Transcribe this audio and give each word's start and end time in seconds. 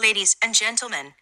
Ladies 0.00 0.36
and 0.42 0.54
gentlemen, 0.54 1.14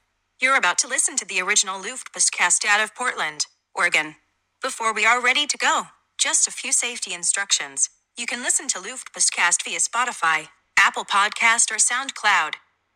you're 0.42 0.56
about 0.56 0.78
to 0.78 0.88
listen 0.88 1.16
to 1.16 1.26
the 1.26 1.40
original 1.42 1.80
Luftpostcast 1.80 2.64
out 2.66 2.82
of 2.82 2.94
Portland, 2.94 3.46
Oregon. 3.74 4.16
Before 4.62 4.94
we 4.94 5.06
are 5.06 5.22
ready 5.22 5.46
to 5.46 5.58
go, 5.58 5.84
just 6.18 6.48
a 6.48 6.52
few 6.52 6.72
safety 6.72 7.14
instructions. 7.14 7.90
You 8.18 8.26
can 8.26 8.42
listen 8.42 8.68
to 8.68 8.78
Luftpostcast 8.78 9.62
via 9.64 9.78
Spotify, 9.80 10.48
Apple 10.78 11.04
Podcast, 11.04 11.70
or 11.70 11.76
SoundCloud. 11.76 12.54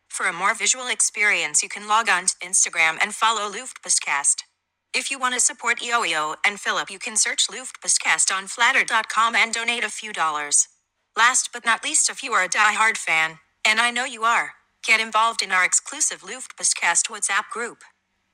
For 0.08 0.26
a 0.26 0.32
more 0.32 0.54
visual 0.54 0.88
experience, 0.88 1.62
you 1.62 1.68
can 1.68 1.88
log 1.88 2.08
on 2.08 2.26
to 2.26 2.36
Instagram 2.42 2.98
and 3.02 3.14
follow 3.14 3.50
Luftpostcast. 3.52 4.44
If 4.94 5.10
you 5.10 5.18
want 5.18 5.34
to 5.34 5.40
support 5.40 5.80
EOEO 5.80 6.36
and 6.46 6.60
Philip, 6.60 6.90
you 6.90 6.98
can 6.98 7.16
search 7.16 7.48
Luftpostcast 7.48 8.34
on 8.34 8.48
flatter.com 8.48 9.36
and 9.36 9.52
donate 9.52 9.84
a 9.84 9.90
few 9.90 10.12
dollars. 10.12 10.68
Last 11.16 11.50
but 11.52 11.66
not 11.66 11.84
least, 11.84 12.10
if 12.10 12.22
you 12.22 12.32
are 12.32 12.44
a 12.44 12.48
die-hard 12.48 12.98
fan, 12.98 13.40
and 13.64 13.80
I 13.80 13.90
know 13.90 14.04
you 14.06 14.24
are, 14.24 14.54
get 14.86 15.00
involved 15.00 15.42
in 15.42 15.52
our 15.52 15.64
exclusive 15.64 16.22
Luftpostcast 16.22 17.08
WhatsApp 17.08 17.50
group. 17.52 17.84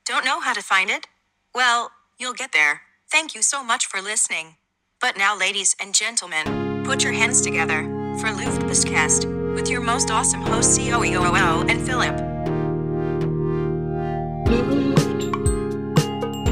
Don't 0.05 0.25
know 0.25 0.39
how 0.39 0.53
to 0.53 0.61
find 0.61 0.89
it? 0.89 1.07
Well, 1.53 1.91
you'll 2.19 2.33
get 2.33 2.51
there. 2.51 2.81
Thank 3.11 3.35
you 3.35 3.41
so 3.41 3.63
much 3.63 3.85
for 3.85 4.01
listening. 4.01 4.55
But 4.99 5.17
now, 5.17 5.37
ladies 5.37 5.75
and 5.81 5.93
gentlemen, 5.93 6.83
put 6.85 7.03
your 7.03 7.13
hands 7.13 7.41
together 7.41 7.83
for 8.19 8.27
Luftpostcast 8.27 9.55
with 9.55 9.69
your 9.69 9.81
most 9.81 10.11
awesome 10.11 10.41
hosts, 10.41 10.77
COEOO 10.77 11.69
and 11.69 11.81
Philip. 11.85 12.15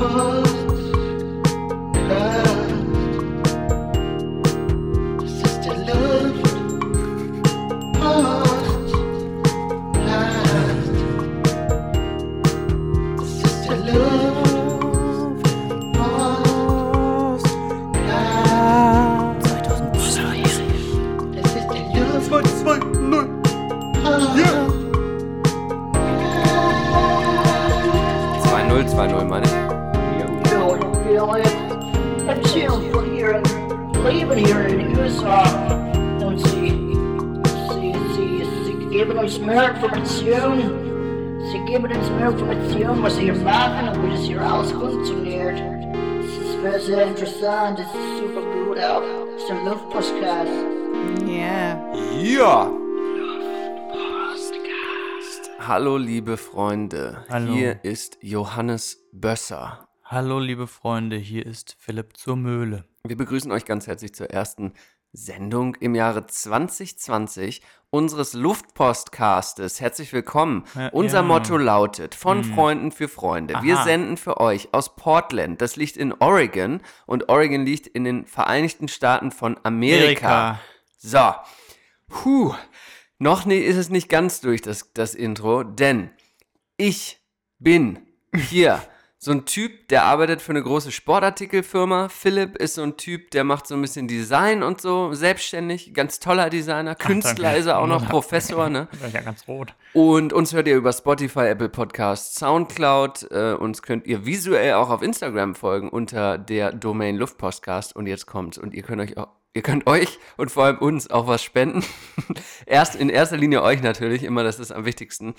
Das 0.06 0.45
sehr, 46.86 46.98
sehr 46.98 47.08
interessant, 47.08 47.80
es 47.80 47.88
ist 47.88 48.18
super 48.20 48.42
gut 48.42 48.78
auch. 48.78 49.02
Es 49.36 49.42
ist 49.42 49.50
der 49.50 49.64
Luftpostcast. 49.64 50.52
Ja. 51.26 51.94
Ja. 52.22 52.72
Hallo, 55.60 55.98
liebe 55.98 56.38
Freunde. 56.38 57.26
Hallo. 57.28 57.54
Hier 57.54 57.84
ist 57.84 58.20
Johannes 58.22 59.08
Bösser. 59.12 59.88
Hallo, 60.04 60.38
liebe 60.38 60.68
Freunde, 60.68 61.16
hier 61.16 61.46
ist 61.46 61.76
Philipp 61.80 62.16
zur 62.18 62.36
Möhle. 62.36 62.86
Wir 63.04 63.18
begrüßen 63.18 63.52
euch 63.52 63.66
ganz 63.66 63.88
herzlich 63.88 64.14
zur 64.14 64.30
ersten 64.30 64.74
Sendung 65.12 65.76
im 65.76 65.96
Jahre 65.96 66.28
2020 66.28 67.62
unseres 67.96 68.34
Luftpostcastes. 68.34 69.80
Herzlich 69.80 70.12
willkommen. 70.12 70.66
Ja, 70.76 70.90
Unser 70.90 71.20
ja. 71.20 71.24
Motto 71.24 71.56
lautet: 71.56 72.14
Von 72.14 72.44
Freunden 72.44 72.92
für 72.92 73.08
Freunde. 73.08 73.56
Wir 73.62 73.78
Aha. 73.78 73.84
senden 73.86 74.18
für 74.18 74.42
euch 74.42 74.74
aus 74.74 74.98
Portland. 74.98 75.62
Das 75.62 75.78
liegt 75.78 75.96
in 75.96 76.12
Oregon 76.12 76.82
und 77.06 77.30
Oregon 77.30 77.66
liegt 77.66 77.88
in 77.88 78.04
den 78.04 78.26
Vereinigten 78.26 78.90
Staaten 78.90 79.32
von 79.32 79.58
Amerika. 79.64 80.28
Amerika. 80.28 80.60
So. 80.98 81.34
Puh. 82.10 82.54
Noch 83.18 83.46
nee, 83.46 83.60
ist 83.60 83.78
es 83.78 83.90
nicht 83.90 84.10
ganz 84.10 84.42
durch, 84.42 84.62
das, 84.62 84.92
das 84.94 85.16
Intro, 85.16 85.64
denn 85.64 86.10
ich 86.76 87.22
bin 87.60 88.00
hier 88.36 88.82
so 89.26 89.32
ein 89.32 89.46
Typ, 89.46 89.88
der 89.88 90.04
arbeitet 90.04 90.40
für 90.40 90.52
eine 90.52 90.62
große 90.62 90.92
Sportartikelfirma. 90.92 92.10
Philipp 92.10 92.58
ist 92.58 92.76
so 92.76 92.84
ein 92.84 92.96
Typ, 92.96 93.32
der 93.32 93.44
macht 93.44 93.66
so 93.66 93.74
ein 93.74 93.82
bisschen 93.82 94.08
Design 94.08 94.62
und 94.62 94.80
so, 94.80 95.14
selbstständig, 95.14 95.96
ganz 95.96 96.20
toller 96.20 96.52
Designer. 96.52 96.94
Künstler 96.94 97.46
danke. 97.46 97.60
ist 97.60 97.66
er 97.66 97.80
auch 97.80 97.88
noch, 97.88 98.06
Professor, 98.10 98.70
ne? 98.70 98.88
Ja, 99.12 99.22
ganz 99.22 99.48
rot. 99.48 99.74
Und 99.94 100.32
uns 100.32 100.54
hört 100.54 100.68
ihr 100.68 100.76
über 100.76 100.94
Spotify, 100.94 101.48
Apple 101.48 101.70
Podcasts, 101.70 102.36
Soundcloud. 102.36 103.32
Äh, 103.32 103.54
uns 103.54 103.82
könnt 103.82 104.06
ihr 104.06 104.28
visuell 104.28 104.74
auch 104.74 104.92
auf 104.92 105.02
Instagram 105.02 105.56
folgen 105.56 105.90
unter 105.90 106.38
der 106.38 106.72
Domain 106.72 107.16
Luftpostcast. 107.16 107.96
Und 107.96 108.06
jetzt 108.06 108.28
kommt's. 108.28 108.60
Und 108.60 108.76
ihr 108.76 108.84
könnt 108.84 109.02
euch 109.02 109.18
auch, 109.18 109.30
ihr 109.56 109.64
könnt 109.64 109.88
euch 109.88 110.20
und 110.38 110.52
vor 110.52 110.66
allem 110.66 110.78
uns 110.78 111.10
auch 111.10 111.26
was 111.26 111.42
spenden. 111.42 111.84
Erst 112.68 112.96
in 112.96 113.10
erster 113.10 113.38
Linie 113.38 113.64
euch 113.64 113.82
natürlich, 113.82 114.22
immer 114.22 114.44
das 114.44 114.60
ist 114.60 114.72
am 114.72 114.86
wichtigsten. 114.86 115.34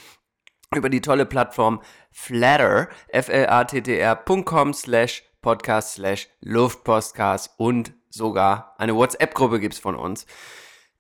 Über 0.74 0.90
die 0.90 1.00
tolle 1.00 1.26
Plattform 1.26 1.80
Flatter, 2.10 2.88
F-L-A-T-T-R.com 3.08 4.74
slash 4.74 5.22
podcast 5.40 5.94
slash 5.94 6.28
Luftpostcast 6.40 7.50
und 7.56 7.92
sogar 8.08 8.74
eine 8.78 8.94
WhatsApp-Gruppe 8.96 9.60
gibt's 9.60 9.78
von 9.78 9.94
uns. 9.94 10.26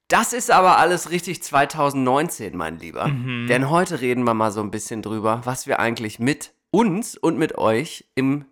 Das 0.08 0.32
ist 0.32 0.52
aber 0.52 0.78
alles 0.78 1.10
richtig 1.10 1.42
2019, 1.42 2.56
mein 2.56 2.78
Lieber. 2.78 3.10
Denn 3.48 3.70
heute 3.70 4.00
reden 4.00 4.22
wir 4.22 4.34
mal 4.34 4.52
so 4.52 4.60
ein 4.60 4.70
bisschen 4.70 5.02
drüber, 5.02 5.40
was 5.44 5.66
wir 5.66 5.80
eigentlich 5.80 6.20
mit 6.20 6.52
uns 6.70 7.16
und 7.16 7.38
mit 7.38 7.58
euch 7.58 8.04
im 8.14 8.44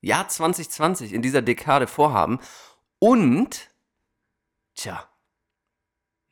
Jahr 0.00 0.28
2020, 0.28 1.12
in 1.12 1.22
dieser 1.22 1.42
Dekade 1.42 1.88
vorhaben. 1.88 2.38
Und, 3.00 3.68
tja, 4.74 5.08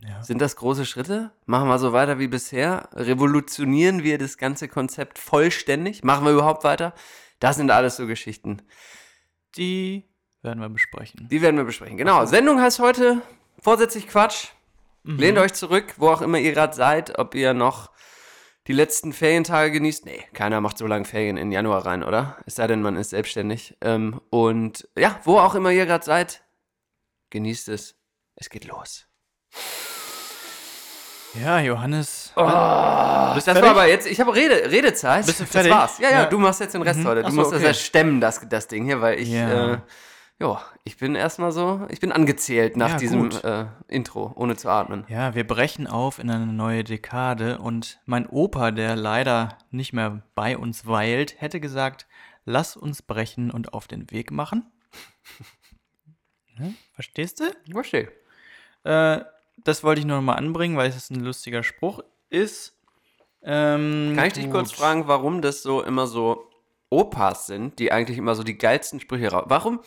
Ja. 0.02 0.22
sind 0.22 0.40
das 0.40 0.56
große 0.56 0.86
Schritte? 0.86 1.30
Machen 1.46 1.68
wir 1.68 1.78
so 1.78 1.92
weiter 1.92 2.18
wie 2.18 2.28
bisher? 2.28 2.88
Revolutionieren 2.94 4.02
wir 4.02 4.16
das 4.18 4.38
ganze 4.38 4.66
Konzept 4.68 5.18
vollständig? 5.18 6.02
Machen 6.02 6.24
wir 6.24 6.32
überhaupt 6.32 6.64
weiter? 6.64 6.94
Das 7.38 7.56
sind 7.56 7.70
alles 7.70 7.96
so 7.96 8.06
Geschichten. 8.06 8.62
Die 9.56 10.08
werden 10.42 10.60
wir 10.60 10.68
besprechen. 10.68 11.28
Die 11.30 11.42
werden 11.42 11.56
wir 11.56 11.64
besprechen. 11.64 11.96
Genau. 11.96 12.24
Sendung 12.24 12.60
heißt 12.60 12.78
heute 12.78 13.22
Vorsätzlich 13.60 14.08
Quatsch. 14.08 14.48
Lehnt 15.02 15.38
euch 15.38 15.52
zurück, 15.52 15.94
wo 15.96 16.08
auch 16.08 16.22
immer 16.22 16.38
ihr 16.38 16.52
gerade 16.52 16.74
seid, 16.74 17.18
ob 17.18 17.34
ihr 17.34 17.54
noch 17.54 17.90
die 18.66 18.72
letzten 18.72 19.12
Ferientage 19.12 19.70
genießt. 19.70 20.04
Nee, 20.04 20.24
keiner 20.34 20.60
macht 20.60 20.78
so 20.78 20.86
lange 20.86 21.04
Ferien 21.04 21.36
in 21.36 21.52
Januar 21.52 21.86
rein, 21.86 22.02
oder? 22.02 22.38
Es 22.46 22.56
sei 22.56 22.66
denn, 22.66 22.82
man 22.82 22.96
ist 22.96 23.10
selbstständig. 23.10 23.76
Ähm, 23.80 24.20
und 24.30 24.88
ja, 24.96 25.20
wo 25.24 25.38
auch 25.38 25.54
immer 25.54 25.70
ihr 25.70 25.86
gerade 25.86 26.04
seid, 26.04 26.42
genießt 27.30 27.68
es. 27.68 27.96
Es 28.36 28.50
geht 28.50 28.66
los. 28.66 29.06
Ja, 31.34 31.60
Johannes. 31.60 32.32
Oh, 32.36 32.42
Bist 32.42 33.46
das 33.46 33.56
fertig? 33.58 33.62
war 33.62 33.70
aber 33.70 33.86
jetzt, 33.86 34.06
ich 34.06 34.20
habe 34.20 34.34
Rede, 34.34 34.70
Redezeit. 34.70 35.26
Bist 35.26 35.38
du 35.40 35.44
Das 35.44 35.52
fertig? 35.52 35.70
war's. 35.72 35.98
Ja, 35.98 36.10
ja, 36.10 36.20
Ja. 36.22 36.26
du 36.26 36.38
machst 36.38 36.60
jetzt 36.60 36.74
den 36.74 36.82
Rest 36.82 37.00
Mhm. 37.00 37.06
heute. 37.06 37.20
Du 37.22 37.26
Ach 37.28 37.30
so, 37.30 37.36
musst 37.36 37.52
das 37.52 37.58
okay. 37.58 37.68
ja 37.68 37.74
stemmen, 37.74 38.20
das, 38.20 38.48
das 38.48 38.66
Ding 38.66 38.84
hier, 38.84 39.00
weil 39.00 39.20
ich, 39.20 39.28
Ja. 39.28 39.74
äh, 39.74 39.78
ja, 40.40 40.60
ich 40.84 40.96
bin 40.96 41.14
erstmal 41.14 41.52
so, 41.52 41.86
ich 41.88 42.00
bin 42.00 42.10
angezählt 42.10 42.76
nach 42.76 42.90
Ja, 42.92 42.96
diesem 42.96 43.30
äh, 43.44 43.66
Intro, 43.86 44.32
ohne 44.34 44.56
zu 44.56 44.68
atmen. 44.68 45.04
Ja, 45.08 45.34
wir 45.34 45.46
brechen 45.46 45.86
auf 45.86 46.18
in 46.18 46.30
eine 46.30 46.46
neue 46.46 46.82
Dekade 46.82 47.58
und 47.58 48.00
mein 48.06 48.26
Opa, 48.26 48.70
der 48.72 48.96
leider 48.96 49.56
nicht 49.70 49.92
mehr 49.92 50.22
bei 50.34 50.56
uns 50.58 50.86
weilt, 50.86 51.40
hätte 51.40 51.60
gesagt, 51.60 52.06
lass 52.44 52.76
uns 52.76 53.02
brechen 53.02 53.50
und 53.52 53.72
auf 53.72 53.86
den 53.86 54.10
Weg 54.10 54.30
machen. 54.32 54.66
Verstehst 56.94 57.40
du? 57.40 57.44
Ich 57.64 57.72
verstehe. 57.72 58.10
Äh, 58.84 59.20
das 59.64 59.84
wollte 59.84 60.00
ich 60.00 60.06
nur 60.06 60.16
noch 60.16 60.24
mal 60.24 60.34
anbringen, 60.34 60.76
weil 60.76 60.88
es 60.88 61.10
ein 61.10 61.20
lustiger 61.20 61.62
Spruch 61.62 62.00
ist. 62.28 62.78
Ähm, 63.42 64.14
Kann 64.16 64.26
ich 64.26 64.34
dich 64.34 64.50
kurz 64.50 64.70
gut. 64.70 64.78
fragen, 64.78 65.08
warum 65.08 65.42
das 65.42 65.62
so 65.62 65.82
immer 65.82 66.06
so 66.06 66.50
Opas 66.90 67.46
sind, 67.46 67.78
die 67.78 67.92
eigentlich 67.92 68.18
immer 68.18 68.34
so 68.34 68.42
die 68.42 68.58
geilsten 68.58 69.00
Sprüche 69.00 69.30
raus. 69.30 69.44
Warum? 69.46 69.80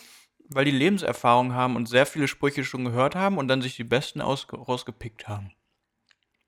Weil 0.50 0.66
die 0.66 0.72
Lebenserfahrung 0.72 1.54
haben 1.54 1.76
und 1.76 1.88
sehr 1.88 2.06
viele 2.06 2.28
Sprüche 2.28 2.64
schon 2.64 2.86
gehört 2.86 3.16
haben 3.16 3.38
und 3.38 3.48
dann 3.48 3.62
sich 3.62 3.76
die 3.76 3.84
besten 3.84 4.22
aus 4.22 4.48
rausgepickt 4.52 5.28
haben. 5.28 5.52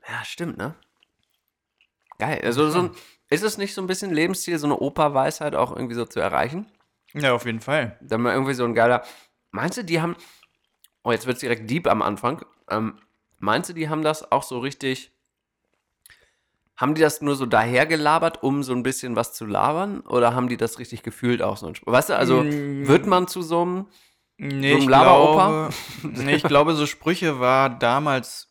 Ja, 0.08 0.24
stimmt, 0.24 0.58
ne? 0.58 0.76
Geil. 2.18 2.42
Also 2.44 2.70
so 2.70 2.80
ein, 2.80 2.92
ist 3.30 3.44
es 3.44 3.58
nicht 3.58 3.74
so 3.74 3.82
ein 3.82 3.88
bisschen 3.88 4.14
Lebensstil, 4.14 4.58
so 4.58 4.68
eine 4.68 4.78
Opa-Weisheit 4.80 5.56
auch 5.56 5.76
irgendwie 5.76 5.96
so 5.96 6.06
zu 6.06 6.20
erreichen? 6.20 6.68
Ja, 7.14 7.34
auf 7.34 7.46
jeden 7.46 7.62
Fall. 7.62 7.98
Dann 8.02 8.22
mal 8.22 8.34
irgendwie 8.34 8.54
so 8.54 8.66
ein 8.66 8.74
geiler. 8.76 9.04
Meinst 9.52 9.78
du, 9.78 9.84
die 9.84 10.02
haben. 10.02 10.16
Oh, 11.04 11.12
jetzt 11.12 11.28
wird 11.28 11.36
es 11.36 11.42
direkt 11.42 11.70
deep 11.70 11.88
am 11.88 12.02
Anfang. 12.02 12.46
Ähm, 12.70 13.00
meinst 13.40 13.70
du, 13.70 13.74
die 13.74 13.90
haben 13.90 14.02
das 14.04 14.32
auch 14.32 14.44
so 14.44 14.60
richtig. 14.60 15.12
Haben 16.78 16.94
die 16.94 17.02
das 17.02 17.22
nur 17.22 17.36
so 17.36 17.46
dahergelabert, 17.46 18.44
um 18.44 18.62
so 18.62 18.74
ein 18.74 18.84
bisschen 18.84 19.16
was 19.16 19.34
zu 19.34 19.46
labern? 19.46 20.02
Oder 20.02 20.36
haben 20.36 20.50
die 20.50 20.58
das 20.58 20.78
richtig 20.78 21.04
gefühlt 21.04 21.42
auch 21.42 21.56
so 21.56 21.68
ein 21.68 21.76
Spruch? 21.76 21.94
Weißt 21.94 22.10
du, 22.10 22.18
also 22.18 22.44
Mm. 22.44 22.88
wird 22.88 23.08
man 23.08 23.28
zu 23.28 23.42
so 23.42 23.62
einem. 23.62 23.88
Nee, 24.38 24.72
So 24.72 24.76
ein 24.76 24.82
ich 24.82 24.88
Laberoper? 24.88 25.70
nee, 26.04 26.36
ich 26.36 26.44
glaube, 26.44 26.74
so 26.76 26.86
Sprüche 26.86 27.40
war 27.40 27.70
damals 27.70 28.50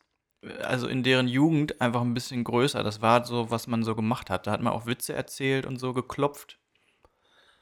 also 0.62 0.86
in 0.88 1.02
deren 1.02 1.28
Jugend 1.28 1.80
einfach 1.80 2.00
ein 2.02 2.14
bisschen 2.14 2.44
größer. 2.44 2.82
Das 2.82 3.00
war 3.02 3.24
so, 3.24 3.50
was 3.50 3.66
man 3.66 3.82
so 3.82 3.94
gemacht 3.94 4.30
hat. 4.30 4.46
Da 4.46 4.52
hat 4.52 4.60
man 4.62 4.72
auch 4.72 4.86
Witze 4.86 5.12
erzählt 5.14 5.66
und 5.66 5.78
so 5.78 5.92
geklopft. 5.92 6.58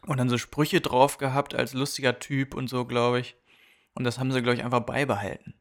Und 0.06 0.19
dann 0.19 0.28
so 0.28 0.38
Sprüche 0.38 0.80
drauf 0.80 1.19
gehabt 1.19 1.54
als 1.54 1.74
lustiger 1.74 2.19
Typ 2.19 2.54
und 2.54 2.69
so, 2.69 2.84
glaube 2.84 3.20
ich. 3.20 3.36
Und 3.94 4.04
das 4.04 4.19
haben 4.19 4.32
sie, 4.32 4.42
glaube 4.42 4.56
ich, 4.56 4.64
einfach 4.64 4.80
beibehalten. 4.80 5.54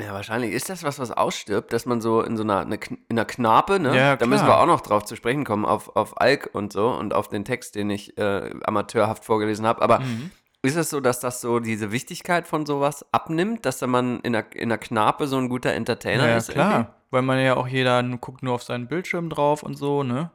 Ja, 0.00 0.12
wahrscheinlich 0.12 0.52
ist 0.52 0.68
das 0.70 0.84
was, 0.84 0.98
was 1.00 1.10
ausstirbt, 1.10 1.72
dass 1.72 1.84
man 1.84 2.00
so 2.00 2.22
in 2.22 2.36
so 2.36 2.44
einer, 2.44 2.60
eine, 2.60 2.76
Kn- 2.76 2.98
in 3.08 3.18
einer 3.18 3.24
Knape, 3.24 3.80
ne? 3.80 3.96
Ja, 3.96 4.16
da 4.16 4.26
müssen 4.26 4.46
wir 4.46 4.58
auch 4.60 4.66
noch 4.66 4.80
drauf 4.80 5.04
zu 5.04 5.16
sprechen 5.16 5.44
kommen, 5.44 5.64
auf, 5.64 5.96
auf 5.96 6.20
Alk 6.20 6.50
und 6.52 6.72
so 6.72 6.88
und 6.90 7.12
auf 7.14 7.28
den 7.28 7.44
Text, 7.44 7.74
den 7.74 7.90
ich 7.90 8.16
äh, 8.16 8.52
amateurhaft 8.64 9.24
vorgelesen 9.24 9.66
habe. 9.66 9.82
Aber 9.82 9.98
Mhm. 10.00 10.30
ist 10.62 10.76
es 10.76 10.90
so, 10.90 11.00
dass 11.00 11.18
das 11.18 11.40
so 11.40 11.58
diese 11.58 11.90
Wichtigkeit 11.90 12.46
von 12.46 12.64
sowas 12.64 13.04
abnimmt, 13.12 13.66
dass 13.66 13.78
da 13.78 13.88
man 13.88 14.20
in 14.20 14.36
einer, 14.36 14.46
in 14.54 14.62
einer 14.70 14.78
Knape 14.78 15.26
so 15.26 15.36
ein 15.36 15.48
guter 15.48 15.72
Entertainer 15.74 16.28
Ja, 16.28 16.36
ist? 16.36 16.50
klar. 16.50 16.94
Weil 17.10 17.22
man 17.22 17.40
ja 17.40 17.56
auch 17.56 17.66
jeder 17.66 18.00
guckt 18.18 18.42
nur 18.44 18.54
auf 18.54 18.62
seinen 18.62 18.86
Bildschirm 18.86 19.30
drauf 19.30 19.62
und 19.64 19.74
so, 19.76 20.02
ne? 20.04 20.30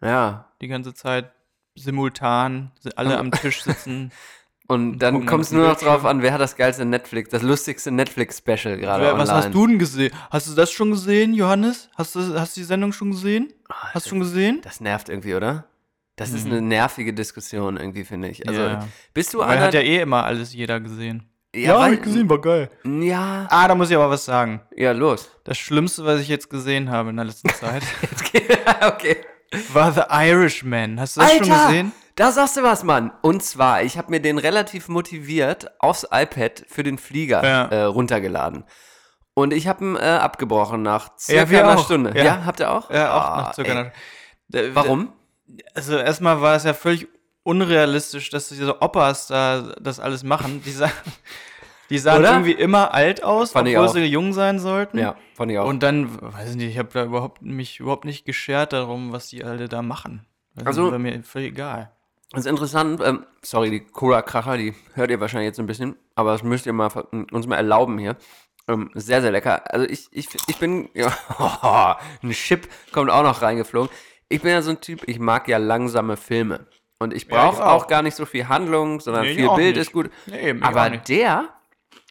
irgendwie? 0.00 0.14
Ja. 0.14 0.52
Die 0.60 0.68
ganze 0.68 0.94
Zeit 0.94 1.32
simultan, 1.74 2.70
si- 2.80 2.90
alle 2.96 3.18
am 3.18 3.30
Tisch 3.32 3.62
sitzen. 3.62 4.12
Und 4.70 4.98
dann 4.98 5.24
kommt 5.24 5.44
es 5.44 5.50
nur 5.50 5.66
noch 5.66 5.76
drauf 5.78 6.04
an, 6.04 6.20
wer 6.20 6.32
hat 6.34 6.40
das 6.42 6.54
geilste 6.54 6.84
Netflix, 6.84 7.30
das 7.30 7.40
lustigste 7.42 7.90
Netflix-Special 7.90 8.76
gerade 8.76 9.04
online. 9.06 9.18
Was 9.18 9.32
hast 9.32 9.54
du 9.54 9.66
denn 9.66 9.78
gesehen? 9.78 10.12
Hast 10.30 10.46
du 10.48 10.54
das 10.54 10.70
schon 10.70 10.90
gesehen, 10.90 11.32
Johannes? 11.32 11.88
Hast 11.96 12.14
du, 12.14 12.38
hast 12.38 12.54
du 12.56 12.60
die 12.60 12.64
Sendung 12.66 12.92
schon 12.92 13.10
gesehen? 13.12 13.50
Hast 13.70 14.04
du 14.06 14.10
schon 14.10 14.20
gesehen? 14.20 14.60
Das 14.62 14.80
nervt 14.82 15.08
irgendwie, 15.08 15.34
oder? 15.34 15.64
Das 16.16 16.32
ist 16.32 16.44
eine 16.46 16.60
nervige 16.60 17.14
Diskussion 17.14 17.76
irgendwie, 17.78 18.04
finde 18.04 18.28
ich. 18.28 18.46
Also, 18.46 18.60
Mhm. 18.60 18.66
Ja. 18.68 18.88
bist 19.14 19.32
du 19.32 19.38
Weil 19.38 19.48
einer... 19.56 19.60
hat 19.66 19.74
ja 19.74 19.80
eh 19.80 20.00
immer 20.02 20.24
alles 20.24 20.52
jeder 20.52 20.80
gesehen. 20.80 21.22
ja, 21.54 21.78
weil, 21.78 21.98
war 22.28 22.40
geil. 22.40 22.70
Ja, 22.84 23.46
Ah, 23.50 23.68
da 23.68 23.74
muss 23.74 23.88
ich 23.88 23.96
aber 23.96 24.10
was 24.10 24.24
sagen. 24.26 24.60
ja, 24.76 24.92
los. 24.92 25.30
Das 25.44 25.56
Schlimmste, 25.56 26.04
was 26.04 26.20
ich 26.20 26.28
jetzt 26.28 26.50
gesehen 26.50 26.90
habe 26.90 27.08
in 27.10 27.16
der 27.16 27.24
letzten 27.24 27.48
Zeit, 27.54 27.84
okay. 28.86 29.16
war 29.72 29.92
The 29.92 30.02
Irishman. 30.10 31.00
Hast 31.00 31.16
du 31.16 31.20
das 31.20 31.32
schon 31.36 31.48
gesehen? 31.48 31.92
Da 32.18 32.32
sagst 32.32 32.56
du 32.56 32.62
was, 32.62 32.82
Mann. 32.84 33.12
Und 33.22 33.42
zwar, 33.44 33.82
ich 33.82 33.96
habe 33.96 34.10
mir 34.10 34.20
den 34.20 34.38
relativ 34.38 34.88
motiviert 34.88 35.70
aufs 35.80 36.04
iPad 36.10 36.64
für 36.68 36.82
den 36.82 36.98
Flieger 36.98 37.44
Ja. 37.44 37.64
äh, 37.66 37.82
runtergeladen. 37.84 38.64
Und 39.34 39.52
ich 39.52 39.68
habe 39.68 39.84
ihn 39.84 39.96
äh, 39.96 40.00
abgebrochen 40.00 40.82
nach 40.82 41.16
circa 41.16 41.52
Ja, 41.52 41.62
einer 41.70 41.78
auch. 41.78 41.84
Stunde. 41.84 42.12
Ja. 42.16 42.24
Ja. 42.24 42.44
habt 42.44 42.58
ihr 42.60 42.70
auch? 42.72 42.90
Ja, 42.90 43.14
auch 43.14 43.24
Ah, 43.24 43.36
nach 43.42 43.54
circa 43.54 43.70
ey. 43.70 43.76
einer 43.78 43.92
Da- 44.48 44.74
Warum? 44.74 45.12
Also 45.74 45.96
erstmal 45.96 46.40
war 46.40 46.56
es 46.56 46.64
ja 46.64 46.74
völlig 46.74 47.06
unrealistisch, 47.44 48.30
dass 48.30 48.48
diese 48.48 48.82
Opas 48.82 49.28
da 49.28 49.74
das 49.80 50.00
alles 50.00 50.24
machen. 50.24 50.62
Die 50.64 50.70
sahen, 50.72 50.90
die 51.88 51.98
sahen 51.98 52.18
Oder? 52.20 52.30
irgendwie 52.32 52.52
immer 52.52 52.92
alt 52.94 53.22
aus, 53.22 53.52
Fand 53.52 53.68
obwohl 53.68 53.88
sie 53.90 54.04
jung 54.04 54.32
sein 54.32 54.58
sollten. 54.58 54.98
Ja, 54.98 55.14
fand 55.34 55.52
ich 55.52 55.58
auch. 55.58 55.66
Und 55.68 55.82
dann, 55.84 56.20
weiß 56.20 56.50
ich 56.50 56.56
nicht, 56.56 56.70
ich 56.72 56.78
habe 56.78 56.88
da 56.92 57.04
überhaupt 57.04 57.42
mich 57.42 57.78
überhaupt 57.80 58.04
nicht 58.04 58.24
geschert 58.24 58.72
darum, 58.72 59.12
was 59.12 59.28
die 59.28 59.44
alle 59.44 59.68
da 59.68 59.82
machen. 59.82 60.26
Das 60.56 60.66
Also- 60.66 60.90
war 60.90 60.98
mir 60.98 61.22
völlig 61.22 61.52
egal. 61.52 61.92
Das 62.30 62.40
ist 62.40 62.46
interessant. 62.46 63.00
Ähm, 63.04 63.24
sorry, 63.42 63.70
die 63.70 63.80
Cola-Kracher, 63.80 64.56
die 64.58 64.74
hört 64.94 65.10
ihr 65.10 65.20
wahrscheinlich 65.20 65.46
jetzt 65.48 65.60
ein 65.60 65.66
bisschen, 65.66 65.96
aber 66.14 66.32
das 66.32 66.42
müsst 66.42 66.66
ihr 66.66 66.72
mal 66.72 66.88
uns 67.32 67.46
mal 67.46 67.56
erlauben 67.56 67.98
hier. 67.98 68.16
Ähm, 68.68 68.90
sehr, 68.94 69.22
sehr 69.22 69.30
lecker. 69.32 69.62
Also 69.72 69.86
ich, 69.86 70.08
ich, 70.12 70.28
ich 70.46 70.56
bin, 70.58 70.90
ja, 70.92 71.10
ein 72.22 72.30
Chip 72.32 72.68
kommt 72.92 73.10
auch 73.10 73.22
noch 73.22 73.40
reingeflogen. 73.40 73.88
Ich 74.28 74.42
bin 74.42 74.50
ja 74.50 74.60
so 74.60 74.70
ein 74.70 74.80
Typ, 74.82 75.04
ich 75.08 75.18
mag 75.18 75.48
ja 75.48 75.56
langsame 75.56 76.18
Filme. 76.18 76.66
Und 76.98 77.14
ich 77.14 77.24
Ja, 77.30 77.30
brauche 77.50 77.64
auch. 77.64 77.84
auch. 77.84 77.86
gar 77.86 78.02
nicht 78.02 78.14
so 78.16 78.26
viel 78.26 78.48
Handlung, 78.48 79.00
sondern 79.00 79.22
Nee, 79.22 79.34
viel 79.36 79.48
Bild 79.54 79.76
nicht. 79.76 79.86
ist 79.86 79.92
gut. 79.92 80.10
Nee, 80.26 80.50
eben, 80.50 80.62
aber 80.62 80.90
der 80.90 81.48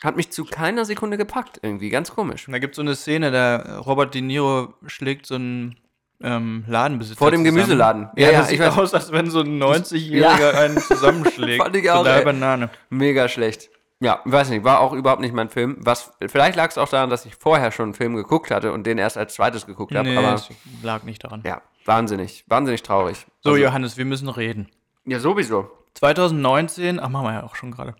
hat 0.03 0.15
mich 0.15 0.31
zu 0.31 0.45
keiner 0.45 0.85
Sekunde 0.85 1.17
gepackt, 1.17 1.59
irgendwie. 1.61 1.89
Ganz 1.89 2.11
komisch. 2.15 2.47
Da 2.49 2.57
gibt 2.57 2.71
es 2.73 2.77
so 2.77 2.81
eine 2.81 2.95
Szene, 2.95 3.29
da 3.29 3.79
Robert 3.79 4.15
De 4.15 4.21
Niro 4.21 4.73
schlägt 4.87 5.27
so 5.27 5.35
einen 5.35 5.75
ähm, 6.21 6.65
Ladenbesitzer 6.67 7.17
Vor 7.17 7.31
dem 7.31 7.41
zusammen. 7.41 7.55
Gemüseladen. 7.57 8.09
Ja, 8.15 8.27
Ja, 8.27 8.31
ja, 8.31 8.39
das 8.39 8.49
sieht 8.49 8.59
weiß. 8.59 8.77
aus, 8.77 8.93
als 8.93 9.11
wenn 9.11 9.29
so 9.29 9.41
ein 9.41 9.61
90-Jähriger 9.61 10.53
einen 10.57 10.77
zusammenschlägt. 10.79 11.61
Fand 11.63 11.75
ich 11.75 11.89
auch, 11.91 11.97
Total 11.99 12.19
ey. 12.19 12.25
Banane. 12.25 12.69
Mega 12.89 13.27
schlecht. 13.29 13.69
Ja, 13.99 14.21
weiß 14.25 14.49
nicht, 14.51 14.63
war 14.63 14.79
auch 14.79 14.93
überhaupt 14.93 15.21
nicht 15.21 15.33
mein 15.33 15.49
Film. 15.49 15.77
Was, 15.79 16.11
vielleicht 16.27 16.55
lag 16.55 16.69
es 16.69 16.77
auch 16.77 16.87
daran, 16.89 17.09
dass 17.09 17.25
ich 17.25 17.35
vorher 17.35 17.71
schon 17.71 17.85
einen 17.85 17.93
Film 17.95 18.15
geguckt 18.15 18.51
hatte 18.51 18.71
und 18.71 18.85
den 18.85 18.97
erst 18.99 19.17
als 19.17 19.33
zweites 19.33 19.65
geguckt 19.65 19.95
habe. 19.95 20.07
Nee, 20.07 20.17
aber 20.17 20.35
es 20.35 20.49
lag 20.83 21.01
nicht 21.03 21.23
daran. 21.23 21.41
ja, 21.45 21.61
wahnsinnig, 21.85 22.43
wahnsinnig 22.47 22.83
traurig. 22.83 23.25
So, 23.41 23.51
Also- 23.51 23.61
Johannes, 23.63 23.97
wir 23.97 24.05
müssen 24.05 24.29
reden. 24.29 24.67
Ja, 25.05 25.19
sowieso. 25.19 25.71
2019, 25.95 26.99
ach, 26.99 27.09
machen 27.09 27.25
wir 27.25 27.33
ja 27.33 27.43
auch 27.43 27.55
schon 27.55 27.71
gerade. 27.71 27.95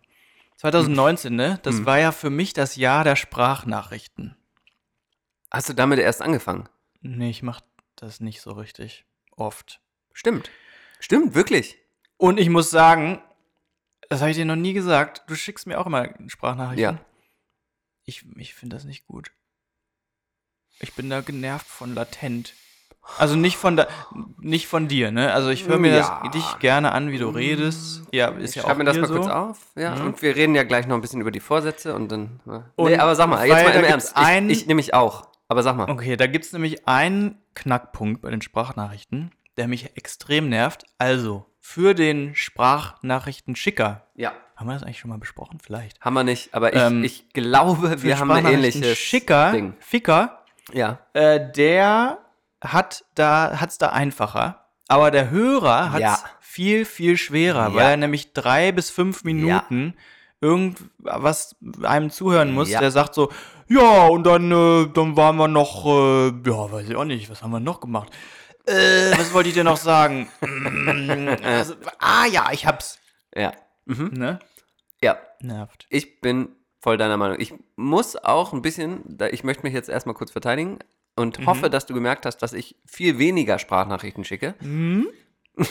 2019, 0.58 1.36
ne? 1.36 1.54
Hm. 1.54 1.60
Das 1.64 1.86
war 1.86 1.98
ja 2.00 2.12
für 2.12 2.30
mich 2.30 2.54
das 2.54 2.76
Jahr 2.76 3.04
der 3.04 3.16
Sprachnachrichten. 3.16 4.36
Hast 5.52 5.70
du 5.70 5.74
damit 5.74 5.98
erst 6.00 6.22
angefangen? 6.22 6.68
Nee, 7.02 7.30
ich 7.30 7.42
mach 7.42 7.62
das 8.02 8.20
nicht 8.20 8.42
so 8.42 8.52
richtig 8.52 9.06
oft. 9.36 9.82
Stimmt. 10.14 10.50
Stimmt, 11.00 11.36
wirklich. 11.36 11.78
Und 12.18 12.40
ich 12.40 12.50
muss 12.50 12.70
sagen, 12.72 13.22
das 14.10 14.22
habe 14.22 14.32
ich 14.32 14.38
dir 14.38 14.46
noch 14.46 14.56
nie 14.56 14.74
gesagt, 14.74 15.24
du 15.28 15.36
schickst 15.36 15.68
mir 15.68 15.80
auch 15.80 15.86
immer 15.86 16.10
Sprachnachrichten. 16.28 16.80
Ja. 16.98 17.00
Ich, 18.06 18.26
ich 18.38 18.54
finde 18.56 18.76
das 18.76 18.86
nicht 18.86 19.06
gut. 19.06 19.32
Ich 20.80 20.94
bin 20.94 21.10
da 21.10 21.22
genervt 21.22 21.68
von 21.68 21.94
latent. 21.94 22.54
Also 23.18 23.36
nicht 23.36 23.56
von 23.58 23.78
da, 23.78 23.88
nicht 24.40 24.68
von 24.68 24.88
dir, 24.90 25.12
ne? 25.12 25.32
Also 25.34 25.50
ich 25.50 25.66
höre 25.68 25.78
mir 25.80 25.96
Ja. 25.96 26.22
das 26.24 26.32
dich 26.34 26.60
gerne 26.60 26.92
an, 26.92 27.10
wie 27.12 27.18
du 27.18 27.30
redest. 27.30 28.02
Ja, 28.12 28.30
ist 28.30 28.50
Ich 28.52 28.56
ja 28.58 28.64
auch 28.64 28.68
schreibe 28.68 28.80
mir 28.80 28.86
das 28.86 28.98
mal 28.98 29.08
so. 29.08 29.14
kurz 29.16 29.28
auf. 29.28 29.58
Ja, 29.76 29.96
Mhm. 29.96 30.08
und 30.08 30.22
wir 30.22 30.36
reden 30.36 30.56
ja 30.56 30.64
gleich 30.64 30.88
noch 30.88 30.96
ein 30.96 31.02
bisschen 31.02 31.22
über 31.22 31.32
die 31.32 31.40
Vorsätze 31.40 31.96
und 31.96 32.12
dann. 32.12 32.42
ja. 32.46 32.70
Und 32.76 32.92
nee, 32.92 32.98
aber 32.98 33.16
sag 33.16 33.28
mal, 33.30 33.48
jetzt 33.48 33.64
mal 33.64 33.72
im 33.76 33.84
Ernst. 33.86 34.14
ich 34.18 34.58
ich 34.62 34.68
nehme 34.68 34.76
mich 34.78 34.94
auch. 34.94 35.27
Aber 35.48 35.64
sag 35.64 35.76
mal. 35.76 35.90
Okay, 35.90 36.18
da 36.18 36.28
gibt 36.28 36.46
es 36.46 36.54
nämlich 36.54 36.88
einen 36.88 37.42
Knackpunkt 37.56 38.22
bei 38.22 38.30
den 38.32 38.42
Sprachnachrichten, 38.42 39.32
der 39.56 39.68
mich 39.68 39.96
extrem 39.98 40.50
nervt. 40.50 40.86
Also, 40.98 41.46
für 41.60 41.94
den 41.94 42.36
Sprachnachrichtenschicker. 42.36 44.04
Ja. 44.16 44.34
Haben 44.56 44.68
wir 44.68 44.74
das 44.74 44.84
eigentlich 44.84 45.00
schon 45.00 45.10
mal 45.10 45.20
besprochen? 45.20 45.60
Vielleicht. 45.64 46.02
Haben 46.02 46.14
wir 46.16 46.24
nicht, 46.24 46.54
aber 46.54 46.74
ich, 46.74 46.82
Ähm, 46.82 47.04
ich 47.04 47.30
glaube, 47.34 48.02
wir 48.02 48.20
haben 48.20 48.32
eine 48.32 48.52
ähnliche 48.52 48.96
Schicker, 48.96 49.52
Ding. 49.52 49.76
Ficker, 49.80 50.44
Ja. 50.74 51.00
äh, 51.14 51.52
der 51.52 52.18
hat 52.62 53.06
da, 53.16 53.60
hat's 53.60 53.78
da 53.78 53.90
einfacher. 53.90 54.66
Aber 54.88 55.12
der 55.12 55.30
Hörer 55.30 55.92
hat 55.92 56.00
Ja. 56.02 56.18
viel, 56.40 56.86
viel 56.86 57.18
schwerer, 57.18 57.70
Ja. 57.70 57.74
weil 57.76 57.90
er 57.92 57.98
nämlich 57.98 58.34
drei 58.34 58.72
bis 58.72 58.90
fünf 58.90 59.24
Minuten 59.24 59.96
irgendwas 60.42 61.56
einem 61.84 62.10
zuhören 62.12 62.52
muss, 62.54 62.70
Ja. 62.70 62.80
der 62.80 62.92
sagt 62.92 63.14
so, 63.16 63.32
ja, 63.68 64.08
und 64.08 64.24
dann, 64.26 64.52
äh, 64.52 64.88
dann 64.94 65.16
waren 65.18 65.36
wir 65.38 65.48
noch, 65.48 65.86
äh, 65.86 66.28
ja, 66.28 66.72
weiß 66.72 66.90
ich 66.90 66.96
auch 66.96 67.06
nicht, 67.06 67.30
was 67.30 67.42
haben 67.44 67.52
wir 67.52 67.60
noch 67.60 67.80
gemacht? 67.82 68.12
Äh, 68.66 69.12
was 69.18 69.34
wollte 69.34 69.50
ich 69.50 69.56
dir 69.56 69.64
noch 69.64 69.78
sagen? 69.78 70.28
Mm, 70.42 71.30
also, 71.44 71.74
ah 72.00 72.26
ja, 72.26 72.50
ich 72.52 72.66
hab's. 72.66 73.00
Ja. 73.36 73.54
Mhm. 73.86 74.10
Ne? 74.14 74.40
Ja. 75.02 75.18
Nervt. 75.42 75.86
Ich 75.90 76.20
bin 76.22 76.50
voll 76.82 76.98
deiner 76.98 77.18
Meinung. 77.18 77.40
Ich 77.40 77.54
muss 77.76 78.16
auch 78.16 78.54
ein 78.54 78.62
bisschen, 78.62 79.18
ich 79.32 79.44
möchte 79.44 79.64
mich 79.64 79.74
jetzt 79.74 79.90
erstmal 79.90 80.16
kurz 80.16 80.32
verteidigen 80.32 80.80
und 81.16 81.46
hoffe, 81.46 81.70
dass 81.70 81.86
du 81.86 81.94
gemerkt 81.94 82.26
hast, 82.26 82.38
dass 82.38 82.54
ich 82.54 82.76
viel 82.86 83.18
weniger 83.20 83.58
Sprachnachrichten 83.60 84.24
schicke. 84.24 84.56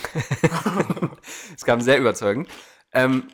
Es 1.55 1.65
kam 1.65 1.81
sehr 1.81 1.99
überzeugend. 1.99 2.49
Ähm, 2.93 3.25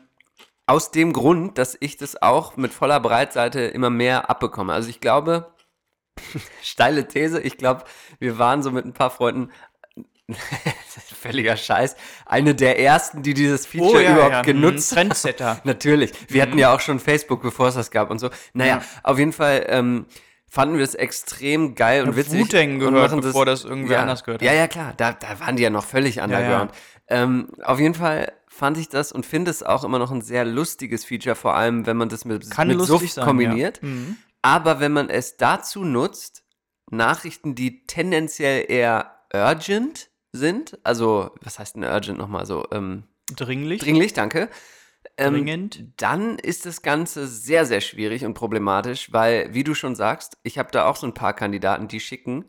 aus 0.65 0.91
dem 0.91 1.13
Grund, 1.13 1.57
dass 1.57 1.77
ich 1.79 1.97
das 1.97 2.21
auch 2.21 2.55
mit 2.57 2.73
voller 2.73 2.99
Breitseite 2.99 3.61
immer 3.61 3.89
mehr 3.89 4.29
abbekomme. 4.29 4.73
Also 4.73 4.89
ich 4.89 4.99
glaube, 4.99 5.53
steile 6.61 7.07
These, 7.07 7.41
ich 7.41 7.57
glaube, 7.57 7.83
wir 8.19 8.37
waren 8.37 8.63
so 8.63 8.71
mit 8.71 8.85
ein 8.85 8.93
paar 8.93 9.09
Freunden, 9.11 9.51
völliger 11.21 11.57
Scheiß, 11.57 11.95
eine 12.25 12.55
der 12.55 12.79
ersten, 12.79 13.23
die 13.23 13.33
dieses 13.33 13.65
Feature 13.65 14.03
überhaupt 14.03 14.45
genutzt 14.45 14.91
Hm, 14.91 14.95
Trendsetter. 14.95 15.59
Natürlich. 15.63 16.13
Wir 16.29 16.41
hatten 16.41 16.57
ja 16.57 16.73
auch 16.73 16.79
schon 16.79 16.99
Facebook, 16.99 17.41
bevor 17.41 17.67
es 17.67 17.75
das 17.75 17.91
gab 17.91 18.09
und 18.09 18.19
so. 18.19 18.29
Naja, 18.53 18.81
auf 19.03 19.19
jeden 19.19 19.33
Fall 19.33 19.65
ähm, 19.67 20.05
fanden 20.49 20.77
wir 20.77 20.83
es 20.83 20.95
extrem 20.95 21.75
geil 21.75 22.07
und 22.07 22.15
witzig. 22.15 22.39
Wu-Tang 22.39 22.73
und 22.73 22.79
gehört, 22.79 23.11
machen 23.11 23.21
bevor 23.21 23.45
das 23.45 23.65
irgendwer 23.65 23.97
ja, 23.97 24.01
anders 24.01 24.23
gehört 24.23 24.41
hat. 24.41 24.45
Ja, 24.47 24.53
ja, 24.53 24.67
klar. 24.67 24.93
Da, 24.95 25.11
da 25.11 25.39
waren 25.39 25.57
die 25.57 25.63
ja 25.63 25.69
noch 25.69 25.83
völlig 25.83 26.21
underground. 26.21 26.71
Ähm, 27.09 27.49
auf 27.61 27.79
jeden 27.79 27.95
Fall 27.95 28.31
fand 28.53 28.77
ich 28.77 28.87
das 28.87 29.11
und 29.11 29.25
finde 29.25 29.51
es 29.51 29.63
auch 29.63 29.83
immer 29.83 29.99
noch 29.99 30.11
ein 30.11 30.21
sehr 30.21 30.45
lustiges 30.45 31.05
Feature, 31.05 31.35
vor 31.35 31.55
allem 31.55 31.85
wenn 31.85 31.97
man 31.97 32.09
das 32.09 32.23
mit, 32.23 32.49
Kann 32.51 32.67
mit 32.67 32.79
Suff 32.81 33.09
sein, 33.11 33.25
kombiniert. 33.25 33.81
ja. 33.81 33.87
Mhm. 33.89 34.17
Aber 34.41 34.79
wenn 34.79 34.91
man 34.91 35.09
es 35.09 35.37
dazu 35.37 35.83
nutzt, 35.83 36.43
Nachrichten, 36.91 37.55
die 37.55 37.85
tendenziell 37.87 38.65
eher 38.69 39.19
urgent 39.33 40.09
sind, 40.31 40.77
also 40.83 41.31
was 41.41 41.59
heißt 41.59 41.75
denn 41.75 41.83
urgent 41.83 42.17
nochmal 42.19 42.45
so? 42.45 42.65
Ähm, 42.71 43.03
Dringlich. 43.35 43.81
dringlich, 43.81 44.13
danke. 44.13 44.49
Ähm, 45.17 45.33
Dringend. 45.33 45.85
Dann 45.97 46.37
ist 46.37 46.65
das 46.65 46.81
Ganze 46.81 47.27
sehr, 47.27 47.65
sehr 47.65 47.81
schwierig 47.81 48.25
und 48.25 48.33
problematisch, 48.35 49.11
weil, 49.11 49.53
wie 49.53 49.63
du 49.63 49.73
schon 49.73 49.95
sagst, 49.95 50.37
ich 50.43 50.57
habe 50.57 50.71
da 50.71 50.85
auch 50.85 50.95
so 50.97 51.07
ein 51.07 51.13
paar 51.13 51.33
Kandidaten, 51.33 51.87
die 51.87 51.99
schicken 51.99 52.45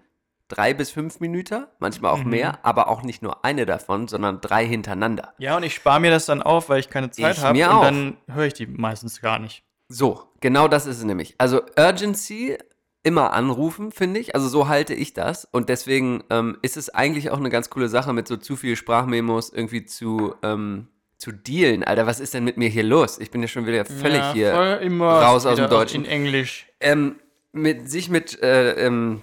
drei 0.48 0.74
bis 0.74 0.90
fünf 0.90 1.20
Minuten, 1.20 1.66
manchmal 1.78 2.12
auch 2.12 2.22
Mhm. 2.24 2.30
mehr, 2.30 2.58
aber 2.64 2.88
auch 2.88 3.02
nicht 3.02 3.22
nur 3.22 3.44
eine 3.44 3.66
davon, 3.66 4.08
sondern 4.08 4.40
drei 4.40 4.66
hintereinander. 4.66 5.32
Ja, 5.38 5.56
und 5.56 5.62
ich 5.62 5.74
spare 5.74 6.00
mir 6.00 6.10
das 6.10 6.26
dann 6.26 6.42
auf, 6.42 6.68
weil 6.68 6.80
ich 6.80 6.90
keine 6.90 7.10
Zeit 7.10 7.38
habe. 7.38 7.58
Und 7.58 7.64
auch. 7.64 7.82
dann 7.82 8.16
höre 8.30 8.44
ich 8.46 8.54
die 8.54 8.66
meistens 8.66 9.20
gar 9.20 9.38
nicht. 9.38 9.62
So, 9.88 10.22
genau 10.40 10.68
das 10.68 10.86
ist 10.86 10.98
es 10.98 11.04
nämlich. 11.04 11.34
Also 11.38 11.62
Urgency 11.78 12.56
immer 13.02 13.32
anrufen, 13.34 13.92
finde 13.92 14.18
ich. 14.20 14.34
Also 14.34 14.48
so 14.48 14.66
halte 14.68 14.94
ich 14.94 15.12
das. 15.12 15.44
Und 15.44 15.68
deswegen 15.68 16.24
ähm, 16.30 16.56
ist 16.62 16.76
es 16.78 16.88
eigentlich 16.88 17.30
auch 17.30 17.38
eine 17.38 17.50
ganz 17.50 17.68
coole 17.70 17.88
Sache, 17.88 18.12
mit 18.14 18.26
so 18.26 18.36
zu 18.38 18.56
viel 18.56 18.76
Sprachmemos 18.76 19.50
irgendwie 19.52 19.84
zu, 19.84 20.34
ähm, 20.42 20.88
zu 21.18 21.32
dealen. 21.32 21.84
Alter, 21.84 22.06
was 22.06 22.18
ist 22.18 22.32
denn 22.32 22.44
mit 22.44 22.56
mir 22.56 22.68
hier 22.70 22.82
los? 22.82 23.18
Ich 23.18 23.30
bin 23.30 23.42
ja 23.42 23.48
schon 23.48 23.66
wieder 23.66 23.84
völlig 23.84 24.18
ja, 24.20 24.32
hier 24.32 24.54
raus 25.00 25.44
aus 25.44 25.56
dem 25.56 25.68
Deutschen. 25.68 26.04
In 26.06 26.10
Englisch. 26.10 26.66
ähm, 26.80 27.16
mit, 27.52 27.90
sich 27.90 28.08
mit 28.08 28.42
äh, 28.42 28.86
ähm, 28.86 29.22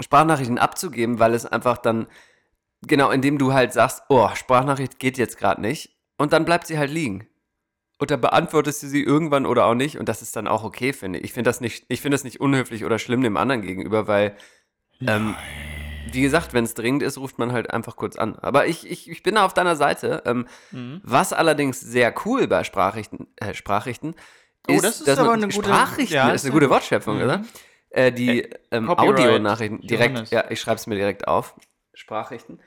Sprachnachrichten 0.00 0.58
abzugeben, 0.58 1.18
weil 1.18 1.34
es 1.34 1.46
einfach 1.46 1.78
dann, 1.78 2.06
genau, 2.86 3.10
indem 3.10 3.38
du 3.38 3.52
halt 3.52 3.72
sagst, 3.72 4.02
oh, 4.08 4.28
Sprachnachricht 4.34 4.98
geht 4.98 5.18
jetzt 5.18 5.38
gerade 5.38 5.60
nicht, 5.60 5.96
und 6.18 6.32
dann 6.32 6.44
bleibt 6.44 6.66
sie 6.66 6.78
halt 6.78 6.90
liegen. 6.90 7.26
Und 7.98 8.10
dann 8.10 8.20
beantwortest 8.20 8.82
du 8.82 8.88
sie 8.88 9.02
irgendwann 9.02 9.46
oder 9.46 9.64
auch 9.66 9.74
nicht, 9.74 9.98
und 9.98 10.08
das 10.08 10.20
ist 10.22 10.36
dann 10.36 10.46
auch 10.48 10.64
okay, 10.64 10.92
finde 10.92 11.18
ich. 11.18 11.24
Ich 11.26 11.32
finde 11.32 11.48
das 11.48 11.60
nicht, 11.60 11.84
ich 11.88 12.00
finde 12.02 12.14
das 12.14 12.24
nicht 12.24 12.40
unhöflich 12.40 12.84
oder 12.84 12.98
schlimm 12.98 13.22
dem 13.22 13.36
anderen 13.38 13.62
gegenüber, 13.62 14.06
weil, 14.06 14.36
ähm, 15.00 15.34
wie 16.12 16.20
gesagt, 16.22 16.52
wenn 16.54 16.64
es 16.64 16.74
dringend 16.74 17.02
ist, 17.02 17.18
ruft 17.18 17.38
man 17.38 17.52
halt 17.52 17.70
einfach 17.70 17.96
kurz 17.96 18.16
an. 18.16 18.36
Aber 18.36 18.66
ich, 18.66 18.88
ich, 18.88 19.10
ich 19.10 19.22
bin 19.22 19.34
da 19.36 19.44
auf 19.44 19.54
deiner 19.54 19.76
Seite. 19.76 20.22
Ähm, 20.26 20.46
Mhm. 20.72 21.00
Was 21.04 21.32
allerdings 21.32 21.80
sehr 21.80 22.14
cool 22.24 22.46
bei 22.46 22.64
Sprachrichten, 22.64 23.26
äh, 23.36 23.54
Sprachrichten 23.54 24.14
Oh, 24.68 24.72
ist, 24.72 24.84
das 24.84 24.98
ist 24.98 25.08
dass 25.08 25.18
aber 25.18 25.32
eine 25.32 25.46
gute- 25.48 25.54
Sprachrichten 25.64 26.14
ja, 26.16 26.30
ist 26.30 26.44
eine 26.44 26.52
gute 26.52 26.68
Wortschöpfung, 26.70 27.16
Mhm. 27.16 27.22
oder? 27.22 27.44
Äh, 27.90 28.12
die 28.12 28.48
ähm, 28.70 28.86
Copyright, 28.86 29.18
Audionachrichten 29.20 29.80
direkt, 29.86 30.10
Johannes. 30.12 30.30
ja, 30.30 30.44
ich 30.50 30.60
schreibe 30.60 30.76
es 30.76 30.86
mir 30.86 30.96
direkt 30.96 31.28
auf. 31.28 31.54
Sprachrichten. 31.94 32.60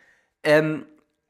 Ähm, 0.44 0.86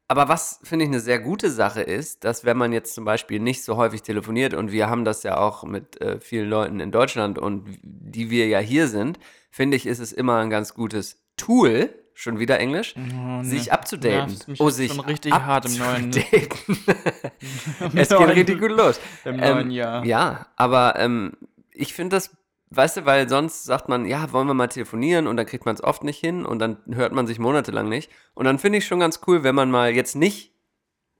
aber 0.07 0.27
was 0.29 0.59
finde 0.63 0.85
ich 0.85 0.89
eine 0.89 0.99
sehr 1.01 1.19
gute 1.19 1.51
Sache 1.51 1.81
ist, 1.81 2.23
dass 2.23 2.45
wenn 2.45 2.57
man 2.57 2.71
jetzt 2.73 2.95
zum 2.95 3.05
Beispiel 3.05 3.39
nicht 3.39 3.63
so 3.63 3.77
häufig 3.77 4.01
telefoniert 4.01 4.53
und 4.53 4.71
wir 4.71 4.89
haben 4.89 5.05
das 5.05 5.23
ja 5.23 5.37
auch 5.37 5.63
mit 5.63 6.01
äh, 6.01 6.19
vielen 6.19 6.49
Leuten 6.49 6.79
in 6.79 6.91
Deutschland 6.91 7.37
und 7.37 7.65
die 7.83 8.29
wir 8.29 8.47
ja 8.47 8.59
hier 8.59 8.87
sind, 8.87 9.19
finde 9.51 9.77
ich, 9.77 9.85
ist 9.85 9.99
es 9.99 10.11
immer 10.13 10.37
ein 10.39 10.49
ganz 10.49 10.73
gutes 10.73 11.17
Tool, 11.37 11.93
schon 12.13 12.39
wieder 12.39 12.59
Englisch, 12.59 12.95
Oh, 12.97 13.43
sich 13.43 13.65
nee. 13.65 13.69
abzudaten. 13.71 14.37
Mich 14.47 14.59
Oh, 14.59 14.69
sich 14.69 14.91
schon 14.93 15.05
richtig 15.05 15.31
hart 15.33 15.65
im 15.65 15.77
neuen- 15.77 16.11
es 17.95 18.09
geht 18.09 18.19
richtig 18.29 18.59
gut 18.59 18.71
los. 18.71 18.99
Im 19.25 19.35
Ähm, 19.35 19.39
neuen 19.39 19.71
Jahr. 19.71 20.05
Ja, 20.05 20.47
aber 20.55 20.95
ähm, 20.97 21.33
ich 21.71 21.93
finde 21.93 22.15
das, 22.15 22.35
weißt 22.71 22.97
du, 22.97 23.05
weil 23.05 23.27
sonst 23.29 23.63
sagt 23.63 23.89
man, 23.89 24.05
ja, 24.05 24.31
wollen 24.31 24.47
wir 24.47 24.53
mal 24.53 24.67
telefonieren 24.67 25.27
und 25.27 25.37
dann 25.37 25.45
kriegt 25.45 25.65
man 25.65 25.75
es 25.75 25.83
oft 25.83 26.03
nicht 26.03 26.19
hin 26.19 26.45
und 26.45 26.59
dann 26.59 26.77
hört 26.91 27.13
man 27.13 27.27
sich 27.27 27.39
monatelang 27.39 27.89
nicht. 27.89 28.11
Und 28.33 28.45
dann 28.45 28.59
finde 28.59 28.77
ich 28.77 28.85
schon 28.85 28.99
ganz 28.99 29.21
cool, 29.27 29.43
wenn 29.43 29.55
man 29.55 29.71
mal 29.71 29.91
jetzt 29.91 30.15
nicht 30.15 30.53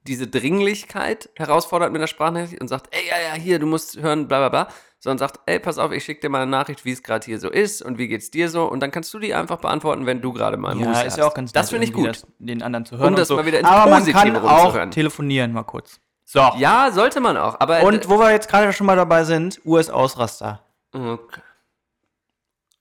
diese 0.06 0.26
Dringlichkeit 0.26 1.28
herausfordert 1.36 1.92
mit 1.92 2.00
der 2.00 2.06
Sprachnachricht 2.06 2.60
und 2.60 2.68
sagt, 2.68 2.94
ey, 2.94 3.02
ja, 3.08 3.34
ja, 3.34 3.40
hier, 3.40 3.58
du 3.58 3.66
musst 3.66 4.00
hören, 4.00 4.28
bla 4.28 4.38
bla 4.38 4.48
bla, 4.48 4.74
sondern 4.98 5.18
sagt, 5.18 5.40
ey, 5.46 5.58
pass 5.58 5.78
auf, 5.78 5.92
ich 5.92 6.04
schicke 6.04 6.22
dir 6.22 6.28
mal 6.30 6.40
eine 6.42 6.50
Nachricht, 6.50 6.84
wie 6.84 6.92
es 6.92 7.02
gerade 7.02 7.24
hier 7.24 7.38
so 7.38 7.50
ist 7.50 7.82
und 7.82 7.98
wie 7.98 8.08
geht's 8.08 8.30
dir 8.30 8.48
so 8.48 8.64
und 8.64 8.80
dann 8.80 8.90
kannst 8.92 9.12
du 9.12 9.18
die 9.18 9.34
einfach 9.34 9.58
beantworten, 9.58 10.06
wenn 10.06 10.22
du 10.22 10.32
gerade 10.32 10.56
mal 10.56 10.78
Ja, 10.78 10.88
Muße 10.88 11.04
ist 11.04 11.16
ja 11.18 11.24
hast. 11.24 11.30
auch 11.30 11.34
ganz 11.34 11.52
Das 11.52 11.70
finde 11.70 11.84
ich 11.84 11.92
gut. 11.92 12.08
Das, 12.08 12.26
den 12.38 12.62
anderen 12.62 12.86
zu 12.86 12.96
hören. 12.96 13.14
Das 13.14 13.30
und 13.30 13.36
so. 13.36 13.36
mal 13.36 13.46
wieder 13.46 13.60
ins 13.60 13.68
Aber 13.68 13.90
man 13.90 14.06
kann 14.06 14.36
auch 14.36 14.90
telefonieren 14.90 15.52
mal 15.52 15.64
kurz. 15.64 16.00
So. 16.24 16.48
Ja, 16.56 16.90
sollte 16.92 17.20
man 17.20 17.36
auch, 17.36 17.58
aber 17.60 17.82
Und 17.82 18.08
wo 18.08 18.18
wir 18.18 18.30
jetzt 18.30 18.48
gerade 18.48 18.72
schon 18.72 18.86
mal 18.86 18.96
dabei 18.96 19.24
sind, 19.24 19.60
US-Ausraster. 19.64 20.64
Okay. 20.92 21.42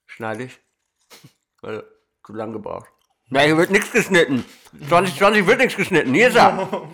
Schneide 0.05 0.43
ich. 0.45 0.59
Weil 1.61 1.83
zu 2.25 2.33
lang 2.33 2.53
gebraucht. 2.53 2.89
Nein, 3.27 3.47
hier 3.47 3.57
wird 3.57 3.69
nichts 3.69 3.91
geschnitten. 3.91 4.43
2020 4.87 5.45
wird 5.45 5.59
nichts 5.59 5.75
geschnitten. 5.75 6.13
Hier 6.13 6.29
ist 6.29 6.35
er. 6.35 6.89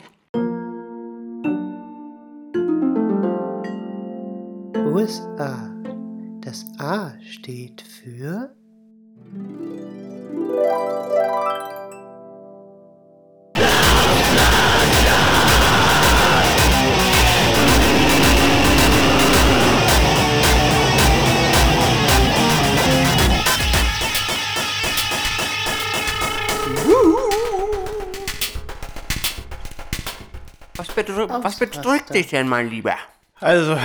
USA. 4.85 5.71
Das 6.41 6.65
A 6.77 7.13
steht 7.21 7.81
für 7.81 8.53
Was, 30.95 31.05
bedrück, 31.05 31.29
was 31.43 31.57
bedrückt 31.57 32.13
dich 32.13 32.27
denn, 32.27 32.47
mein 32.47 32.69
Lieber? 32.69 32.95
Also, 33.39 33.77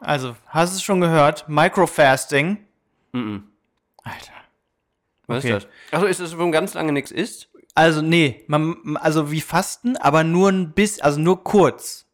also, 0.00 0.34
hast 0.46 0.72
du 0.72 0.76
es 0.76 0.82
schon 0.82 1.00
gehört? 1.00 1.48
Microfasting. 1.48 2.58
Alter. 3.12 4.32
Was 5.26 5.44
Okay. 5.44 5.56
ist 5.56 5.64
das? 5.66 5.72
Achso, 5.92 6.06
ist 6.06 6.20
das, 6.20 6.36
wo 6.36 6.40
man 6.42 6.52
ganz 6.52 6.74
lange 6.74 6.92
nichts 6.92 7.10
isst? 7.10 7.48
Also, 7.74 8.02
nee, 8.02 8.44
man, 8.48 8.96
also 9.00 9.30
wie 9.30 9.40
Fasten, 9.40 9.96
aber 9.96 10.24
nur 10.24 10.50
ein 10.50 10.72
bisschen, 10.72 11.02
also 11.04 11.20
nur 11.20 11.44
kurz. 11.44 12.06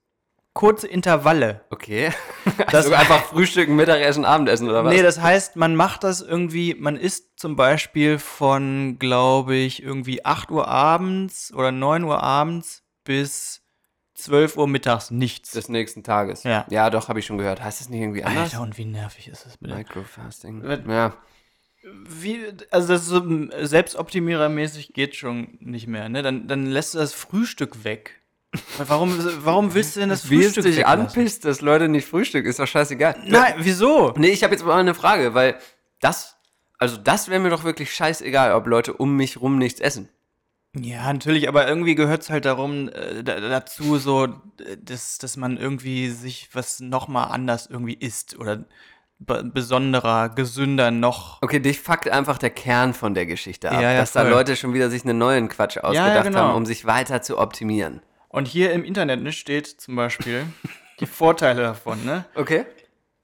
Kurze 0.53 0.87
Intervalle. 0.89 1.65
Okay. 1.71 2.11
Das- 2.71 2.87
also 2.87 2.95
einfach 2.95 3.25
Frühstücken, 3.27 3.77
Mittagessen, 3.77 4.25
Abendessen 4.25 4.69
oder 4.69 4.85
was? 4.85 4.95
Nee, 4.95 5.03
das 5.03 5.21
heißt, 5.21 5.57
man 5.57 5.77
macht 5.77 6.05
das 6.05 6.21
irgendwie, 6.23 6.75
man 6.75 6.97
isst 6.97 7.39
zum 7.39 7.55
Beispiel 7.57 8.19
von, 8.19 8.99
glaube 8.99 9.55
ich, 9.57 9.83
irgendwie 9.83 10.25
8 10.25 10.51
Uhr 10.51 10.67
abends 10.69 11.53
oder 11.53 11.71
9 11.73 12.05
Uhr 12.05 12.23
abends 12.23 12.83
bis 13.05 13.63
12 14.17 14.57
Uhr 14.57 14.67
mittags 14.67 15.11
nichts. 15.11 15.53
des 15.53 15.69
nächsten 15.69 16.03
Tages. 16.03 16.43
Ja. 16.43 16.67
Ja, 16.71 16.91
doch, 16.91 17.09
habe 17.09 17.19
ich 17.21 17.27
schon 17.27 17.39
gehört. 17.39 17.63
Heißt 17.63 17.81
das 17.81 17.89
nicht 17.89 18.01
irgendwie 18.01 18.25
anders? 18.25 18.53
Alter, 18.53 18.63
und 18.63 18.79
wie 18.79 18.85
nervig 18.87 19.29
ist 19.29 19.47
das 19.47 19.59
bitte? 19.59 19.75
Microfasting. 19.75 20.65
Ja. 20.89 21.15
Wie, 22.09 22.41
also 22.71 22.89
das 22.89 23.03
ist 23.03 23.09
so 23.09 23.23
selbstoptimierermäßig 23.63 24.93
geht 24.93 25.15
schon 25.15 25.57
nicht 25.61 25.87
mehr, 25.87 26.09
ne? 26.09 26.23
Dann, 26.23 26.49
dann 26.49 26.67
lässt 26.67 26.95
du 26.95 26.99
das 26.99 27.13
Frühstück 27.13 27.85
weg. 27.85 28.21
Warum, 28.79 29.17
warum 29.45 29.75
willst 29.75 29.95
du 29.97 30.01
denn 30.01 30.09
das 30.09 30.29
Wie 30.31 30.39
es 30.39 30.47
Frühstück 30.47 30.65
dich 30.65 30.77
weglassen? 30.79 31.01
anpisst, 31.01 31.45
dass 31.45 31.61
Leute 31.61 31.89
nicht 31.89 32.09
frühstücken, 32.09 32.49
ist 32.49 32.59
doch 32.59 32.67
scheißegal. 32.67 33.17
Nein, 33.27 33.55
wieso? 33.59 34.13
Nee, 34.17 34.29
ich 34.29 34.43
habe 34.43 34.55
jetzt 34.55 34.65
mal 34.65 34.79
eine 34.81 34.95
Frage, 34.95 35.35
weil 35.35 35.59
das, 36.01 36.37
also 36.79 36.97
das 36.97 37.29
wäre 37.29 37.41
mir 37.41 37.51
doch 37.51 37.65
wirklich 37.65 37.93
scheißegal, 37.95 38.53
ob 38.53 38.67
Leute 38.67 38.95
um 38.95 39.15
mich 39.17 39.41
rum 39.41 39.59
nichts 39.59 39.81
essen. 39.81 40.09
Ja, 40.81 41.13
natürlich, 41.13 41.49
aber 41.49 41.67
irgendwie 41.67 41.95
gehört 41.95 42.23
es 42.23 42.31
halt 42.31 42.45
darum, 42.45 42.89
äh, 42.89 43.23
da, 43.23 43.41
dazu, 43.41 43.99
so, 43.99 44.29
dass, 44.83 45.19
dass 45.19 45.37
man 45.37 45.57
irgendwie 45.57 46.11
sich 46.11 46.51
was 46.53 46.81
nochmal 46.81 47.33
anders 47.33 47.67
irgendwie 47.67 47.95
isst 47.95 48.39
oder 48.39 48.65
be 49.19 49.45
besonderer, 49.45 50.29
gesünder 50.29 50.91
noch. 50.91 51.41
Okay, 51.43 51.61
dich 51.61 51.81
fuckt 51.81 52.09
einfach 52.09 52.39
der 52.39 52.51
Kern 52.51 52.93
von 52.93 53.15
der 53.15 53.27
Geschichte 53.27 53.71
ab, 53.71 53.81
Ja, 53.81 53.93
ja, 53.93 54.01
dass 54.01 54.13
da 54.13 54.23
voll. 54.23 54.31
Leute 54.31 54.57
schon 54.57 54.75
wieder 54.75 54.91
sich 54.91 55.05
einen 55.05 55.19
neuen 55.19 55.49
Quatsch 55.49 55.79
ausgedacht 55.79 56.25
genau. 56.25 56.41
haben, 56.41 56.57
um 56.57 56.67
sich 56.67 56.85
weiter 56.85 57.23
zu 57.23 57.39
optimieren. 57.39 58.03
Und 58.29 58.47
hier 58.49 58.73
im 58.73 58.85
Internet 58.85 59.23
ne, 59.23 59.33
steht 59.33 59.67
zum 59.67 59.97
Beispiel 59.97 60.45
die 61.01 61.07
Vorteile 61.07 61.63
davon, 61.63 62.05
ne? 62.05 62.27
Okay, 62.35 62.67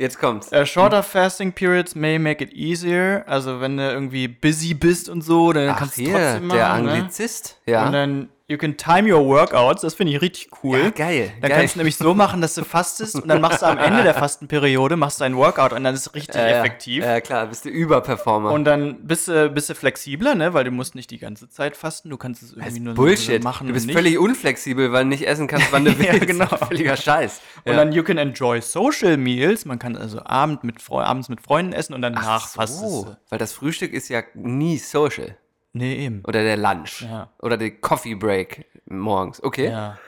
jetzt 0.03 0.19
kommt's. 0.19 0.53
Uh, 0.53 0.67
shorter 0.67 1.03
fasting 1.03 1.53
periods 1.53 1.95
may 1.95 2.19
make 2.19 2.45
it 2.45 2.53
easier. 2.53 3.25
Also 3.27 3.61
wenn 3.61 3.79
du 3.79 3.91
irgendwie 3.91 4.29
busy 4.29 4.75
bist 4.75 5.09
und 5.09 5.23
so, 5.23 5.53
dann 5.53 5.71
Ach, 5.71 5.79
kannst 5.79 5.97
du 5.97 6.03
hier, 6.03 6.13
trotzdem 6.13 6.47
machen. 6.49 6.59
der 6.59 6.69
ne? 6.69 6.93
Anglizist, 6.93 7.59
ja. 7.65 7.87
Und 7.87 7.93
dann 7.93 8.29
you 8.53 8.59
can 8.59 8.77
time 8.77 9.13
your 9.13 9.25
workouts. 9.27 9.81
Das 9.83 9.95
finde 9.95 10.13
ich 10.13 10.21
richtig 10.21 10.51
cool. 10.63 10.79
Ja, 10.79 10.91
geil, 10.91 11.33
Dann 11.41 11.51
geil. 11.51 11.59
kannst 11.61 11.75
du 11.75 11.79
nämlich 11.81 11.97
so 11.97 12.15
machen, 12.15 12.41
dass 12.41 12.55
du 12.55 12.65
fastest 12.65 13.17
und 13.17 13.27
dann 13.29 13.41
machst 13.41 13.63
du 13.63 13.67
am 13.67 13.79
Ende 13.79 14.03
der 14.05 14.15
Fastenperiode 14.15 14.97
machst 14.97 15.21
du 15.21 15.25
ein 15.25 15.37
Workout 15.37 15.73
und 15.73 15.83
dann 15.83 15.95
ist 15.95 16.07
es 16.07 16.15
richtig 16.15 16.37
Ja, 16.37 16.49
ja. 16.49 16.59
effektiv. 16.61 17.03
Ja, 17.05 17.21
klar, 17.21 17.47
bist 17.47 17.65
du 17.65 17.71
Überperformer. 17.71 18.53
Und 18.53 18.65
dann 18.65 19.07
bist 19.07 19.27
du, 19.29 19.49
bist 19.51 19.69
du 19.71 19.75
flexibler, 19.75 20.35
ne? 20.35 20.55
Weil 20.55 20.65
du 20.65 20.71
musst 20.71 20.95
nicht 20.95 21.11
die 21.11 21.19
ganze 21.19 21.49
Zeit 21.49 21.77
fasten. 21.77 22.11
Du 22.11 22.17
kannst 22.17 22.43
es 22.43 22.51
das 22.51 22.59
irgendwie 22.59 22.77
ist 22.77 22.83
nur 22.85 22.95
Bullshit. 22.95 23.43
so 23.43 23.49
machen. 23.49 23.67
du 23.67 23.73
bist 23.73 23.91
völlig 23.91 24.19
unflexibel, 24.19 24.93
weil 24.93 25.05
du 25.05 25.09
nicht 25.09 25.27
essen 25.27 25.47
kannst, 25.47 25.73
wann 25.73 25.85
du 25.85 25.91
willst. 25.99 26.13
Ja, 26.13 26.19
genau. 26.19 26.47
Völliger 26.69 26.97
Scheiß. 26.97 27.41
Und 27.65 27.77
dann 27.77 27.93
you 27.93 28.03
can 28.03 28.19
enjoy 28.19 28.61
social 28.61 29.17
meals. 29.17 29.65
Man 29.65 29.79
kann 29.79 29.97
also 29.97 30.23
Abend 30.25 30.63
mit 30.65 30.77
abends 30.91 31.29
mit 31.29 31.41
Freunden 31.41 31.73
essen 31.73 31.95
und 31.95 32.03
danach 32.03 32.23
Ach 32.45 32.49
fastest 32.49 32.81
so, 32.81 33.05
du. 33.05 33.17
weil 33.31 33.39
das 33.39 33.53
Frühstück 33.53 33.93
ist 33.93 34.09
ja 34.09 34.23
nie 34.35 34.79
social. 34.79 35.37
Nee, 35.73 35.95
eben. 35.97 36.23
Oder 36.27 36.43
der 36.43 36.57
Lunch. 36.57 37.03
Ja. 37.03 37.31
Oder 37.39 37.57
der 37.57 37.71
Coffee 37.81 38.15
Break 38.15 38.67
morgens. 38.87 39.43
Okay. 39.43 39.69
Ja. 39.69 39.99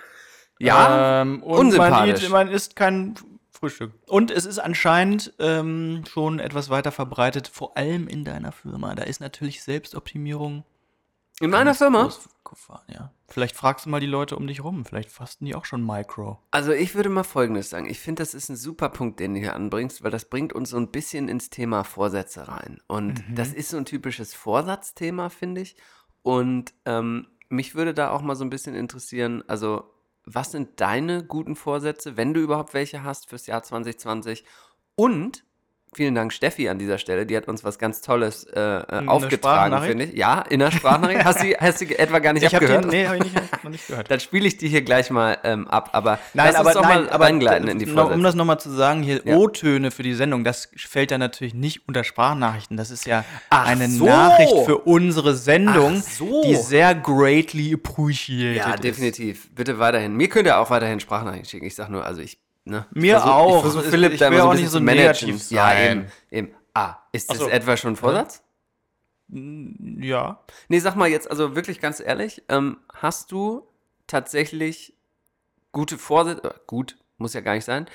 Ja, 0.60 1.22
ähm, 1.22 1.42
und 1.42 1.76
man, 1.76 2.14
man 2.30 2.48
isst 2.48 2.76
kein 2.76 3.14
Frühstück. 3.50 3.92
Und 4.06 4.30
es 4.30 4.46
ist 4.46 4.58
anscheinend 4.58 5.32
ähm, 5.38 6.04
schon 6.08 6.38
etwas 6.38 6.70
weiter 6.70 6.92
verbreitet, 6.92 7.48
vor 7.48 7.76
allem 7.76 8.08
in 8.08 8.24
deiner 8.24 8.52
Firma. 8.52 8.94
Da 8.94 9.02
ist 9.02 9.20
natürlich 9.20 9.62
Selbstoptimierung. 9.62 10.64
In 11.40 11.50
meiner 11.50 11.74
Firma? 11.74 12.10
gefahren, 12.48 12.84
ja. 12.88 13.10
Vielleicht 13.26 13.56
fragst 13.56 13.86
du 13.86 13.90
mal 13.90 14.00
die 14.00 14.06
Leute 14.06 14.36
um 14.36 14.46
dich 14.46 14.62
rum. 14.62 14.84
Vielleicht 14.84 15.10
fasten 15.10 15.46
die 15.46 15.54
auch 15.54 15.64
schon 15.64 15.84
Micro. 15.84 16.38
Also 16.50 16.72
ich 16.72 16.94
würde 16.94 17.08
mal 17.08 17.24
Folgendes 17.24 17.70
sagen. 17.70 17.86
Ich 17.88 17.98
finde, 17.98 18.22
das 18.22 18.34
ist 18.34 18.48
ein 18.50 18.56
super 18.56 18.90
Punkt, 18.90 19.18
den 19.18 19.34
du 19.34 19.40
hier 19.40 19.54
anbringst, 19.56 20.04
weil 20.04 20.10
das 20.10 20.26
bringt 20.26 20.52
uns 20.52 20.70
so 20.70 20.76
ein 20.76 20.90
bisschen 20.90 21.28
ins 21.28 21.50
Thema 21.50 21.82
Vorsätze 21.84 22.46
rein. 22.46 22.80
Und 22.86 23.28
Mhm. 23.28 23.34
das 23.34 23.52
ist 23.52 23.70
so 23.70 23.76
ein 23.78 23.86
typisches 23.86 24.34
Vorsatzthema, 24.34 25.30
finde 25.30 25.62
ich. 25.62 25.76
Und 26.22 26.74
ähm, 26.84 27.26
mich 27.48 27.74
würde 27.74 27.94
da 27.94 28.10
auch 28.10 28.22
mal 28.22 28.36
so 28.36 28.44
ein 28.44 28.50
bisschen 28.50 28.74
interessieren, 28.74 29.42
also 29.48 29.90
was 30.26 30.52
sind 30.52 30.80
deine 30.80 31.24
guten 31.24 31.56
Vorsätze, 31.56 32.16
wenn 32.16 32.34
du 32.34 32.40
überhaupt 32.40 32.72
welche 32.74 33.02
hast 33.02 33.28
fürs 33.28 33.46
Jahr 33.46 33.62
2020? 33.62 34.44
Und 34.96 35.44
vielen 35.94 36.14
Dank 36.14 36.32
Steffi 36.32 36.68
an 36.68 36.78
dieser 36.78 36.98
Stelle. 36.98 37.26
Die 37.26 37.36
hat 37.36 37.48
uns 37.48 37.64
was 37.64 37.78
ganz 37.78 38.00
Tolles 38.00 38.44
äh, 38.44 38.60
äh, 38.60 39.06
aufgetragen, 39.06 39.82
finde 39.82 40.04
ich. 40.04 40.14
Ja, 40.14 40.40
in 40.42 40.60
der 40.60 40.70
Sprachnachricht. 40.70 41.24
hast, 41.24 41.42
du, 41.42 41.54
hast 41.58 41.80
du 41.80 41.98
etwa 41.98 42.18
gar 42.18 42.32
nicht 42.32 42.44
Ich 42.44 42.54
abgehört? 42.54 42.84
den, 42.84 42.90
nee, 42.90 43.06
habe 43.06 43.16
ich 43.18 43.24
nicht, 43.24 43.64
noch 43.64 43.70
nicht 43.70 43.86
gehört. 43.86 44.10
Dann 44.10 44.20
spiele 44.20 44.46
ich 44.46 44.56
die 44.56 44.68
hier 44.68 44.82
gleich 44.82 45.10
mal 45.10 45.38
ähm, 45.44 45.66
ab. 45.68 45.90
Aber 45.92 46.18
Nein, 46.34 46.46
lass 46.48 46.56
aber, 46.56 46.66
uns 46.68 46.74
doch 46.76 46.82
nein, 46.82 47.04
mal 47.04 47.10
aber 47.10 47.24
reingleiten 47.24 47.68
in 47.68 47.78
die 47.78 47.86
Vorsätze. 47.86 48.14
um 48.14 48.22
das 48.22 48.34
nochmal 48.34 48.60
zu 48.60 48.70
sagen, 48.70 49.02
hier 49.02 49.20
Ja. 49.24 49.36
O-Töne 49.36 49.90
für 49.90 50.02
die 50.02 50.14
Sendung, 50.14 50.44
das 50.44 50.68
fällt 50.76 51.10
dann 51.10 51.20
natürlich 51.20 51.54
nicht 51.54 51.86
unter 51.88 52.04
Sprachnachrichten. 52.04 52.76
Das 52.76 52.90
ist 52.90 53.06
ja 53.06 53.24
Ach 53.50 53.66
eine 53.66 53.88
so. 53.88 54.04
Nachricht 54.06 54.54
für 54.64 54.78
unsere 54.78 55.34
Sendung, 55.34 56.02
so. 56.02 56.42
die 56.44 56.56
sehr 56.56 56.94
greatly 56.94 57.72
appreciated 57.74 58.56
ja, 58.56 58.74
ist. 58.74 58.84
definitiv. 58.84 59.50
Bitte 59.54 59.78
weiterhin. 59.78 60.14
Mir 60.16 60.28
könnt 60.28 60.46
ihr 60.46 60.58
auch 60.58 60.70
weiterhin 60.70 61.00
Sprachnachrichten 61.00 61.48
schicken. 61.48 61.66
Ich 61.66 61.74
sag 61.74 61.88
nur, 61.88 62.04
also 62.04 62.20
ich. 62.20 62.38
Ne, 62.66 62.86
Mir 62.92 63.18
versuch, 63.18 63.30
auch. 63.34 63.56
Ich 63.56 63.60
versuche 63.62 63.84
Ich- 63.84 63.90
Philipp 63.90 64.12
ich 64.14 64.18
da 64.20 64.30
will 64.30 64.34
immer 64.38 64.42
so 64.42 64.48
auch 64.48 64.52
ein 64.52 64.56
nicht 64.56 64.64
bisschen 64.66 64.78
so 64.80 64.84
managen. 64.84 65.28
negativ 65.28 65.50
Ja, 65.50 65.68
sein. 65.68 65.98
eben, 66.30 66.46
eben. 66.48 66.56
Ah, 66.72 66.96
ist 67.12 67.30
das 67.30 67.38
so. 67.38 67.48
etwa 67.48 67.76
schon 67.76 67.92
ein 67.92 67.96
Vorsatz? 67.96 68.42
Ja. 69.28 70.40
Nee, 70.68 70.78
sag 70.78 70.96
mal 70.96 71.08
jetzt, 71.08 71.30
also 71.30 71.54
wirklich 71.56 71.80
ganz 71.80 72.00
ehrlich, 72.00 72.42
ähm, 72.48 72.78
hast 72.92 73.32
du 73.32 73.66
tatsächlich 74.06 74.94
gute 75.72 75.98
Vorsätze, 75.98 76.44
äh, 76.44 76.54
gut, 76.66 76.96
muss 77.18 77.34
ja 77.34 77.40
gar 77.40 77.54
nicht 77.54 77.64
sein, 77.64 77.86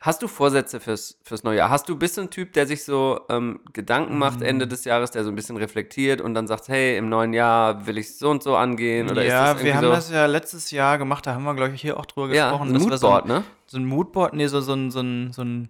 hast 0.00 0.22
du 0.22 0.28
Vorsätze 0.28 0.80
fürs, 0.80 1.18
fürs 1.22 1.42
neue 1.42 1.58
Jahr? 1.58 1.70
Hast 1.70 1.88
du, 1.88 1.96
bist 1.96 2.16
du 2.16 2.22
ein 2.22 2.30
Typ, 2.30 2.52
der 2.52 2.66
sich 2.66 2.84
so 2.84 3.20
ähm, 3.28 3.60
Gedanken 3.72 4.18
macht 4.18 4.42
Ende 4.42 4.66
des 4.66 4.84
Jahres, 4.84 5.10
der 5.10 5.24
so 5.24 5.30
ein 5.30 5.34
bisschen 5.34 5.56
reflektiert 5.56 6.20
und 6.20 6.34
dann 6.34 6.46
sagt, 6.46 6.68
hey, 6.68 6.96
im 6.96 7.08
neuen 7.08 7.32
Jahr 7.32 7.86
will 7.86 7.98
ich 7.98 8.16
so 8.16 8.30
und 8.30 8.42
so 8.42 8.56
angehen? 8.56 9.10
Oder 9.10 9.24
ja, 9.24 9.52
ist 9.52 9.54
das 9.56 9.64
wir 9.64 9.74
haben 9.74 9.84
irgendwie 9.84 9.96
das 9.96 10.10
ja 10.10 10.26
letztes 10.26 10.70
Jahr 10.70 10.98
gemacht, 10.98 11.26
da 11.26 11.34
haben 11.34 11.44
wir, 11.44 11.54
glaube 11.54 11.74
ich, 11.74 11.80
hier 11.80 11.98
auch 11.98 12.06
drüber 12.06 12.28
so, 12.28 12.34
ja, 12.34 12.50
gesprochen. 12.50 12.68
ein 12.68 12.74
dass 12.74 12.82
wir 12.82 12.90
Moodboard, 12.90 13.26
so 13.26 13.32
ein, 13.32 13.38
ne? 13.38 13.44
So 13.66 13.78
ein 13.78 13.84
Moodboard, 13.84 14.34
nee, 14.34 14.46
so, 14.46 14.60
so 14.60 14.74
ein, 14.74 14.90
so 14.90 15.00
ein, 15.00 15.32
so 15.32 15.42
ein 15.42 15.68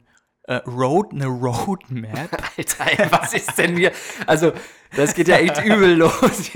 äh, 0.49 0.55
Road, 0.67 1.13
eine 1.13 1.27
Roadmap. 1.27 2.31
Alter, 2.57 2.87
ey, 3.05 3.07
was 3.13 3.35
ist 3.35 3.57
denn 3.59 3.77
hier? 3.77 3.93
Also, 4.27 4.53
das 4.97 5.15
geht 5.15 5.29
ja 5.29 5.37
echt 5.37 5.63
übel 5.65 5.95
los. 5.95 6.51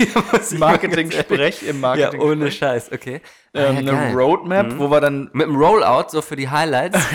Marketing-Sprech 0.57 1.61
im 1.63 1.75
Ja, 1.75 1.81
Marketing. 1.81 2.19
ohne 2.21 2.51
Scheiß, 2.51 2.91
okay. 2.91 3.21
ähm, 3.53 3.77
Ah, 3.77 3.79
ja, 3.81 3.93
eine. 3.99 4.13
Roadmap, 4.15 4.77
wo 4.79 4.89
wir 4.89 4.99
dann 4.99 5.29
Mit 5.33 5.45
dem 5.47 5.55
Rollout, 5.55 6.09
so 6.09 6.21
für 6.21 6.35
die 6.35 6.49
Highlights. 6.49 6.99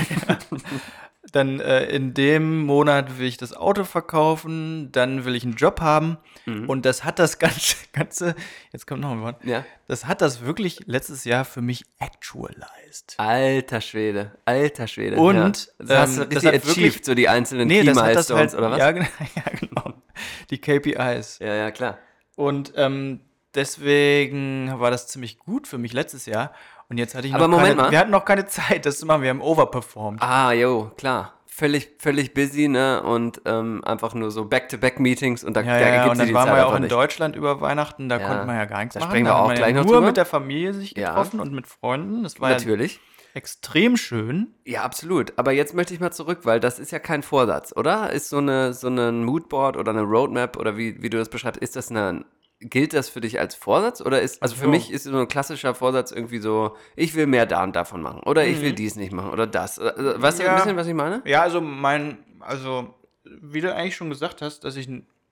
dann 1.32 1.60
äh, 1.60 1.84
in 1.86 2.14
dem 2.14 2.60
Monat 2.64 3.18
will 3.18 3.26
ich 3.26 3.36
das 3.36 3.52
Auto 3.54 3.84
verkaufen, 3.84 4.90
dann 4.92 5.24
will 5.24 5.34
ich 5.34 5.44
einen 5.44 5.54
Job 5.54 5.80
haben 5.80 6.16
Mhm. 6.46 6.68
und 6.68 6.86
das 6.86 7.04
hat 7.04 7.18
das 7.18 7.38
ganze, 7.40 7.76
ganze 7.92 8.34
jetzt 8.72 8.86
kommt 8.86 9.02
noch 9.02 9.10
ein 9.10 9.20
Wort, 9.20 9.44
ja. 9.44 9.66
das 9.86 10.06
hat 10.06 10.22
das 10.22 10.42
wirklich 10.46 10.80
letztes 10.86 11.24
Jahr 11.24 11.44
für 11.44 11.60
mich 11.60 11.84
actualized. 11.98 13.14
Alter 13.18 13.80
Schwede, 13.82 14.32
alter 14.46 14.86
Schwede. 14.86 15.16
Und, 15.16 15.36
ja. 15.36 15.50
das 15.78 15.90
hast 15.98 16.16
du 16.18 16.22
ähm, 16.22 16.28
das 16.30 16.44
hat 16.44 16.54
achieved, 16.54 16.76
wirklich- 16.76 17.04
so 17.04 17.14
die 17.14 17.28
einzelnen 17.28 17.68
Nee, 17.68 17.80
Key 17.80 17.86
das 17.88 17.98
hat 18.00 18.14
das 18.16 18.28
Milestones, 18.30 18.52
halt, 18.54 18.60
oder 18.62 18.70
was? 18.70 18.78
Ja, 18.78 18.90
genau, 18.92 19.06
ja, 19.34 19.42
genau. 19.60 20.02
Die 20.50 20.58
KPIs. 20.58 21.38
ja, 21.40 21.54
ja, 21.54 21.70
klar. 21.70 21.98
Und 22.36 22.72
ähm, 22.76 23.20
deswegen 23.54 24.72
war 24.80 24.90
das 24.90 25.06
ziemlich 25.08 25.38
gut 25.38 25.66
für 25.66 25.78
mich 25.78 25.92
letztes 25.92 26.26
Jahr. 26.26 26.52
Und 26.90 26.98
jetzt 26.98 27.14
hatte 27.14 27.26
ich 27.26 27.32
noch 27.32 27.40
Aber 27.40 27.48
Moment 27.48 27.68
keine, 27.70 27.82
mal. 27.82 27.90
wir 27.90 27.98
hatten 27.98 28.10
noch 28.10 28.24
keine 28.24 28.46
Zeit, 28.46 28.86
das 28.86 28.98
zu 28.98 29.06
machen. 29.06 29.22
Wir 29.22 29.30
haben 29.30 29.42
overperformed. 29.42 30.22
Ah, 30.22 30.52
jo, 30.52 30.90
klar. 30.96 31.34
Völlig, 31.46 31.96
völlig 31.98 32.34
busy, 32.34 32.68
ne? 32.68 33.02
Und 33.02 33.42
ähm, 33.44 33.82
einfach 33.84 34.14
nur 34.14 34.30
so 34.30 34.44
Back-to-Back-Meetings 34.44 35.42
und 35.44 35.54
da, 35.56 35.60
Ja, 35.60 35.66
da 35.74 35.80
ja, 35.80 35.86
ergibt 35.86 36.12
und 36.12 36.18
dann 36.20 36.28
die 36.28 36.34
waren 36.34 36.46
Zeit 36.46 36.54
wir 36.54 36.58
ja 36.60 36.66
auch 36.66 36.74
in 36.76 36.82
nicht. 36.82 36.92
Deutschland 36.92 37.34
über 37.36 37.60
Weihnachten, 37.60 38.08
da 38.08 38.18
Ja, 38.20 38.28
konnte 38.28 38.46
man 38.46 38.56
ja 38.56 38.64
gar 38.64 38.78
nichts 38.78 38.94
da 38.94 39.00
machen. 39.00 39.10
sprechen 39.10 39.24
da 39.26 39.30
wir 39.32 39.42
auch 39.42 39.54
gleich 39.54 39.74
ja 39.74 39.80
noch 39.80 39.84
nur 39.84 39.94
drüber. 39.96 40.06
mit 40.06 40.16
der 40.16 40.24
Familie 40.26 40.72
sich 40.72 40.94
getroffen 40.94 41.40
und 41.40 41.52
mit 41.52 41.66
Freunden. 41.66 42.22
Das 42.22 42.40
war 42.40 42.50
ja 42.50 42.56
Natürlich. 42.56 43.00
extrem 43.34 43.96
schön. 43.96 44.54
Ja, 44.64 44.82
absolut. 44.82 45.32
Aber 45.36 45.50
jetzt 45.52 45.74
möchte 45.74 45.92
ich 45.94 46.00
mal 46.00 46.12
zurück, 46.12 46.40
weil 46.44 46.60
das 46.60 46.78
ist 46.78 46.92
ja 46.92 47.00
kein 47.00 47.22
Vorsatz, 47.24 47.72
oder? 47.76 48.12
Ist 48.12 48.28
so 48.30 48.38
eine 48.38 48.72
so 48.72 48.86
ein 48.88 49.24
Moodboard 49.24 49.76
oder 49.76 49.90
eine 49.90 50.02
Roadmap 50.02 50.56
oder 50.56 50.76
wie, 50.76 51.02
wie 51.02 51.10
du 51.10 51.18
das 51.18 51.28
beschreibst, 51.28 51.60
ist 51.60 51.74
das 51.76 51.90
eine 51.90 52.24
gilt 52.60 52.92
das 52.92 53.08
für 53.08 53.20
dich 53.20 53.38
als 53.38 53.54
Vorsatz 53.54 54.00
oder 54.00 54.20
ist 54.20 54.42
also 54.42 54.56
für 54.56 54.64
Ja. 54.64 54.70
mich 54.70 54.90
ist 54.90 55.04
so 55.04 55.16
ein 55.16 55.28
klassischer 55.28 55.74
Vorsatz 55.74 56.10
irgendwie 56.10 56.38
so, 56.40 56.76
ich 56.96 57.14
will 57.14 57.26
mehr 57.26 57.46
da 57.46 57.62
und 57.62 57.76
davon 57.76 58.02
machen 58.02 58.22
oder 58.24 58.44
ich 58.46 58.58
Mhm. 58.58 58.62
will 58.62 58.72
dies 58.72 58.96
nicht 58.96 59.12
machen 59.12 59.30
oder 59.30 59.46
das. 59.46 59.78
Also, 59.78 60.20
Weißt 60.22 60.38
du 60.40 60.42
Ja. 60.44 60.50
ein 60.50 60.56
bisschen, 60.56 60.76
was 60.76 60.86
ich 60.86 60.94
meine? 60.94 61.22
Ja, 61.24 61.42
also 61.42 61.60
mein, 61.60 62.18
also 62.40 62.94
wie 63.24 63.60
du 63.60 63.72
eigentlich 63.74 63.94
schon 63.96 64.10
gesagt 64.10 64.42
hast, 64.42 64.64
dass 64.64 64.76
ich 64.76 64.88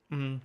mh, 0.08 0.40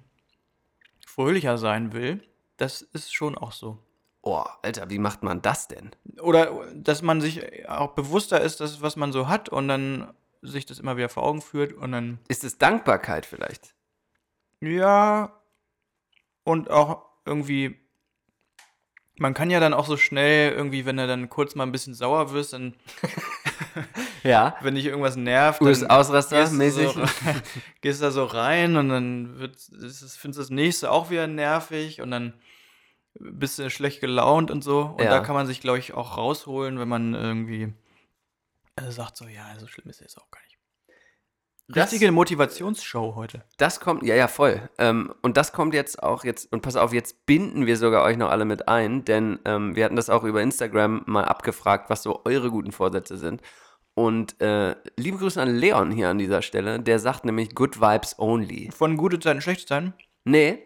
fröhlicher 1.05 1.57
sein 1.57 1.93
will, 1.93 2.23
das 2.57 2.81
ist 2.81 3.13
schon 3.13 3.37
auch 3.37 3.51
so. 3.51 3.77
Oh, 4.23 4.43
Alter, 4.61 4.89
wie 4.89 4.99
macht 4.99 5.23
man 5.23 5.41
das 5.41 5.67
denn? 5.67 5.91
Oder 6.21 6.65
dass 6.75 7.01
man 7.01 7.21
sich 7.21 7.67
auch 7.67 7.93
bewusster 7.93 8.39
ist, 8.41 8.59
dass 8.59 8.81
was 8.81 8.95
man 8.95 9.11
so 9.11 9.27
hat 9.27 9.49
und 9.49 9.67
dann 9.67 10.13
sich 10.43 10.65
das 10.65 10.79
immer 10.79 10.95
wieder 10.97 11.09
vor 11.09 11.23
Augen 11.23 11.41
führt 11.41 11.73
und 11.73 11.91
dann 11.91 12.19
Ist 12.27 12.43
es 12.43 12.57
Dankbarkeit 12.57 13.25
vielleicht? 13.25 13.73
Ja, 14.59 15.40
und 16.43 16.69
auch 16.69 17.05
irgendwie, 17.25 17.77
man 19.17 19.33
kann 19.33 19.49
ja 19.51 19.59
dann 19.59 19.73
auch 19.73 19.85
so 19.87 19.97
schnell 19.97 20.51
irgendwie, 20.51 20.85
wenn 20.85 20.97
du 20.97 21.05
dann 21.07 21.29
kurz 21.29 21.55
mal 21.55 21.63
ein 21.63 21.71
bisschen 21.71 21.93
sauer 21.93 22.31
wirst, 22.31 22.53
dann, 22.53 22.75
Ja. 24.23 24.55
wenn 24.61 24.75
dich 24.75 24.85
irgendwas 24.85 25.15
nervt, 25.15 25.61
US 25.61 25.79
dann 25.81 25.89
Ausraster 25.91 26.39
gehst, 26.41 26.53
du 26.53 26.57
mäßig. 26.57 26.91
so, 26.93 27.03
gehst 27.81 28.01
da 28.01 28.11
so 28.11 28.25
rein 28.25 28.75
und 28.77 28.89
dann 28.89 29.39
wird, 29.39 29.55
ist 29.55 30.01
es- 30.01 30.17
findest 30.17 30.37
du 30.39 30.41
das 30.43 30.49
nächste 30.49 30.91
auch 30.91 31.09
wieder 31.09 31.27
nervig 31.27 32.01
und 32.01 32.11
dann 32.11 32.33
bist 33.15 33.59
du 33.59 33.69
schlecht 33.69 33.99
gelaunt 34.01 34.51
und 34.51 34.63
so. 34.63 34.81
Und 34.81 35.03
Ja. 35.03 35.09
da 35.11 35.19
kann 35.19 35.35
man 35.35 35.45
sich, 35.47 35.59
glaube 35.61 35.79
ich, 35.79 35.93
auch 35.93 36.17
rausholen, 36.17 36.79
wenn 36.79 36.87
man 36.87 37.13
irgendwie 37.13 37.73
äh, 38.77 38.89
sagt 38.91 39.17
so, 39.17 39.25
ja, 39.27 39.57
so 39.59 39.67
schlimm 39.67 39.89
ist 39.89 39.97
es 39.97 40.01
jetzt 40.01 40.17
auch 40.17 40.31
gar 40.31 40.39
nicht. 40.43 40.50
Das- 41.73 41.91
Richtige 41.91 42.11
Motivationsshow 42.11 43.15
heute. 43.15 43.43
Das 43.57 43.79
kommt, 43.79 44.03
ja, 44.03 44.15
ja, 44.15 44.27
voll. 44.27 44.69
Ähm, 44.77 45.13
und 45.21 45.37
das 45.37 45.53
kommt 45.53 45.73
jetzt 45.73 46.01
auch 46.01 46.23
jetzt, 46.23 46.51
und 46.51 46.61
pass 46.61 46.75
auf, 46.75 46.93
jetzt 46.93 47.25
binden 47.25 47.65
wir 47.65 47.77
sogar 47.77 48.03
euch 48.03 48.17
noch 48.17 48.29
alle 48.29 48.45
mit 48.45 48.67
ein, 48.67 49.05
denn 49.05 49.39
ähm, 49.45 49.75
wir 49.75 49.85
hatten 49.85 49.95
das 49.95 50.09
auch 50.09 50.23
über 50.23 50.41
Instagram 50.41 51.03
mal 51.05 51.25
abgefragt, 51.25 51.89
was 51.89 52.03
so 52.03 52.21
eure 52.25 52.49
guten 52.51 52.71
Vorsätze 52.71 53.17
sind. 53.17 53.41
Und 53.93 54.39
äh, 54.41 54.75
liebe 54.97 55.17
Grüße 55.17 55.41
an 55.41 55.53
Leon 55.55 55.91
hier 55.91 56.09
an 56.09 56.17
dieser 56.17 56.41
Stelle, 56.41 56.79
der 56.79 56.97
sagt 56.99 57.25
nämlich 57.25 57.53
Good 57.55 57.81
Vibes 57.81 58.17
Only. 58.19 58.69
Von 58.71 58.95
gute 58.97 59.19
Zeiten, 59.19 59.41
schlechte 59.41 59.65
Zeiten, 59.65 59.93
Nee, 60.23 60.59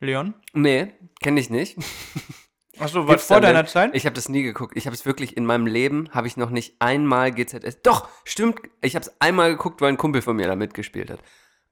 Leon? 0.00 0.34
nee, 0.52 0.92
kenne 1.22 1.40
ich 1.40 1.50
nicht. 1.50 1.76
Achso, 2.80 3.02
was 3.02 3.10
Gibt's 3.10 3.26
vor 3.26 3.40
deiner 3.40 3.66
Zeit? 3.66 3.94
Ich 3.94 4.06
habe 4.06 4.14
das 4.14 4.28
nie 4.28 4.42
geguckt. 4.42 4.76
Ich 4.76 4.86
habe 4.86 4.94
es 4.94 5.04
wirklich 5.06 5.36
in 5.36 5.44
meinem 5.46 5.66
Leben, 5.66 6.08
habe 6.12 6.26
ich 6.26 6.36
noch 6.36 6.50
nicht 6.50 6.76
einmal 6.80 7.32
GZS. 7.32 7.82
Doch, 7.82 8.08
stimmt. 8.24 8.60
Ich 8.80 8.94
habe 8.94 9.04
es 9.04 9.20
einmal 9.20 9.50
geguckt, 9.50 9.80
weil 9.80 9.88
ein 9.90 9.96
Kumpel 9.96 10.22
von 10.22 10.36
mir 10.36 10.46
da 10.46 10.56
mitgespielt 10.56 11.10
hat. 11.10 11.20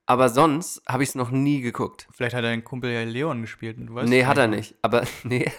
Aber 0.07 0.29
sonst 0.29 0.83
habe 0.89 1.03
ich 1.03 1.11
es 1.11 1.15
noch 1.17 1.31
nie 1.31 1.61
geguckt. 1.61 2.07
Vielleicht 2.13 2.37
hat 2.37 2.45
dein 2.45 2.63
Kumpel 2.63 2.91
ja 2.93 3.03
Leon 3.03 3.41
gespielt 3.43 3.77
und 3.79 3.87
du 3.89 3.95
weißt 3.97 4.09
nee, 4.09 4.25
hat 4.25 4.39
er 4.39 4.47
nicht. 4.47 4.77
Aber 4.83 5.03
nee, 5.25 5.51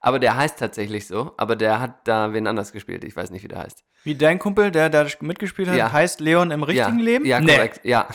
aber 0.00 0.20
der 0.20 0.36
heißt 0.36 0.58
tatsächlich 0.58 1.06
so. 1.08 1.32
Aber 1.36 1.56
der 1.56 1.80
hat 1.80 2.06
da 2.06 2.32
wen 2.32 2.46
anders 2.46 2.72
gespielt. 2.72 3.02
Ich 3.02 3.16
weiß 3.16 3.30
nicht, 3.30 3.42
wie 3.42 3.48
der 3.48 3.58
heißt. 3.58 3.84
Wie 4.04 4.14
dein 4.14 4.38
Kumpel, 4.38 4.70
der 4.70 4.90
da 4.90 5.06
mitgespielt 5.20 5.68
hat, 5.68 5.76
Ja. 5.76 5.90
heißt 5.92 6.20
Leon 6.20 6.52
im 6.52 6.62
richtigen 6.62 6.98
ja, 7.00 7.04
Leben? 7.04 7.24
Ja, 7.24 7.40
Nee. 7.40 7.54
korrekt. 7.56 7.80
Ja, 7.82 8.06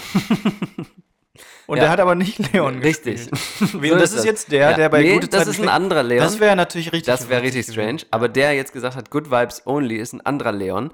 Und 1.71 1.77
Ja. 1.77 1.83
der 1.83 1.91
hat 1.91 1.99
aber 2.01 2.15
nicht 2.15 2.37
Leon 2.53 2.79
richtig. 2.79 3.29
gespielt. 3.31 3.93
Und 3.93 3.99
das 4.01 4.09
ist 4.11 4.17
das. 4.17 4.25
jetzt 4.25 4.51
der, 4.51 4.71
Ja. 4.71 4.75
der 4.75 4.89
bei 4.89 5.03
nee, 5.03 5.13
gute 5.13 5.29
das 5.29 5.39
Zeiten 5.45 5.51
ist 5.51 5.61
ein 5.61 5.69
anderer 5.69 6.03
Leon. 6.03 6.21
Das 6.21 6.39
wäre 6.41 6.55
natürlich 6.55 6.87
richtig. 6.91 7.05
Das 7.05 7.29
wäre 7.29 7.41
richtig 7.43 7.65
gewesen. 7.67 7.99
strange. 7.99 8.01
Aber 8.11 8.27
der 8.27 8.53
jetzt 8.53 8.73
gesagt 8.73 8.97
hat, 8.97 9.09
Good 9.09 9.31
Vibes 9.31 9.65
Only 9.65 9.95
ist 9.95 10.11
ein 10.11 10.19
anderer 10.19 10.51
Leon. 10.51 10.91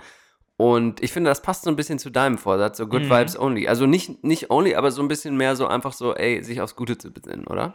Und 0.56 1.02
ich 1.04 1.12
finde, 1.12 1.32
das 1.32 1.42
passt 1.42 1.64
so 1.64 1.72
ein 1.72 1.76
bisschen 1.76 1.98
zu 1.98 2.12
deinem 2.12 2.38
Vorsatz, 2.38 2.78
so 2.78 2.86
Good 2.86 3.04
Mhm. 3.06 3.10
Vibes 3.10 3.40
Only. 3.40 3.68
Also 3.68 3.88
nicht, 3.88 4.24
nicht 4.24 4.52
only, 4.52 4.76
aber 4.76 4.92
so 4.92 5.02
ein 5.02 5.08
bisschen 5.08 5.36
mehr 5.36 5.56
so 5.56 5.66
einfach 5.68 5.94
so, 5.94 6.14
ey, 6.16 6.44
sich 6.44 6.62
aufs 6.62 6.76
Gute 6.76 6.98
zu 7.00 7.12
besinnen, 7.12 7.48
oder? 7.48 7.74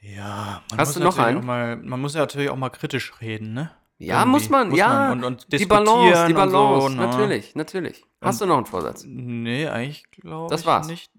Ja, 0.00 0.62
man 0.70 0.78
Hast 0.78 0.88
muss 0.90 0.94
du 0.94 1.00
noch 1.02 1.18
einen? 1.18 1.44
Mal, 1.44 1.76
man 1.76 2.00
muss 2.00 2.14
ja 2.14 2.20
natürlich 2.20 2.50
auch 2.50 2.56
mal 2.56 2.70
kritisch 2.70 3.12
reden, 3.20 3.54
ne? 3.54 3.72
Ja, 3.98 4.20
Irgendwie. 4.20 4.30
muss 4.30 4.48
man, 4.48 4.72
ja. 4.72 5.10
und, 5.10 5.24
und 5.24 5.52
die 5.52 5.66
Balance, 5.66 6.26
die 6.28 6.32
und 6.32 6.38
Balance, 6.38 6.82
so, 6.82 6.88
ne? 6.90 7.06
natürlich, 7.08 7.56
natürlich. 7.56 8.04
Hast 8.22 8.40
du 8.40 8.46
noch 8.46 8.56
einen 8.56 8.66
Vorsatz? 8.66 9.02
Nee, 9.04 9.66
eigentlich 9.66 10.04
glaube 10.12 10.50
Das 10.50 10.60
ich 10.60 10.66
war's. 10.68 10.86
nicht. 10.86 11.10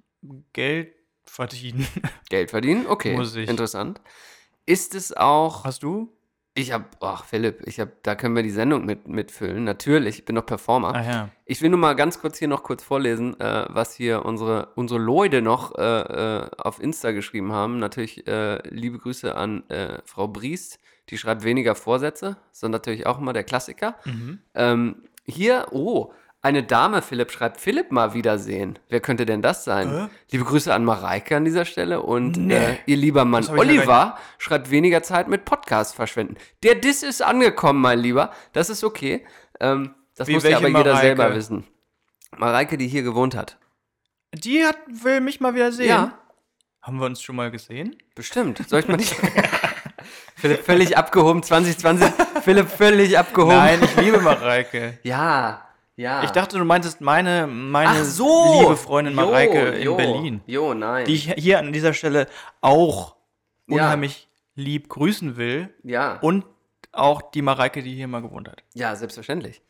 Geld 0.53 0.93
verdienen. 1.25 1.87
Geld 2.29 2.49
verdienen? 2.51 2.87
Okay, 2.87 3.15
Muss 3.15 3.35
ich. 3.35 3.49
interessant. 3.49 4.01
Ist 4.65 4.95
es 4.95 5.15
auch, 5.15 5.63
Hast 5.65 5.83
du? 5.83 6.13
ich 6.55 6.71
habe, 6.71 6.85
ach 6.99 7.23
Philipp, 7.23 7.61
ich 7.65 7.79
habe, 7.79 7.91
da 8.03 8.15
können 8.15 8.35
wir 8.35 8.43
die 8.43 8.49
Sendung 8.49 8.85
mit, 8.85 9.07
mitfüllen, 9.07 9.63
natürlich, 9.63 10.19
ich 10.19 10.25
bin 10.25 10.35
noch 10.35 10.45
Performer. 10.45 10.93
Ah 10.93 11.03
ja. 11.03 11.29
Ich 11.45 11.61
will 11.61 11.69
nur 11.69 11.79
mal 11.79 11.95
ganz 11.95 12.19
kurz 12.19 12.37
hier 12.37 12.47
noch 12.47 12.63
kurz 12.63 12.83
vorlesen, 12.83 13.39
äh, 13.39 13.65
was 13.69 13.93
hier 13.95 14.25
unsere, 14.25 14.69
unsere 14.75 14.99
Leute 14.99 15.41
noch 15.41 15.77
äh, 15.77 15.81
äh, 15.83 16.49
auf 16.57 16.81
Insta 16.81 17.11
geschrieben 17.11 17.51
haben. 17.53 17.79
Natürlich 17.79 18.27
äh, 18.27 18.61
liebe 18.69 18.97
Grüße 18.97 19.35
an 19.35 19.67
äh, 19.69 19.99
Frau 20.05 20.27
Briest, 20.27 20.79
die 21.09 21.17
schreibt 21.17 21.43
weniger 21.43 21.75
Vorsätze, 21.75 22.37
so 22.51 22.67
natürlich 22.67 23.05
auch 23.05 23.19
immer 23.19 23.33
der 23.33 23.43
Klassiker. 23.43 23.95
Mhm. 24.05 24.39
Ähm, 24.53 25.03
hier, 25.25 25.67
oh, 25.71 26.11
eine 26.41 26.63
Dame, 26.63 27.01
Philipp, 27.01 27.31
schreibt 27.31 27.59
Philipp 27.59 27.91
mal 27.91 28.13
wiedersehen. 28.13 28.79
Wer 28.87 29.01
könnte 29.01 29.25
denn 29.25 29.41
das 29.41 29.65
sein? 29.65 29.93
Äh? 29.93 30.07
Liebe 30.31 30.45
Grüße 30.45 30.73
an 30.73 30.85
Mareike 30.85 31.35
an 31.35 31.43
dieser 31.45 31.65
Stelle 31.65 32.01
und 32.01 32.37
Nee. 32.37 32.55
äh, 32.55 32.77
ihr 32.85 32.95
lieber 32.97 33.25
Mann 33.25 33.45
Oliver 33.49 34.17
schreibt 34.37 34.71
weniger 34.71 35.03
Zeit 35.03 35.27
mit 35.27 35.43
Podcast 35.43 35.95
verschwenden. 35.95 36.37
Der 36.63 36.75
Diss 36.75 37.03
ist 37.03 37.21
angekommen, 37.21 37.81
mein 37.81 37.99
Lieber. 37.99 38.31
Das 38.53 38.69
ist 38.69 38.83
okay. 38.85 39.25
Ähm, 39.59 39.93
das 40.15 40.27
Wie, 40.29 40.33
muss 40.33 40.43
ja 40.43 40.57
aber 40.57 40.67
jeder 40.67 40.79
Mareike? 40.83 41.01
selber 41.01 41.35
wissen. 41.35 41.67
Mareike, 42.37 42.77
die 42.77 42.87
hier 42.87 43.03
gewohnt 43.03 43.35
hat. 43.35 43.57
Die 44.33 44.63
hat, 44.65 44.77
will 44.87 45.19
mich 45.21 45.41
mal 45.41 45.55
wieder 45.55 45.71
sehen. 45.71 45.89
Ja. 45.89 46.17
Haben 46.81 46.99
wir 46.99 47.05
uns 47.05 47.21
schon 47.21 47.35
mal 47.35 47.51
gesehen? 47.51 47.97
Bestimmt. 48.15 48.63
Soll 48.69 48.79
ich 48.79 48.87
mal 48.87 48.95
nicht. 48.97 49.13
Philipp 50.35 50.63
völlig 50.63 50.97
abgehoben, 50.97 51.43
2020. 51.43 52.07
Philipp 52.43 52.69
völlig 52.69 53.17
abgehoben. 53.17 53.55
Nein, 53.57 53.79
ich 53.83 53.95
liebe 53.97 54.21
Mareike. 54.21 54.97
Ja, 55.03 55.68
ja. 55.99 56.23
Ich 56.23 56.31
dachte, 56.31 56.57
du 56.57 56.65
meintest 56.65 57.01
meine, 57.01 57.45
meine 57.47 58.05
so. 58.05 58.59
liebe 58.61 58.77
Freundin 58.77 59.13
Jo, 59.15 59.21
Mareike 59.25 59.59
in 59.69 59.83
jo. 59.83 59.95
Berlin. 59.95 60.41
Jo, 60.47 60.73
nein. 60.73 61.05
Die 61.05 61.15
ich 61.15 61.33
hier 61.33 61.59
an 61.59 61.73
dieser 61.73 61.93
Stelle 61.93 62.27
auch 62.61 63.15
Ja. 63.67 63.75
unheimlich 63.75 64.27
lieb 64.55 64.89
grüßen 64.89 65.35
will. 65.37 65.73
ja. 65.83 66.17
Und 66.21 66.45
auch 66.91 67.21
die 67.21 67.43
Mareike, 67.43 67.83
die 67.83 67.93
hier 67.93 68.07
mal 68.07 68.21
gewohnt 68.21 68.47
hat. 68.49 68.63
Ja, 68.73 68.95
selbstverständlich. 68.95 69.61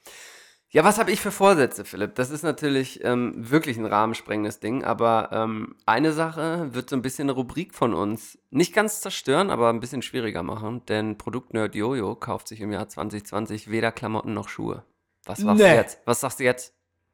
Ja, 0.70 0.84
was 0.86 0.98
habe 1.00 1.12
ich 1.12 1.20
für 1.20 1.32
Vorsätze, 1.32 1.84
Philipp? 1.84 2.15
Das 2.15 2.30
ist 2.30 2.44
natürlich 2.44 3.04
ähm, 3.04 3.34
wirklich 3.52 3.78
ein 3.78 3.86
rahmensprengendes 3.86 4.60
Ding, 4.62 4.84
aber 4.86 5.30
ähm, 5.34 5.76
eine 5.86 6.13
Sache 6.13 6.74
wird 6.74 6.89
so 6.89 6.96
ein 6.96 7.02
bisschen 7.02 7.26
eine 7.26 7.32
Rubrik 7.34 7.74
von 7.74 7.94
uns 7.94 8.38
nicht 8.52 8.74
ganz 8.74 9.02
zerstören, 9.02 9.50
aber 9.50 9.70
ein 9.70 9.80
bisschen 9.80 10.02
schwieriger 10.04 10.44
machen, 10.44 10.86
denn 10.86 11.18
Produktnerd 11.18 11.74
Jojo 11.76 12.15
kauft 12.15 12.48
sich 12.48 12.62
im 12.62 12.72
Jahr 12.72 12.88
2020 12.88 13.70
weder 13.72 13.92
Klamotten 13.92 14.34
noch 14.34 14.48
Schuhe. 14.48 14.84
Was 15.30 15.39
machst 15.39 15.60
du 15.62 15.63
Nee. 15.63 15.76
jetzt? 15.76 16.00
Was 16.06 16.20
sagst 16.22 16.39
du 16.39 16.44
jetzt? 16.44 16.74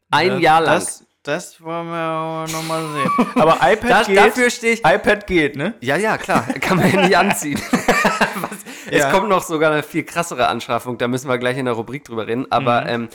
Ein 0.10 0.30
Das- 0.30 0.42
Jahr 0.42 0.62
lang. 0.62 0.76
Das, 0.76 1.04
das 1.24 1.62
wollen 1.62 1.88
wir 1.88 2.46
nochmal 2.52 2.84
sehen. 2.94 3.28
Aber 3.36 3.56
iPad 3.62 3.90
Das, 3.90 4.08
geht. 4.08 4.18
dafür 4.18 4.50
stehe 4.50 4.74
ich. 4.74 4.80
iPad 4.86 5.28
geht, 5.28 5.56
ne? 5.58 5.74
Ja, 5.82 5.98
ja, 5.98 6.18
klar. 6.18 6.44
Kann 6.62 6.78
man 6.78 6.90
ja 6.92 7.02
nicht 7.02 7.18
anziehen. 7.18 7.60
Was, 7.72 8.52
Es 8.90 9.00
Ja. 9.02 9.12
kommt 9.12 9.28
noch 9.28 9.44
sogar 9.44 9.72
eine 9.74 9.84
viel 9.84 10.04
krassere 10.06 10.48
Anschaffung. 10.48 10.98
Da 10.98 11.08
müssen 11.10 11.28
wir 11.28 11.38
gleich 11.38 11.58
in 11.58 11.66
der 11.66 11.74
Rubrik 11.74 12.06
drüber 12.06 12.26
reden. 12.28 12.50
Aber 12.52 12.82
Mhm. 12.82 12.88
ähm, 12.88 13.10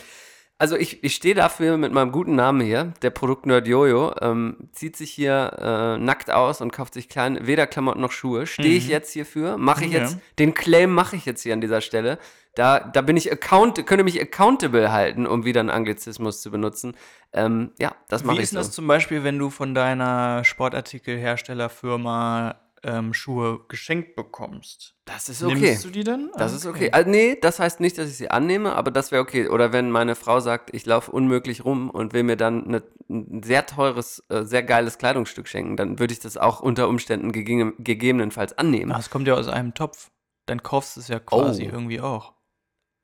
also 0.61 0.77
ich, 0.77 1.03
ich 1.03 1.15
stehe 1.15 1.33
dafür 1.33 1.75
mit 1.77 1.91
meinem 1.91 2.11
guten 2.11 2.35
Namen 2.35 2.61
hier. 2.61 2.93
Der 3.01 3.09
Produktnerd 3.09 3.67
Jojo 3.67 4.13
ähm, 4.21 4.57
zieht 4.73 4.95
sich 4.95 5.09
hier 5.11 5.53
äh, 5.59 5.97
nackt 5.97 6.29
aus 6.29 6.61
und 6.61 6.71
kauft 6.71 6.93
sich 6.93 7.09
klein, 7.09 7.47
weder 7.47 7.65
Klamotten 7.65 7.99
noch 7.99 8.11
Schuhe. 8.11 8.45
Stehe 8.45 8.77
ich 8.77 8.87
jetzt 8.87 9.11
hierfür? 9.11 9.57
Mache 9.57 9.85
ich 9.85 9.89
Mhm. 9.91 9.95
Ja. 9.97 10.03
jetzt, 10.03 10.17
den 10.37 10.53
Claim 10.53 10.93
mache 10.93 11.15
ich 11.15 11.25
jetzt 11.25 11.41
hier 11.41 11.53
an 11.53 11.61
dieser 11.61 11.81
Stelle. 11.81 12.19
Da, 12.53 12.79
da 12.79 13.01
bin 13.01 13.17
ich 13.17 13.31
account, 13.31 13.83
könnte 13.87 14.03
mich 14.03 14.21
accountable 14.21 14.91
halten, 14.91 15.25
um 15.25 15.45
wieder 15.45 15.61
einen 15.61 15.69
Anglizismus 15.71 16.41
zu 16.41 16.51
benutzen. 16.51 16.95
Ähm, 17.33 17.71
ja, 17.79 17.95
das 18.09 18.23
mache 18.23 18.35
Wie 18.37 18.41
ich 18.41 18.43
ist 18.43 18.49
so. 18.51 18.57
das 18.57 18.71
zum 18.71 18.85
Beispiel, 18.87 19.23
wenn 19.23 19.39
du 19.39 19.49
von 19.49 19.73
deiner 19.73 20.43
Sportartikelherstellerfirma 20.43 22.55
ähm, 22.83 23.13
Schuhe 23.13 23.61
geschenkt 23.67 24.15
bekommst? 24.15 24.95
Das 25.05 25.29
ist 25.29 25.43
okay. 25.43 25.55
Nimmst 25.55 25.85
du 25.85 25.89
die 25.89 26.03
dann? 26.03 26.31
Das 26.37 26.53
ist 26.53 26.65
okay. 26.65 26.91
Also, 26.91 27.09
nee, 27.09 27.37
das 27.39 27.59
heißt 27.59 27.79
nicht, 27.79 27.97
dass 27.97 28.09
ich 28.09 28.17
sie 28.17 28.31
annehme, 28.31 28.73
aber 28.75 28.91
das 28.91 29.11
wäre 29.11 29.21
okay. 29.21 29.47
Oder 29.47 29.73
wenn 29.73 29.91
meine 29.91 30.15
Frau 30.15 30.39
sagt, 30.39 30.73
ich 30.73 30.85
laufe 30.85 31.11
unmöglich 31.11 31.65
rum 31.65 31.89
und 31.89 32.13
will 32.13 32.23
mir 32.23 32.37
dann 32.37 32.65
eine, 32.65 32.83
ein 33.09 33.43
sehr 33.43 33.65
teures, 33.65 34.23
äh, 34.29 34.43
sehr 34.43 34.63
geiles 34.63 34.97
Kleidungsstück 34.97 35.47
schenken, 35.47 35.77
dann 35.77 35.99
würde 35.99 36.13
ich 36.13 36.19
das 36.19 36.37
auch 36.37 36.59
unter 36.61 36.87
Umständen 36.87 37.31
gegeben, 37.31 37.73
gegebenenfalls 37.79 38.57
annehmen. 38.57 38.95
Es 38.97 39.09
kommt 39.09 39.27
ja 39.27 39.35
aus 39.35 39.47
einem 39.47 39.73
Topf. 39.73 40.09
Dann 40.47 40.63
kaufst 40.63 40.95
du 40.95 41.01
es 41.01 41.07
ja 41.07 41.19
quasi 41.19 41.65
Oh. 41.65 41.73
irgendwie 41.73 42.01
auch. 42.01 42.33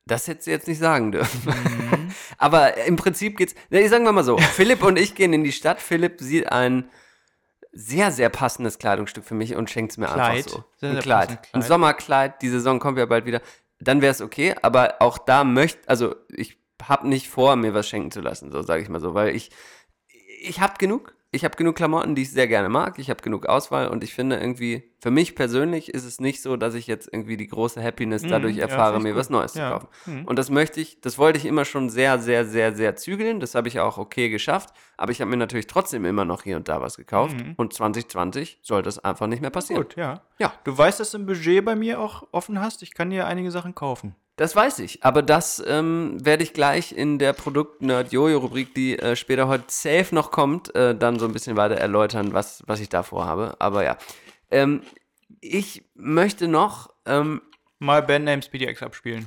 Das 0.06 0.28
hättest 0.28 0.48
du 0.48 0.52
jetzt 0.52 0.68
nicht 0.70 0.80
sagen 0.80 1.12
dürfen. 1.12 1.54
Mhm. 1.54 2.12
aber 2.38 2.78
im 2.86 2.96
Prinzip 2.96 3.36
geht's. 3.38 3.54
Nee, 3.70 3.88
sagen 3.90 4.06
wir 4.06 4.13
mal 4.13 4.24
so: 4.24 4.38
Philipp 4.54 4.82
und 4.82 4.98
ich 4.98 5.16
gehen 5.16 5.34
in 5.34 5.44
die 5.44 5.52
Stadt. 5.52 5.82
Philipp 5.82 6.22
sieht 6.22 6.50
ein 6.52 6.90
sehr, 7.78 8.12
sehr 8.12 8.30
passendes 8.30 8.80
Kleidungsstück 8.80 9.24
für 9.24 9.36
mich 9.36 9.56
und 9.56 9.70
schenkt 9.70 9.92
es 9.92 9.98
mir 9.98 10.08
Kleid. 10.08 10.20
einfach 10.20 10.52
so. 10.52 10.63
Sehr, 10.78 10.92
ein 10.92 11.00
Kleid. 11.00 11.28
passendes 11.28 11.48
Ein 11.54 11.60
Kleid. 11.60 11.68
Sommerkleid. 11.68 12.42
Die 12.42 12.50
Saison 12.50 12.80
kommt 12.80 12.98
ja 12.98 13.06
bald 13.06 13.26
wieder. 13.26 13.42
Dann 13.80 14.02
wäre 14.02 14.12
es 14.12 14.22
okay, 14.22 14.56
aber 14.63 14.96
auch 15.00 15.20
da 15.20 15.44
möchte, 15.44 15.88
also 15.88 16.16
ich 16.30 16.58
habe 16.82 17.08
nicht 17.08 17.30
vor, 17.30 17.56
mir 17.56 17.74
was 17.76 17.88
schenken 17.88 18.10
zu 18.10 18.22
lassen, 18.22 18.52
so 18.52 18.63
sage 18.63 18.82
ich 18.82 18.90
mal 18.90 19.00
so, 19.00 19.13
weil 19.13 19.36
ich, 19.36 19.52
ich 20.42 20.60
habe 20.60 20.74
genug. 20.80 21.16
Ich 21.32 21.44
habe 21.44 21.58
genug 21.58 21.76
Klamotten, 21.76 22.16
die 22.16 22.22
ich 22.22 22.32
sehr 22.32 22.48
gerne 22.48 22.70
mag. 22.70 23.00
Ich 23.00 23.10
habe 23.10 23.22
genug 23.22 23.48
Auswahl 23.48 23.90
und 23.90 24.02
ich 24.02 24.13
finde 24.13 24.38
irgendwie, 24.38 24.92
für 25.02 25.12
mich 25.12 25.36
persönlich 25.36 25.94
ist 25.94 26.06
es 26.06 26.22
nicht 26.22 26.42
so, 26.42 26.56
dass 26.56 26.74
ich 26.74 26.88
jetzt 26.88 27.10
irgendwie 27.12 27.36
die 27.36 27.48
große 27.48 27.84
Happiness 27.84 28.22
dadurch 28.24 28.54
Mhm, 28.54 28.60
ja, 28.60 28.66
erfahre, 28.68 28.94
finde 28.94 29.10
ich 29.10 29.13
mir 29.13 29.20
was 29.20 29.28
gut. 29.28 29.36
Neues 29.36 29.54
Ja. 29.56 29.68
zu 29.68 29.74
kaufen. 29.74 29.88
Mhm. 30.06 30.26
Und 30.26 30.40
das 30.40 30.50
möchte 30.50 30.80
ich, 30.80 31.02
das 31.02 31.18
wollte 31.18 31.38
ich 31.38 31.46
immer 31.46 31.66
schon 31.66 31.90
sehr, 31.90 32.18
sehr, 32.20 32.46
sehr, 32.46 32.74
sehr 32.74 32.96
zügeln. 32.96 33.42
Das 33.42 33.56
habe 33.56 33.68
ich 33.68 33.80
auch 33.82 33.98
okay 33.98 34.30
geschafft. 34.30 34.70
Aber 34.96 35.12
ich 35.12 35.20
habe 35.20 35.30
mir 35.30 35.36
natürlich 35.38 35.68
trotzdem 35.68 36.06
immer 36.06 36.24
noch 36.24 36.44
hier 36.44 36.56
und 36.56 36.70
da 36.70 36.80
was 36.82 36.96
gekauft. 36.96 37.36
Und 37.58 37.74
2020 37.74 38.60
soll 38.62 38.82
das 38.82 38.98
einfach 39.00 39.28
nicht 39.28 39.42
mehr 39.42 39.52
passieren. 39.52 39.84
Gut, 39.84 39.96
ja. 39.98 40.22
Ja. 40.40 40.54
Du 40.63 40.78
weißt, 40.78 41.00
dass 41.00 41.12
du 41.12 41.18
ein 41.18 41.26
Budget 41.26 41.63
bei 41.66 41.76
mir 41.76 42.00
auch 42.00 42.24
offen 42.32 42.62
hast. 42.62 42.82
Ich 42.84 42.94
kann 42.94 43.10
dir 43.10 43.28
einige 43.28 43.52
Sachen 43.52 43.76
kaufen. 43.76 44.16
Das 44.38 44.56
weiß 44.56 44.80
ich, 44.80 45.04
aber 45.04 45.23
das 45.23 45.63
ähm, 45.67 46.23
werde 46.23 46.43
ich 46.43 46.54
gleich 46.54 46.91
in 46.91 47.17
der 47.17 47.34
Produkt-Nerd-Jojo-Rubrik, 47.34 48.76
die 48.76 48.97
äh, 49.00 49.15
später 49.15 49.47
heute 49.47 49.65
safe 49.67 50.13
noch 50.13 50.30
kommt, 50.30 50.73
äh, 50.76 50.95
dann 50.95 51.17
so 51.17 51.26
ein 51.26 51.34
bisschen 51.34 51.58
weiter 51.58 51.76
erläutern, 51.76 52.34
was, 52.34 52.63
was 52.67 52.80
ich 52.80 52.88
da 52.88 53.02
vorhabe. 53.02 53.56
Aber 53.58 53.84
ja, 53.84 53.97
ähm, 54.52 54.84
ich 55.41 55.86
möchte 55.95 56.47
noch, 56.47 56.91
ähm, 57.08 57.41
Mal 57.80 58.02
Bandnames 58.02 58.50
PDX 58.50 58.82
abspielen. 58.82 59.23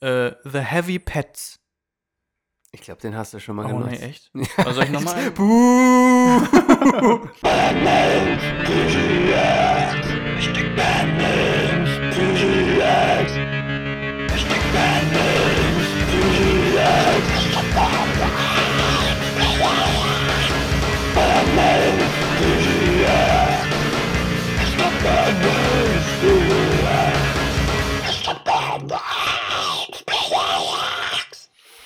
Äh, 0.00 0.32
The 0.44 0.60
Heavy 0.60 0.98
Pets. 0.98 1.58
ich 2.72 2.82
glaube, 2.82 3.00
den 3.00 3.16
hast 3.16 3.32
du 3.34 3.38
schon 3.40 3.56
mal 3.56 3.66
Oh, 3.66 3.68
genutzt. 3.78 3.90
nee, 4.00 4.06
echt? 4.06 4.30
Was 4.58 4.74
soll 4.74 4.84
ich 4.84 4.90
nochmal? 4.90 5.32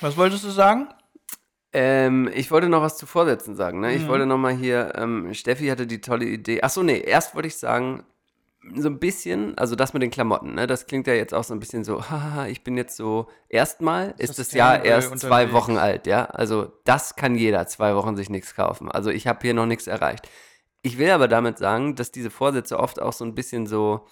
Was 0.00 0.16
wolltest 0.16 0.44
du 0.44 0.50
sagen? 0.50 0.88
Ähm, 1.72 2.30
ich 2.32 2.50
wollte 2.50 2.68
noch 2.68 2.82
was 2.82 2.96
zu 2.96 3.06
Vorsätzen 3.06 3.56
sagen. 3.56 3.80
Ne? 3.80 3.94
Ich 3.94 4.04
Mhm. 4.04 4.08
wollte 4.08 4.26
noch 4.26 4.38
mal 4.38 4.54
hier, 4.54 4.92
ähm, 4.96 5.34
Steffi 5.34 5.66
hatte 5.68 5.86
die 5.86 6.00
tolle 6.00 6.24
Idee. 6.24 6.62
Achso, 6.62 6.82
nee, 6.82 6.98
erst 6.98 7.34
wollte 7.34 7.48
ich 7.48 7.56
sagen, 7.56 8.04
so 8.74 8.88
ein 8.88 8.98
bisschen, 8.98 9.56
also 9.58 9.76
das 9.76 9.92
mit 9.94 10.02
den 10.02 10.10
Klamotten, 10.10 10.54
ne? 10.54 10.66
das 10.66 10.86
klingt 10.86 11.06
ja 11.06 11.14
jetzt 11.14 11.32
auch 11.34 11.44
so 11.44 11.54
ein 11.54 11.60
bisschen 11.60 11.84
so, 11.84 12.02
haha, 12.10 12.46
ich 12.46 12.64
bin 12.64 12.76
jetzt 12.76 12.96
so, 12.96 13.28
erstmal 13.48 14.14
ist 14.18 14.38
das 14.38 14.52
Jahr 14.52 14.84
erst 14.84 15.18
zwei. 15.18 15.52
Wochen 15.52 15.76
alt, 15.76 16.06
ja. 16.06 16.24
Also 16.26 16.72
das 16.84 17.16
kann 17.16 17.34
jeder, 17.34 17.66
zwei 17.66 17.94
Wochen 17.94 18.16
sich 18.16 18.30
nichts 18.30 18.54
kaufen. 18.54 18.90
Also 18.90 19.10
ich 19.10 19.26
habe 19.26 19.40
hier 19.42 19.54
noch 19.54 19.66
nichts 19.66 19.86
erreicht. 19.86 20.28
Ich 20.88 20.96
will 20.96 21.10
aber 21.10 21.28
damit 21.28 21.58
sagen, 21.58 21.96
dass 21.96 22.12
diese 22.12 22.30
Vorsätze 22.30 22.78
oft 22.78 22.98
auch 22.98 23.12
so 23.12 23.22
ein 23.22 23.34
bisschen 23.34 23.66
so 23.66 24.06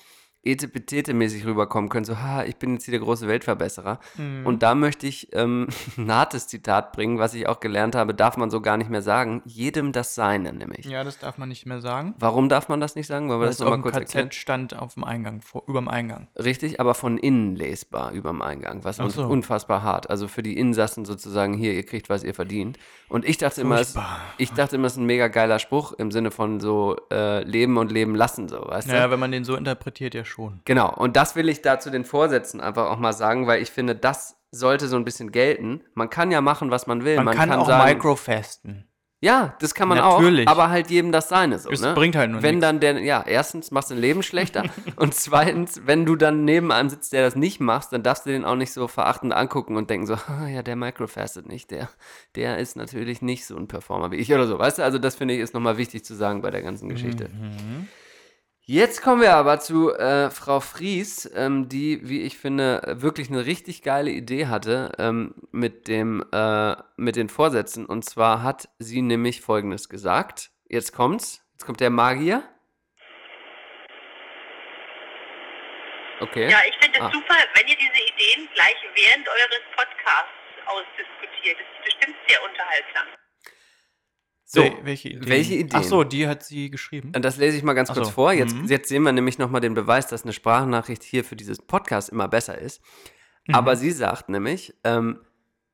etepetete-mäßig 0.47 1.45
rüberkommen 1.45 1.89
können, 1.89 2.05
so, 2.05 2.19
ha, 2.19 2.45
ich 2.45 2.57
bin 2.57 2.75
jetzt 2.75 2.85
hier 2.85 2.93
der 2.93 3.01
große 3.01 3.29
Weltverbesserer. 3.29 3.99
Mhm. 4.17 4.47
Und 4.47 4.63
da 4.63 4.75
möchte 4.75 5.07
ich 5.07 5.29
ähm, 5.33 5.69
ein 5.97 6.13
hartes 6.13 6.47
Zitat 6.49 6.93
bringen, 6.93 7.19
was 7.19 7.35
ich 7.35 7.49
auch 7.49 7.61
gelernt 7.61 7.95
habe, 7.95 8.15
darf 8.15 8.37
man 8.37 8.51
so 8.51 8.61
gar 8.61 8.77
nicht 8.77 8.91
mehr 8.91 9.03
sagen. 9.03 9.43
Jedem 9.45 9.93
das 9.93 10.15
Seine, 10.15 10.53
nämlich. 10.53 10.87
Ja, 10.87 11.05
das 11.05 11.19
darf 11.19 11.39
man 11.39 11.49
nicht 11.49 11.67
mehr 11.67 11.81
sagen. 11.81 12.15
Warum 12.19 12.49
darf 12.49 12.69
man 12.69 12.81
das 12.81 12.95
nicht 12.95 13.07
sagen? 13.07 13.29
Wollen 13.29 13.41
wir 13.41 13.45
Weil 13.45 13.49
das 13.49 13.59
nochmal 13.59 13.79
dem 13.79 13.83
kurz 13.83 13.97
erklären? 13.97 14.29
KZ 14.29 14.35
stand 14.35 14.79
auf 14.79 14.95
dem 14.95 15.05
Eingang, 15.05 15.41
vor, 15.43 15.65
überm 15.67 15.89
Eingang. 15.89 16.29
Richtig, 16.37 16.81
aber 16.81 16.95
von 16.95 17.19
innen 17.19 17.57
lesbar 17.57 18.13
überm 18.13 18.43
Eingang, 18.43 18.85
was 18.85 18.97
so. 18.97 19.23
un 19.23 19.31
unfassbar 19.31 19.83
hart. 19.83 20.09
Also 20.11 20.29
für 20.29 20.43
die 20.43 20.57
Insassen 20.57 21.05
sozusagen 21.05 21.55
hier, 21.55 21.73
ihr 21.75 21.85
kriegt, 21.85 22.09
was 22.09 22.25
ihr 22.25 22.35
verdient. 22.35 22.79
Und 23.09 23.25
ich 23.25 23.39
dachte 23.39 23.61
immer, 23.61 23.81
es, 23.81 23.95
ich 24.39 24.53
dachte 24.53 24.77
immer, 24.77 24.87
es 24.87 24.95
ist 24.95 24.99
ein 24.99 25.07
mega 25.07 25.29
geiler 25.29 25.59
Spruch 25.59 25.93
im 25.93 26.11
Sinne 26.11 26.31
von 26.31 26.61
so 26.61 26.97
äh, 27.13 27.43
leben 27.45 27.77
und 27.77 27.93
leben 27.93 28.15
lassen, 28.15 28.49
so, 28.49 28.65
weißt 28.67 28.89
Naja, 28.89 29.07
du? 29.07 29.13
wenn 29.13 29.21
man 29.21 29.33
den 29.33 29.45
so 29.45 29.57
interpretiert, 29.57 30.15
ja 30.15 30.25
schon. 30.25 30.36
Genau, 30.65 30.95
und 30.95 31.17
das 31.17 31.37
will 31.37 31.49
ich 31.49 31.63
da 31.63 31.79
zu 31.79 31.91
den 31.91 32.05
Vorsätzen 32.05 32.61
einfach 32.61 32.91
auch 32.91 32.99
mal 32.99 33.13
sagen, 33.13 33.47
weil 33.47 33.63
ich 33.63 33.71
finde, 33.71 33.95
das 33.95 34.37
sollte 34.51 34.89
so 34.89 34.97
ein 34.97 35.05
bisschen 35.05 35.33
gelten. 35.33 35.83
Man 35.95 36.11
kann 36.11 36.31
ja 36.31 36.41
machen, 36.41 36.71
was 36.71 36.87
man 36.87 37.05
will. 37.05 37.21
Man, 37.23 37.37
kann, 37.37 37.53
auch 37.53 37.67
sagen, 37.67 37.93
microfasten. 37.93 38.89
Ja, 39.21 39.57
das 39.61 39.75
kann 39.75 39.89
man 39.89 39.97
Natürlich. 39.97 40.47
auch, 40.47 40.53
aber 40.53 40.69
halt 40.69 40.91
jedem 40.91 41.11
das 41.11 41.31
Seine 41.31 41.59
so. 41.59 41.71
Es 41.71 41.81
ne? 41.81 41.95
bringt 41.95 42.15
halt 42.17 42.31
nur 42.31 42.43
Wenn 42.43 42.57
nix. 42.57 42.67
dann 42.67 42.81
der, 42.81 43.01
ja, 43.01 43.25
erstens 43.27 43.71
machst 43.71 43.91
du 43.91 43.95
dein 43.95 44.03
Leben 44.03 44.23
schlechter 44.23 44.65
und 44.97 45.15
zweitens, 45.15 45.81
wenn 45.87 46.05
du 46.05 46.17
dann 46.17 46.45
neben 46.45 46.71
einem 46.71 46.91
sitzt, 46.91 47.15
der 47.15 47.23
das 47.23 47.35
nicht 47.35 47.59
machst, 47.59 47.95
dann 47.95 48.03
darfst 48.03 48.27
du 48.27 48.31
den 48.31 48.45
auch 48.45 48.57
nicht 48.57 48.73
so 48.73 48.89
verachtend 48.89 49.33
angucken 49.33 49.77
und 49.77 49.89
denken 49.89 50.07
so, 50.07 50.15
ah, 50.29 50.49
ja, 50.49 50.63
der 50.63 50.77
microfastet 50.77 51.49
nicht, 51.49 51.71
der, 51.71 51.89
der 52.35 52.59
ist 52.59 52.77
natürlich 52.77 53.23
nicht 53.23 53.47
so 53.47 53.57
ein 53.57 53.69
Performer 53.69 54.11
wie 54.11 54.17
ich 54.17 54.33
oder 54.33 54.47
so, 54.47 54.59
weißt 54.59 54.79
du? 54.79 54.85
Also 54.85 54.99
das 54.99 55.17
finde 55.17 55.33
ich 55.33 55.41
ist 55.41 55.55
nochmal 55.55 55.79
wichtig 55.79 56.05
zu 56.05 56.15
sagen 56.15 56.43
bei 56.43 56.51
der 56.51 56.63
ganzen 56.63 56.91
Geschichte. 56.91 57.31
Mhm. 57.31 57.89
Jetzt 58.69 59.01
kommen 59.01 59.21
wir 59.23 59.35
aber 59.35 59.61
zu 59.61 59.95
äh, 59.95 60.29
Frau 60.29 60.59
Fries, 60.59 61.31
ähm, 61.37 61.69
die, 61.69 62.01
wie 62.09 62.23
ich 62.23 62.37
finde, 62.37 62.83
wirklich 62.97 63.29
eine 63.31 63.47
richtig 63.47 63.83
geile 63.83 64.11
Idee 64.11 64.49
hatte 64.49 64.91
ähm, 64.99 65.37
mit, 65.53 65.87
dem, 65.87 66.25
äh, 66.33 66.75
mit 66.97 67.15
den 67.15 67.29
Vorsätzen. 67.29 67.87
Und 67.87 68.05
zwar 68.05 68.43
hat 68.43 68.69
sie 68.81 69.03
nämlich 69.03 69.41
Folgendes 69.41 69.89
gesagt. 69.89 70.51
Jetzt 70.69 70.93
kommt's. 70.93 71.45
Jetzt 71.53 71.65
kommt 71.65 71.79
der 71.79 71.91
Magier. 71.91 72.43
Okay. 76.19 76.51
Ja, 76.51 76.59
ich 76.67 76.75
finde 76.83 76.99
es 76.99 77.05
Ah. 77.05 77.11
super, 77.13 77.37
wenn 77.55 77.69
ihr 77.69 77.77
diese 77.77 78.03
Ideen 78.03 78.49
gleich 78.53 78.75
während 78.97 79.29
eures 79.29 79.63
Podcasts 79.77 80.33
ausdiskutiert. 80.67 81.57
Das 81.61 81.67
ist 81.71 81.85
bestimmt 81.85 82.17
sehr 82.27 82.43
unterhaltsam. 82.43 83.07
So, 84.49 84.61
Wel- 84.63 84.73
welche 84.85 85.09
Ideen? 85.09 85.29
welche 85.29 85.55
Ideen? 85.55 85.71
Ach 85.75 85.83
so, 85.83 86.05
die 86.05 86.29
hat 86.29 86.45
sie 86.45 86.71
geschrieben. 86.71 87.11
Und 87.17 87.25
das 87.25 87.37
lese 87.37 87.57
ich 87.57 87.65
mal 87.65 87.73
ganz 87.73 87.91
Ach 87.91 87.95
kurz 87.95 88.07
so, 88.07 88.13
vor. 88.13 88.33
Jetzt, 88.33 88.55
mhm. 88.55 88.67
jetzt 88.67 88.89
sehen 88.89 89.03
wir 89.03 89.11
nämlich 89.13 89.39
nochmal 89.39 89.61
den 89.61 89.75
Beweis, 89.75 90.07
dass 90.07 90.23
eine 90.23 90.33
Sprachnachricht 90.33 91.03
hier 91.03 91.25
für 91.25 91.35
dieses 91.35 91.61
Podcast 91.61 92.09
immer 92.11 92.29
besser 92.29 92.57
ist. 92.57 92.81
Mhm. 93.49 93.55
Aber 93.57 93.75
sie 93.77 93.91
sagt 93.91 94.29
nämlich, 94.29 94.73
ähm, 94.85 95.19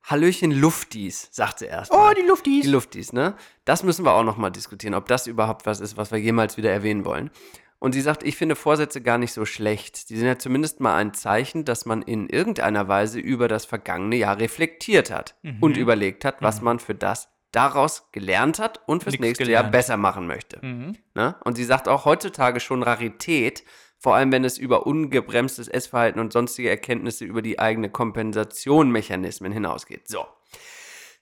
Hallöchen 0.05 0.51
Luftis, 0.51 1.29
sagt 1.31 1.61
sie 1.61 1.67
erst. 1.67 1.93
Oh, 1.93 1.97
mal. 1.97 2.15
die 2.15 2.23
Luftis. 2.27 2.63
Die 2.65 2.71
Luftis, 2.71 3.13
ne? 3.13 3.35
Das 3.65 3.85
müssen 3.85 4.05
wir 4.05 4.13
auch 4.15 4.25
nochmal 4.25 4.51
diskutieren, 4.51 4.95
ob 4.95 5.07
das 5.07 5.27
überhaupt 5.29 5.65
was 5.65 5.79
ist, 5.81 5.97
was 5.97 6.11
wir 6.11 6.19
jemals 6.19 6.57
wieder 6.57 6.73
erwähnen 6.73 7.05
wollen. 7.05 7.31
Und 7.79 7.93
sie 7.93 8.01
sagt, 8.01 8.23
ich 8.25 8.37
finde 8.37 8.57
Vorsätze 8.57 9.01
gar 9.01 9.19
nicht 9.19 9.33
so 9.33 9.45
schlecht. 9.45 10.09
Die 10.11 10.17
sind 10.17 10.27
ja 10.27 10.39
zumindest 10.39 10.81
mal 10.81 10.97
ein 10.97 11.15
Zeichen, 11.15 11.65
dass 11.65 11.85
man 11.85 12.03
in 12.03 12.29
irgendeiner 12.29 12.89
Weise 12.89 13.21
über 13.21 13.47
das 13.49 13.65
vergangene 13.65 14.17
Jahr 14.17 14.39
reflektiert 14.39 15.11
hat 15.11 15.37
Mhm. 15.43 15.57
und 15.61 15.77
überlegt 15.77 16.25
hat, 16.25 16.37
was 16.41 16.63
man 16.63 16.79
für 16.81 16.95
das 16.95 17.29
daraus 17.53 18.11
gelernt 18.13 18.59
hat 18.59 18.81
und 18.87 19.03
fürs 19.03 19.13
Nix 19.15 19.21
nächste 19.23 19.45
Jahr 19.45 19.63
gelernt. 19.63 19.73
besser 19.73 19.97
machen 19.97 20.27
möchte. 20.27 20.59
Mhm. 20.65 20.97
Ne? 21.15 21.37
Und 21.45 21.57
sie 21.57 21.65
sagt 21.65 21.87
auch 21.89 22.05
heutzutage 22.05 22.61
schon 22.61 22.83
Rarität, 22.83 23.63
vor 23.99 24.15
allem 24.17 24.33
wenn 24.33 24.45
es 24.45 24.59
über 24.59 24.87
ungebremstes 24.87 25.69
Essverhalten 25.69 26.21
und 26.21 26.33
sonstige 26.33 26.69
Erkenntnisse 26.71 27.25
über 27.25 27.41
die 27.43 27.59
eigene 27.61 27.89
Kompensation-Mechanismen 27.89 29.53
hinausgeht. 29.53 30.09
So. 30.09 30.25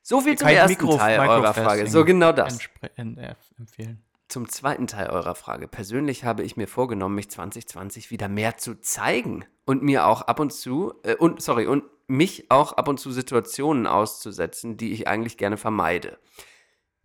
So 0.03 0.21
viel 0.23 0.37
zum 0.38 0.49
ersten 0.49 0.83
Mikro- 0.83 0.97
Teil 0.97 1.21
eurer 1.21 1.53
Frage. 1.55 1.87
So 1.88 2.05
genau 2.05 2.33
das. 2.33 2.59
entspre- 2.59 3.19
äh, 3.21 3.35
empfehlen. 3.59 4.03
Zum 4.31 4.49
zweiten 4.49 4.87
Teil 4.87 5.11
eurer 5.11 5.35
Frage. 5.35 5.66
Persönlich 5.69 6.25
habe 6.25 6.45
ich 6.45 6.57
mir 6.57 6.69
vorgenommen, 6.69 7.16
mich 7.16 7.31
2020 7.31 8.11
wieder 8.12 8.29
mehr 8.29 8.57
zu 8.57 8.81
zeigen 8.81 9.45
und 9.66 9.83
mir 9.83 10.07
auch 10.07 10.23
ab 10.23 10.38
und 10.40 10.53
zu, 10.53 10.95
äh, 11.03 11.16
und 11.16 11.43
sorry, 11.43 11.66
und 11.66 11.83
mich 12.07 12.49
auch 12.51 12.73
ab 12.75 12.87
und 12.88 12.99
zu 13.01 13.11
Situationen 13.11 13.87
auszusetzen, 13.88 14.77
die 14.77 14.93
ich 14.93 15.09
eigentlich 15.09 15.37
gerne 15.37 15.57
vermeide. 15.57 16.19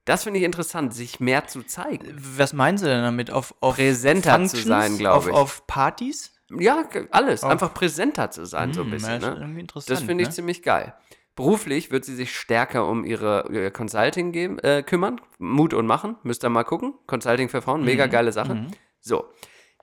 Das 0.05 0.23
finde 0.23 0.39
ich 0.39 0.45
interessant, 0.45 0.93
sich 0.93 1.19
mehr 1.19 1.47
zu 1.47 1.63
zeigen. 1.63 2.15
Was 2.37 2.53
meinen 2.53 2.77
Sie 2.77 2.85
denn 2.85 3.01
damit? 3.01 3.31
Auf, 3.31 3.55
auf 3.59 3.75
Präsenter 3.75 4.33
zu 4.43 4.57
Functions? 4.57 4.63
sein, 4.65 4.97
glaub 4.99 5.15
auf, 5.17 5.27
ich. 5.27 5.33
Auf 5.33 5.65
Partys? 5.67 6.31
Ja, 6.59 6.87
alles. 7.09 7.43
Auf- 7.43 7.49
Einfach 7.51 7.73
präsenter 7.73 8.29
zu 8.29 8.45
sein, 8.45 8.71
so 8.71 8.81
ein 8.81 8.85
Hm, 8.85 8.91
bisschen. 8.91 9.19
Ne? 9.19 9.65
Das 9.87 10.03
finde 10.03 10.21
ich 10.23 10.29
ne? 10.29 10.35
ziemlich 10.35 10.61
geil. 10.61 10.93
Beruflich 11.35 11.91
wird 11.91 12.05
sie 12.05 12.15
sich 12.15 12.37
stärker 12.37 12.87
um 12.87 13.03
ihre, 13.03 13.49
ihr 13.51 13.69
Consulting 13.71 14.31
geben, 14.31 14.57
äh, 14.59 14.83
kümmern. 14.83 15.19
Mut 15.37 15.73
und 15.73 15.85
Machen, 15.85 16.15
müsst 16.23 16.43
ihr 16.45 16.49
mal 16.49 16.63
gucken. 16.63 16.93
Consulting 17.07 17.49
für 17.49 17.61
Frauen, 17.61 17.81
Mhm. 17.81 17.85
mega 17.87 18.07
geile 18.07 18.31
Sache. 18.31 18.67
So, 19.01 19.25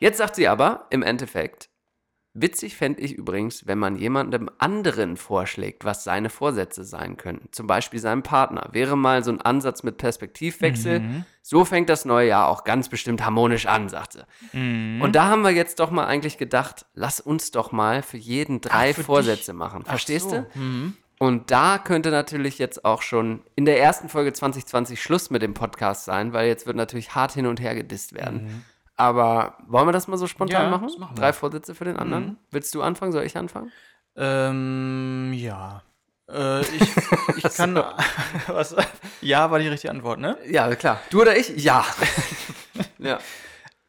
jetzt 0.00 0.18
sagt 0.18 0.34
sie 0.34 0.48
aber 0.48 0.86
im 0.90 1.02
Endeffekt, 1.02 1.68
witzig 2.34 2.74
fände 2.76 3.02
ich 3.02 3.12
übrigens, 3.12 3.66
wenn 3.66 3.78
man 3.78 3.96
jemandem 3.96 4.48
anderen 4.56 5.18
vorschlägt, 5.18 5.84
was 5.84 6.02
seine 6.04 6.30
Vorsätze 6.30 6.82
sein 6.84 7.18
könnten. 7.18 7.48
Zum 7.52 7.66
Beispiel 7.66 8.00
seinem 8.00 8.22
Partner. 8.22 8.70
Wäre 8.72 8.96
mal 8.96 9.22
so 9.22 9.30
ein 9.30 9.42
Ansatz 9.42 9.82
mit 9.82 9.98
Perspektivwechsel. 9.98 11.00
Mhm. 11.00 11.24
So 11.42 11.66
fängt 11.66 11.90
das 11.90 12.06
neue 12.06 12.28
Jahr 12.28 12.48
auch 12.48 12.64
ganz 12.64 12.88
bestimmt 12.88 13.22
harmonisch 13.22 13.66
an, 13.66 13.90
sagt 13.90 14.14
sie. 14.14 14.24
Mhm. 14.58 15.02
Und 15.02 15.14
da 15.14 15.26
haben 15.26 15.42
wir 15.42 15.50
jetzt 15.50 15.78
doch 15.80 15.90
mal 15.90 16.06
eigentlich 16.06 16.38
gedacht, 16.38 16.86
lass 16.94 17.20
uns 17.20 17.50
doch 17.50 17.70
mal 17.72 18.02
für 18.02 18.16
jeden 18.16 18.62
drei 18.62 18.92
Ach, 18.92 18.94
für 18.94 19.04
Vorsätze 19.04 19.52
dich. 19.52 19.58
machen. 19.58 19.80
Ach 19.84 19.90
Verstehst 19.90 20.30
so. 20.30 20.46
du? 20.54 20.58
Mhm. 20.58 20.96
Und 21.22 21.52
da 21.52 21.78
könnte 21.78 22.10
natürlich 22.10 22.58
jetzt 22.58 22.84
auch 22.84 23.00
schon 23.00 23.44
in 23.54 23.64
der 23.64 23.80
ersten 23.80 24.08
Folge 24.08 24.32
2020 24.32 25.00
Schluss 25.00 25.30
mit 25.30 25.40
dem 25.40 25.54
Podcast 25.54 26.04
sein, 26.04 26.32
weil 26.32 26.48
jetzt 26.48 26.66
wird 26.66 26.76
natürlich 26.76 27.14
hart 27.14 27.30
hin 27.30 27.46
und 27.46 27.60
her 27.60 27.76
gedisst 27.76 28.12
werden. 28.12 28.64
Aber 28.96 29.56
wollen 29.68 29.86
wir 29.86 29.92
das 29.92 30.08
mal 30.08 30.16
so 30.16 30.26
spontan 30.26 30.66
Mhm. 30.66 30.72
Ja, 30.72 30.78
machen? 30.78 30.98
machen. 30.98 31.14
Drei 31.14 31.32
Vorsätze 31.32 31.76
für 31.76 31.84
den 31.84 31.96
anderen? 31.96 32.24
Mhm. 32.24 32.36
Willst 32.50 32.74
du 32.74 32.82
anfangen? 32.82 33.12
Soll 33.12 33.22
ich 33.22 33.36
anfangen? 33.36 33.70
Ähm, 34.16 35.32
ja. 35.32 35.84
Äh, 36.28 36.62
ich, 36.62 36.80
ich 37.36 37.54
kann. 37.54 37.76
Was? 38.48 38.74
Ja, 39.20 39.48
war 39.52 39.60
die 39.60 39.68
richtige 39.68 39.92
Antwort, 39.92 40.18
ne? 40.18 40.36
Ja, 40.48 40.74
klar. 40.74 41.00
Du 41.10 41.20
oder 41.20 41.36
ich? 41.36 41.50
Ja. 41.50 41.86
ja. 42.98 43.20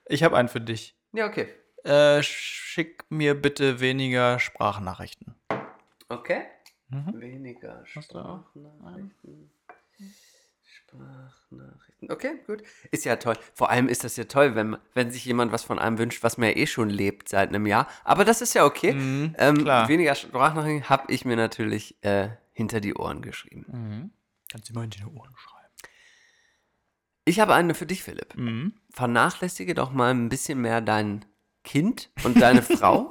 Ich 0.06 0.22
habe 0.22 0.38
einen 0.38 0.50
für 0.50 0.62
dich. 0.62 0.96
Ja, 1.14 1.26
okay. 1.26 1.48
Äh, 1.84 2.22
schick 2.22 3.06
mir 3.10 3.34
bitte 3.34 3.80
weniger 3.80 4.38
Sprachnachrichten. 4.38 5.34
Okay. 6.10 6.44
Mhm. 6.94 7.20
Weniger? 7.20 7.86
Sprachnachrichten. 7.86 9.52
Sprachnachrichten. 10.64 12.12
Okay, 12.12 12.40
gut. 12.46 12.64
Ist 12.92 13.06
ja 13.06 13.16
toll. 13.16 13.36
Vor 13.54 13.70
allem 13.70 13.88
ist 13.88 14.04
das 14.04 14.16
ja 14.16 14.26
toll, 14.26 14.56
wenn, 14.56 14.78
wenn 14.94 15.12
sich 15.12 15.26
jemand 15.26 15.52
was 15.52 15.64
von 15.64 15.80
einem 15.80 15.98
wünscht, 15.98 16.24
was 16.24 16.38
man 16.38 16.50
ja 16.50 16.56
eh 16.56 16.68
schon 16.68 16.90
lebt 16.90 17.30
seit 17.30 17.50
einem 17.50 17.66
Jahr. 17.66 17.88
Aber 18.04 18.26
das 18.26 18.42
ist 18.42 18.54
ja 18.54 18.66
okay. 18.66 18.94
Mhm, 18.94 19.36
ähm, 19.38 19.58
klar. 19.58 19.88
Weniger 19.88 20.16
Sprachnachrichten 20.16 20.90
habe 20.90 21.12
ich 21.12 21.26
mir 21.26 21.36
natürlich 21.36 22.02
äh, 22.04 22.30
hinter 22.52 22.80
die 22.80 22.94
Ohren 22.96 23.22
geschrieben. 23.22 23.66
Mhm. 23.68 24.12
Kannst 24.52 24.70
du 24.70 24.74
mal 24.74 24.84
in 24.84 24.92
die 24.92 25.04
Ohren 25.04 25.34
schreiben. 25.36 25.64
Ich 27.26 27.40
habe 27.40 27.56
eine 27.56 27.74
für 27.74 27.86
dich, 27.86 28.04
Philipp. 28.04 28.36
Mhm. 28.36 28.74
Vernachlässige 28.92 29.74
doch 29.74 29.92
mal 29.92 30.14
ein 30.14 30.30
bisschen 30.30 30.60
mehr 30.60 30.82
dein 30.82 31.26
Kind 31.64 32.12
und 32.24 32.40
deine 32.42 32.62
Frau 32.62 33.10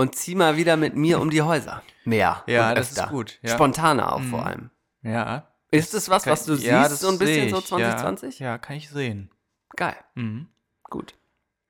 und 0.00 0.14
zieh 0.14 0.34
mal 0.34 0.56
wieder 0.56 0.76
mit 0.78 0.96
mir 0.96 1.20
um 1.20 1.28
die 1.28 1.42
Häuser. 1.42 1.82
Mehr. 2.04 2.42
Ja, 2.46 2.74
das 2.74 2.92
ist 2.92 2.98
öfter. 2.98 3.10
gut, 3.10 3.38
ja. 3.42 3.52
Spontaner 3.54 4.14
auch 4.14 4.20
Mhm. 4.20 4.30
vor 4.30 4.46
allem. 4.46 4.70
Ja. 5.02 5.46
Ist 5.70 5.92
das 5.92 6.08
was, 6.08 6.26
was 6.26 6.46
du 6.46 6.54
ja, 6.54 6.88
siehst, 6.88 7.02
so 7.02 7.08
ein 7.10 7.18
bisschen 7.18 7.44
ich, 7.48 7.50
so 7.50 7.60
2020? 7.60 8.38
Ja, 8.38 8.46
ja, 8.46 8.58
kann 8.58 8.76
ich 8.76 8.88
sehen. 8.88 9.30
Geil. 9.76 9.96
Mhm. 10.14 10.48
Gut. 10.84 11.14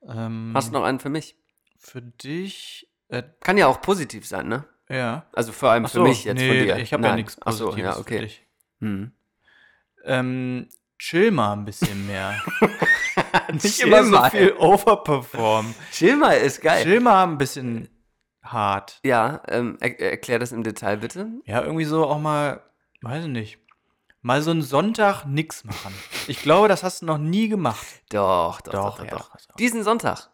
Ähm, 0.09 0.53
Hast 0.55 0.69
du 0.69 0.73
noch 0.73 0.85
einen 0.85 1.01
für 1.01 1.09
mich? 1.11 1.37
Für 1.77 2.01
dich. 2.01 2.89
Äh, 3.09 3.25
Kann 3.41 3.59
ja 3.59 3.67
auch 3.67 3.81
positiv 3.81 4.27
sein, 4.27 4.47
ne? 4.49 4.65
ja. 4.89 5.27
Also 5.33 5.51
vor 5.51 5.71
allem 5.71 5.85
Ach 5.87 5.91
für 5.91 5.99
so, 5.99 6.05
mich 6.05 6.25
jetzt 6.25 6.39
nee, 6.39 6.47
von 6.49 6.57
dir. 6.67 6.77
Ich 6.79 6.93
habe 6.93 7.05
ja 7.05 7.17
nichts 7.17 7.37
Ach 7.45 7.53
so, 7.53 7.67
Positives 7.67 7.95
ja, 7.97 8.01
okay. 8.01 8.17
für 8.17 8.23
dich. 8.23 8.47
Hm. 8.81 9.13
Ähm, 10.05 10.69
chill 10.99 11.33
mal 11.33 11.55
ein 11.55 11.65
bisschen 11.65 12.07
mehr. 12.07 12.41
Nicht 13.53 13.79
Chill 13.81 13.89
immer 13.89 14.05
so 14.05 14.23
viel 14.31 14.53
overperformen. 14.57 15.75
Chill 15.91 16.17
mal 16.17 16.33
ist 16.35 16.63
geil. 16.63 16.85
Chill 16.85 17.01
mal 17.01 17.25
ein 17.25 17.37
bisschen 17.39 17.89
hart. 18.53 19.01
Ja, 19.05 19.43
ähm, 19.49 19.77
er 19.81 19.99
erklär 20.01 20.39
das 20.39 20.53
im 20.53 20.63
Detail 20.63 20.97
bitte. 20.99 21.29
Ja, 21.45 21.63
irgendwie 21.63 21.85
so 21.85 22.07
auch 22.07 22.19
mal, 22.19 22.63
weiß 23.03 23.25
ich 23.25 23.31
nicht, 23.31 23.59
mal 24.23 24.43
so 24.43 24.51
einen 24.51 24.63
Sonntag 24.63 25.25
nix 25.25 25.65
machen. 25.65 25.95
Ich 26.29 26.43
glaube, 26.43 26.69
das 26.69 26.83
hast 26.83 27.03
du 27.03 27.07
noch 27.07 27.19
nie 27.19 27.49
gemacht. 27.49 27.85
Doch, 28.11 28.61
doch, 28.61 28.73
doch, 28.73 28.97
Doch, 28.99 29.05
ja, 29.05 29.11
doch. 29.11 29.31
auch. 29.35 29.57
Diesen 29.59 29.83
Sonntag. 29.83 30.31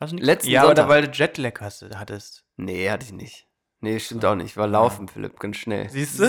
Hast 0.00 0.12
du 0.12 0.16
nix 0.16 0.26
Letzten 0.26 0.50
ja, 0.50 0.62
Sonntag. 0.64 0.88
weil 0.88 1.02
du 1.06 1.10
Jetlag 1.12 1.60
hast, 1.60 1.84
hattest. 1.94 2.44
Nee, 2.56 2.90
hatte 2.90 3.04
ich 3.06 3.12
nicht. 3.12 3.46
Nee, 3.80 3.98
stimmt 3.98 4.24
auch 4.26 4.34
nicht. 4.34 4.56
War 4.58 4.66
laufen, 4.66 5.08
Philipp, 5.08 5.40
ganz 5.40 5.56
schnell. 5.56 5.88
Siehst 5.88 6.18
du? 6.18 6.24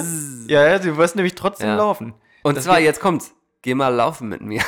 Ja, 0.47 0.65
ja, 0.67 0.79
du 0.79 0.95
wirst 0.97 1.15
nämlich 1.17 1.35
trotzdem 1.35 1.67
Ja. 1.67 1.75
laufen. 1.75 2.13
Und 2.43 2.55
Das 2.55 2.63
zwar, 2.63 2.79
jetzt 2.79 3.01
kommt's. 3.01 3.33
Geh 3.61 3.75
mal 3.75 3.89
laufen 3.93 4.29
mit 4.29 4.41
mir. 4.41 4.61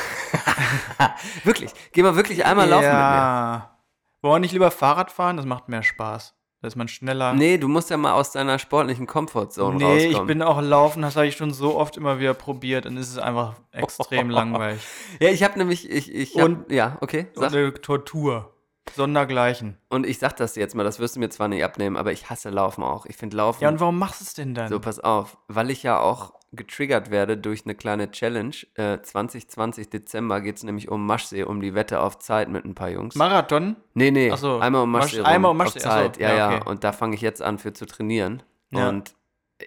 wirklich. 1.44 1.70
Geh 1.92 2.02
mal 2.02 2.14
wirklich 2.16 2.44
einmal 2.44 2.68
laufen 2.68 2.84
mit 2.86 2.92
mir. 2.92 2.98
ja. 2.98 3.78
Wollen 4.22 4.34
wir 4.36 4.38
nicht 4.40 4.52
lieber 4.52 4.70
Fahrrad 4.70 5.10
fahren? 5.10 5.36
Das 5.36 5.46
macht 5.46 5.68
mehr 5.68 5.82
Spaß. 5.82 6.33
Da 6.64 6.68
ist 6.68 6.76
man 6.76 6.88
schneller. 6.88 7.34
Nee, 7.34 7.58
du 7.58 7.68
musst 7.68 7.90
ja 7.90 7.98
mal 7.98 8.14
aus 8.14 8.32
deiner 8.32 8.58
sportlichen 8.58 9.06
Comfortzone 9.06 9.76
Nee, 9.76 9.84
rauskommen. 9.84 10.12
ich 10.12 10.22
bin 10.22 10.40
auch 10.40 10.62
laufen, 10.62 11.02
das 11.02 11.14
habe 11.14 11.26
ich 11.26 11.36
schon 11.36 11.52
so 11.52 11.76
oft 11.76 11.98
immer 11.98 12.18
wieder 12.20 12.32
probiert 12.32 12.86
und 12.86 12.96
es 12.96 13.10
ist 13.10 13.18
einfach 13.18 13.52
extrem 13.70 14.30
langweilig. 14.30 14.80
Ja, 15.20 15.28
ich 15.28 15.42
habe 15.42 15.58
nämlich, 15.58 15.90
ich, 15.90 16.10
ich 16.10 16.34
hab, 16.38 16.44
Und- 16.46 16.72
ja, 16.72 16.96
okay, 17.02 17.26
Und 17.34 17.42
sag. 17.42 17.52
eine 17.52 17.74
Tortur. 17.74 18.50
Sondergleichen. 18.96 19.76
Und 19.90 20.06
ich 20.06 20.18
sag 20.18 20.38
das 20.38 20.56
jetzt 20.56 20.74
mal, 20.74 20.84
das 20.84 20.98
wirst 21.00 21.16
du 21.16 21.20
mir 21.20 21.28
zwar 21.28 21.48
nicht 21.48 21.62
abnehmen, 21.62 21.98
aber 21.98 22.12
ich 22.12 22.30
hasse 22.30 22.48
Laufen 22.48 22.82
auch. 22.82 23.04
Ich 23.04 23.16
finde 23.18 23.36
Laufen. 23.36 23.62
Ja, 23.62 23.68
und 23.68 23.78
warum 23.80 23.98
machst 23.98 24.20
du 24.22 24.24
es 24.24 24.32
denn 24.32 24.54
dann? 24.54 24.68
so, 24.70 24.80
pass 24.80 25.00
auf, 25.00 25.36
weil 25.48 25.68
ich 25.70 25.82
ja 25.82 26.00
auch 26.00 26.32
getriggert 26.56 27.10
werde 27.10 27.36
durch 27.36 27.64
eine 27.64 27.74
kleine 27.74 28.10
Challenge. 28.10 28.54
Äh, 28.74 29.00
2020 29.02 29.90
Dezember 29.90 30.40
geht 30.40 30.56
es 30.56 30.62
nämlich 30.62 30.88
um 30.88 31.04
Maschsee, 31.06 31.44
um 31.44 31.60
die 31.60 31.74
Wette 31.74 32.00
auf 32.00 32.18
Zeit 32.18 32.48
mit 32.48 32.64
ein 32.64 32.74
paar 32.74 32.90
Jungs. 32.90 33.14
Marathon? 33.14 33.76
nee, 33.94 34.10
nee, 34.10 34.30
Ach 34.32 34.38
so, 34.38 34.58
einmal 34.58 34.82
um 34.82 34.90
Masch- 34.94 35.00
Maschsee. 35.04 35.18
rum, 35.18 35.26
einmal 35.26 35.50
um 35.50 35.60
auf 35.60 35.64
Maschsee, 35.66 35.80
so, 35.80 35.88
Zeit. 35.88 36.16
ja, 36.18 36.28
ja, 36.30 36.36
ja. 36.52 36.56
okay. 36.58 36.68
Und 36.70 36.84
da 36.84 36.92
fange 36.92 37.14
ich 37.14 37.20
jetzt 37.20 37.42
an 37.42 37.58
für 37.58 37.72
zu 37.72 37.86
trainieren. 37.86 38.42
Ja. 38.70 38.88
Und 38.88 39.14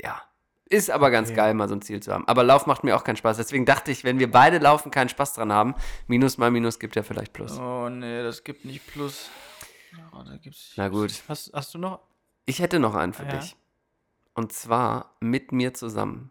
ja, 0.03 0.21
ist 0.69 0.89
aber 0.91 1.11
ganz 1.11 1.29
Okay. 1.29 1.37
geil, 1.37 1.53
mal 1.53 1.69
so 1.69 1.75
ein 1.75 1.81
Ziel 1.81 2.01
zu 2.01 2.13
haben. 2.13 2.27
Aber 2.27 2.43
Lauf 2.43 2.65
macht 2.67 2.83
mir 2.83 2.95
auch 2.95 3.03
keinen 3.03 3.15
Spaß. 3.15 3.37
Deswegen 3.37 3.65
dachte 3.65 3.89
ich, 3.91 4.03
wenn 4.03 4.19
wir 4.19 4.29
beide 4.29 4.57
laufen, 4.57 4.91
keinen 4.91 5.09
Spaß 5.09 5.33
dran 5.33 5.53
haben, 5.53 5.75
Minus 6.07 6.37
mal 6.37 6.51
Minus 6.51 6.77
gibt 6.79 6.95
ja 6.95 7.03
vielleicht 7.03 7.31
Plus. 7.33 7.57
Oh 7.59 7.87
nee, 7.89 8.21
das 8.23 8.43
gibt 8.43 8.65
nicht 8.65 8.85
Plus. 8.87 9.29
Oh, 10.13 10.23
da 10.23 10.35
gibt's 10.37 10.73
Na 10.75 10.89
gut. 10.89 11.11
Hast, 11.29 11.51
hast 11.53 11.73
du 11.73 11.77
noch? 11.77 11.99
Ich 12.45 12.59
hätte 12.59 12.79
noch 12.79 12.95
einen 12.95 13.13
für 13.13 13.23
Ja. 13.23 13.37
dich. 13.37 13.55
Und 14.33 14.51
zwar 14.53 15.15
mit 15.19 15.51
mir 15.51 15.73
zusammen. 15.73 16.29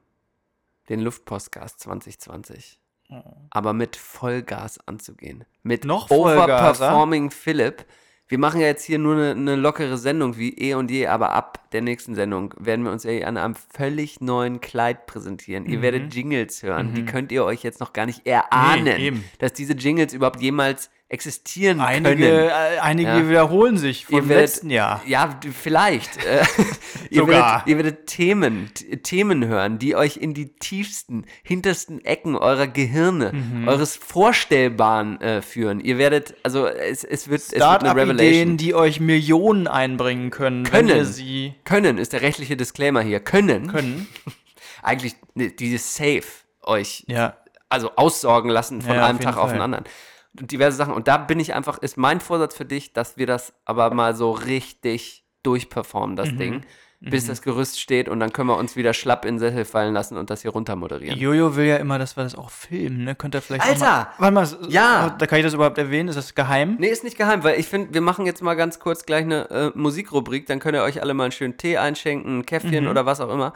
Den 0.88 1.00
Luftpostcast 1.00 1.80
2020. 1.80 2.80
aber 3.50 3.72
mit 3.72 3.96
Vollgas 3.96 4.78
anzugehen. 4.86 5.44
Mit 5.62 5.84
Noch? 5.84 6.10
Overperforming 6.10 7.30
Philipp. 7.30 7.84
Wir 8.28 8.38
machen 8.38 8.60
ja 8.60 8.66
jetzt 8.66 8.82
hier 8.82 8.98
nur 8.98 9.14
eine, 9.14 9.30
eine 9.30 9.54
lockere 9.54 9.96
Sendung 9.96 10.36
wie 10.36 10.52
eh 10.58 10.74
und 10.74 10.90
je, 10.90 11.06
aber 11.06 11.30
ab 11.30 11.70
der 11.70 11.82
nächsten 11.82 12.16
Sendung 12.16 12.52
werden 12.58 12.84
wir 12.84 12.90
uns 12.90 13.04
ja 13.04 13.12
an 13.24 13.36
einem 13.36 13.54
völlig 13.54 14.20
neuen 14.20 14.60
Kleid 14.60 15.06
präsentieren. 15.06 15.62
Mhm. 15.64 15.70
Ihr 15.70 15.82
werdet 15.82 16.12
Jingles 16.14 16.64
hören, 16.64 16.94
die 16.94 17.04
könnt 17.04 17.30
ihr 17.30 17.44
euch 17.44 17.62
jetzt 17.62 17.78
noch 17.78 17.92
gar 17.92 18.06
nicht 18.06 18.26
erahnen, 18.26 18.84
Nee, 18.84 19.12
dass 19.38 19.52
diese 19.52 19.74
Jingles 19.74 20.12
überhaupt 20.12 20.40
jemals 20.42 20.90
existieren 21.08 21.80
Einige, 21.80 22.16
können. 22.16 22.48
äh, 22.48 22.78
einige 22.80 23.08
Ja. 23.10 23.28
wiederholen 23.28 23.78
sich 23.78 24.06
vom 24.06 24.28
werdet- 24.28 24.42
letzten 24.42 24.70
Jahr. 24.70 25.02
Ja, 25.06 25.38
vielleicht. 25.52 26.16
Äh, 26.24 26.42
ihr, 27.10 27.20
Sogar. 27.20 27.64
werdet, 27.64 27.66
ihr 27.68 27.76
werdet 27.76 28.06
Themen, 28.08 28.70
Themen 29.04 29.46
hören, 29.46 29.78
die 29.78 29.94
euch 29.94 30.16
in 30.16 30.34
die 30.34 30.56
tiefsten, 30.56 31.24
hintersten 31.44 32.04
Ecken 32.04 32.34
eurer 32.36 32.66
Gehirne, 32.66 33.32
Mhm. 33.32 33.68
eures 33.68 33.94
Vorstellbaren 33.94 35.20
äh, 35.20 35.42
führen. 35.42 35.78
Ihr 35.78 35.96
werdet, 35.98 36.34
also 36.42 36.66
es, 36.66 37.04
es 37.04 37.28
wird, 37.28 37.40
es 37.40 37.52
wird 37.52 37.62
eine 37.62 37.94
Revelation. 37.94 38.56
die 38.56 38.74
euch 38.74 38.98
Millionen 38.98 39.68
einbringen 39.68 40.30
können, 40.30 40.64
wenn 40.66 40.86
Können. 40.88 40.88
ihr 40.98 41.04
sie 41.04 41.54
Können 41.64 41.98
ist 41.98 42.14
der 42.14 42.22
rechtliche 42.22 42.56
Disclaimer 42.56 43.00
hier. 43.02 43.20
Können. 43.20 43.68
können. 43.68 44.08
Eigentlich 44.82 45.14
ne, 45.34 45.50
dieses 45.50 45.94
Safe 45.94 46.22
euch 46.62 47.04
Ja. 47.06 47.36
also 47.68 47.92
aussorgen 47.94 48.50
lassen 48.50 48.82
von 48.82 48.94
Ja, 48.96 49.06
einem 49.06 49.20
Tag 49.20 49.36
auf 49.36 49.52
den 49.52 49.60
anderen. 49.60 49.84
Diverse 50.40 50.76
Sachen. 50.76 50.94
Und 50.94 51.08
da 51.08 51.16
bin 51.18 51.40
ich 51.40 51.54
einfach, 51.54 51.78
ist 51.78 51.96
mein 51.96 52.20
Vorsatz 52.20 52.56
für 52.56 52.64
dich, 52.64 52.92
dass 52.92 53.16
wir 53.16 53.26
das 53.26 53.52
aber 53.64 53.92
mal 53.94 54.14
so 54.14 54.30
richtig 54.32 55.24
durchperformen, 55.42 56.16
das 56.16 56.30
Mhm. 56.32 56.38
Ding, 56.38 56.60
bis 57.00 57.26
das 57.26 57.42
Gerüst 57.42 57.78
steht 57.78 58.08
und 58.08 58.18
dann 58.20 58.32
können 58.32 58.48
wir 58.48 58.56
uns 58.56 58.74
wieder 58.74 58.92
schlapp 58.94 59.24
in 59.26 59.34
den 59.34 59.38
Sessel 59.38 59.64
fallen 59.64 59.92
lassen 59.94 60.16
und 60.16 60.30
das 60.30 60.42
hier 60.42 60.50
runter 60.50 60.74
moderieren. 60.76 61.16
Jojo 61.18 61.54
will 61.54 61.66
ja 61.66 61.76
immer, 61.76 61.98
dass 61.98 62.16
wir 62.16 62.24
das 62.24 62.34
auch 62.34 62.50
filmen, 62.50 63.04
ne? 63.04 63.14
Könnt 63.14 63.34
ihr 63.36 63.42
vielleicht 63.42 63.64
Alter! 63.64 64.08
Mal, 64.18 64.32
warte 64.34 64.56
mal, 64.62 64.68
Ja! 64.70 65.10
Da 65.10 65.26
kann 65.26 65.38
ich 65.38 65.44
das 65.44 65.54
überhaupt 65.54 65.78
erwähnen? 65.78 66.08
Ist 66.08 66.16
das 66.16 66.34
geheim? 66.34 66.76
Nee, 66.80 66.88
ist 66.88 67.04
nicht 67.04 67.16
geheim, 67.18 67.44
weil 67.44 67.60
ich 67.60 67.66
finde, 67.66 67.92
wir 67.94 68.00
machen 68.00 68.24
jetzt 68.26 68.42
mal 68.42 68.54
ganz 68.54 68.80
kurz 68.80 69.04
gleich 69.04 69.24
eine 69.24 69.48
äh, 69.50 69.70
Musikrubrik, 69.74 70.46
dann 70.46 70.58
könnt 70.58 70.74
ihr 70.74 70.82
euch 70.82 71.00
alle 71.02 71.14
mal 71.14 71.24
einen 71.24 71.32
schönen 71.32 71.56
Tee 71.58 71.76
einschenken, 71.76 72.38
ein 72.40 72.46
Käffchen 72.46 72.84
Mhm. 72.84 72.90
oder 72.90 73.04
was 73.06 73.20
auch 73.20 73.32
immer. 73.32 73.52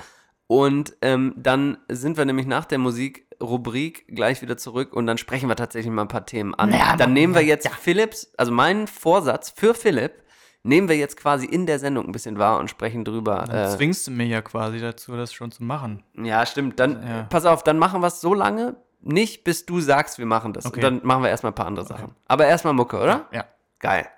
Und 0.50 0.96
ähm, 1.00 1.32
dann 1.36 1.78
sind 1.88 2.16
wir 2.16 2.24
nämlich 2.24 2.44
nach 2.44 2.64
der 2.64 2.78
Musikrubrik 2.78 4.04
gleich 4.08 4.42
wieder 4.42 4.56
zurück 4.56 4.92
und 4.94 5.06
dann 5.06 5.16
sprechen 5.16 5.48
wir 5.48 5.54
tatsächlich 5.54 5.92
mal 5.92 6.02
ein 6.02 6.08
paar 6.08 6.26
Themen 6.26 6.56
an. 6.56 6.74
dann 6.98 7.12
nehmen 7.12 7.36
wir 7.36 7.44
jetzt 7.44 7.68
Philips, 7.68 8.32
also 8.36 8.50
meinen 8.50 8.88
Vorsatz 8.88 9.50
für 9.54 9.74
Philipp, 9.74 10.24
nehmen 10.64 10.88
wir 10.88 10.96
jetzt 10.96 11.16
quasi 11.16 11.46
in 11.46 11.66
der 11.66 11.78
Sendung 11.78 12.04
ein 12.06 12.10
bisschen 12.10 12.36
wahr 12.38 12.58
und 12.58 12.68
sprechen 12.68 13.04
drüber. 13.04 13.44
Dann 13.46 13.66
Äh, 13.72 13.76
zwingst 13.76 14.08
du 14.08 14.10
mir 14.10 14.26
ja 14.26 14.42
quasi 14.42 14.80
dazu, 14.80 15.16
das 15.16 15.32
schon 15.32 15.52
zu 15.52 15.62
machen. 15.62 16.02
ja, 16.20 16.44
stimmt. 16.44 16.80
Dann, 16.80 17.00
Ja. 17.06 17.22
pass 17.30 17.44
auf, 17.46 17.62
dann 17.62 17.78
machen 17.78 18.00
wir 18.00 18.08
es 18.08 18.20
so 18.20 18.34
lange, 18.34 18.74
nicht 19.02 19.44
bis 19.44 19.66
du 19.66 19.78
sagst, 19.80 20.18
wir 20.18 20.26
machen 20.26 20.52
das. 20.52 20.66
Okay. 20.66 20.76
Und 20.78 20.82
dann 20.82 21.00
machen 21.06 21.22
wir 21.22 21.30
erstmal 21.30 21.52
ein 21.52 21.54
paar 21.54 21.66
andere 21.68 21.86
Sachen. 21.86 22.16
Aber 22.26 22.46
erstmal 22.46 22.74
Mucke, 22.74 22.98
oder? 23.00 23.26
Ja. 23.30 23.44
Geil. 23.78 24.08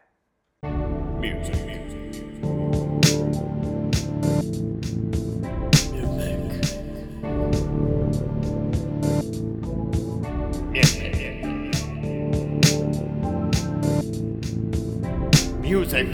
Music. 15.73 16.07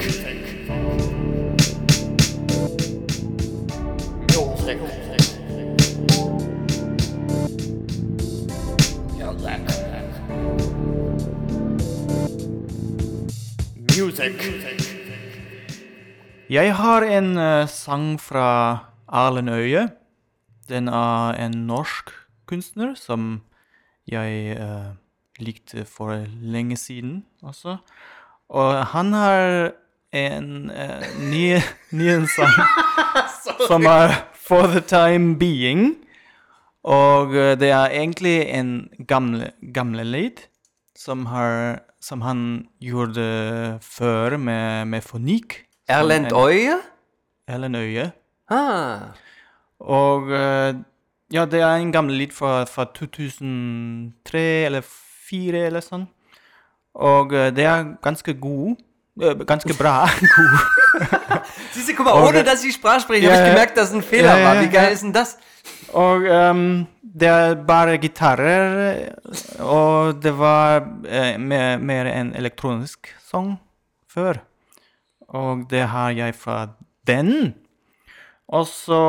Jeg 16.51 16.77
har 16.77 17.03
en 17.03 17.37
uh, 17.37 17.69
sang 17.69 18.21
fra 18.21 18.79
Erlend 19.11 19.51
Øye. 19.51 19.89
Den 20.69 20.89
er 20.89 21.35
en 21.35 21.51
norsk 21.67 22.11
kunstner 22.47 22.95
som 22.95 23.43
jeg 24.07 24.55
uh, 24.61 24.95
likte 25.39 25.85
for 25.85 26.27
lenge 26.41 26.77
siden 26.77 27.25
også. 27.43 27.77
Og 28.51 28.87
han 28.95 29.13
har 29.13 29.73
en 30.17 30.71
uh, 30.71 31.05
ny, 31.31 31.59
ny 31.99 32.07
en 32.15 32.27
sang 32.33 32.55
som 33.69 33.85
er 33.87 34.15
For 34.49 34.67
the 34.73 34.81
Time 34.81 35.37
Being. 35.41 35.97
Og 36.89 37.35
eh, 37.37 37.53
det 37.61 37.69
er 37.75 37.91
egentlig 37.99 38.37
en 38.55 38.89
gamle, 39.11 39.51
gamle 39.75 40.05
lyd 40.09 40.39
som, 40.97 41.27
har, 41.29 41.83
som 42.01 42.23
han 42.25 42.41
gjorde 42.81 43.27
før 43.85 44.39
med, 44.41 44.87
med 44.89 45.05
fonik. 45.05 45.59
som 45.85 45.99
Erlend 45.99 46.31
en- 46.31 46.39
Øye? 46.39 46.79
Erlend 47.49 47.77
Øye. 47.77 48.07
Ah. 48.49 49.11
Og 49.81 50.31
eh, 50.33 50.79
ja, 51.35 51.45
det 51.45 51.61
er 51.61 51.75
en 51.83 51.93
gammel 51.93 52.17
lyd 52.23 52.33
fra, 52.33 52.63
fra 52.65 52.87
2003 52.97 54.45
eller 54.71 54.81
2004 55.29 55.67
eller 55.69 55.85
sånn. 55.85 56.07
Og 56.99 57.33
eh, 57.33 57.51
det 57.55 57.65
er 57.65 57.85
ganske 58.03 58.35
god. 58.35 58.77
eh, 59.23 59.35
ganske 59.47 59.75
bra. 59.79 60.07
god. 60.37 60.59
Siehst 61.73 61.89
du, 61.89 61.95
guck 61.95 62.07
mal, 62.07 62.23
ohne 62.27 62.43
dass 62.45 62.65
ich 62.65 62.75
Sprache 62.75 63.01
spreche, 63.01 63.25
Ja, 63.27 63.31
habe 63.33 63.43
ich 63.43 63.47
ja. 63.49 63.55
gemerkt, 63.55 63.77
dass 63.77 63.89
es 63.91 63.95
ein 63.95 64.03
Fehler 64.03 64.35
Ja, 64.35 64.39
ja, 64.39 64.47
war. 64.47 64.63
Wie 64.63 64.69
geil 64.69 64.85
ja. 64.85 64.91
ist 64.91 65.03
denn 65.03 65.13
das? 65.13 65.39
Og 65.93 66.25
ehm, 66.27 66.87
det 67.03 67.29
er 67.29 67.55
bare 67.55 67.99
gitarer, 67.99 69.13
og 69.61 70.23
det 70.23 70.33
var 70.39 70.83
eh, 71.09 71.39
mer, 71.39 71.79
mer 71.79 72.07
en 72.13 72.35
elektronisk 72.37 73.09
sang 73.31 73.59
før. 74.13 74.35
Og 75.29 75.65
det 75.71 75.83
har 75.89 76.11
jeg 76.11 76.35
fra 76.35 76.67
den. 77.07 77.55
Og 78.49 78.67
så 78.67 79.01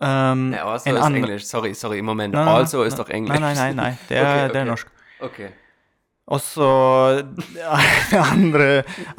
Ja, 0.00 0.72
also 0.72 0.90
ist 0.90 1.06
Englisch. 1.06 1.44
Sorry, 1.46 1.74
sorry, 1.74 1.98
im 1.98 2.04
Moment. 2.04 2.34
Nei, 2.34 2.44
nei, 2.44 2.52
also 2.52 2.78
nei, 2.78 2.86
ist 2.86 2.98
doch 2.98 3.10
Englisch. 3.10 3.40
Nei, 3.40 3.54
nei, 3.54 3.72
nei. 3.72 3.72
nei. 3.74 3.96
Det, 4.08 4.16
er, 4.16 4.22
Okay, 4.26 4.40
er 4.44 4.50
okay. 4.50 4.64
norsk. 4.64 4.86
Okay. 5.20 5.48
Og 6.32 6.40
så 6.40 6.68
andre, 8.32 8.68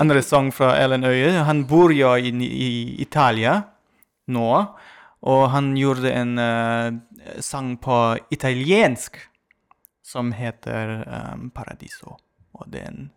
andre 0.02 0.21
sang 0.26 0.49
fra 0.54 0.73
Ellen 0.82 1.06
Øye. 1.06 1.43
Han 1.45 1.65
bor 1.69 1.93
jo 1.93 2.15
i, 2.17 2.34
i 2.34 2.71
Italia 3.04 3.60
nå, 4.34 4.49
og 5.23 5.43
han 5.54 5.73
gjorde 5.78 6.12
en 6.12 6.39
eh, 6.39 7.38
sang 7.43 7.76
på 7.82 7.99
italiensk 8.34 9.19
som 10.04 10.32
heter 10.36 11.04
um, 11.08 11.49
Paradiso. 11.49 12.17
Og 12.54 12.69
den 12.73 13.12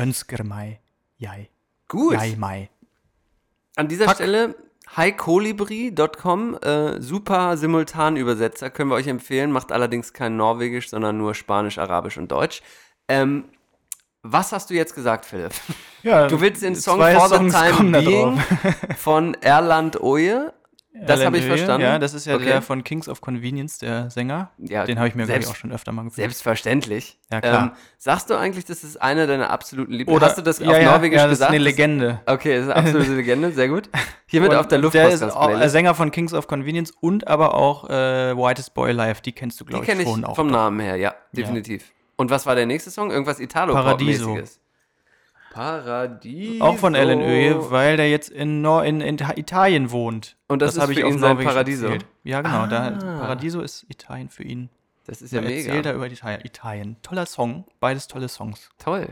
ønsker 0.00 0.42
meg 0.44 0.80
jeg. 1.22 1.48
Gut. 1.88 2.16
Jeg 2.16 2.38
meg. 2.38 2.70
An 3.76 3.88
dieser 3.88 4.06
Pack. 4.06 4.16
Stelle 4.16 4.54
highcolibri.com, 4.96 6.54
äh, 6.62 7.00
super 7.00 7.56
Simultanübersetzer, 7.56 8.70
können 8.70 8.90
wir 8.90 8.94
euch 8.94 9.08
empfehlen, 9.08 9.50
macht 9.50 9.72
allerdings 9.72 10.12
kein 10.12 10.36
Norwegisch, 10.36 10.90
sondern 10.90 11.18
nur 11.18 11.34
Spanisch, 11.34 11.78
Arabisch 11.78 12.16
und 12.16 12.30
Deutsch. 12.30 12.62
Ähm, 13.08 13.44
was 14.22 14.52
hast 14.52 14.70
du 14.70 14.74
jetzt 14.74 14.94
gesagt, 14.94 15.24
Philipp? 15.24 15.52
Ja, 16.02 16.26
Du 16.28 16.40
willst 16.40 16.62
den 16.62 16.74
Song 16.74 17.00
For 17.00 17.28
the 17.28 17.34
Songs 17.36 17.54
Time 17.54 18.00
Being 18.02 18.40
von 18.96 19.34
Erland 19.40 20.00
Oje. 20.00 20.52
Das 20.98 21.22
habe 21.22 21.36
ich 21.36 21.44
verstanden. 21.44 21.82
Ja, 21.82 21.98
das 21.98 22.14
ist 22.14 22.24
ja 22.26 22.36
Okay. 22.36 22.46
der 22.46 22.62
von 22.62 22.82
Kings 22.82 23.06
of 23.06 23.20
Convenience, 23.20 23.76
der 23.76 24.08
Sänger. 24.08 24.50
Ja, 24.56 24.84
Den 24.86 24.96
habe 24.98 25.08
ich 25.08 25.14
mir, 25.14 25.26
glaube 25.26 25.40
ich, 25.40 25.44
selbst- 25.44 25.50
auch 25.50 25.60
schon 25.60 25.70
öfter 25.70 25.92
mal 25.92 26.04
gefühlt. 26.04 26.14
Selbstverständlich. 26.16 27.18
Ja, 27.30 27.42
klar. 27.42 27.62
Ähm, 27.64 27.70
sagst 27.98 28.30
du 28.30 28.34
eigentlich, 28.34 28.64
das 28.64 28.82
ist 28.82 28.96
einer 29.02 29.26
deiner 29.26 29.50
absoluten 29.50 29.92
Lieblings... 29.92 30.16
Oder, 30.16 30.26
Hast 30.28 30.38
du 30.38 30.42
das 30.42 30.58
ja, 30.58 30.70
auf 30.70 30.78
ja, 30.78 30.92
Norwegisch 30.92 31.18
ja, 31.18 31.24
das 31.24 31.32
gesagt? 31.32 31.50
ist 31.50 31.54
eine 31.54 31.64
Legende. 31.64 32.20
Okay, 32.24 32.54
das 32.56 32.64
ist 32.68 32.72
eine 32.72 32.86
absolute 32.88 33.12
Legende, 33.14 33.52
sehr 33.52 33.68
gut. 33.68 33.90
Hiermit 34.24 34.52
Und 34.52 34.56
auf 34.56 34.68
der 34.68 34.78
der 34.80 35.08
ist 35.10 35.22
auch 35.22 35.50
äh. 35.50 35.68
Sänger 35.68 35.94
von 35.94 36.10
Kings 36.10 36.32
of 36.32 36.46
Convenience 36.46 36.92
und 36.98 37.28
aber 37.28 37.52
auch 37.54 37.90
äh, 37.90 38.34
Whitest 38.34 38.72
Boy 38.72 38.92
Live. 38.92 39.20
Die 39.20 39.32
kennst 39.32 39.60
du, 39.60 39.66
glaube 39.66 39.84
ich, 39.84 39.90
kenne 39.90 40.02
ich 40.02 40.08
schon 40.08 40.24
auch. 40.24 40.34
vom 40.34 40.48
doch. 40.48 40.54
Namen 40.54 40.80
her, 40.80 40.96
ja, 40.96 41.14
definitiv. 41.32 41.92
Und 42.16 42.30
was 42.30 42.46
war 42.46 42.54
der 42.54 42.66
nächste 42.66 42.90
Song? 42.90 43.10
Irgendwas 43.10 43.40
italo 43.40 43.72
Paradiso. 43.74 44.38
Paradiso. 45.52 46.64
Auch 46.64 46.76
von 46.76 46.94
Ellen 46.94 47.20
Öje, 47.22 47.70
weil 47.70 47.96
der 47.96 48.10
jetzt 48.10 48.28
in, 48.30 48.60
Nor 48.60 48.84
in, 48.84 49.00
in 49.00 49.16
Italien 49.36 49.90
wohnt. 49.90 50.36
Und 50.48 50.60
das 50.60 50.74
ist 50.76 50.82
habe 50.82 50.94
für 50.94 51.06
auf 51.06 51.16
Norwegisch 51.16 51.46
Paradiso. 51.46 51.84
erzählt. 51.86 52.06
Ja, 52.24 52.42
genau. 52.42 52.66
Da, 52.66 52.88
Ah. 52.88 53.18
Paradiso 53.20 53.60
ist 53.62 53.86
Italien 53.88 54.28
für 54.28 54.42
ihn. 54.42 54.68
Das 55.06 55.22
ist 55.22 55.32
ja 55.32 55.40
er 55.40 55.48
mega. 55.48 55.66
erzählt 55.68 55.86
er 55.86 55.94
über 55.94 56.06
Italien. 56.10 56.40
Italien. 56.44 56.96
Toller 57.02 57.26
Song. 57.26 57.64
Beides 57.80 58.06
tolle 58.08 58.28
Songs. 58.28 58.68
Toll. 58.78 59.08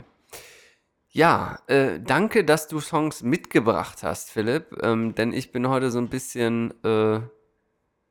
Ja, 1.11 1.61
äh, 1.69 2.01
danke, 2.01 2.45
dass 2.45 2.67
du 2.69 2.81
Songs 2.81 3.23
mitgebracht 3.23 4.03
hast, 4.03 4.31
Philipp. 4.31 4.67
Ähm, 4.83 5.15
denn 5.15 5.33
ich 5.33 5.53
bin 5.53 5.69
heute 5.69 5.91
so 5.93 5.99
ein 5.99 6.09
bisschen, 6.09 6.75
äh, 6.85 7.21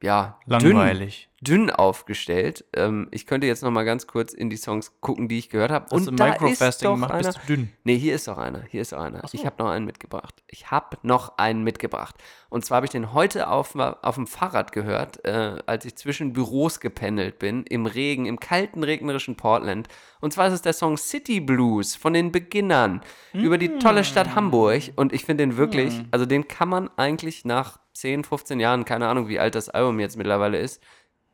ja, 0.03 0.37
Langweilig. 0.45 1.29
Dünn, 1.39 1.67
dünn 1.67 1.69
aufgestellt. 1.69 2.65
Ähm, 2.75 3.07
ich 3.11 3.25
könnte 3.25 3.47
jetzt 3.47 3.63
noch 3.63 3.71
mal 3.71 3.85
ganz 3.85 4.05
kurz 4.05 4.33
in 4.33 4.49
die 4.49 4.57
Songs 4.57 4.91
gucken, 4.99 5.29
die 5.29 5.37
ich 5.37 5.47
gehört 5.47 5.71
habe. 5.71 5.85
Du 5.89 5.95
Und 5.95 6.19
da 6.19 6.27
ist 6.27 6.41
Microfasting 6.41 6.87
doch 6.89 6.95
gemacht, 6.95 7.11
einer. 7.13 7.23
bist 7.23 7.39
du 7.47 7.55
dünn. 7.55 7.71
Nee, 7.85 7.97
hier 7.97 8.13
ist 8.13 8.27
doch 8.27 8.37
einer. 8.37 8.63
Hier 8.69 8.81
ist 8.81 8.93
auch 8.93 9.01
einer. 9.01 9.23
Ich 9.31 9.45
habe 9.45 9.63
noch 9.63 9.69
einen 9.69 9.85
mitgebracht. 9.85 10.43
Ich 10.47 10.71
habe 10.71 10.97
noch 11.03 11.37
einen 11.37 11.63
mitgebracht. 11.63 12.15
Und 12.49 12.65
zwar 12.65 12.77
habe 12.77 12.85
ich 12.85 12.91
den 12.91 13.13
heute 13.13 13.47
auf, 13.47 13.77
auf 13.77 14.15
dem 14.15 14.27
Fahrrad 14.27 14.73
gehört, 14.73 15.23
äh, 15.23 15.55
als 15.67 15.85
ich 15.85 15.95
zwischen 15.95 16.33
Büros 16.33 16.81
gependelt 16.81 17.39
bin, 17.39 17.63
im 17.63 17.85
Regen, 17.85 18.25
im 18.25 18.41
kalten, 18.41 18.83
regnerischen 18.83 19.37
Portland. 19.37 19.87
Und 20.19 20.33
zwar 20.33 20.47
ist 20.47 20.53
es 20.53 20.61
der 20.63 20.73
Song 20.73 20.97
City 20.97 21.39
Blues 21.39 21.95
von 21.95 22.11
den 22.11 22.33
Beginnern 22.33 22.99
über 23.31 23.57
die 23.57 23.77
tolle 23.79 24.03
Stadt 24.03 24.35
Hamburg. 24.35 24.81
Und 24.97 25.13
ich 25.13 25.23
finde 25.23 25.45
den 25.45 25.55
wirklich, 25.55 26.03
also 26.11 26.25
den 26.25 26.49
kann 26.49 26.67
man 26.67 26.89
eigentlich 26.97 27.45
nach 27.45 27.79
10, 27.93 28.23
15 28.23 28.59
Jahren, 28.59 28.85
keine 28.85 29.07
Ahnung, 29.07 29.27
wie 29.27 29.39
alt 29.39 29.55
das 29.55 29.69
Album 29.69 29.99
jetzt 29.99 30.17
mittlerweile 30.17 30.57
ist, 30.59 30.81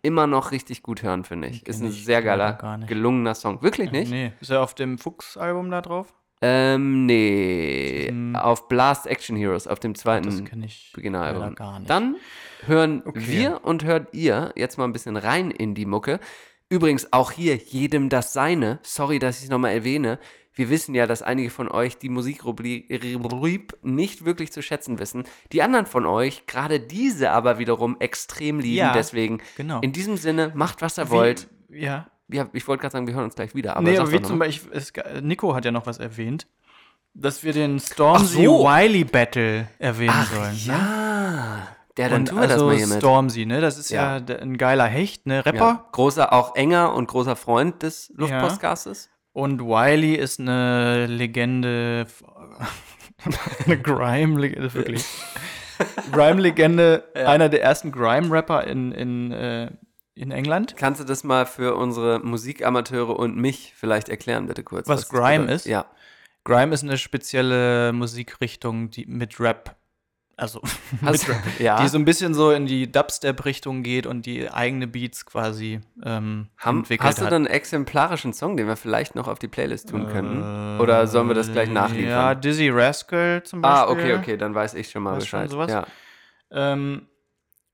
immer 0.01 0.27
noch 0.27 0.51
richtig 0.51 0.83
gut 0.83 1.03
hören, 1.03 1.23
finde 1.23 1.49
ich. 1.49 1.67
Ist 1.67 1.81
ein 1.81 1.91
sehr 1.91 2.21
geiler, 2.21 2.53
gelungener 2.87 3.35
Song. 3.35 3.61
Wirklich 3.61 3.91
nicht? 3.91 4.09
Nee. 4.11 4.31
Ist 4.39 4.51
er 4.51 4.61
auf 4.61 4.73
dem 4.75 4.97
Fuchs-Album 4.97 5.71
da 5.71 5.81
drauf? 5.81 6.13
Ähm, 6.41 7.05
nee. 7.05 8.13
Auf 8.33 8.69
Blast 8.69 9.07
Action 9.07 9.35
Heroes, 9.35 9.67
auf 9.67 9.79
dem 9.79 9.93
Das 9.93 10.03
zweiten 10.03 10.45
kenne 10.45 10.65
ich 10.65 10.91
Beginneralbum. 10.95 11.41
leider 11.41 11.55
gar 11.55 11.79
nicht. 11.79 11.89
Dann 11.89 12.15
hören 12.65 13.03
Okay. 13.05 13.27
wir 13.27 13.59
und 13.65 13.83
hört 13.83 14.13
ihr 14.13 14.53
jetzt 14.55 14.77
mal 14.77 14.85
ein 14.85 14.93
bisschen 14.93 15.17
rein 15.17 15.51
in 15.51 15.75
die 15.75 15.85
Mucke. 15.85 16.19
Übrigens 16.69 17.11
auch 17.11 17.31
hier 17.31 17.55
jedem 17.57 18.07
das 18.09 18.31
Seine. 18.31 18.79
Sorry, 18.83 19.19
dass 19.19 19.39
ich 19.39 19.45
es 19.45 19.49
nochmal 19.49 19.73
erwähne. 19.73 20.19
Wir 20.59 20.69
wissen 20.69 20.93
ja, 20.93 21.07
dass 21.07 21.21
einige 21.21 21.51
von 21.51 21.71
euch 21.71 21.99
die 21.99 22.09
Musikrubrik 22.09 22.89
nicht 23.81 24.25
wirklich 24.25 24.51
zu 24.51 24.61
schätzen 24.61 24.99
wissen. 24.99 25.23
Die 25.53 25.63
anderen 25.63 25.85
von 25.85 26.05
euch, 26.05 26.47
gerade 26.47 26.81
diese 26.81 27.31
aber 27.31 27.59
wiederum 27.59 27.95
extrem 28.01 28.59
lieben. 28.59 28.75
Ja, 28.75 28.91
Deswegen, 28.91 29.39
genau. 29.55 29.79
in 29.79 29.93
diesem 29.93 30.17
Sinne, 30.17 30.51
macht 30.55 30.81
was 30.81 30.97
ihr 30.97 31.09
wollt. 31.11 31.47
Wie, 31.69 31.85
ja. 31.85 32.07
Ja, 32.27 32.49
ich 32.51 32.67
wollte 32.67 32.81
gerade 32.81 32.91
sagen, 32.91 33.07
wir 33.07 33.13
hören 33.13 33.23
uns 33.23 33.35
gleich 33.35 33.55
wieder. 33.55 33.77
Aber 33.77 33.89
nee, 33.89 33.97
aber 33.97 34.11
wie 34.11 34.21
zum. 34.21 34.37
Beispiel, 34.37 34.69
es, 34.73 34.91
Nico 35.21 35.55
hat 35.55 35.63
ja 35.63 35.71
noch 35.71 35.85
was 35.85 35.97
erwähnt, 35.97 36.45
dass 37.13 37.41
wir 37.41 37.53
den 37.53 37.79
Stormzy 37.79 38.43
so. 38.43 38.65
Wiley 38.65 39.05
Battle 39.05 39.69
erwähnen 39.79 40.13
Ach, 40.13 40.29
sollen. 40.33 40.51
Ne? 40.55 40.59
ja. 40.65 41.67
Ja, 41.97 42.09
dann 42.09 42.21
Und 42.21 42.25
tun 42.27 42.37
wir 42.37 42.43
das 42.43 42.51
also 42.51 42.65
mal 42.65 42.75
hiermit. 42.75 42.97
Stormzy, 42.97 43.45
ne? 43.45 43.61
Das 43.61 43.77
ist 43.77 43.91
ja, 43.91 44.17
Ja. 44.17 44.35
ein 44.41 44.57
geiler 44.57 44.87
Hecht, 44.87 45.25
ne? 45.25 45.45
Rapper. 45.45 45.57
Ja, 45.57 45.85
großer, 45.93 46.33
auch 46.33 46.55
enger 46.57 46.93
und 46.93 47.07
großer 47.07 47.37
Freund 47.37 47.81
des 47.81 48.11
Luftpostgastes. 48.17 49.09
Und 49.33 49.61
Wiley 49.61 50.15
ist 50.15 50.39
eine 50.39 51.05
Legende, 51.05 52.07
eine 53.65 53.79
Grime-Legende, 53.79 54.73
wirklich. 54.73 55.05
Grime-Legende, 56.11 57.03
einer 57.13 57.49
der 57.49 57.61
ersten 57.63 57.91
Grime-Rapper 57.91 58.65
in, 58.65 58.91
in, 58.91 59.31
äh, 59.31 59.71
in 60.15 60.31
England. 60.31 60.75
Kannst 60.75 60.99
du 60.99 61.05
das 61.05 61.23
mal 61.23 61.45
für 61.45 61.75
unsere 61.75 62.19
Musikamateure 62.19 63.17
und 63.17 63.37
mich 63.37 63.73
vielleicht 63.75 64.09
erklären, 64.09 64.47
bitte 64.47 64.63
kurz? 64.63 64.87
Was 64.87 65.01
das 65.01 65.09
Grime 65.09 65.51
ist? 65.51 65.65
Ja. 65.65 65.85
Grime 66.43 66.73
ist 66.73 66.83
eine 66.83 66.97
spezielle 66.97 67.93
Musikrichtung, 67.93 68.89
die 68.89 69.05
mit 69.05 69.39
Rap, 69.39 69.75
also 70.39 70.61
Rap, 71.03 71.59
ja. 71.59 71.81
die 71.81 71.87
so 71.87 71.97
ein 71.97 72.05
bisschen 72.05 72.33
so 72.33 72.51
in 72.51 72.65
die 72.65 72.91
Dubstep-Richtung 72.91 73.83
geht 73.83 74.05
und 74.07 74.25
die 74.25 74.49
eigene 74.49 74.87
Beats 74.87 75.25
quasi 75.25 75.81
ähm, 76.03 76.47
Haben, 76.57 76.79
entwickelt 76.79 77.07
hast 77.07 77.19
du 77.19 77.25
hat. 77.25 77.31
dann 77.31 77.45
einen 77.45 77.53
exemplarischen 77.53 78.33
Song, 78.33 78.57
den 78.57 78.67
wir 78.67 78.75
vielleicht 78.75 79.15
noch 79.15 79.27
auf 79.27 79.39
die 79.39 79.47
Playlist 79.47 79.89
tun 79.89 80.07
könnten? 80.07 80.79
Oder 80.79 81.07
sollen 81.07 81.27
wir 81.27 81.35
das 81.35 81.51
gleich 81.51 81.69
Äh, 81.69 81.73
Ja, 81.73 81.81
nachliefern? 81.81 82.41
Dizzy 82.41 82.69
Rascal 82.69 83.43
zum 83.43 83.61
Beispiel. 83.61 83.79
ah, 83.87 83.89
okay, 83.91 84.13
okay, 84.15 84.37
dann 84.37 84.55
weiß 84.55 84.73
ich 84.75 84.89
schon 84.89 85.03
mal 85.03 85.17
Weißt 85.17 85.27
schon 85.27 85.39
Bescheid. 85.41 85.51
sowas? 85.51 85.71
Ja. 85.71 85.85
Ähm, 86.51 87.07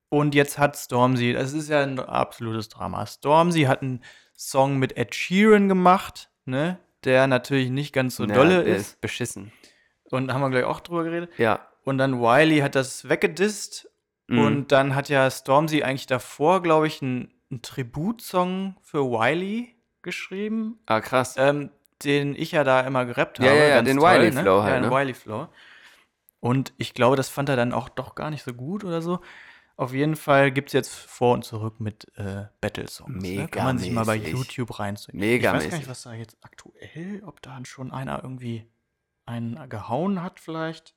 und 0.09 0.36
jetzt 0.36 0.57
hat 0.57 0.76
Stormzy, 0.78 1.34
das 1.34 1.53
ist 1.53 1.70
ja 1.70 1.82
ein 1.82 1.99
absolutes 1.99 2.70
Drama. 2.70 3.05
Stormzy 3.05 3.63
hat 3.63 3.82
einen 3.82 4.01
Song 4.38 4.78
mit 4.78 4.97
Ed 4.97 5.16
Sheeran 5.16 5.68
gemacht, 5.70 6.30
ne? 6.45 6.78
Der 7.03 7.28
natürlich 7.28 7.70
nicht 7.70 7.93
ganz 7.93 8.16
so 8.16 8.26
Ja, 8.26 8.34
dolle 8.34 8.63
der 8.63 8.76
ist. 8.76 8.99
beschissen. 9.01 9.51
Und 10.11 10.34
haben 10.34 10.41
wir 10.41 10.49
gleich 10.49 10.63
auch 10.63 10.80
drüber 10.80 11.03
geredet. 11.03 11.30
Ja. 11.38 11.59
Und 11.86 11.97
dann 11.97 12.19
Wiley 12.19 12.59
hat 12.59 12.75
das 12.75 13.07
weggedisst. 13.07 13.89
Mhm. 14.27 14.39
Und 14.39 14.71
dann 14.73 14.95
hat 14.95 15.07
ja 15.07 15.29
Stormzy 15.31 15.83
eigentlich 15.83 16.07
davor, 16.07 16.61
glaube 16.61 16.88
ich, 16.88 17.01
einen, 17.01 17.31
einen 17.49 17.61
Tributsong 17.61 18.75
für 18.81 19.03
Wiley 19.05 19.75
geschrieben, 20.01 20.79
Ah, 20.88 20.99
krass. 20.99 21.36
ähm, 21.38 21.69
den 22.03 22.36
ich 22.36 22.51
ja 22.51 22.63
da 22.63 22.81
immer 22.81 23.05
gerappt 23.05 23.39
Ja, 23.39 23.45
habe. 23.49 23.57
ja, 23.57 23.65
ja, 23.65 23.75
ganz 23.75 23.88
den 23.88 23.97
toll, 23.97 24.09
Wiley 24.19 24.31
ne? 24.31 24.41
Flow 24.41 24.57
ja, 24.57 24.63
halt, 24.63 24.83
den 24.83 24.89
ne? 24.89 24.95
Wiley 24.95 25.13
Flow. 25.13 25.47
Und 26.39 26.73
ich 26.77 26.93
glaube, 26.93 27.15
das 27.15 27.29
fand 27.29 27.49
er 27.49 27.55
dann 27.55 27.71
auch 27.73 27.88
doch 27.89 28.13
gar 28.15 28.29
nicht 28.29 28.43
so 28.43 28.53
gut 28.53 28.83
oder 28.83 29.01
so. 29.01 29.19
Auf 29.77 29.93
jeden 29.93 30.15
Fall 30.15 30.51
gibt 30.51 30.69
es 30.69 30.73
jetzt 30.73 30.93
vor 30.93 31.33
und 31.33 31.43
zurück 31.43 31.79
mit 31.79 32.07
äh, 32.17 32.45
Battle-Songs. 32.61 33.23
Ne? 33.23 33.47
Kann 33.47 33.65
man 33.65 33.77
sich 33.77 33.91
mal 33.91 34.05
bei. 34.05 34.15
YouTube 34.15 34.79
reinziehen. 34.79 35.19
Megamäßig. 35.19 35.67
Ich 35.67 35.71
weiß 35.71 35.71
gar 35.71 35.77
nicht, 35.79 35.89
was 35.89 36.01
da 36.03 36.13
jetzt 36.13 36.38
aktuell, 36.41 37.21
ob 37.25 37.41
da 37.41 37.59
schon 37.65 37.91
einer 37.91 38.23
irgendwie 38.23 38.65
einen 39.25 39.67
gehauen 39.69 40.21
hat 40.23 40.39
vielleicht. 40.39 40.95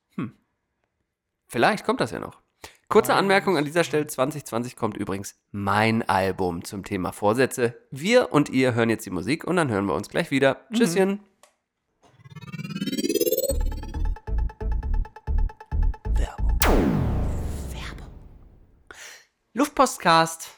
Vielleicht 1.49 1.85
kommt 1.85 2.01
das 2.01 2.11
ja 2.11 2.21
noch. 2.21 2.41
Kurze 2.89 3.15
Anmerkung 3.15 3.57
an 3.57 3.65
dieser 3.65 3.85
Stelle: 3.85 4.07
2020 4.07 4.77
kommt 4.77 4.97
übrigens 4.97 5.35
mein 5.51 6.07
Album 6.09 6.63
zum 6.63 6.85
Thema 6.85 7.13
Vorsätze. 7.13 7.75
Wir 7.91 8.33
und 8.33 8.51
ihr 8.51 8.75
hören 8.75 8.91
jetzt 8.91 9.07
die 9.07 9.11
Musik 9.11 9.45
und 9.45 9.57
dann 9.57 9.71
hören 9.71 9.87
wir 9.87 9.95
uns 9.95 10.11
gleich 10.11 10.31
wieder. 10.31 10.61
Mhm. 10.69 10.77
Tschüsschen. 10.77 11.21
Werbung. 17.73 18.09
Luftpostcast 19.55 20.51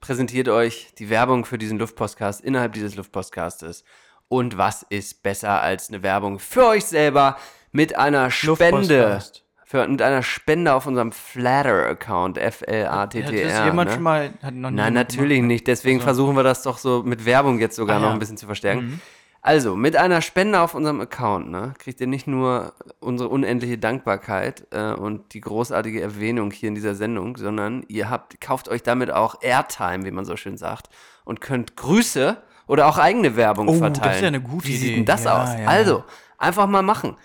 präsentiert 0.00 0.48
euch 0.48 0.94
die 0.98 1.10
Werbung 1.10 1.44
für 1.44 1.58
diesen 1.58 1.78
Luftpostcast 1.78 2.40
innerhalb 2.40 2.72
dieses 2.72 2.96
Luftpostcastes. 2.96 3.84
Und 4.28 4.56
was 4.56 4.82
ist 4.82 5.22
besser 5.22 5.60
als 5.60 5.88
eine 5.88 6.02
Werbung 6.02 6.38
für 6.38 6.66
euch 6.66 6.86
selber 6.86 7.36
mit 7.70 7.96
einer 7.96 8.30
Spende? 8.30 8.56
Luftpostcast. 8.70 9.47
Für, 9.70 9.86
mit 9.86 10.00
einer 10.00 10.22
Spende 10.22 10.72
auf 10.72 10.86
unserem 10.86 11.12
Flatter-Account, 11.12 12.38
F-L-A-T-T-R. 12.38 13.26
Hat 13.26 13.58
das 13.58 13.64
jemand 13.66 13.90
ne? 13.90 13.94
schon 13.96 14.02
mal, 14.02 14.30
hat 14.42 14.54
noch 14.54 14.70
Nein, 14.70 14.94
natürlich 14.94 15.36
gemacht? 15.40 15.48
nicht. 15.48 15.66
Deswegen 15.66 15.98
Also- 15.98 16.04
versuchen 16.06 16.36
wir 16.36 16.42
das 16.42 16.62
doch 16.62 16.78
so 16.78 17.02
mit 17.02 17.26
Werbung 17.26 17.58
jetzt 17.58 17.76
sogar 17.76 17.98
Ah, 17.98 18.00
noch 18.00 18.12
ein 18.12 18.18
bisschen 18.18 18.38
zu 18.38 18.46
verstärken. 18.46 19.02
Also, 19.42 19.76
mit 19.76 19.94
einer 19.94 20.22
Spende 20.22 20.60
auf 20.62 20.74
unserem 20.74 21.02
Account 21.02 21.50
ne, 21.50 21.74
kriegt 21.78 22.00
ihr 22.00 22.06
nicht 22.06 22.26
nur 22.26 22.72
unsere 23.00 23.28
unendliche 23.28 23.76
Dankbarkeit 23.76 24.66
äh, 24.70 24.92
und 24.92 25.34
die 25.34 25.42
großartige 25.42 26.00
Erwähnung 26.00 26.50
hier 26.50 26.70
in 26.70 26.74
dieser 26.74 26.94
Sendung, 26.94 27.36
sondern 27.36 27.84
ihr 27.88 28.08
habt, 28.08 28.40
kauft 28.40 28.70
euch 28.70 28.82
damit 28.82 29.10
auch 29.10 29.42
Airtime, 29.42 30.06
wie 30.06 30.10
man 30.12 30.24
so 30.24 30.36
schön 30.38 30.56
sagt, 30.56 30.88
und 31.26 31.42
könnt 31.42 31.76
Grüße 31.76 32.38
oder 32.68 32.86
auch 32.86 32.96
eigene 32.96 33.36
Werbung 33.36 33.68
Oh, 33.68 33.72
das 33.72 33.80
verteilen. 33.80 34.14
ist 34.14 34.20
ja 34.22 34.28
eine 34.28 34.40
gute 34.40 34.66
Wie 34.66 34.76
sieht 34.76 34.86
Idee. 34.86 34.96
denn 34.96 35.04
das 35.04 35.24
Ja, 35.24 35.42
aus? 35.42 35.50
ja. 35.58 35.66
also, 35.66 36.04
einfach 36.38 36.66
mal 36.66 36.80
machen. 36.82 37.16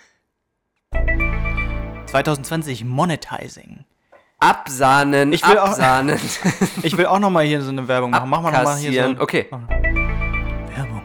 2020 2.14 2.84
Monetizing. 2.84 3.84
Absahnen, 4.38 5.32
Ich 5.32 5.44
will 5.48 5.58
auch- 5.58 5.70
absahnen. 5.70 6.16
Ich 6.84 6.96
will 6.96 7.06
auch 7.06 7.18
noch 7.18 7.30
mal 7.30 7.44
hier 7.44 7.60
so 7.60 7.70
eine 7.70 7.88
Werbung 7.88 8.12
machen. 8.12 8.30
Mach 8.30 8.40
mal 8.40 8.52
noch 8.52 8.62
mal 8.62 8.76
hier 8.76 9.16
so. 9.16 9.20
Okay. 9.20 9.46
Werbung. 9.50 11.02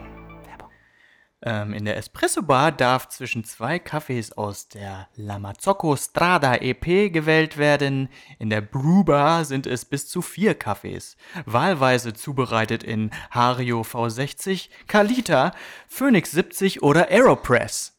Ähm, 1.42 1.72
in 1.74 1.84
der 1.86 1.96
Espresso 1.96 2.42
Bar 2.42 2.70
darf 2.70 3.08
zwischen 3.08 3.42
zwei 3.44 3.78
Kaffees 3.80 4.30
aus 4.32 4.68
der 4.68 5.08
Lamazocco 5.16 5.96
Strada 5.96 6.54
EP 6.56 7.10
gewählt 7.12 7.56
werden. 7.56 8.08
In 8.38 8.48
der 8.50 8.60
Brew 8.60 9.02
Bar 9.02 9.44
sind 9.46 9.66
es 9.66 9.84
bis 9.86 10.06
zu 10.06 10.22
vier 10.22 10.54
Kaffees. 10.54 11.16
Wahlweise 11.44 12.12
zubereitet 12.12 12.84
in 12.84 13.10
Hario 13.30 13.80
V60, 13.80 14.68
Kalita, 14.86 15.50
Phoenix 15.88 16.30
70 16.30 16.82
oder 16.84 17.08
Aeropress. 17.10 17.98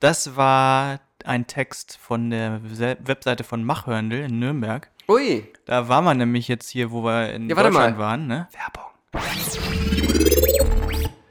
Das 0.00 0.36
war 0.36 0.98
ein 1.26 1.46
Text 1.46 1.96
von 2.00 2.30
der 2.30 2.60
Se- 2.72 2.96
Webseite 3.04 3.44
von 3.44 3.64
Machhörndl 3.64 4.16
in 4.20 4.38
Nürnberg. 4.38 4.90
Ui, 5.08 5.46
Da 5.66 5.88
war 5.88 6.02
man 6.02 6.18
nämlich 6.18 6.48
jetzt 6.48 6.68
hier, 6.70 6.90
wo 6.90 7.02
wir 7.04 7.32
in 7.32 7.48
Ja, 7.48 7.56
warte 7.56 7.70
Deutschland 7.70 7.96
mal. 7.98 8.02
waren, 8.04 8.26
ne? 8.26 8.48
Werbung. 8.52 8.84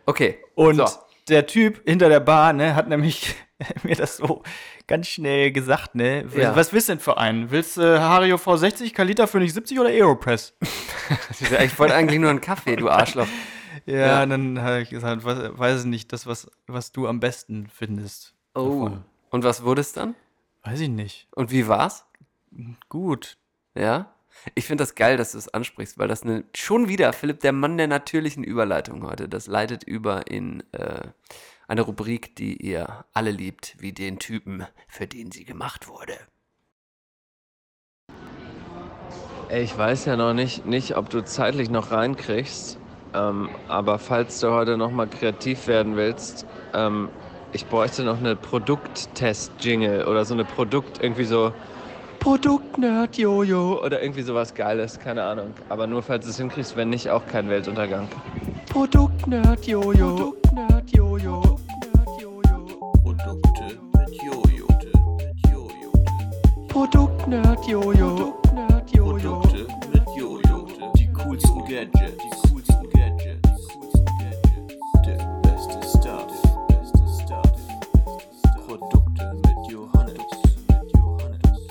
Okay. 0.05 0.37
Und 0.55 0.75
so. 0.77 0.85
der 1.27 1.45
Typ 1.47 1.81
hinter 1.87 2.09
der 2.09 2.19
Bar, 2.19 2.53
ne, 2.53 2.75
hat 2.75 2.87
nämlich 2.87 3.35
mir 3.83 3.95
das 3.95 4.17
so 4.17 4.43
ganz 4.87 5.07
schnell 5.07 5.51
gesagt, 5.51 5.95
ne? 5.95 6.23
W- 6.27 6.41
Ja. 6.41 6.55
Was 6.55 6.71
willst 6.73 6.89
du 6.89 6.93
denn 6.93 6.99
für 6.99 7.17
einen? 7.17 7.51
Willst 7.51 7.77
du 7.77 7.99
Hario 7.99 8.35
V60, 8.37 8.93
Kalita 8.93 9.27
Phoenix 9.27 9.53
70 9.53 9.79
oder 9.79 9.89
Aeropress? 9.89 10.53
Ich 11.63 11.77
wollte 11.77 11.93
eigentlich 11.93 12.19
nur 12.19 12.29
einen 12.31 12.41
Kaffee, 12.41 12.75
du 12.75 12.89
Arschloch. 12.89 13.27
Ja, 13.85 13.95
Ja. 13.95 14.25
dann 14.25 14.59
habe 14.61 14.81
ich 14.81 14.89
gesagt, 14.89 15.23
was, 15.23 15.37
weiß 15.57 15.81
ich 15.81 15.85
nicht, 15.85 16.11
das, 16.13 16.25
was, 16.25 16.49
was 16.65 16.91
du 16.91 17.07
am 17.07 17.19
besten 17.19 17.67
findest. 17.71 18.33
Oh. 18.55 18.85
davon. 18.85 19.05
Und 19.35 19.43
was 19.43 19.65
wurde 19.65 19.81
es 19.81 19.91
dann? 19.91 20.15
Weiß 20.63 20.79
ich 20.79 20.87
nicht. 20.87 21.27
Und 21.31 21.51
wie 21.51 21.67
war's? 21.67 22.05
Gut. 22.87 23.35
Ja? 23.77 24.15
Ich 24.53 24.65
finde 24.65 24.83
das 24.83 24.95
geil, 24.95 25.17
dass 25.17 25.33
du 25.33 25.37
es 25.37 25.53
ansprichst, 25.53 25.97
weil 25.97 26.07
das 26.07 26.23
eine, 26.23 26.45
schon 26.55 26.87
wieder, 26.87 27.11
Philipp, 27.11 27.41
der 27.41 27.51
Mann 27.51 27.77
der 27.77 27.87
natürlichen 27.87 28.45
Überleitung 28.45 29.03
heute, 29.03 29.27
das 29.27 29.47
leitet 29.47 29.83
über 29.83 30.27
in 30.27 30.63
äh, 30.71 31.09
eine 31.67 31.81
Rubrik, 31.81 32.37
die 32.37 32.55
ihr 32.55 33.03
alle 33.11 33.31
liebt, 33.31 33.75
wie 33.77 33.91
den 33.91 34.19
Typen, 34.19 34.65
für 34.87 35.05
den 35.05 35.31
sie 35.31 35.43
gemacht 35.43 35.89
wurde. 35.89 36.17
Ey, 39.49 39.63
ich 39.63 39.77
weiß 39.77 40.05
ja 40.05 40.15
noch 40.15 40.33
nicht, 40.33 40.65
nicht 40.65 40.95
ob 40.95 41.09
du 41.09 41.25
zeitlich 41.25 41.69
noch 41.69 41.91
reinkriegst, 41.91 42.79
ähm, 43.13 43.49
aber 43.67 43.99
falls 43.99 44.39
du 44.39 44.51
heute 44.51 44.77
noch 44.77 44.91
mal 44.91 45.09
kreativ 45.09 45.67
werden 45.67 45.97
willst, 45.97 46.47
ähm, 46.73 47.09
ich 47.55 47.65
bräuchte 47.67 48.03
noch 48.03 48.19
eine 48.19 48.35
Produkttest-Jingle 48.35 50.05
oder 50.05 50.25
so 50.25 50.33
eine 50.33 50.43
Produkt, 50.43 51.01
irgendwie 51.01 51.23
so 51.23 51.53
Produktnerd 52.19 53.17
Jojo 53.17 53.81
oder 53.81 54.01
irgendwie 54.01 54.23
sowas 54.23 54.53
Geiles, 54.53 54.99
keine 54.99 55.23
Ahnung. 55.23 55.53
Aber 55.69 55.87
nur 55.87 56.03
falls 56.03 56.25
du 56.25 56.31
es 56.31 56.37
hinkriegst, 56.37 56.75
wenn 56.75 56.89
nicht, 56.89 57.09
auch 57.09 57.25
kein 57.27 57.49
Weltuntergang. 57.49 58.09
Produktnerd 58.69 59.65
Jojo. 59.65 60.33
Produktnerd 60.43 60.91
Jojo. 60.91 61.41
Produkte 63.01 63.79
mit 63.93 64.21
Jojo. 64.21 64.67
Mit 65.17 65.39
Jojo. 65.49 65.93
Produktnerd 66.67 67.65
Jojo. 67.67 68.15
Produktnerd 68.15 68.91
Produkte 68.91 69.67
mit 69.93 70.03
Jojo. 70.17 70.67
Die 70.97 71.07
coolsten 71.13 71.59
Gadgets. 71.59 72.17
Die 72.21 72.49
coolsten 72.49 72.89
Gadgets. 72.89 73.41
Die 73.43 73.77
coolsten 73.79 74.05
Gadgets. 74.05 74.77
Der 75.05 75.41
beste 75.41 75.97
Stuff. 75.97 76.44
Produkte 78.65 79.31
mit 79.35 79.71
Johannes. 79.71 80.17
Mit 80.67 80.95
Johannes. 80.95 81.67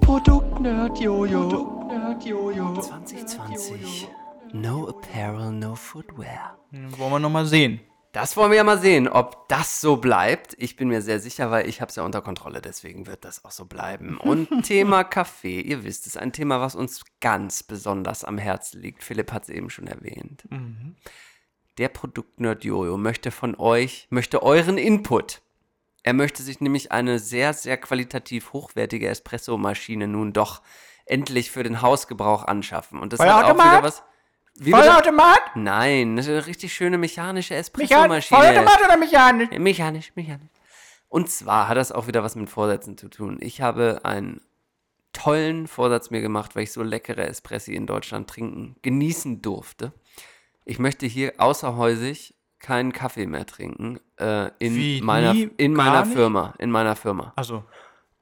Produktnerd 0.00 0.98
Jojo. 1.00 1.48
Produktnerd 1.48 2.24
Jojo. 2.24 2.80
2020. 2.80 4.08
No 4.52 4.88
apparel, 4.88 5.50
no 5.52 5.74
footwear. 5.74 6.56
Hm, 6.70 6.96
Wollen 6.98 7.12
wir 7.12 7.18
noch 7.18 7.30
mal 7.30 7.46
sehen. 7.46 7.80
Das 8.12 8.36
wollen 8.36 8.50
wir 8.52 8.56
ja 8.58 8.64
mal 8.64 8.78
sehen, 8.78 9.06
ob 9.08 9.48
das 9.48 9.80
so 9.80 9.96
bleibt. 9.96 10.54
Ich 10.58 10.76
bin 10.76 10.88
mir 10.88 11.02
sehr 11.02 11.20
sicher, 11.20 11.50
weil 11.50 11.68
ich 11.68 11.80
habe 11.80 11.90
es 11.90 11.96
ja 11.96 12.04
unter 12.04 12.22
Kontrolle, 12.22 12.62
deswegen 12.62 13.06
wird 13.06 13.24
das 13.24 13.44
auch 13.44 13.50
so 13.50 13.66
bleiben. 13.66 14.16
Und 14.18 14.48
Thema 14.64 15.04
Kaffee, 15.04 15.60
ihr 15.60 15.84
wisst 15.84 16.06
es, 16.06 16.16
ein 16.16 16.32
Thema, 16.32 16.60
was 16.60 16.74
uns 16.74 17.04
ganz 17.20 17.62
besonders 17.62 18.24
am 18.24 18.38
Herzen 18.38 18.80
liegt. 18.80 19.02
Philipp 19.02 19.30
hat 19.32 19.42
es 19.42 19.48
eben 19.50 19.68
schon 19.68 19.86
erwähnt. 19.88 20.44
Der 21.76 21.88
Produktnerd 21.88 22.64
Jojo 22.64 22.96
möchte 22.96 23.30
von 23.30 23.54
euch, 23.56 24.06
möchte 24.10 24.42
euren 24.42 24.78
Input. 24.78 25.42
Er 26.02 26.12
möchte 26.12 26.42
sich 26.42 26.60
nämlich 26.60 26.92
eine 26.92 27.18
sehr, 27.18 27.52
sehr 27.52 27.76
qualitativ 27.76 28.52
hochwertige 28.52 29.08
Espresso-Maschine 29.08 30.08
nun 30.08 30.32
doch 30.32 30.62
endlich 31.06 31.50
für 31.50 31.62
den 31.62 31.82
Hausgebrauch 31.82 32.44
anschaffen. 32.44 33.00
Und 33.00 33.12
das 33.12 33.20
hat 33.20 33.44
auch 33.44 33.54
wieder 33.54 33.82
was. 33.82 34.02
Wie 34.54 34.72
bitte? 34.72 34.84
Vollautomat? 34.84 35.54
Nein, 35.54 36.16
das 36.16 36.26
ist 36.26 36.32
eine 36.32 36.46
richtig 36.46 36.72
schöne 36.72 36.98
mechanische 36.98 37.54
Mechan 37.54 37.60
Espresso-Maschine. 37.60 38.40
Vollautomat 38.40 38.84
oder 38.84 38.96
mechanisch? 38.96 39.50
Mechanisch, 39.58 40.12
mechanisch. 40.14 40.50
Und 41.08 41.30
zwar 41.30 41.68
hat 41.68 41.76
das 41.76 41.92
auch 41.92 42.06
wieder 42.06 42.22
was 42.22 42.36
mit 42.36 42.50
Vorsätzen 42.50 42.98
zu 42.98 43.08
tun. 43.08 43.38
Ich 43.40 43.60
habe 43.60 44.00
einen 44.04 44.42
tollen 45.12 45.66
Vorsatz 45.66 46.10
mir 46.10 46.20
gemacht, 46.20 46.54
weil 46.54 46.64
ich 46.64 46.72
so 46.72 46.82
leckere 46.82 47.26
Espressi 47.26 47.74
in 47.74 47.86
Deutschland 47.86 48.28
trinken, 48.28 48.76
genießen 48.82 49.42
durfte. 49.42 49.92
Ich 50.64 50.78
möchte 50.78 51.06
hier 51.06 51.34
außerhäusig 51.38 52.34
keinen 52.60 52.92
Kaffee 52.92 53.26
mehr 53.26 53.46
trinken 53.46 54.00
äh, 54.18 54.50
in 54.58 54.74
Wie, 54.74 55.00
meiner, 55.00 55.32
nie? 55.34 55.50
in 55.56 55.74
meiner 55.74 56.04
nicht? 56.04 56.14
Firma. 56.14 56.54
In 56.58 56.70
meiner 56.70 56.96
Firma. 56.96 57.32
Also, 57.36 57.64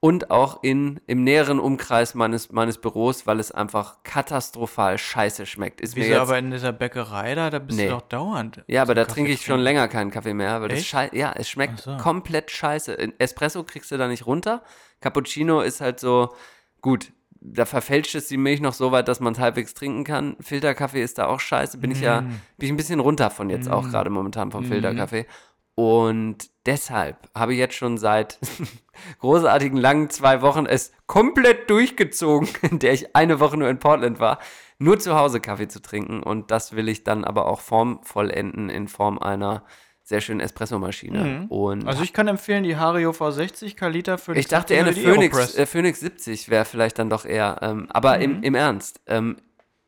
Und 0.01 0.30
auch 0.30 0.62
in, 0.62 1.01
im 1.07 1.24
näheren 1.24 1.59
Umkreis 1.59 2.14
meines, 2.14 2.53
meines 2.53 2.78
Büros, 2.78 3.26
weil 3.26 3.41
es 3.41 3.51
einfach 3.51 4.03
katastrophal 4.03 4.99
scheiße 4.99 5.47
schmeckt. 5.47 5.80
Ist 5.80 5.97
mir 5.97 6.03
wieso 6.03 6.12
jetzt, 6.12 6.20
aber 6.20 6.39
in 6.39 6.51
dieser 6.51 6.72
Bäckerei 6.72 7.34
da, 7.34 7.49
da 7.51 7.59
bist 7.59 7.78
Nee. 7.78 7.87
du 7.87 7.93
doch 7.95 8.03
dauernd. 8.03 8.62
Ja, 8.66 8.82
aber 8.82 8.95
da 8.95 9.03
Kaffee 9.03 9.14
trinke 9.14 9.32
ich 9.32 9.43
schon 9.45 9.61
länger 9.61 9.89
keinen 9.89 10.11
Kaffee 10.11 10.34
mehr, 10.34 10.61
weil 10.61 10.68
das 10.68 10.80
Echt? 10.93 11.14
ja, 11.14 11.32
es 11.34 11.49
schmeckt 11.49 11.80
so. 11.80 11.97
komplett 11.97 12.51
scheiße. 12.51 12.93
In 12.93 13.18
Espresso 13.18 13.64
kriegst 13.64 13.91
du 13.91 13.97
da 13.97 14.07
nicht 14.07 14.26
runter. 14.26 14.62
Cappuccino 15.01 15.61
ist 15.62 15.80
halt 15.80 15.99
so 15.99 16.34
gut. 16.82 17.12
Da 17.41 17.64
verfälscht 17.64 18.14
es 18.14 18.28
die 18.28 18.37
Milch 18.37 18.61
noch 18.61 18.72
so 18.72 18.93
weit, 18.93 19.09
dass 19.09 19.20
man 19.20 19.32
es 19.34 19.39
halbwegs 19.39 19.74
trinken 19.74 20.05
kann. 20.05 20.37
Filterkaffee 20.41 21.03
ist 21.03 21.18
da 21.18 21.26
auch 21.26 21.41
scheiße. 21.41 21.78
Bin 21.78 21.91
ich 21.91 22.01
ja, 22.01 22.22
Mm. 22.22 22.28
bin 22.57 22.66
ich 22.66 22.70
ein 22.70 22.76
bisschen 22.76 23.01
runter 23.01 23.30
von 23.30 23.51
jetzt 23.51 23.68
auch 23.70 23.89
gerade 23.89 24.11
momentan 24.11 24.51
vom 24.51 24.64
Filterkaffee. 24.64 25.26
Und 25.74 26.49
deshalb 26.64 27.28
habe 27.34 27.53
ich 27.53 27.59
jetzt 27.59 27.74
schon 27.74 27.99
seit 27.99 28.39
großartigen 29.20 29.76
langen 29.78 30.09
zwei 30.11 30.41
Wochen 30.41 30.64
es 30.66 30.93
komplett 31.07 31.68
durchgezogen, 31.68 32.49
in 32.62 32.78
der 32.78 32.95
ich 32.95 33.14
eine 33.14 33.41
Woche 33.41 33.57
nur 33.57 33.68
in 33.68 33.78
Portland 33.78 34.18
war, 34.18 34.39
nur 34.78 34.99
zu 34.99 35.14
Hause 35.16 35.41
Kaffee 35.41 35.68
zu 35.68 35.80
trinken. 35.80 36.22
Und 36.22 36.51
das 36.51 36.74
will 36.74 36.89
ich 36.89 37.05
dann 37.05 37.24
aber 37.24 37.47
auch 37.47 37.61
formvollenden 37.61 38.70
in 38.70 38.89
Form 38.89 39.18
einer 39.18 39.64
sehr 40.09 40.20
schönen 40.20 40.38
Espressomaschine. 40.38 41.46
Und 41.48 41.84
Also 41.86 42.04
ich 42.04 42.12
kann 42.12 42.28
empfehlen, 42.28 42.62
die 42.62 42.76
Hario 42.76 43.11
V60 43.11 43.74
Kaliter 43.74 44.18
für 44.18 44.36
ich 44.36 44.46
dachte 44.46 44.74
eher 44.74 44.84
eine 44.84 44.92
die 44.94 45.00
Phoenix, 45.02 45.57
äh, 45.57 45.66
Phoenix 45.66 45.98
70 45.98 46.48
wäre 46.48 46.64
vielleicht 46.64 47.00
dann 47.00 47.11
doch 47.11 47.24
eher. 47.24 47.59
Ähm, 47.61 47.86
aber 47.90 48.16
Mhm. 48.18 48.22
im, 48.22 48.42
im 48.44 48.54
Ernst, 48.54 49.00
ähm, 49.09 49.36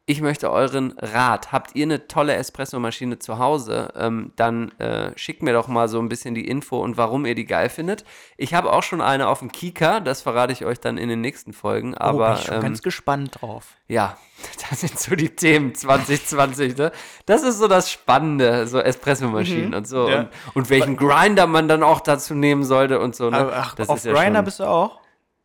ich 0.09 0.23
möchte 0.23 0.51
euren 0.51 0.95
Rat. 0.97 1.53
Habt 1.53 1.77
ihr 1.77 1.83
eine 1.85 2.09
tolle 2.09 2.35
Espressomaschine 2.35 3.19
zu 3.19 3.39
Hause? 3.39 3.93
Ähm, 3.95 4.33
dann 4.37 4.71
äh, 4.79 5.11
schickt 5.17 5.43
mir 5.43 5.53
doch 5.53 5.69
mal 5.69 5.87
so 5.87 5.99
ein 5.99 6.09
bisschen 6.09 6.35
die 6.35 6.49
Info 6.49 6.79
und 6.83 6.97
warum 6.97 7.27
ihr 7.27 7.35
die 7.35 7.45
geil 7.45 7.69
findet. 7.69 8.05
Ich 8.39 8.55
habe 8.55 8.73
auch 8.73 8.83
schon 8.83 9.03
eine 9.03 9.29
auf 9.29 9.41
dem 9.41 9.53
Kika, 9.53 10.01
das 10.01 10.23
verrate 10.23 10.55
ich 10.55 10.65
euch 10.65 10.81
dann 10.81 10.97
in 10.97 11.11
den 11.11 11.21
nächsten 11.21 11.53
Folgen. 11.53 11.93
oh, 11.93 11.99
Aber 12.01 12.29
bin 12.31 12.39
ich 12.39 12.45
schon 12.47 12.55
ähm, 12.57 12.63
ganz 12.63 12.81
gespannt 12.81 13.37
drauf. 13.43 13.77
ja, 13.87 14.17
das 14.71 14.81
sind 14.81 14.99
so 14.99 15.15
die 15.15 15.29
Themen 15.29 15.75
2020, 15.75 16.79
ne? 16.79 16.91
Das 17.27 17.43
ist 17.43 17.59
so 17.59 17.69
das 17.69 17.91
Spannende, 17.93 18.67
so 18.67 18.81
Espressomaschinen 18.81 19.75
und 19.75 19.87
so. 19.87 20.05
Mhm. 20.05 20.11
Ja. 20.11 20.19
Und, 20.21 20.31
und 20.55 20.71
welchen 20.71 20.97
Grinder 20.97 21.47
man 21.47 21.69
dann 21.69 21.83
auch 21.83 22.01
dazu 22.01 22.35
nehmen 22.35 22.65
sollte 22.65 22.99
und 22.99 23.15
so. 23.15 23.29
Ne? 23.29 23.53
Ach, 23.55 23.75
das 23.75 23.91
auf 23.91 23.99
ist 23.99 24.07
ja 24.07 24.17
schon- 24.17 24.45
bist 24.45 24.61
du 24.61 24.65
auch? 24.65 25.01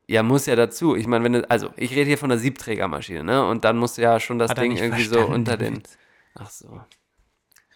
Ja, 0.08 0.24
muss 0.24 0.46
ja 0.46 0.56
dazu. 0.56 0.96
Ich 0.96 1.08
meine, 1.08 1.24
wenn 1.24 1.34
du, 1.34 1.50
also 1.50 1.70
ich 1.78 1.92
rede 1.92 2.06
hier 2.06 2.18
von 2.18 2.32
einer 2.32 2.40
Siebträgermaschine, 2.40 3.24
ne? 3.24 3.46
Und 3.48 3.64
dann 3.66 3.78
musst 3.78 3.98
du 3.98 4.02
ja 4.02 4.20
schon 4.20 4.40
das 4.40 4.52
Hat 4.52 4.58
Ding 4.58 4.76
irgendwie 4.76 5.04
so 5.06 5.20
unter 5.26 5.58
den. 5.58 5.82
Ach 6.36 6.50
so. 6.50 6.82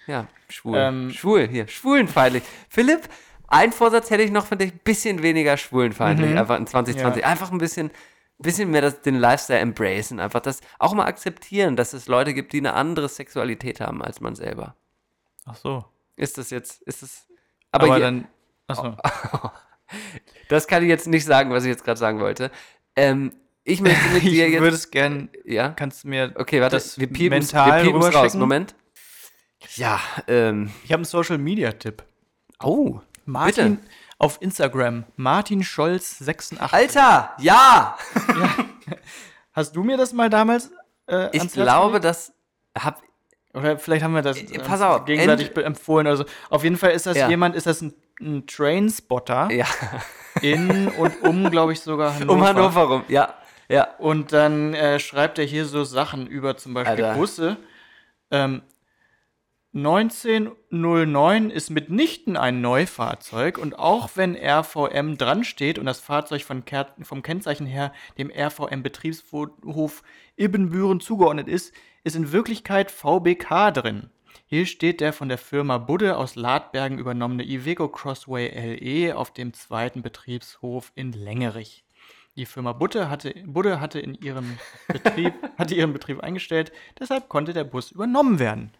Ja, 0.08 0.28
schwul. 0.50 0.78
Ähm, 0.78 1.12
schwul, 1.12 1.48
hier, 1.48 1.68
schwulenfeindlich. 1.68 2.44
Philipp, 2.70 3.10
ein 3.48 3.72
Vorsatz 3.72 4.10
hätte 4.10 4.24
ich 4.24 4.32
noch 4.32 4.46
für 4.46 4.56
dich, 4.58 4.74
bisschen 4.84 5.22
weniger 5.22 5.58
schwulenfeindlich, 5.58 6.32
Mhm. 6.32 6.38
einfach 6.38 6.58
in 6.58 6.68
2020. 6.68 7.22
Ja. 7.24 7.28
Einfach 7.30 7.52
ein 7.52 7.58
bisschen, 7.58 7.92
bisschen 8.40 8.72
mehr 8.72 8.82
das, 8.82 9.02
den 9.02 9.16
Lifestyle 9.16 9.60
embracen, 9.60 10.20
einfach 10.20 10.40
das 10.42 10.62
auch 10.80 10.94
mal 10.94 11.06
akzeptieren, 11.06 11.76
dass 11.76 11.94
es 11.94 12.08
Leute 12.08 12.34
gibt, 12.34 12.54
die 12.54 12.60
eine 12.60 12.74
andere 12.74 13.10
Sexualität 13.10 13.80
haben 13.82 14.02
als 14.02 14.22
man 14.22 14.36
selber. 14.36 14.76
Ach 15.46 15.56
so. 15.56 15.86
Ist 16.16 16.38
das 16.38 16.50
jetzt, 16.52 16.82
ist 16.84 17.04
das. 17.04 17.28
Aber, 17.72 17.86
Aber, 17.86 17.96
hier- 17.98 18.06
dann. 18.06 18.28
Achso. 18.68 18.96
das 20.50 20.68
kann 20.68 20.84
ich 20.84 20.90
jetzt 20.90 21.08
nicht 21.08 21.26
sagen, 21.26 21.52
was 21.52 21.64
ich 21.64 21.70
jetzt 21.70 21.84
gerade 21.84 22.00
sagen 22.00 22.20
wollte. 22.20 22.52
Ähm, 22.96 23.34
ich 23.64 23.82
möchte 23.82 24.08
mit 24.14 24.24
Ich 24.24 24.30
dir 24.32 24.50
jetzt. 24.50 24.62
würde 24.62 24.76
es 24.76 24.92
gern. 24.92 25.30
ja? 25.46 25.70
Kannst 25.70 26.04
du 26.04 26.08
mir. 26.10 26.34
Okay, 26.36 26.62
warte, 26.62 26.76
das 26.78 26.98
wir 27.00 27.08
piepen 27.08 27.40
mental 27.40 27.84
wir 27.86 27.92
piepen's 27.94 28.16
raus. 28.16 28.34
Moment. 28.36 28.76
Ja, 29.76 30.00
ähm. 30.28 30.72
Ich 30.84 30.92
habe 30.92 31.00
einen 31.00 31.06
Social 31.06 31.38
Media 31.38 31.72
Tipp. 31.72 32.04
Oh. 32.62 33.00
Martin 33.26 33.78
Bitte. 33.78 33.90
auf 34.20 34.38
Instagram. 34.42 35.04
Martin 35.18 35.64
Scholz 35.64 36.18
86. 36.20 36.62
Alter, 36.74 37.34
ja! 37.40 37.98
Hast 39.52 39.76
du 39.76 39.84
mir 39.84 39.98
das 39.98 40.14
mal 40.14 40.30
damals 40.30 40.72
äh, 41.08 41.36
Ich 41.36 41.52
glaube, 41.52 42.00
das 42.00 42.34
hab. 42.78 43.02
Oder 43.54 43.78
vielleicht 43.80 44.04
haben 44.04 44.14
wir 44.14 44.22
das 44.22 44.38
Äh, 44.38 44.60
pass 44.60 44.82
auf, 44.82 45.06
gegenseitig 45.06 45.56
empfohlen. 45.58 46.06
Also 46.08 46.26
auf 46.50 46.64
jeden 46.64 46.78
Fall 46.78 46.92
ist 46.92 47.06
das 47.08 47.18
Ja. 47.18 47.28
jemand, 47.30 47.56
ist 47.56 47.66
das 47.66 47.82
ein, 47.82 47.94
ein 48.20 48.47
Trainspotter 48.47 49.49
Ja, 49.51 49.68
in 50.41 50.88
und 50.88 51.22
um, 51.24 51.49
glaube 51.49 51.74
ich, 51.74 51.82
sogar 51.82 52.15
Hannover. 52.20 52.34
um 52.34 52.43
Hannover 52.45 52.82
rum. 52.84 53.03
Ja, 53.07 53.34
ja. 53.70 53.88
Und 53.97 54.34
dann 54.34 54.74
äh, 54.74 54.99
schreibt 54.99 55.39
er 55.39 55.45
hier 55.45 55.65
so 55.65 55.84
Sachen 55.84 56.28
über 56.28 56.57
zum 56.57 56.74
Beispiel 56.74 57.03
Alter. 57.05 57.20
Busse. 57.20 57.57
Ähm, 58.32 58.61
1909 59.74 61.49
ist 61.51 61.70
mitnichten 61.70 62.36
ein 62.36 62.61
Neufahrzeug 62.61 63.57
und 63.57 63.78
auch 63.78 64.09
wenn 64.15 64.36
RVM 64.36 65.18
dran 65.18 65.43
steht 65.43 65.78
und 65.78 65.86
das 65.86 65.99
Fahrzeug 65.99 66.43
Ker 66.65 66.88
vom 67.03 67.22
Kennzeichen 67.22 67.68
her 67.68 67.93
dem 68.18 68.32
RVM-Betriebshof 68.32 70.03
Ibbenbüren 70.36 70.99
zugeordnet 70.99 71.47
ist, 71.47 71.74
ist 72.03 72.15
in 72.15 72.32
Wirklichkeit 72.32 72.89
VBK 72.89 73.72
drin. 73.72 74.09
Hier 74.50 74.66
steht 74.66 75.02
der 75.02 75.12
von 75.12 75.28
der 75.28 75.38
Firma 75.38 75.78
Budde 75.78 76.16
aus 76.16 76.36
Ladbergen 76.36 77.00
übernommene 77.00 77.43
Iveco 77.43 77.89
Crossway 77.89 78.48
LE 78.80 79.18
auf 79.18 79.34
dem 79.34 79.52
zweiten 79.52 80.02
Betriebshof 80.02 80.93
in 80.95 81.12
Längerich. 81.12 81.84
Die 82.38 82.45
Firma 82.45 82.72
Budde 82.72 83.10
hatte, 83.10 83.34
Budde 83.45 83.82
hatte, 83.82 84.00
in 84.00 84.16
ihrem 84.16 84.58
Betrieb, 84.88 85.34
hatte 85.58 85.76
ihren 85.76 85.91
Betrieb 85.91 86.22
eingestellt, 86.22 86.72
deshalb 86.98 87.28
konnte 87.28 87.52
der 87.52 87.66
Bus 87.66 87.91
übernommen 87.91 88.39
werden. 88.39 88.72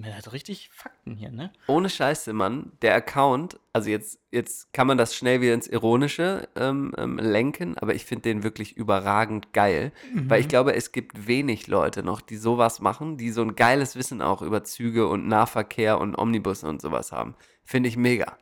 Man 0.00 0.16
hat 0.16 0.32
richtig 0.32 0.70
Fakten 0.72 1.16
hier, 1.16 1.30
ne? 1.30 1.52
Ohne 1.66 1.90
Scheiße, 1.90 2.32
Mann. 2.32 2.72
Der 2.82 2.94
Account, 2.94 3.58
also 3.72 3.90
jetzt, 3.90 4.20
jetzt 4.30 4.72
kann 4.72 4.86
man 4.86 4.96
das 4.96 5.14
schnell 5.14 5.40
wieder 5.40 5.54
ins 5.54 5.66
Ironische 5.66 6.48
ähm, 6.54 6.94
ähm, 6.96 7.18
lenken, 7.18 7.76
aber 7.78 7.94
ich 7.94 8.04
finde 8.04 8.22
den 8.22 8.42
wirklich 8.44 8.76
überragend 8.76 9.52
geil. 9.52 9.92
Weil 10.14 10.40
ich 10.40 10.48
glaube, 10.48 10.74
es 10.74 10.92
gibt 10.92 11.26
wenig 11.26 11.66
Leute 11.66 12.02
noch, 12.02 12.20
die 12.20 12.36
sowas 12.36 12.80
machen, 12.80 13.16
die 13.16 13.30
so 13.30 13.42
ein 13.42 13.56
geiles 13.56 13.96
Wissen 13.96 14.22
auch 14.22 14.40
über 14.42 14.62
Züge 14.62 15.08
und 15.08 15.26
Nahverkehr 15.26 15.98
und 16.00 16.16
Omnibusse 16.16 16.68
und 16.68 16.80
sowas 16.80 17.10
haben. 17.10 17.34
Finde 17.64 17.88
ich 17.88 17.96
mega. 17.96 18.38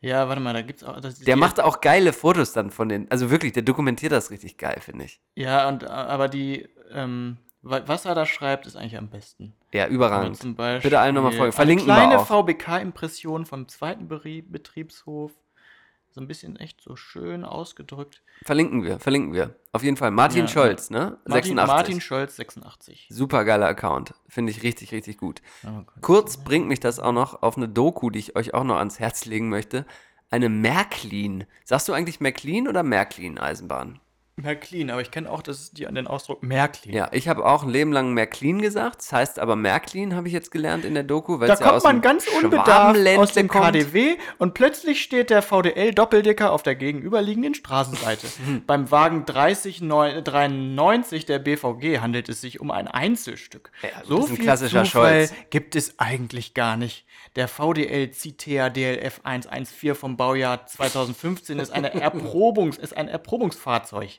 Ja, 0.00 0.28
warte 0.28 0.40
mal, 0.40 0.52
da 0.52 0.62
gibt's 0.62 0.84
auch. 0.84 1.00
Das, 1.00 1.18
Der 1.20 1.36
macht 1.36 1.60
auch 1.60 1.80
geile 1.80 2.12
Fotos 2.12 2.52
dann 2.52 2.70
von 2.70 2.88
den. 2.88 3.10
Also 3.10 3.30
wirklich, 3.30 3.52
der 3.52 3.62
dokumentiert 3.62 4.12
das 4.12 4.30
richtig 4.30 4.56
geil, 4.56 4.78
finde 4.80 5.06
ich. 5.06 5.20
Ja, 5.34 5.68
und 5.68 5.82
äh, 5.82 5.86
aber 5.86 6.28
die, 6.28 6.68
ähm, 6.92 7.38
was 7.62 8.04
er 8.04 8.14
da 8.14 8.24
schreibt, 8.24 8.66
ist 8.66 8.76
eigentlich 8.76 8.96
am 8.96 9.08
besten. 9.10 9.54
Ja, 9.72 9.86
überragend. 9.88 10.36
zum 10.36 10.54
Beispiel 10.54 10.90
Bitte 10.90 11.00
allen 11.00 11.14
nochmal 11.14 11.32
folgen. 11.32 11.52
Verlinken 11.52 11.90
eine 11.90 12.16
kleine. 12.16 12.24
VBK-Impression 12.24 13.46
vom 13.46 13.68
zweiten 13.68 14.08
Betriebshof. 14.08 15.32
So 16.10 16.22
ein 16.22 16.26
bisschen 16.26 16.56
echt 16.56 16.80
so 16.80 16.96
schön 16.96 17.44
ausgedrückt. 17.44 18.22
Verlinken 18.42 18.82
wir, 18.82 18.98
verlinken 18.98 19.34
wir. 19.34 19.54
Auf 19.72 19.82
jeden 19.82 19.96
Fall. 19.96 20.10
Martin 20.10 20.42
Ja, 20.42 20.48
Scholz, 20.48 20.90
ne? 20.90 21.18
Martin, 21.26 21.56
Martin 21.56 22.00
Scholz, 22.00 22.36
86. 22.36 23.08
Super 23.10 23.44
geiler 23.44 23.66
Account. 23.66 24.14
Finde 24.26 24.50
ich 24.50 24.62
richtig, 24.62 24.92
richtig 24.92 25.18
gut. 25.18 25.42
Oh. 25.66 25.82
Kurz 26.00 26.38
bringt 26.38 26.66
mich 26.66 26.80
das 26.80 26.98
auch 26.98 27.12
noch 27.12 27.42
auf 27.42 27.56
eine 27.56 27.68
Doku, 27.68 28.10
die 28.10 28.18
ich 28.20 28.36
euch 28.36 28.54
auch 28.54 28.64
noch 28.64 28.76
ans 28.76 28.98
Herz 28.98 29.26
legen 29.26 29.48
möchte. 29.48 29.84
Eine 30.30 30.48
Märklin. 30.48 31.44
Sagst 31.64 31.88
du 31.88 31.92
eigentlich 31.92 32.20
Märklin 32.20 32.68
oder 32.68 32.82
Märklin-Eisenbahn? 32.82 34.00
Märklin, 34.38 34.90
aber 34.90 35.00
ich 35.00 35.10
kenne 35.10 35.30
auch 35.30 35.42
das, 35.42 35.70
die, 35.72 35.84
den 35.84 36.06
Ausdruck 36.06 36.42
Märklin. 36.42 36.94
Ja, 36.94 37.08
ich 37.12 37.28
habe 37.28 37.44
auch 37.44 37.62
ein 37.62 37.68
Leben 37.68 37.92
lang 37.92 38.14
Märklin 38.14 38.62
gesagt. 38.62 39.00
Das 39.00 39.12
heißt 39.12 39.38
aber 39.38 39.56
Märklin, 39.56 40.14
habe 40.14 40.28
ich 40.28 40.34
jetzt 40.34 40.50
gelernt 40.50 40.84
in 40.84 40.94
der 40.94 41.02
Doku. 41.02 41.40
weil 41.40 41.48
Da 41.48 41.54
es 41.54 41.60
ja 41.60 41.66
kommt 41.66 41.76
aus 41.76 41.84
man 41.84 42.00
ganz 42.00 42.26
unbedarft 42.28 43.06
aus 43.18 43.32
dem 43.32 43.48
kommt. 43.48 43.64
KDW 43.64 44.16
und 44.38 44.54
plötzlich 44.54 45.02
steht 45.02 45.30
der 45.30 45.42
VDL-Doppeldecker 45.42 46.52
auf 46.52 46.62
der 46.62 46.74
gegenüberliegenden 46.74 47.54
Straßenseite. 47.54 48.26
Beim 48.66 48.90
Wagen 48.90 49.24
3093 49.24 51.26
der 51.26 51.38
BVG 51.38 52.00
handelt 52.00 52.28
es 52.28 52.40
sich 52.40 52.60
um 52.60 52.70
ein 52.70 52.88
Einzelstück. 52.88 53.70
Ja, 53.82 54.04
so 54.04 54.18
ein 54.18 54.26
viel 54.26 54.38
klassischer 54.38 54.84
Zufall 54.84 55.28
Scholz. 55.28 55.34
gibt 55.50 55.76
es 55.76 55.98
eigentlich 55.98 56.54
gar 56.54 56.76
nicht. 56.76 57.06
Der 57.36 57.48
VDL 57.48 58.10
Citea 58.10 58.70
DLF 58.70 59.20
114 59.22 59.94
vom 59.94 60.16
Baujahr 60.16 60.66
2015 60.66 61.58
ist, 61.58 61.70
eine 61.70 61.94
Erprobungs-, 62.02 62.78
ist 62.78 62.96
ein 62.96 63.08
Erprobungsfahrzeug. 63.08 64.18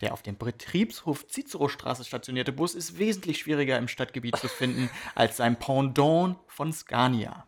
Der 0.00 0.14
auf 0.14 0.22
dem 0.22 0.36
Betriebshof 0.36 1.26
Cicerostraße 1.28 2.04
stationierte 2.04 2.52
Bus 2.52 2.74
ist 2.74 2.98
wesentlich 2.98 3.38
schwieriger 3.38 3.76
im 3.76 3.86
Stadtgebiet 3.86 4.36
zu 4.36 4.48
finden 4.48 4.88
als 5.14 5.36
sein 5.36 5.58
Pendant 5.58 6.36
von 6.46 6.72
Scania. 6.72 7.46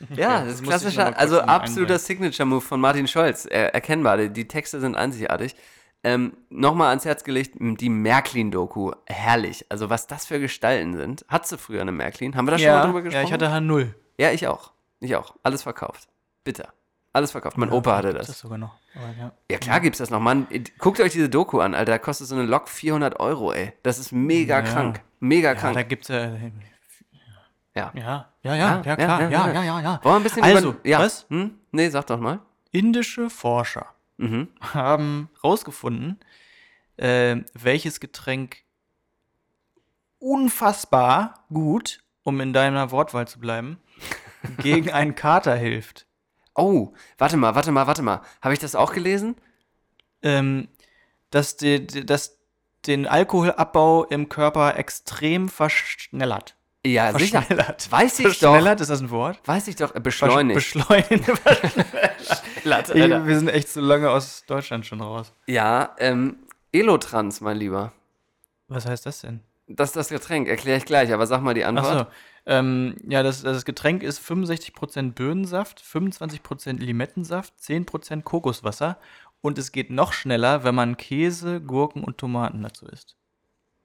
Ja, 0.00 0.38
Okay, 0.38 0.46
das 0.46 0.54
ist 0.54 0.62
klassischer, 0.62 1.18
also 1.18 1.40
absoluter. 1.40 1.98
Signature-Move 1.98 2.60
von 2.60 2.80
Martin 2.80 3.08
Scholz. 3.08 3.46
Er, 3.46 3.74
erkennbar, 3.74 4.18
die, 4.18 4.30
die 4.30 4.46
Texte 4.46 4.80
sind 4.80 4.96
einzigartig. 4.96 5.54
Ähm, 6.02 6.36
Nochmal 6.50 6.90
ans 6.90 7.06
Herz 7.06 7.24
gelegt, 7.24 7.56
die 7.58 7.88
Märklin-Doku. 7.88 8.92
Herrlich. 9.06 9.64
Also, 9.70 9.88
was 9.90 10.06
das 10.06 10.26
für 10.26 10.38
Gestalten 10.38 10.96
sind. 10.96 11.24
Hattest 11.28 11.52
du 11.52 11.56
früher 11.56 11.80
eine 11.80 11.92
Märklin? 11.92 12.36
Haben 12.36 12.46
wir 12.46 12.52
da 12.52 12.58
schon 12.58 12.68
mal 12.68 12.84
drüber 12.84 13.02
gesprochen? 13.02 13.22
ja, 13.22 13.26
ich 13.26 13.32
hatte 13.32 13.48
H0. 13.48 13.94
Ja, 14.18 14.30
ich 14.30 14.46
auch. 14.46 14.72
Ich 15.00 15.16
auch. 15.16 15.34
Alles 15.42 15.62
verkauft. 15.62 16.08
Bitter. 16.44 16.74
Alles 17.14 17.30
verkauft. 17.30 17.56
Mein 17.56 17.70
Opa 17.70 17.96
hatte 17.96 18.12
Das 18.12 18.26
das. 18.26 18.40
sogar 18.40 18.58
noch. 18.58 18.74
Aber 18.94 19.06
ja. 19.18 19.32
Ja, 19.50 19.58
klar 19.58 19.80
gibt's 19.80 19.98
das 19.98 20.10
noch. 20.10 20.20
Mann, 20.20 20.46
guckt 20.78 21.00
euch 21.00 21.12
diese 21.12 21.28
Doku 21.30 21.60
an, 21.60 21.74
Alter. 21.74 21.92
Da 21.92 21.98
kostet 21.98 22.26
so 22.26 22.34
eine 22.34 22.44
Lok 22.44 22.68
400 22.68 23.20
Euro, 23.20 23.52
ey. 23.52 23.72
Das 23.84 23.98
ist 23.98 24.10
mega 24.12 24.56
Ja. 24.58 24.62
krank. 24.62 25.00
Mega 25.20 25.50
Ja, 25.50 25.54
krank. 25.54 25.74
da 25.76 25.82
gibt's 25.84 26.08
ja. 26.08 26.24
Ja. 26.34 26.40
Ja, 27.76 27.92
ja, 27.94 28.30
ja, 28.42 28.54
ja, 28.56 28.82
ja, 28.84 28.96
klar. 28.96 29.22
ja, 29.22 29.28
Ja, 29.30 29.46
ja. 29.48 29.52
ja, 29.52 29.62
ja, 29.64 29.80
ja. 29.80 30.00
Wollen 30.02 30.14
wir 30.14 30.16
ein 30.16 30.22
bisschen 30.24 30.42
Also, 30.44 30.70
über... 30.72 30.86
Ja. 30.88 30.98
was? 31.00 31.26
Hm? 31.30 31.58
Nee, 31.72 31.88
sag 31.88 32.06
doch 32.08 32.18
mal. 32.20 32.40
Indische 32.72 33.30
Forscher 33.30 33.86
Mhm. 34.16 34.48
haben 34.60 35.28
rausgefunden, 35.42 36.20
äh, 36.96 37.36
welches 37.54 37.98
Getränk 38.00 38.58
unfassbar 40.18 41.44
gut, 41.52 42.00
um 42.22 42.40
in 42.40 42.52
deiner 42.52 42.90
Wortwahl 42.90 43.26
zu 43.28 43.38
bleiben, 43.40 43.78
gegen 44.58 44.90
einen 44.90 45.14
Kater 45.14 45.56
hilft. 45.56 46.06
Oh, 46.54 46.92
warte 47.18 47.36
mal, 47.36 47.54
warte 47.54 47.72
mal, 47.72 47.86
warte 47.86 48.02
mal. 48.02 48.20
Habe 48.40 48.54
ich 48.54 48.60
das 48.60 48.74
auch 48.74 48.92
gelesen? 48.92 49.36
Ähm, 50.22 50.68
dass, 51.30 51.56
die, 51.56 51.84
dass 51.86 52.38
den 52.86 53.06
Alkoholabbau 53.06 54.04
im 54.04 54.28
Körper 54.28 54.76
extrem 54.76 55.48
verschnellert. 55.48 56.54
Ja, 56.86 57.12
sicher. 57.18 57.42
Verschnellert. 57.42 57.90
Weiß 57.90 58.18
ich 58.18 58.38
doch. 58.38 58.50
Verschnellert, 58.52 58.80
ist 58.80 58.90
das 58.90 59.00
ein 59.00 59.10
Wort? 59.10 59.40
Weiß 59.46 59.68
ich 59.68 59.76
doch. 59.76 59.94
Äh, 59.94 60.00
Beschleunigt. 60.00 60.54
Beschleunigt. 60.54 61.28
Ey, 62.64 63.26
Wir 63.26 63.38
sind 63.38 63.48
echt 63.48 63.68
so 63.68 63.80
lange 63.80 64.10
aus 64.10 64.44
Deutschland 64.46 64.84
schon 64.86 65.00
raus. 65.00 65.32
Ja, 65.46 65.94
ähm, 65.98 66.36
Elotrans, 66.72 67.40
mein 67.40 67.56
Lieber. 67.56 67.92
Was 68.68 68.86
heißt 68.86 69.06
das 69.06 69.20
denn? 69.20 69.40
Das 69.66 69.90
ist 69.90 69.96
das 69.96 70.08
Getränk, 70.10 70.46
erkläre 70.48 70.76
ich 70.76 70.84
gleich, 70.84 71.12
aber 71.12 71.26
sag 71.26 71.40
mal 71.40 71.54
die 71.54 71.64
Antwort. 71.64 71.86
Achso. 71.86 72.10
Ähm, 72.46 72.96
ja, 73.08 73.22
das, 73.22 73.42
das 73.42 73.64
Getränk 73.64 74.02
ist 74.02 74.20
65% 74.20 75.12
Birnensaft, 75.12 75.82
25% 75.82 76.78
Limettensaft, 76.78 77.54
10% 77.60 78.22
Kokoswasser 78.22 78.98
und 79.40 79.58
es 79.58 79.72
geht 79.72 79.90
noch 79.90 80.12
schneller, 80.12 80.64
wenn 80.64 80.74
man 80.74 80.96
Käse, 80.96 81.60
Gurken 81.60 82.04
und 82.04 82.18
Tomaten 82.18 82.62
dazu 82.62 82.86
isst. 82.86 83.16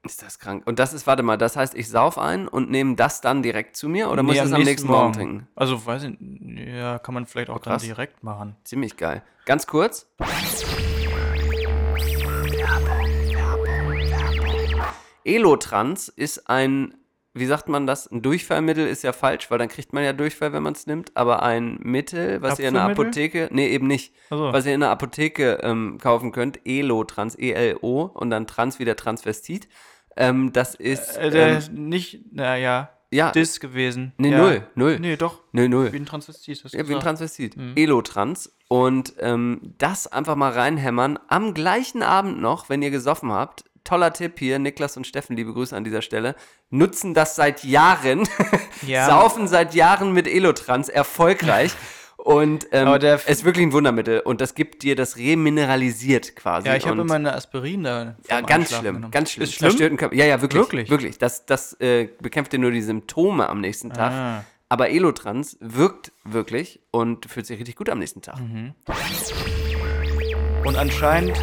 Ist 0.05 0.21
das 0.21 0.39
krank? 0.39 0.63
Und 0.65 0.79
das 0.79 0.93
ist, 0.93 1.07
warte 1.07 1.23
mal, 1.23 1.37
das 1.37 1.57
heißt, 1.57 1.75
ich 1.75 1.89
sauf 1.89 2.17
ein 2.17 2.47
und 2.47 2.71
nehme 2.71 2.95
das 2.95 3.19
dann 3.19 3.43
direkt 3.43 3.75
zu 3.75 3.89
mir 3.89 4.09
oder 4.09 4.23
muss 4.23 4.35
Nee, 4.35 4.39
ich 4.39 4.45
es 4.45 4.53
am 4.53 4.63
nächsten 4.63 4.87
Morgen 4.87 5.11
trinken? 5.11 5.47
Also, 5.55 5.85
weiß 5.85 6.03
ich, 6.03 6.17
ja, 6.67 6.99
kann 6.99 7.13
man 7.13 7.25
vielleicht 7.25 7.49
auch 7.49 7.59
dann 7.59 7.73
krass. 7.73 7.83
direkt 7.83 8.23
machen. 8.23 8.55
Ziemlich 8.63 8.95
geil. 8.95 9.21
Ganz 9.45 9.67
kurz. 9.67 10.07
Elotrans 15.25 16.07
ist 16.07 16.49
ein, 16.49 16.93
wie 17.33 17.45
sagt 17.45 17.69
man 17.69 17.85
das? 17.85 18.09
Ein 18.11 18.21
Durchfallmittel 18.21 18.87
ist 18.87 19.03
ja 19.03 19.13
falsch, 19.13 19.51
weil 19.51 19.57
dann 19.59 19.69
kriegt 19.69 19.93
man 19.93 20.03
ja 20.03 20.13
Durchfall, 20.13 20.51
wenn 20.53 20.63
man 20.63 20.73
es 20.73 20.87
nimmt, 20.87 21.15
aber 21.15 21.43
ein 21.43 21.77
Mittel, 21.81 22.41
was 22.41 22.59
ihr 22.59 22.67
in 22.69 22.73
der? 22.73 22.83
Apotheke, 22.83 23.49
nee, 23.51 23.69
eben 23.69 23.87
nicht, 23.87 24.13
so. 24.29 24.51
was 24.51 24.65
ihr 24.65 24.73
in 24.73 24.79
der 24.81 24.89
Apotheke 24.89 25.59
ähm, 25.61 25.97
kaufen 26.01 26.31
könnt, 26.31 26.59
Elotrans, 26.65 27.37
E-L-O 27.37 28.01
und 28.13 28.29
dann 28.29 28.47
Trans 28.47 28.79
wie 28.79 28.85
der 28.85 28.95
Transvestit. 28.95 29.67
Ähm, 30.17 30.51
das 30.53 30.75
ist, 30.75 31.17
Äh, 31.17 31.29
der 31.29 31.47
ähm, 31.49 31.57
ist 31.57 31.71
nicht, 31.71 32.33
naja, 32.33 32.89
ja, 33.11 33.31
Dis 33.31 33.59
gewesen. 33.59 34.13
nee, 34.17 34.29
ja. 34.31 34.37
null, 34.37 34.67
null. 34.75 34.99
Nee, 34.99 35.15
doch. 35.15 35.39
Null, 35.51 35.67
null. 35.67 35.91
Wie 35.91 35.97
ein 35.97 36.05
Transvestit. 36.05 36.63
hast 36.63 36.73
Ja, 36.73 36.87
wie 36.87 36.93
ein. 36.93 36.99
Transvestit. 36.99 37.55
Elotrans. 37.75 38.55
Und 38.67 39.15
ähm, 39.19 39.73
das 39.79 40.05
einfach 40.05 40.35
mal 40.35 40.51
reinhämmern. 40.51 41.17
Am 41.27 41.55
gleichen 41.55 42.03
Abend 42.03 42.39
noch, 42.39 42.69
wenn 42.69 42.83
ihr 42.83 42.91
gesoffen 42.91 43.31
habt. 43.31 43.63
Toller 43.89 44.13
Tipp 44.13 44.37
hier, 44.37 44.59
Niklas 44.59 44.97
und 44.97 45.07
Steffen, 45.07 45.35
liebe 45.35 45.51
Grüße 45.51 45.75
an 45.75 45.83
dieser 45.83 46.03
Stelle. 46.03 46.35
Nutzen 46.69 47.15
das 47.15 47.35
seit 47.35 47.63
Jahren. 47.63 48.27
Ja. 48.87 49.07
Saufen 49.07 49.49
seit 49.49 49.75
Jahren 49.75 50.13
mit 50.13 50.25
Elotrans 50.25 50.87
erfolgreich. 50.87 51.73
Und 52.17 52.67
ähm, 52.71 52.87
es 52.87 53.25
ist 53.25 53.43
wirklich 53.43 53.65
ein 53.65 53.73
Wundermittel. 53.73 54.21
Und 54.21 54.39
das 54.39 54.55
gibt 54.55 54.83
dir 54.83 54.95
das 54.95 55.17
remineralisiert 55.17 56.37
quasi. 56.37 56.67
Ja, 56.67 56.77
ich 56.77 56.87
habe 56.87 57.01
immer 57.01 57.15
eine 57.15 57.33
Aspirin 57.33 57.83
da. 57.83 58.15
ja, 58.29 58.39
ganz 58.39 58.69
schlimm, 58.69 58.95
genommen. 58.95 59.11
ganz 59.11 59.31
schlimm. 59.31 59.43
Ist 59.43 59.55
schlimm? 59.55 59.97
Ja, 60.13 60.25
ja, 60.25 60.41
wirklich. 60.41 60.61
Wirklich? 60.61 60.89
Wirklich. 60.89 61.17
Das, 61.17 61.45
das 61.45 61.73
äh, 61.81 62.07
bekämpft 62.21 62.53
dir 62.53 62.59
nur 62.59 62.71
die 62.71 62.81
Symptome 62.81 63.49
am 63.49 63.59
nächsten 63.59 63.89
Tag. 63.91 64.13
Ah. 64.13 64.45
Aber 64.69 64.89
Elotrans 64.89 65.57
wirkt 65.59 66.13
wirklich 66.23 66.79
und 66.91 67.25
fühlt 67.25 67.45
sich 67.45 67.59
richtig 67.59 67.75
gut 67.75 67.89
am 67.89 67.99
nächsten 67.99 68.21
Tag. 68.21 68.39
Mhm. 68.39 68.75
Und 70.63 70.77
anscheinend. 70.77 71.37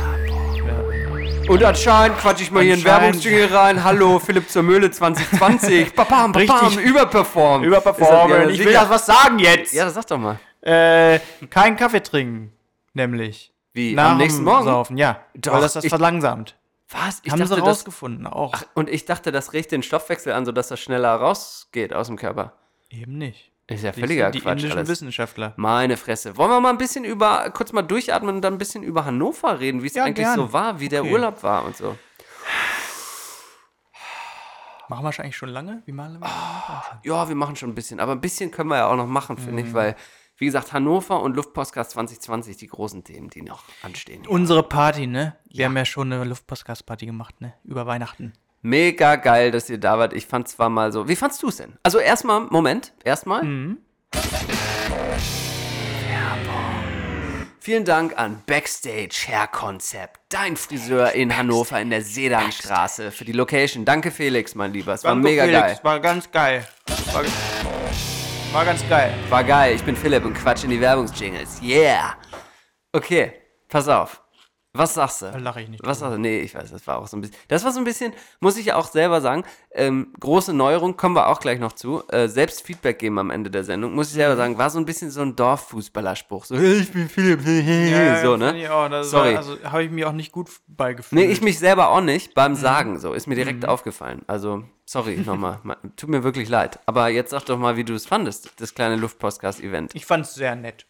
Und 1.48 1.62
anscheinend 1.62 2.18
quatsch 2.18 2.40
ich 2.42 2.50
mal 2.50 2.62
hier 2.62 2.74
einen 2.74 2.82
Anscheinend- 2.84 3.24
Werbungsjingle 3.24 3.54
rein. 3.56 3.84
Hallo, 3.84 4.18
Philipp 4.18 4.50
zur 4.50 4.62
Mühle 4.62 4.90
2020. 4.90 5.94
Papam, 5.94 6.32
papam, 6.32 6.66
Richtig. 6.66 6.84
überperform. 6.84 7.62
Überperformen. 7.62 8.42
Das- 8.48 8.52
ich 8.52 8.64
will 8.64 8.72
das 8.72 8.88
was 8.90 9.06
sagen 9.06 9.38
jetzt. 9.38 9.72
Ja, 9.72 9.84
das 9.84 9.94
sag 9.94 10.06
doch 10.06 10.18
mal. 10.18 10.38
Äh, 10.62 11.20
kein 11.50 11.76
Kaffee 11.76 12.02
trinken. 12.02 12.52
Nämlich. 12.94 13.52
Wie, 13.72 13.94
Nach 13.94 14.12
am 14.12 14.18
nächsten 14.18 14.42
Morgen? 14.42 14.64
Saufen, 14.64 14.96
ja. 14.96 15.20
Doch, 15.34 15.52
weil 15.54 15.60
das 15.60 15.74
das 15.74 15.84
ich- 15.84 15.90
verlangsamt. 15.90 16.56
Was? 16.90 17.20
Ich 17.24 17.32
Haben 17.32 17.40
dachte, 17.40 17.54
sie 17.54 17.60
das, 17.60 17.68
rausgefunden, 17.68 18.26
auch. 18.28 18.54
und 18.74 18.88
ich 18.88 19.04
dachte, 19.04 19.32
das 19.32 19.52
regt 19.52 19.72
den 19.72 19.82
Stoffwechsel 19.82 20.32
an, 20.32 20.44
sodass 20.46 20.68
das 20.68 20.78
schneller 20.80 21.14
rausgeht 21.16 21.92
aus 21.92 22.06
dem 22.06 22.16
Körper. 22.16 22.52
Eben 22.90 23.18
nicht. 23.18 23.50
Ist 23.68 23.82
ja 23.82 23.92
völliger 23.92 24.30
die 24.30 24.40
Quatsch 24.40 24.58
indischen 24.58 24.78
alles. 24.78 24.88
Wissenschaftler. 24.88 25.52
Meine 25.56 25.96
Fresse. 25.96 26.36
Wollen 26.36 26.50
wir 26.50 26.60
mal 26.60 26.70
ein 26.70 26.78
bisschen 26.78 27.04
über, 27.04 27.50
kurz 27.50 27.72
mal 27.72 27.82
durchatmen 27.82 28.36
und 28.36 28.42
dann 28.42 28.54
ein 28.54 28.58
bisschen 28.58 28.84
über 28.84 29.04
Hannover 29.04 29.58
reden, 29.58 29.82
wie 29.82 29.88
es 29.88 29.94
Ja, 29.94 30.04
eigentlich 30.04 30.24
gern. 30.24 30.36
so 30.36 30.52
war, 30.52 30.78
wie 30.78 30.88
der 30.88 31.02
Okay. 31.02 31.12
Urlaub 31.12 31.42
war 31.42 31.64
und 31.64 31.76
so. 31.76 31.96
Machen 34.88 35.04
wir 35.04 35.08
eigentlich 35.20 35.36
schon 35.36 35.48
lange? 35.48 35.82
Wie 35.84 35.90
malen 35.92 36.20
wir? 36.20 36.28
Ja, 37.02 37.28
wir 37.28 37.34
machen 37.34 37.56
schon 37.56 37.70
ein 37.70 37.74
bisschen, 37.74 37.98
aber 37.98 38.12
ein 38.12 38.20
bisschen 38.20 38.52
können 38.52 38.68
wir 38.70 38.76
ja 38.76 38.86
auch 38.86 38.94
noch 38.96 39.08
machen, 39.08 39.36
finde 39.36 39.62
Mhm. 39.62 39.68
ich, 39.68 39.74
weil, 39.74 39.96
wie 40.36 40.44
gesagt, 40.46 40.72
Hannover 40.72 41.20
und 41.22 41.34
Luftpostcast 41.34 41.90
2020, 41.90 42.56
die 42.56 42.68
großen 42.68 43.02
Themen, 43.02 43.28
die 43.28 43.42
noch 43.42 43.64
anstehen. 43.82 44.24
Unsere 44.28 44.62
Party, 44.62 45.08
ne? 45.08 45.36
Wir 45.50 45.64
haben 45.64 45.76
ja 45.76 45.84
schon 45.84 46.12
eine 46.12 46.22
Luftpostcast-Party 46.22 47.06
gemacht, 47.06 47.40
ne? 47.40 47.54
Über 47.64 47.86
Weihnachten. 47.86 48.32
Mega 48.66 49.14
geil, 49.14 49.52
dass 49.52 49.70
ihr 49.70 49.78
da 49.78 49.96
wart. 49.96 50.12
Ich 50.12 50.26
fand 50.26 50.48
zwar 50.48 50.68
mal 50.68 50.90
so. 50.90 51.06
Wie 51.06 51.14
fandst 51.14 51.40
du 51.40 51.50
es 51.50 51.58
denn? 51.58 51.74
Also 51.84 52.00
erstmal, 52.00 52.40
Moment, 52.50 52.92
erstmal. 53.04 53.44
Mhm. 53.44 53.76
Vielen 57.60 57.84
Dank 57.84 58.18
an 58.18 58.42
Backstage 58.44 59.28
Hair 59.28 59.46
Concept, 59.52 60.18
dein 60.30 60.56
Friseur 60.56 61.12
in 61.12 61.36
Hannover 61.36 61.80
in 61.80 61.90
der 61.90 62.02
Sedanstraße 62.02 63.12
für 63.12 63.24
die 63.24 63.30
Location. 63.30 63.84
Danke 63.84 64.10
Felix, 64.10 64.56
mein 64.56 64.72
Lieber. 64.72 64.94
Es 64.94 65.04
war 65.04 65.14
mega 65.14 65.46
geil. 65.46 65.78
War 65.84 66.00
ganz 66.00 66.28
geil. 66.32 66.66
War, 67.12 67.22
War 68.52 68.64
ganz 68.64 68.88
geil. 68.88 69.14
War 69.28 69.44
geil. 69.44 69.76
Ich 69.76 69.84
bin 69.84 69.94
Philipp 69.94 70.24
und 70.24 70.34
quatsch 70.34 70.64
in 70.64 70.70
die 70.70 70.80
Werbungsjingles. 70.80 71.62
Yeah. 71.62 72.16
Okay, 72.92 73.32
pass 73.68 73.86
auf. 73.86 74.25
Was 74.78 74.94
sagst 74.94 75.22
du? 75.22 75.26
Da 75.32 75.38
lache 75.38 75.60
ich 75.62 75.68
nicht 75.68 75.84
Was 75.84 75.98
drüber. 75.98 76.10
sagst 76.10 76.18
du? 76.18 76.20
Nee, 76.22 76.40
ich 76.40 76.54
weiß, 76.54 76.70
das 76.70 76.86
war 76.86 76.98
auch 76.98 77.06
so 77.06 77.16
ein 77.16 77.20
bisschen. 77.20 77.36
Das 77.48 77.64
war 77.64 77.72
so 77.72 77.78
ein 77.78 77.84
bisschen, 77.84 78.12
muss 78.40 78.56
ich 78.56 78.66
ja 78.66 78.76
auch 78.76 78.86
selber 78.86 79.20
sagen, 79.20 79.44
ähm, 79.72 80.12
große 80.20 80.52
Neuerung, 80.52 80.96
kommen 80.96 81.14
wir 81.16 81.28
auch 81.28 81.40
gleich 81.40 81.58
noch 81.58 81.72
zu. 81.72 82.02
Äh, 82.08 82.28
selbst 82.28 82.62
Feedback 82.62 82.98
geben 82.98 83.18
am 83.18 83.30
Ende 83.30 83.50
der 83.50 83.64
Sendung, 83.64 83.94
muss 83.94 84.08
ich 84.08 84.14
selber 84.14 84.34
Mhm. 84.34 84.38
sagen, 84.38 84.58
war 84.58 84.70
so 84.70 84.78
ein 84.78 84.84
bisschen 84.84 85.10
so 85.10 85.22
ein 85.22 85.36
Dorffußballerspruch. 85.36 86.44
So, 86.44 86.56
hey, 86.56 86.74
ich 86.80 86.92
bin 86.92 87.08
Philipp, 87.08 87.40
so, 87.40 87.46
find 87.46 88.38
ne? 88.38 88.58
Ich 88.62 88.68
auch, 88.68 88.88
das 88.88 89.10
Sorry. 89.10 89.30
War, 89.32 89.38
also 89.38 89.56
habe 89.64 89.84
ich 89.84 89.90
mir 89.90 90.08
auch 90.08 90.12
nicht 90.12 90.32
gut 90.32 90.48
beigefühlt. 90.66 91.20
Nee, 91.20 91.30
ich 91.30 91.40
mich 91.42 91.58
selber 91.58 91.88
auch 91.90 92.00
nicht 92.00 92.34
beim 92.34 92.52
Mhm. 92.52 92.56
Sagen 92.56 92.98
so. 92.98 93.12
Ist 93.12 93.26
mir 93.26 93.34
direkt 93.34 93.66
aufgefallen. 93.66 94.22
Also, 94.26 94.64
sorry 94.84 95.16
nochmal. 95.18 95.60
Ma- 95.64 95.76
Tut 95.96 96.10
mir 96.10 96.22
wirklich 96.24 96.48
leid. 96.48 96.78
Aber 96.86 97.08
jetzt 97.08 97.30
sag 97.30 97.44
doch 97.46 97.58
mal, 97.58 97.76
wie 97.76 97.84
du 97.84 97.94
es 97.94 98.06
fandest, 98.06 98.50
das 98.60 98.74
kleine 98.74 98.96
Luftpostcast-Event. 98.96 99.94
Ich 99.94 100.06
fand 100.06 100.24
es 100.26 100.34
sehr 100.34 100.54
nett. 100.56 100.86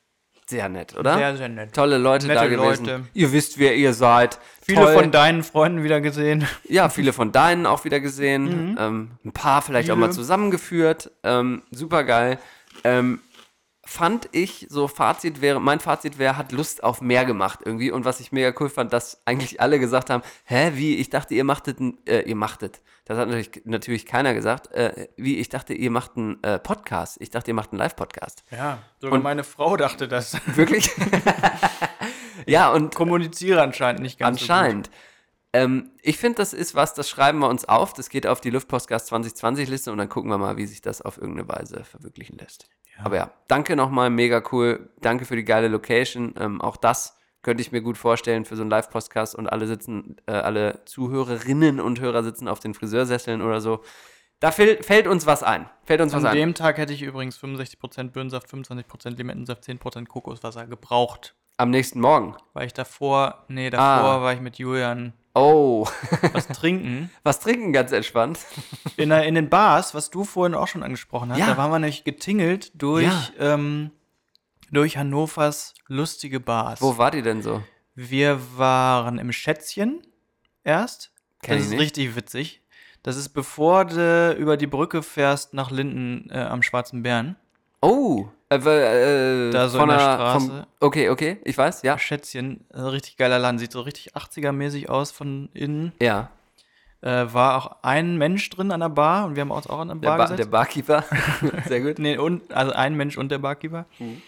Sehr 0.49 0.69
nett, 0.69 0.97
oder? 0.97 1.17
Sehr, 1.17 1.37
sehr 1.37 1.49
nett. 1.49 1.75
Tolle 1.75 1.99
Leute 1.99 2.29
da 2.29 2.35
Nette 2.35 2.51
gewesen. 2.51 2.87
Leute. 2.87 3.05
Ihr 3.15 3.33
wisst, 3.33 3.59
wer 3.59 3.75
ihr 3.75 3.93
seid. 3.93 4.39
Viele 4.63 4.83
Toll. 4.83 4.95
von 4.95 5.11
deinen 5.11 5.43
Freunden 5.43 5.83
wieder 5.83 6.01
gesehen. 6.01 6.47
Ja, 6.69 6.89
viele 6.89 7.13
von 7.13 7.33
deinen 7.33 7.67
auch 7.67 7.85
wieder 7.85 7.99
gesehen. 7.99 8.71
Mhm. 8.71 8.79
Ähm, 8.79 9.11
ein 9.25 9.33
paar 9.33 9.61
vielleicht 9.63 9.91
auch 9.91 9.97
mal 9.97 10.13
zusammengeführt. 10.13 11.11
Ähm, 11.25 11.63
Super 11.73 12.05
geil. 12.05 12.39
Ähm, 12.85 13.21
fand 13.87 14.29
ich, 14.33 14.67
so 14.69 14.89
Fazit 14.89 15.41
wäre, 15.41 15.61
mein 15.61 15.81
Fazit 15.81 16.19
wäre, 16.19 16.37
hat 16.37 16.53
Lust 16.53 16.83
auf 16.83 17.01
mehr 17.01 17.25
gemacht 17.25 17.61
irgendwie. 17.65 17.91
Und 17.91 18.05
was 18.05 18.21
ich 18.21 18.33
mega 18.33 18.53
cool 18.61 18.69
fand, 18.69 18.93
dass 18.93 19.23
eigentlich 19.25 19.61
alle 19.61 19.79
gesagt 19.79 20.11
haben, 20.11 20.23
hä, 20.45 20.73
wie, 20.75 20.97
ich 20.97 21.09
dachte, 21.09 21.35
ihr 21.35 21.45
machtet, 21.45 21.79
äh, 22.09 22.23
ihr 22.23 22.37
machtet. 22.37 22.83
Das 23.05 23.17
hat 23.17 23.29
natürlich, 23.29 23.63
natürlich 23.65 24.05
keiner 24.05 24.35
gesagt. 24.35 24.73
Äh, 24.73 25.09
wie, 25.17 25.39
ich 25.39 25.49
dachte, 25.49 25.73
ihr 25.73 25.91
macht 25.91 26.17
einen 26.17 26.43
äh, 26.43 26.59
Podcast. 26.59 27.17
Ich 27.21 27.31
dachte, 27.31 27.53
ihr 27.53 27.55
macht 27.55 27.71
einen 27.71 27.79
Live-Podcast. 27.79 28.45
Ja, 28.51 28.79
sogar 29.01 29.15
Und- 29.15 29.23
meine 29.23 29.45
Frau 29.45 29.77
dachte 29.77 30.09
das. 30.09 30.37
Wirklich? 30.57 30.91
ja, 32.47 32.73
und 32.73 32.95
Kommuniziere 32.95 33.63
anscheinend 33.63 34.03
nicht 34.03 34.19
ganz 34.19 34.41
Anscheinend. 34.41 34.91
Ähm, 35.53 35.91
ich 36.03 36.19
finde, 36.19 36.37
das 36.37 36.53
ist 36.53 36.75
was, 36.75 36.93
das 36.95 37.09
schreiben 37.09 37.39
wir 37.39 37.49
uns 37.49 37.65
auf. 37.65 37.95
Das 37.95 38.09
geht 38.09 38.27
auf 38.27 38.41
die 38.41 38.51
Luftpostcast 38.51 39.13
2020-Liste 39.13 39.93
und 39.93 39.99
dann 39.99 40.09
gucken 40.09 40.31
wir 40.31 40.39
mal, 40.39 40.57
wie 40.57 40.67
sich 40.67 40.81
das 40.81 41.01
auf 41.01 41.17
irgendeine 41.19 41.49
Weise 41.49 41.85
verwirklichen 41.85 42.37
lässt. 42.37 42.69
Aber 43.03 43.17
ja, 43.17 43.31
danke 43.49 43.77
nochmal, 43.77 44.11
mega 44.11 44.43
cool. 44.53 44.91
Danke 45.01 45.25
für 45.25 45.37
die 45.37 45.45
geile 45.45 45.69
Location. 45.69 46.35
Ähm, 46.39 46.61
auch 46.61 46.77
das 46.77 47.19
könnte 47.43 47.61
ich 47.61 47.71
mir 47.73 47.81
gut 47.83 47.97
vorstellen 47.99 48.45
für 48.45 48.57
so 48.57 48.63
einen 48.63 48.71
Live-Podcast 48.71 49.35
und 49.35 49.47
alle 49.49 49.67
sitzen, 49.67 50.17
äh, 50.27 50.33
alle 50.33 50.81
Zuhörerinnen 50.87 51.79
und 51.81 52.01
Hörer 52.01 52.23
sitzen 52.25 52.49
auf 52.49 52.59
den 52.61 52.75
Friseursesseln 52.75 53.43
oder 53.43 53.61
so. 53.61 53.83
Da 54.41 54.51
fällt, 54.51 54.85
fällt 54.85 55.07
uns 55.07 55.27
was 55.27 55.43
ein. 55.43 55.69
Fällt 55.85 56.01
uns 56.01 56.13
gut. 56.13 56.23
was 56.23 56.25
An 56.25 56.33
ein. 56.33 56.37
dem 56.37 56.55
Tag 56.55 56.77
hätte 56.79 56.93
ich 56.93 57.03
übrigens 57.03 57.39
65% 57.39 58.11
Birnensaft, 58.13 58.49
25% 58.53 59.17
Limettensaft, 59.17 59.63
10% 59.65 60.07
Kokoswasser 60.09 60.67
gebraucht. 60.67 61.35
Am 61.59 61.71
nächsten 61.71 62.01
Morgen. 62.01 62.37
Weil 62.53 62.67
ich 62.67 62.75
davor, 62.75 63.45
nee, 63.49 63.71
davor 63.71 64.11
Ah. 64.11 64.21
war 64.23 64.33
ich 64.35 64.41
mit 64.41 64.59
Julian 64.59 65.15
Oh, 65.39 65.87
was 66.33 66.49
trinken. 66.49 67.11
was 67.23 67.41
trinken 67.41 67.73
ganz 67.75 67.93
entspannt. 67.93 68.39
In, 68.97 69.11
in 69.11 69.35
den 69.35 69.51
Bars, 69.51 69.95
was 69.95 70.09
du 70.11 70.25
vorhin 70.25 70.55
auch 70.55 70.67
schon 70.67 70.83
angesprochen 70.83 71.31
hast, 71.31 71.39
Ja. 71.39 71.47
da 71.47 71.57
waren 71.59 71.71
wir 71.71 71.79
nämlich 71.79 72.05
getingelt 72.05 72.71
durch, 72.75 73.05
Ja. 73.05 73.29
ähm, 73.55 73.91
durch 74.73 74.97
Hannovers 74.97 75.75
lustige 75.89 76.41
Bars. 76.41 76.81
Wo 76.81 76.97
war 76.97 77.11
die 77.11 77.21
denn 77.23 77.43
so? 77.43 77.63
Wir 77.95 78.41
waren 78.57 79.19
im 79.19 79.31
Schätzchen 79.33 80.01
erst. 80.65 81.13
Kenn 81.43 81.57
das 81.59 81.59
ich 81.59 81.65
ist 81.67 81.71
nicht. 81.73 81.81
richtig 81.81 82.17
witzig. 82.17 82.63
Das 83.03 83.17
ist 83.17 83.29
bevor 83.31 83.85
du 83.85 84.33
über 84.39 84.57
die 84.57 84.67
Brücke 84.67 85.03
fährst 85.03 85.53
nach 85.55 85.71
Linden 85.71 86.29
äh, 86.31 86.39
am 86.41 86.63
Schwarzen 86.63 87.03
Bären. 87.03 87.37
Oh, 87.87 88.29
äh, 88.51 88.57
äh, 88.57 89.51
Da 89.51 89.69
so 89.69 89.79
von 89.79 89.91
in 89.91 89.97
der 89.97 90.19
einer- 90.19 90.33
vom- 90.33 90.45
Straße. 90.47 90.67
okay, 90.81 91.09
okay, 91.11 91.39
ich 91.45 91.57
weiß, 91.57 91.83
ja. 91.83 91.99
Schätzchen, 91.99 92.65
äh, 92.73 92.81
richtig 92.81 93.17
geiler 93.17 93.39
Laden. 93.39 93.59
Sieht 93.59 93.73
so 93.73 93.81
richtig 93.81 94.15
80er-mäßig 94.17 94.89
aus 94.89 95.11
von 95.11 95.49
innen. 95.55 95.93
Ja, 96.01 96.31
Äh, 97.03 97.33
war 97.35 97.57
auch 97.59 97.77
ein 97.83 98.17
Mensch 98.17 98.49
drin 98.51 98.73
an 98.73 98.81
der 98.81 98.89
Bar 98.89 99.27
und 99.27 99.37
wir 99.37 99.43
haben 99.43 99.51
uns 99.51 99.67
auch 99.69 99.79
an 99.81 99.89
der 99.89 99.97
der, 99.97 100.09
Bar 100.09 100.17
ba 100.17 100.23
gesetzt. 100.25 100.39
der 100.41 100.47
Barkeeper. 100.51 101.05
Sehr 101.69 101.81
gut. 101.83 101.99
Nee, 101.99 102.17
und, 102.17 102.51
also 102.53 102.73
ein 102.73 102.95
Mensch 102.97 103.17
und 103.19 103.31
der 103.31 103.39
Barkeeper. 103.39 103.85
Mhm. 103.99 104.23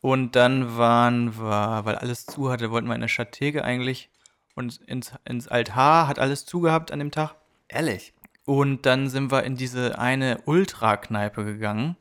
Und 0.00 0.34
dann 0.36 0.76
waren 0.76 1.36
wir, 1.38 1.80
weil 1.84 1.94
alles 1.94 2.26
zu 2.26 2.50
hatte, 2.50 2.70
wollten 2.72 2.88
wir 2.88 2.96
in 2.96 3.00
der 3.00 3.08
Schatege 3.08 3.64
eigentlich 3.64 4.10
und 4.56 4.80
ins, 4.88 5.12
ins 5.24 5.46
Altar, 5.46 6.08
hat 6.08 6.18
alles 6.18 6.44
zugehabt 6.44 6.90
an 6.90 6.98
dem 6.98 7.12
Tag. 7.12 7.36
Ehrlich. 7.68 8.12
Und 8.44 8.84
dann 8.84 9.08
sind 9.08 9.30
wir 9.30 9.44
in 9.44 9.56
diese 9.56 9.96
eine 9.98 10.40
Ultra-Kneipe 10.44 11.44
gegangen. 11.44 11.96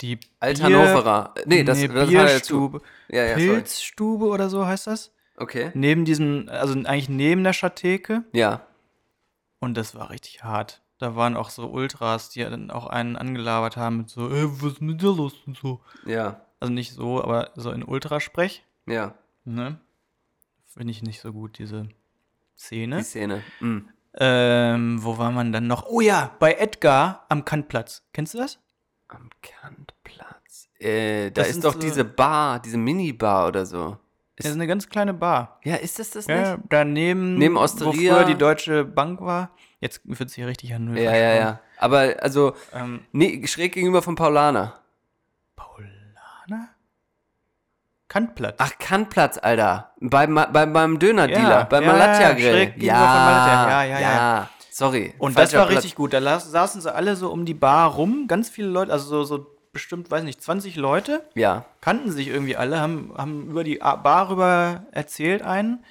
Die 0.00 0.18
Alt 0.38 0.62
Hannoverer. 0.62 1.34
Nee, 1.44 1.62
das, 1.62 1.78
nee, 1.78 1.88
das 1.88 2.10
er. 2.10 2.24
Bierstube. 2.24 2.80
Ja, 3.08 3.24
ja. 3.24 3.34
Pilzstube 3.34 4.26
oder 4.26 4.48
so 4.48 4.66
heißt 4.66 4.86
das. 4.86 5.12
Okay. 5.36 5.70
Neben 5.74 6.04
diesem, 6.04 6.48
also 6.48 6.74
eigentlich 6.74 7.08
neben 7.08 7.44
der 7.44 7.52
Schateke. 7.52 8.24
Ja. 8.32 8.66
Und 9.58 9.76
das 9.76 9.94
war 9.94 10.10
richtig 10.10 10.42
hart. 10.42 10.82
Da 10.98 11.16
waren 11.16 11.36
auch 11.36 11.50
so 11.50 11.66
Ultras, 11.70 12.28
die 12.30 12.40
dann 12.40 12.70
auch 12.70 12.86
einen 12.86 13.16
angelabert 13.16 13.76
haben 13.76 13.98
mit 13.98 14.10
so, 14.10 14.30
ey, 14.30 14.46
was 14.46 14.74
ist 14.74 14.80
mit 14.82 15.00
dir 15.00 15.14
los 15.14 15.34
und 15.46 15.56
so. 15.56 15.80
Ja. 16.04 16.42
Also 16.60 16.72
nicht 16.72 16.92
so, 16.92 17.22
aber 17.22 17.50
so 17.54 17.70
in 17.70 17.82
Ultrasprech. 17.82 18.64
Ja. 18.86 19.14
Ne? 19.44 19.80
Finde 20.66 20.90
ich 20.90 21.02
nicht 21.02 21.20
so 21.20 21.32
gut, 21.32 21.58
diese 21.58 21.88
Szene. 22.56 22.98
Die 22.98 23.02
Szene. 23.02 23.42
Mm. 23.60 23.78
Ähm, 24.14 25.02
wo 25.02 25.18
war 25.18 25.30
man 25.30 25.52
dann 25.52 25.66
noch? 25.66 25.86
Oh 25.86 26.00
ja, 26.00 26.34
bei 26.38 26.54
Edgar 26.54 27.24
am 27.28 27.44
Kantplatz. 27.44 28.02
Kennst 28.12 28.34
du 28.34 28.38
das? 28.38 28.58
Am 29.10 29.28
Kantplatz. 29.42 30.68
Äh, 30.78 31.30
da 31.30 31.42
Das 31.42 31.50
ist 31.50 31.64
doch 31.64 31.74
so- 31.74 31.78
diese 31.80 32.04
Bar, 32.04 32.60
diese 32.60 32.78
Minibar 32.78 33.48
oder 33.48 33.66
so. 33.66 33.98
Das 34.36 34.46
ist 34.46 34.54
eine 34.54 34.66
ganz 34.66 34.88
kleine 34.88 35.12
Bar. 35.12 35.58
Ja, 35.64 35.76
ist 35.76 35.98
das 35.98 36.10
das 36.12 36.26
nicht? 36.26 36.36
Ja, 36.38 36.58
daneben, 36.70 37.36
Neben 37.36 37.56
wo 37.56 37.60
Osteria. 37.60 38.14
früher 38.16 38.24
die 38.24 38.36
Deutsche 38.38 38.84
Bank 38.84 39.20
war. 39.20 39.50
Jetzt 39.80 40.00
wird 40.04 40.28
es 40.30 40.34
hier 40.34 40.46
richtig 40.46 40.72
an 40.74 40.96
Ja, 40.96 41.14
ja, 41.14 41.34
ja. 41.34 41.60
Aber 41.76 42.14
also, 42.20 42.54
Ähm, 42.72 43.00
nee, 43.12 43.46
schräg 43.46 43.72
gegenüber 43.74 44.00
von 44.00 44.14
Paulaner. 44.14 44.80
Paulaner? 45.56 46.68
Kantplatz. 48.10 48.56
Ach, 48.58 48.72
Kantplatz, 48.78 49.38
Alter. 49.38 49.92
Beim, 50.00 50.34
beim, 50.34 50.72
beim 50.74 50.98
Dönerdealer, 50.98 51.48
Ja, 51.60 51.64
beim 51.64 51.84
ja, 51.84 51.92
Malatya 51.92 52.28
ja, 52.30 52.34
Grill. 52.34 52.66
Malatya. 52.76 53.70
Ja, 53.70 53.84
ja, 53.84 54.00
ja. 54.00 54.48
Sorry. 54.70 55.14
Und 55.18 55.38
das 55.38 55.54
war 55.54 55.66
Platz. 55.66 55.78
richtig 55.78 55.94
gut. 55.94 56.12
Da 56.12 56.40
saßen 56.40 56.80
sie 56.82 56.92
alle 56.94 57.16
so 57.16 57.30
um 57.30 57.44
die 57.46 57.54
Bar 57.54 57.92
rum. 57.94 58.26
Ganz 58.28 58.48
viele 58.50 58.68
Leute, 58.68 58.92
also 58.92 59.06
so, 59.08 59.24
so 59.24 59.46
bestimmt, 59.72 60.10
weiß 60.10 60.24
nicht, 60.24 60.42
20 60.42 60.74
Leute. 60.76 61.22
Ja. 61.34 61.64
kannten 61.80 62.10
sich 62.10 62.28
irgendwie 62.28 62.56
alle, 62.56 62.80
haben, 62.80 63.12
haben 63.16 63.48
über 63.48 63.62
die 63.64 63.76
Bar 63.76 64.28
rüber 64.30 64.82
erzählt 64.90 65.42
einen. 65.42 65.84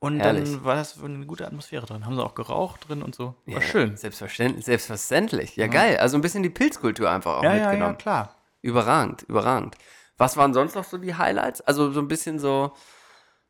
und 0.00 0.20
Ah, 0.20 0.24
herrlich. 0.24 0.50
dann 0.50 0.64
war 0.64 0.74
das 0.74 1.02
eine 1.02 1.24
gute 1.24 1.46
Atmosphäre 1.46 1.86
drin. 1.86 2.04
Haben 2.04 2.16
sie 2.16 2.22
auch 2.22 2.34
geraucht 2.34 2.86
drin 2.88 3.02
und 3.02 3.14
so. 3.14 3.34
War 3.46 3.54
Ja, 3.54 3.60
schön. 3.62 3.96
Selbstverständlich, 3.96 4.66
selbstverständlich. 4.66 5.56
Ja, 5.56 5.68
geil. 5.68 5.96
Also 5.96 6.18
ein 6.18 6.20
bisschen 6.20 6.42
die 6.42 6.50
Pilzkultur 6.50 7.10
einfach 7.10 7.38
auch 7.38 7.42
Ja, 7.42 7.54
ja, 7.54 7.62
mitgenommen. 7.68 7.92
ja, 7.94 7.98
klar. 8.02 8.34
Überragend, 8.60 9.22
überragend. 9.22 9.76
Was 10.16 10.36
waren 10.36 10.54
sonst 10.54 10.74
noch 10.74 10.84
so 10.84 10.98
die 10.98 11.14
Highlights? 11.14 11.60
Also 11.62 11.90
so 11.90 12.00
ein 12.00 12.08
bisschen 12.08 12.38
so, 12.38 12.72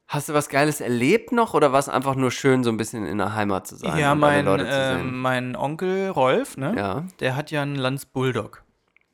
hast 0.07 0.29
du 0.29 0.35
was 0.35 0.49
Geiles 0.49 0.81
erlebt 0.81 1.33
noch 1.33 1.55
oder 1.55 1.73
war 1.73 1.79
es 1.79 1.89
einfach 1.89 2.15
nur 2.15 2.31
schön, 2.31 2.65
so 2.65 2.71
ein 2.71 2.77
bisschen 2.77 3.07
in 3.07 3.19
der 3.19 3.35
Heimat 3.35 3.67
zu 3.67 3.77
sein? 3.77 3.99
Ja, 3.99 4.15
mein, 4.15 4.45
Leute 4.45 4.65
zu 4.65 4.71
sehen? 4.97 5.15
mein 5.21 5.57
Onkel 5.57 6.09
Rolf, 6.11 6.57
ne? 6.57 6.75
Ja. 6.77 7.05
Der 7.21 7.37
hat 7.37 7.51
ja 7.51 7.63
einen 7.63 7.77
Lanz 7.77 8.07
Bulldog. 8.07 8.63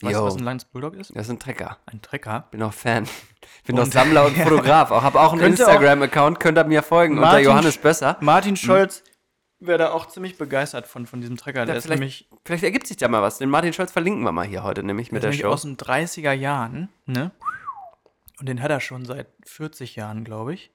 Weißt 0.02 0.14
Jo. 0.14 0.20
du, 0.20 0.26
was 0.26 0.36
ein 0.36 0.44
Lanz 0.44 0.64
Bulldog 0.64 0.94
ist? 0.94 1.14
Das 1.14 1.26
ist 1.26 1.30
ein 1.30 1.38
Trecker. 1.38 1.76
Ein 1.86 2.00
Trecker. 2.00 2.46
Bin 2.52 2.62
auch 2.62 2.72
Fan. 2.72 3.04
Bin 3.66 3.78
Und- 3.78 3.88
auch 3.88 3.92
Sammler 3.92 4.24
und 4.26 4.36
Fotograf. 4.38 4.90
Auch, 4.92 5.02
habe 5.02 5.20
auch 5.20 5.32
einen 5.34 5.42
Instagram-Account, 5.42 6.40
könnt 6.40 6.56
ihr 6.56 6.64
mir 6.64 6.82
folgen 6.82 7.14
unter 7.18 7.26
Martin 7.32 7.44
Johannes 7.46 7.74
Sch- 7.76 7.82
Bösser. 7.82 8.16
Martin 8.20 8.56
Scholz 8.56 9.02
wäre 9.60 9.78
da 9.78 9.92
auch 9.92 10.06
ziemlich 10.06 10.38
begeistert 10.38 10.86
von, 10.86 11.06
von 11.06 11.20
diesem 11.20 11.36
Trecker. 11.36 11.66
Der 11.66 11.76
ist 11.76 11.84
vielleicht, 11.84 12.00
nämlich, 12.00 12.28
vielleicht 12.44 12.64
ergibt 12.64 12.86
sich 12.86 12.96
da 12.96 13.08
mal 13.08 13.22
was. 13.22 13.38
Den 13.38 13.50
Martin 13.50 13.72
Scholz 13.72 13.92
verlinken 13.92 14.22
wir 14.22 14.32
mal 14.32 14.46
hier 14.46 14.62
heute, 14.62 14.82
nämlich 14.82 15.08
der 15.08 15.14
mit 15.14 15.22
der 15.22 15.30
nämlich 15.30 15.42
Show. 15.42 15.50
aus 15.50 15.62
den 15.62 15.76
30er 15.76 16.32
Jahren, 16.32 16.88
ne? 17.06 17.30
Und 18.38 18.48
den 18.48 18.62
hat 18.62 18.70
er 18.70 18.80
schon 18.80 19.04
seit 19.04 19.28
40 19.44 19.96
Jahren, 19.96 20.24
glaube 20.24 20.54
ich. 20.54 20.70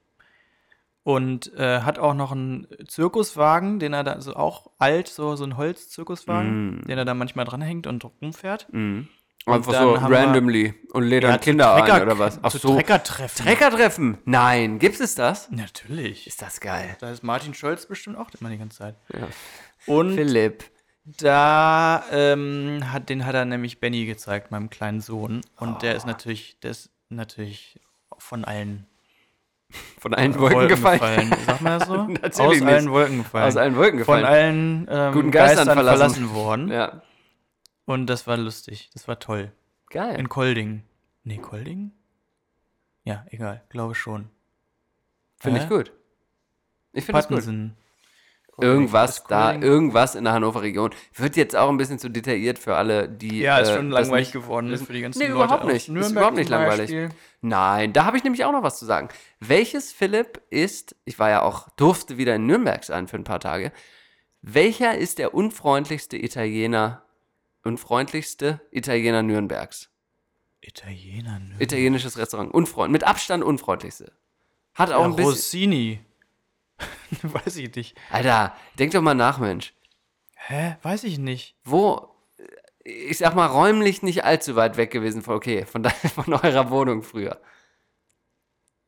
Und 1.02 1.52
äh, 1.54 1.80
hat 1.80 1.98
auch 1.98 2.14
noch 2.14 2.32
einen 2.32 2.66
Zirkuswagen, 2.86 3.78
den 3.78 3.92
er 3.92 4.04
da, 4.04 4.12
also 4.12 4.34
auch 4.34 4.70
alt, 4.78 5.08
so, 5.08 5.36
so 5.36 5.44
ein 5.44 5.56
Holz-Zirkuswagen, 5.56 6.82
den 6.86 6.98
er 6.98 7.04
da 7.04 7.14
manchmal 7.14 7.44
dranhängt 7.44 7.86
und 7.86 8.04
rumfährt. 8.20 8.66
Mhm. 8.72 9.08
Einfach 9.54 9.72
dann 9.72 9.82
so 9.82 9.94
randomly 9.94 10.74
und 10.92 11.08
Ja, 11.08 11.32
zu 11.34 11.38
Kinder 11.38 11.74
ein 11.74 11.84
Trecker- 11.84 12.02
oder 12.02 12.18
was? 12.18 12.38
Ach 12.42 12.50
so. 12.50 12.74
Treckertreffen. 12.74 13.44
Treckertreffen? 13.46 14.18
Nein, 14.24 14.78
gibt 14.80 14.98
es 15.00 15.14
das? 15.14 15.50
Natürlich. 15.50 16.26
Ist 16.26 16.42
das 16.42 16.60
geil. 16.60 16.96
Da 17.00 17.10
ist 17.10 17.22
Martin 17.22 17.54
Scholz 17.54 17.86
bestimmt 17.86 18.18
auch 18.18 18.28
immer 18.40 18.50
die 18.50 18.58
ganze 18.58 18.78
Zeit. 18.78 18.96
Ja. 19.12 19.28
Und 19.86 20.14
Philipp. 20.16 20.64
da 21.04 22.04
ähm, 22.10 22.80
hat, 22.92 23.08
den 23.08 23.24
hat 23.24 23.34
er 23.36 23.44
nämlich 23.44 23.78
Benny 23.78 24.04
gezeigt, 24.06 24.50
meinem 24.50 24.68
kleinen 24.68 25.00
Sohn. 25.00 25.42
Und 25.58 25.82
der 25.82 25.94
Oh. 25.94 25.96
ist 25.96 26.06
natürlich, 26.06 26.58
der 26.60 26.72
ist 26.72 26.90
natürlich 27.08 27.78
von 28.18 28.44
allen 28.44 28.86
Von 30.00 30.14
allen 30.14 30.36
Wolken, 30.40 30.66
gefallen. 30.68 31.32
Sagt 31.46 31.60
man 31.60 31.78
das 31.78 31.88
so? 31.88 31.94
Aus 32.44 32.54
nicht. 32.54 32.64
allen 32.66 32.90
Wolken 32.90 33.18
gefallen. 33.18 33.46
Aus 33.46 33.56
allen 33.56 33.76
Wolken 33.76 33.98
gefallen. 33.98 34.24
Von 34.24 34.28
allen 34.32 34.88
ähm, 34.90 35.12
Guten 35.12 35.30
Geistern, 35.30 35.66
Geistern 35.68 35.74
verlassen. 35.84 36.24
verlassen. 36.24 36.34
worden. 36.34 36.68
Ja. 36.72 37.02
Und 37.86 38.06
das 38.06 38.26
war 38.26 38.36
lustig. 38.36 38.90
Das 38.92 39.08
war 39.08 39.18
toll. 39.18 39.52
Geil. 39.90 40.18
In 40.18 40.28
Kolding. 40.28 40.82
Nee, 41.24 41.38
Kolding? 41.38 41.92
Ja, 43.04 43.24
egal, 43.30 43.62
glaube 43.68 43.94
schon. 43.94 44.28
Finde 45.38 45.60
ich 45.60 45.64
Hä? 45.64 45.68
gut. 45.68 45.92
Ich 46.92 47.04
finde 47.04 47.22
das 47.22 47.28
gut. 47.28 47.44
Irgendwas 48.58 49.18
Ist 49.18 49.26
da, 49.28 49.54
irgendwas 49.54 50.14
in 50.14 50.24
der 50.24 50.32
Hannover 50.32 50.62
Region. 50.62 50.90
Wird 51.14 51.36
jetzt 51.36 51.54
auch 51.54 51.68
ein 51.68 51.76
bisschen 51.76 51.98
zu 51.98 52.08
detailliert 52.08 52.58
für 52.58 52.74
alle, 52.74 53.06
die. 53.06 53.40
Ja, 53.40 53.58
ist 53.58 53.68
äh, 53.68 53.76
schon 53.76 53.90
langweilig 53.90 54.28
nicht 54.28 54.32
geworden 54.32 54.70
wissen. 54.70 54.86
für 54.86 54.94
die 54.94 55.02
ganzen 55.02 55.18
Nee, 55.18 55.26
Leute 55.26 55.44
überhaupt 55.44 55.66
nicht. 55.66 55.88
Ist 55.88 56.10
überhaupt 56.12 56.36
nicht 56.36 56.48
langweilig. 56.48 56.90
Beispiel. 56.90 57.08
Nein, 57.42 57.92
da 57.92 58.06
habe 58.06 58.16
ich 58.16 58.24
nämlich 58.24 58.44
auch 58.46 58.52
noch 58.52 58.62
was 58.62 58.78
zu 58.78 58.86
sagen. 58.86 59.08
Welches 59.40 59.92
Philipp 59.92 60.40
ist, 60.48 60.96
ich 61.04 61.18
war 61.18 61.28
ja 61.28 61.42
auch, 61.42 61.68
durfte 61.76 62.16
wieder 62.16 62.34
in 62.34 62.46
Nürnberg 62.46 62.82
sein 62.82 63.08
für 63.08 63.16
ein 63.16 63.24
paar 63.24 63.40
Tage. 63.40 63.72
Welcher 64.40 64.96
ist 64.96 65.18
der 65.18 65.34
unfreundlichste 65.34 66.16
Italiener, 66.16 67.02
unfreundlichste 67.66 68.60
Italiener 68.70 69.22
Nürnbergs? 69.22 69.90
Italiener, 70.60 71.38
ne? 71.38 71.56
Italienisches 71.58 72.16
Restaurant. 72.18 72.52
Unfreund, 72.52 72.90
mit 72.92 73.04
Abstand 73.04 73.44
unfreundlichste. 73.44 74.12
Hat 74.74 74.90
auch 74.92 75.00
Ja, 75.02 75.06
ein 75.06 75.16
bisschen. 75.16 75.32
Rossini. 75.32 76.00
Weiß 77.22 77.56
ich 77.56 77.74
nicht. 77.74 77.96
Alter, 78.10 78.54
denk 78.78 78.92
doch 78.92 79.02
mal 79.02 79.14
nach, 79.14 79.38
Mensch. 79.38 79.74
Hä? 80.34 80.76
Weiß 80.82 81.04
ich 81.04 81.18
nicht. 81.18 81.56
Wo, 81.64 82.08
ich 82.84 83.18
sag 83.18 83.34
mal, 83.34 83.46
räumlich 83.46 84.02
nicht 84.02 84.24
allzu 84.24 84.56
weit 84.56 84.76
weg 84.76 84.90
gewesen 84.90 85.22
von, 85.22 85.34
okay, 85.36 85.64
von, 85.66 85.82
de- 85.82 85.92
von 86.14 86.32
eurer 86.32 86.70
Wohnung 86.70 87.02
früher. 87.02 87.40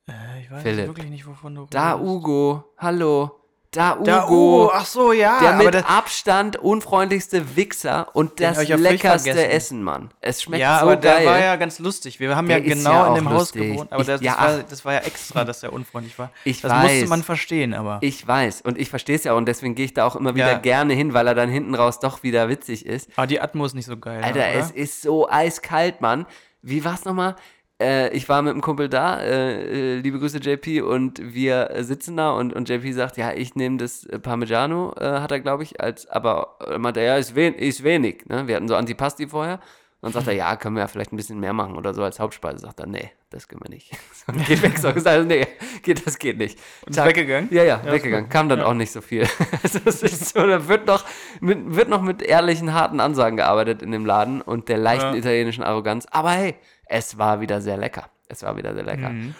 Äh, 0.09 0.43
ich 0.43 0.51
weiß 0.51 0.62
Philipp. 0.62 0.87
wirklich 0.89 1.11
nicht, 1.11 1.26
wovon 1.26 1.55
du 1.55 1.66
Da 1.70 1.95
redest. 1.95 2.09
Ugo, 2.11 2.64
hallo. 2.79 3.38
Da 3.71 3.97
Ugo. 3.97 4.05
Da 4.05 4.25
Ugo, 4.29 4.71
ach 4.73 4.87
so, 4.87 5.12
ja. 5.12 5.41
der 5.41 5.55
aber 5.55 5.64
mit 5.64 5.75
Abstand 5.91 6.57
unfreundlichste 6.57 7.55
Wichser 7.55 8.09
und 8.14 8.41
das 8.41 8.66
ja 8.66 8.77
leckerste 8.77 9.31
vergessen. 9.33 9.51
Essen, 9.51 9.83
Mann. 9.83 10.11
Es 10.23 10.43
schmeckt 10.43 10.62
ja, 10.62 10.79
so 10.79 10.87
aber 10.87 10.97
geil. 10.97 11.23
der 11.25 11.31
war 11.31 11.39
ja 11.39 11.57
ganz 11.57 11.79
lustig. 11.79 12.19
Wir 12.19 12.35
haben 12.35 12.49
ja 12.49 12.59
Der 12.61 12.64
ist 12.66 12.79
genau 12.79 12.91
ja 12.93 13.09
in 13.09 13.14
dem 13.16 13.29
Haus 13.29 13.39
lustig. 13.55 13.73
gewohnt. 13.73 13.93
Aber 13.93 14.01
Ich- 14.01 14.07
das, 14.07 14.23
ja, 14.23 14.39
war, 14.39 14.59
das 14.62 14.85
war 14.87 14.93
ja 14.95 15.01
extra, 15.01 15.45
dass 15.45 15.62
er 15.62 15.75
unfreundlich 15.75 16.19
war. 16.19 16.31
Ich 16.45 16.62
das 16.62 16.73
musste 16.73 17.03
weiß. 17.03 17.09
man 17.11 17.23
verstehen, 17.23 17.75
aber. 17.75 17.99
ich 18.01 18.27
weiß 18.27 18.62
und 18.62 18.79
ich 18.79 18.89
verstehe 18.89 19.16
es 19.16 19.25
ja 19.25 19.35
auch 19.35 19.37
und 19.37 19.47
deswegen 19.47 19.75
gehe 19.75 19.85
ich 19.85 19.93
da 19.93 20.07
auch 20.07 20.16
immer 20.16 20.35
wieder 20.35 20.53
Ja. 20.53 20.59
gerne 20.59 20.95
hin, 20.95 21.12
weil 21.12 21.27
er 21.27 21.35
dann 21.35 21.51
hinten 21.51 21.75
raus 21.75 22.01
doch 22.01 22.23
wieder 22.23 22.49
witzig 22.49 22.87
ist. 22.87 23.11
aber 23.16 23.27
die 23.27 23.39
Atmo 23.41 23.66
ist 23.66 23.75
nicht 23.75 23.87
so 23.87 23.99
geil. 23.99 24.23
Alter, 24.25 24.39
oder? 24.39 24.55
es 24.55 24.71
ist 24.71 25.03
so 25.03 25.29
eiskalt, 25.29 26.01
Mann. 26.01 26.25
Wie 26.62 26.85
war's 26.85 27.05
nochmal? 27.05 27.37
Äh, 27.81 28.09
ich 28.11 28.29
war 28.29 28.43
mit 28.43 28.53
einem 28.53 28.61
Kumpel 28.61 28.89
da, 28.89 29.20
äh, 29.20 29.95
äh, 29.97 30.01
liebe 30.01 30.18
Grüße 30.18 30.39
JP, 30.39 30.83
und 30.83 31.20
wir 31.22 31.70
sitzen 31.81 32.16
da 32.16 32.33
und, 32.33 32.53
und 32.53 32.68
JP 32.68 32.93
sagt, 32.93 33.16
ja, 33.16 33.33
ich 33.33 33.55
nehme 33.55 33.76
das 33.76 34.07
Parmigiano, 34.22 34.95
äh, 34.99 35.05
hat 35.20 35.31
er, 35.31 35.39
glaube 35.41 35.62
ich, 35.62 35.81
als, 35.81 36.09
aber 36.09 36.57
äh, 36.68 36.79
meinte 36.79 37.01
er, 37.01 37.07
ja, 37.14 37.16
ist, 37.18 37.37
wen, 37.37 37.55
ist 37.55 37.85
wenig. 37.85 38.26
Ne? 38.26 38.49
Wir 38.49 38.57
hatten 38.57 38.66
so 38.68 38.74
Antipasti 38.74 39.29
vorher. 39.29 39.61
Und 40.01 40.14
dann 40.14 40.22
sagt 40.22 40.29
er, 40.29 40.35
ja, 40.35 40.55
können 40.55 40.76
wir 40.76 40.83
ja 40.83 40.87
vielleicht 40.87 41.12
ein 41.12 41.16
bisschen 41.16 41.41
mehr 41.41 41.53
machen 41.53 41.74
oder 41.76 41.93
so 41.93 42.05
als 42.05 42.20
Hauptspeise. 42.20 42.61
Sagt 42.61 42.79
er, 42.79 42.87
nee, 42.87 43.11
das 43.31 43.49
können 43.49 43.62
wir 43.64 43.70
nicht. 43.70 43.91
So, 44.12 44.33
geht 44.33 44.62
weg. 44.62 44.79
So 44.79 44.93
gesagt, 44.93 45.26
nee, 45.26 45.45
geht, 45.83 46.07
das 46.07 46.18
geht 46.20 46.39
nicht. 46.39 46.57
Und 46.87 46.97
ist 46.97 47.05
weggegangen? 47.05 47.49
Ja, 47.51 47.64
ja, 47.64 47.81
Ja, 47.85 47.93
weggegangen. 47.93 48.29
Kam 48.29 48.49
dann 48.49 48.61
Ja. 48.61 48.66
auch 48.66 48.74
nicht 48.74 48.93
so 48.93 49.01
viel. 49.01 49.26
Also 49.62 49.81
es 49.87 50.03
ist 50.05 50.35
so, 50.35 50.47
da 50.47 50.68
wird 50.68 50.87
noch, 50.87 51.05
mit, 51.41 51.74
wird 51.74 51.89
noch 51.89 52.03
mit 52.03 52.22
ehrlichen, 52.22 52.74
harten 52.74 53.01
Ansagen 53.01 53.37
gearbeitet 53.39 53.83
in 53.83 53.91
dem 53.91 54.07
Laden 54.07 54.41
und 54.41 54.68
der 54.68 54.79
leichten 54.79 55.14
Ja. 55.14 55.18
italienischen 55.18 55.64
Arroganz. 55.64 56.07
Aber 56.12 56.31
hey, 56.31 56.55
es 56.89 57.18
war 57.18 57.41
wieder 57.41 57.61
sehr 57.61 57.76
lecker. 57.76 58.09
Es 58.28 58.43
war 58.43 58.57
wieder 58.57 58.74
sehr 58.74 58.84
lecker. 58.84 59.03
Ja, 59.03 59.09
Mhm. 59.11 59.34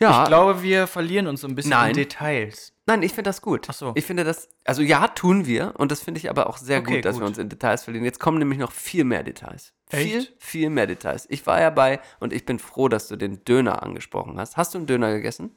Ich 0.00 0.28
glaube, 0.28 0.62
wir 0.62 0.86
verlieren 0.86 1.26
uns 1.26 1.40
so 1.40 1.48
ein 1.48 1.56
bisschen 1.56 1.70
Nein. 1.70 1.90
in 1.90 1.96
Details. 1.96 2.72
nein, 2.86 3.02
ich 3.02 3.10
finde 3.12 3.28
das 3.30 3.42
gut. 3.42 3.66
Ach 3.68 3.74
so. 3.74 3.92
Ich 3.96 4.04
finde 4.04 4.22
das, 4.22 4.48
also 4.64 4.80
ja, 4.80 5.08
tun 5.08 5.44
wir 5.46 5.74
und 5.76 5.90
das 5.90 6.00
finde 6.02 6.18
ich 6.18 6.30
aber 6.30 6.48
auch 6.48 6.56
sehr 6.56 6.78
Okay, 6.78 6.96
gut, 6.96 7.04
dass 7.04 7.16
wir 7.16 7.20
gut. 7.22 7.28
uns 7.30 7.38
in 7.38 7.48
Details 7.48 7.82
verlieren. 7.82 8.04
Jetzt 8.04 8.20
kommen 8.20 8.38
nämlich 8.38 8.60
noch 8.60 8.70
viel 8.70 9.02
mehr 9.02 9.24
Details. 9.24 9.72
Viel, 9.90 10.18
Echt? 10.18 10.34
viel 10.38 10.70
mehr 10.70 10.86
Details. 10.86 11.26
Ich 11.30 11.46
war 11.48 11.60
ja 11.60 11.70
bei 11.70 11.98
und 12.20 12.32
ich 12.32 12.44
bin 12.46 12.60
froh, 12.60 12.88
dass 12.88 13.08
du 13.08 13.16
den 13.16 13.44
Döner 13.44 13.82
angesprochen 13.82 14.38
hast. 14.38 14.56
Hast 14.56 14.74
du 14.74 14.78
einen 14.78 14.86
Döner 14.86 15.10
gegessen? 15.12 15.56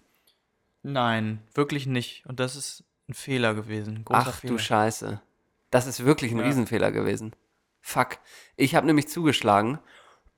Nein, 0.84 1.44
wirklich 1.54 1.86
nicht. 1.86 2.26
Und 2.26 2.40
das 2.40 2.56
ist 2.56 2.84
ein 3.10 3.14
Fehler 3.14 3.54
gewesen. 3.54 3.98
Ein 3.98 4.06
großer 4.06 4.26
Ach 4.28 4.34
Fehler. 4.40 4.54
du 4.54 4.58
Scheiße. 4.60 5.22
Das 5.70 5.86
ist 5.88 6.04
wirklich 6.06 6.32
ein 6.32 6.40
Ja. 6.40 6.46
Riesenfehler 6.46 6.92
gewesen. 6.92 7.36
Fuck. 7.82 8.18
Ich 8.56 8.74
habe 8.76 8.88
nämlich 8.88 9.08
zugeschlagen 9.08 9.80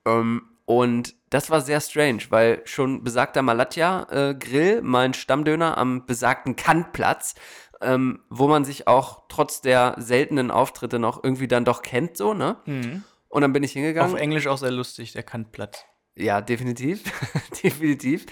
ähm, 0.06 0.42
und 0.66 1.16
das 1.30 1.50
war 1.50 1.62
sehr 1.62 1.82
strange, 1.82 2.24
weil 2.30 2.62
schon 2.66 3.04
besagter 3.04 3.42
Malatya 3.42 4.08
äh, 4.10 4.36
Grill, 4.36 4.82
mein 4.82 5.14
Stammdöner 5.14 5.78
am 5.78 6.06
besagten 6.06 6.56
Kantplatz, 6.56 7.36
ähm, 7.82 8.22
wo 8.30 8.48
man 8.48 8.64
sich 8.64 8.88
auch 8.88 9.24
trotz 9.28 9.62
der 9.62 9.96
seltenen 9.98 10.52
Auftritte 10.52 11.00
noch 11.00 11.24
irgendwie 11.24 11.48
dann 11.48 11.66
doch 11.66 11.82
kennt, 11.82 12.16
so, 12.18 12.34
ne? 12.34 12.58
Und 13.28 13.42
dann 13.42 13.52
bin 13.52 13.64
ich 13.64 13.74
hingegangen. 13.74 14.14
Auf 14.14 14.20
Englisch 14.20 14.48
auch 14.48 14.58
sehr 14.58 14.72
lustig, 14.72 15.12
der 15.12 15.24
Kantplatz. 15.24 15.84
Ja, 16.16 16.40
definitiv. 16.40 17.04
definitiv. 17.64 18.28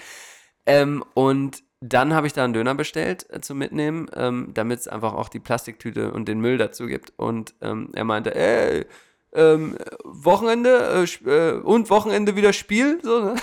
Ähm, 0.64 1.04
und 1.14 1.62
dann 1.80 2.14
habe 2.14 2.28
ich 2.28 2.32
da 2.32 2.44
einen 2.44 2.52
Döner 2.52 2.76
bestellt 2.76 3.26
äh, 3.30 3.40
zum 3.40 3.58
Mitnehmen, 3.58 4.08
ähm, 4.14 4.52
damit 4.54 4.80
es 4.80 4.88
einfach 4.88 5.14
auch 5.14 5.28
die 5.28 5.40
Plastiktüte 5.40 6.12
und 6.12 6.28
den 6.28 6.40
Müll 6.40 6.56
dazu 6.56 6.86
gibt. 6.86 7.12
Und 7.16 7.54
ähm, 7.60 7.90
er 7.92 8.04
meinte, 8.04 8.34
ey, 8.34 8.86
ähm, 9.34 9.76
Wochenende 10.04 11.06
äh, 11.24 11.30
äh, 11.30 11.60
und 11.60 11.90
Wochenende 11.90 12.36
wieder 12.36 12.52
Spiel? 12.52 13.00
So, 13.02 13.24
ne? 13.24 13.34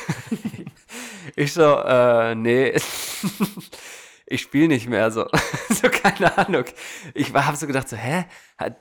ich 1.36 1.54
so, 1.54 1.64
äh, 1.64 2.36
nee. 2.36 2.74
ich 4.26 4.42
spiele 4.42 4.68
nicht 4.68 4.88
mehr 4.88 5.12
so. 5.12 5.26
so, 5.70 5.90
keine 5.90 6.38
Ahnung. 6.38 6.66
Ich 7.14 7.34
habe 7.34 7.58
so 7.58 7.68
gedacht, 7.68 7.90
so, 7.90 7.98
hä? 7.98 8.26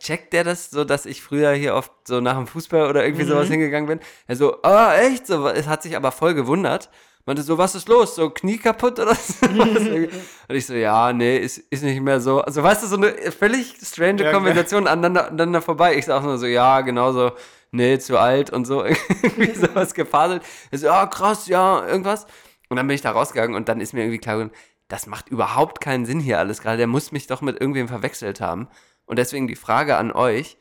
Checkt 0.00 0.32
der 0.32 0.44
das 0.44 0.70
so, 0.70 0.84
dass 0.84 1.06
ich 1.06 1.22
früher 1.22 1.52
hier 1.52 1.74
oft 1.74 1.92
so 2.06 2.20
nach 2.20 2.36
dem 2.36 2.46
Fußball 2.46 2.88
oder 2.88 3.04
irgendwie 3.04 3.24
sowas 3.24 3.48
hingegangen 3.48 3.88
bin? 3.88 4.00
Er 4.26 4.36
so, 4.36 4.62
ah, 4.62 4.94
echt? 4.96 5.26
So, 5.26 5.48
es 5.48 5.66
hat 5.66 5.82
sich 5.82 5.96
aber 5.96 6.12
voll 6.12 6.34
gewundert. 6.34 6.90
Meinte 7.28 7.42
so, 7.42 7.58
was 7.58 7.74
ist 7.74 7.90
los? 7.90 8.14
So 8.14 8.30
Knie 8.30 8.56
kaputt 8.56 8.98
oder 8.98 9.14
so? 9.14 9.46
Und 9.46 10.08
ich 10.48 10.64
so, 10.64 10.72
ja, 10.72 11.12
nee, 11.12 11.36
ist, 11.36 11.58
ist 11.58 11.82
nicht 11.82 12.00
mehr 12.00 12.22
so. 12.22 12.40
Also, 12.40 12.62
weißt 12.62 12.84
du, 12.84 12.86
so 12.86 12.96
eine 12.96 13.12
völlig 13.32 13.76
strange 13.82 14.24
Ja, 14.24 14.32
Konversation 14.32 14.86
aneinander, 14.86 15.26
aneinander 15.26 15.60
vorbei. 15.60 15.94
Ich 15.98 16.06
sag 16.06 16.22
nur 16.22 16.38
so, 16.38 16.46
ja, 16.46 16.80
genauso, 16.80 17.32
nee, 17.70 17.98
zu 17.98 18.18
alt 18.18 18.48
und 18.48 18.64
so. 18.64 18.82
Irgendwie 19.22 19.52
sowas 19.54 19.92
gefaselt. 19.92 20.42
Er 20.70 20.78
so, 20.78 20.88
ah, 20.88 21.04
krass, 21.04 21.48
ja, 21.48 21.86
irgendwas. 21.86 22.24
Und 22.70 22.78
dann 22.78 22.86
bin 22.86 22.94
ich 22.94 23.02
da 23.02 23.10
rausgegangen 23.10 23.54
und 23.54 23.68
dann 23.68 23.82
ist 23.82 23.92
mir 23.92 24.00
irgendwie 24.00 24.20
klar 24.20 24.36
geworden, 24.36 24.54
das 24.88 25.06
macht 25.06 25.28
überhaupt 25.28 25.82
keinen 25.82 26.06
Sinn 26.06 26.20
hier 26.20 26.38
alles 26.38 26.62
gerade. 26.62 26.78
Der 26.78 26.86
muss 26.86 27.12
mich 27.12 27.26
doch 27.26 27.42
mit 27.42 27.60
irgendwem 27.60 27.88
verwechselt 27.88 28.40
haben. 28.40 28.68
Und 29.04 29.18
deswegen 29.18 29.48
die 29.48 29.54
Frage 29.54 29.98
an 29.98 30.12
euch. 30.12 30.56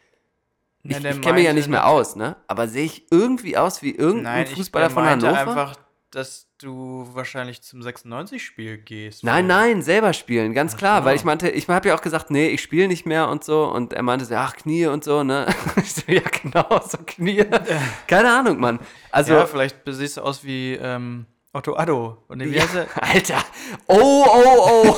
Ich, 0.84 0.98
ich 0.98 1.22
kenne 1.22 1.36
mich 1.36 1.46
ja 1.46 1.54
nicht 1.54 1.70
mehr 1.70 1.88
aus, 1.88 2.18
ne? 2.18 2.36
Aber 2.48 2.68
sehe 2.68 2.84
ich 2.84 3.10
irgendwie 3.10 3.56
aus 3.56 3.82
wie 3.84 3.96
irgendein 3.96 4.34
Nein, 4.34 4.48
ich 4.52 4.58
Fußballer 4.58 4.88
der 4.88 4.94
von 4.94 5.06
Hannover? 5.06 5.38
einfach, 5.38 5.76
dass 6.12 6.47
du 6.58 7.08
wahrscheinlich 7.14 7.62
zum 7.62 7.82
96-Spiel 7.82 8.78
gehst. 8.78 9.24
Nein, 9.24 9.48
nein, 9.48 9.82
selber 9.82 10.14
spielen, 10.14 10.54
ganz 10.54 10.76
klar, 10.78 11.02
so. 11.02 11.06
weil 11.06 11.16
ich 11.16 11.24
meinte, 11.24 11.50
ich 11.50 11.68
habe 11.68 11.90
ja 11.90 11.96
auch 11.96 12.02
gesagt, 12.02 12.32
nee, 12.32 12.48
ich 12.48 12.62
spiele 12.62 12.88
nicht 12.88 13.06
mehr 13.06 13.30
und 13.30 13.44
so 13.44 13.66
und 13.66 13.94
er 13.94 14.04
meinte 14.04 14.26
so, 14.26 14.36
ach, 14.36 14.56
Knie 14.56 14.88
und 14.88 15.04
so, 15.04 15.24
ne? 15.24 15.48
Ich 15.78 15.94
so, 15.94 16.12
ja, 16.12 16.22
genau, 16.42 16.82
so 16.88 16.98
Knie. 17.06 17.46
Keine 18.08 18.32
Ahnung, 18.32 18.60
Mann. 18.60 18.80
Also, 19.12 19.34
ja, 19.34 19.46
vielleicht 19.46 19.78
siehst 19.86 20.18
du 20.18 20.22
aus 20.22 20.44
wie 20.44 20.74
ähm, 20.74 21.26
Otto 21.54 21.76
Addo. 21.76 22.24
Und 22.28 22.40
wie 22.44 22.62
heißt 22.62 22.76
er? 22.76 22.88
Alter, 23.02 23.44
oh, 23.88 24.26
oh, 24.28 24.96
oh. 24.96 24.98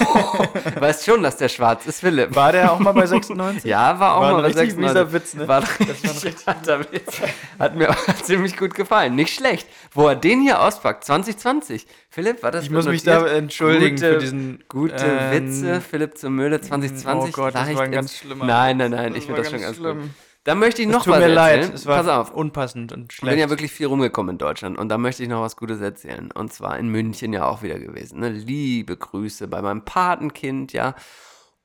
weißt 0.82 1.06
schon, 1.06 1.24
dass 1.24 1.38
der 1.38 1.48
schwarz 1.48 1.86
ist, 1.86 2.02
Philipp. 2.02 2.36
War 2.36 2.52
der 2.52 2.72
auch 2.74 2.80
mal 2.80 2.92
bei 2.92 3.06
96? 3.06 3.64
Ja, 3.64 4.00
war 4.00 4.16
auch 4.18 4.22
War 4.22 4.32
mal 4.34 4.42
bei 4.42 4.48
richtig 4.48 4.72
96. 4.72 4.78
mieser 4.78 5.14
Witz, 5.14 5.34
ne? 5.36 5.48
War 5.48 5.62
Das 5.62 5.80
war 5.80 6.12
ein 6.12 6.82
richtig 6.82 6.92
Witz. 6.92 7.22
Hat 7.60 7.76
mir 7.76 7.92
auch 7.92 8.16
ziemlich 8.24 8.58
gut 8.58 8.74
gefallen. 8.74 9.16
Nicht 9.16 9.34
schlecht. 9.34 9.68
Wo 9.92 10.08
er 10.08 10.16
den 10.16 10.42
hier 10.42 10.62
auspackt, 10.62 11.06
2020. 11.06 11.86
Philipp, 12.10 12.42
war 12.44 12.52
das 12.52 12.66
Ich 12.66 12.72
muss 12.72 12.88
mich 12.88 13.06
notiert? 13.06 13.32
da 13.32 13.36
entschuldigen 13.36 13.96
gute, 13.96 14.14
für 14.14 14.18
diesen, 14.20 14.64
Gute 14.68 15.06
ähm, 15.06 15.32
Witze, 15.48 15.82
Philipp 15.82 16.18
zur 16.18 16.32
Mühle 16.32 16.60
2020. 16.60 17.38
Oh 17.38 17.42
Gott, 17.44 17.56
das 17.56 17.70
ich 17.70 17.76
war 17.76 17.84
ein 17.84 17.92
ganz 17.92 18.16
schlimmer 18.18 18.46
Nein, 18.46 18.78
nein, 18.78 18.92
nein, 18.92 19.16
ich 19.16 19.30
war 19.30 19.36
finde 19.36 19.42
das 19.44 19.52
schon 19.52 19.62
ganz 19.62 19.78
ganz 19.78 19.78
schlimm. 19.78 20.02
gut. 20.02 20.10
Dann 20.46 20.58
möchte 20.60 20.82
ich 20.82 20.88
noch 20.88 21.04
tut 21.04 21.14
was 21.14 21.20
mir 21.20 21.28
leid, 21.28 21.58
erzählen. 21.60 21.76
es 21.76 21.86
war 21.86 21.98
Pass 22.04 22.08
auf. 22.08 22.32
unpassend 22.34 22.92
und 22.94 23.12
Ich 23.12 23.18
schlecht. 23.18 23.32
bin 23.32 23.40
ja 23.40 23.50
wirklich 23.50 23.72
viel 23.72 23.88
rumgekommen 23.88 24.36
in 24.36 24.38
Deutschland 24.38 24.78
und 24.78 24.90
da 24.90 24.98
möchte 24.98 25.22
ich 25.22 25.30
noch 25.30 25.42
was 25.42 25.58
Gutes 25.58 25.82
erzählen. 25.82 26.32
Und 26.32 26.54
zwar 26.54 26.78
in 26.80 26.88
München 26.90 27.34
ja 27.34 27.46
auch 27.46 27.62
wieder 27.62 27.78
gewesen. 27.78 28.20
Ne? 28.20 28.30
Liebe 28.30 28.96
Grüße 28.98 29.48
bei 29.48 29.62
meinem 29.62 29.84
Patenkind, 29.86 30.72
ja. 30.74 30.96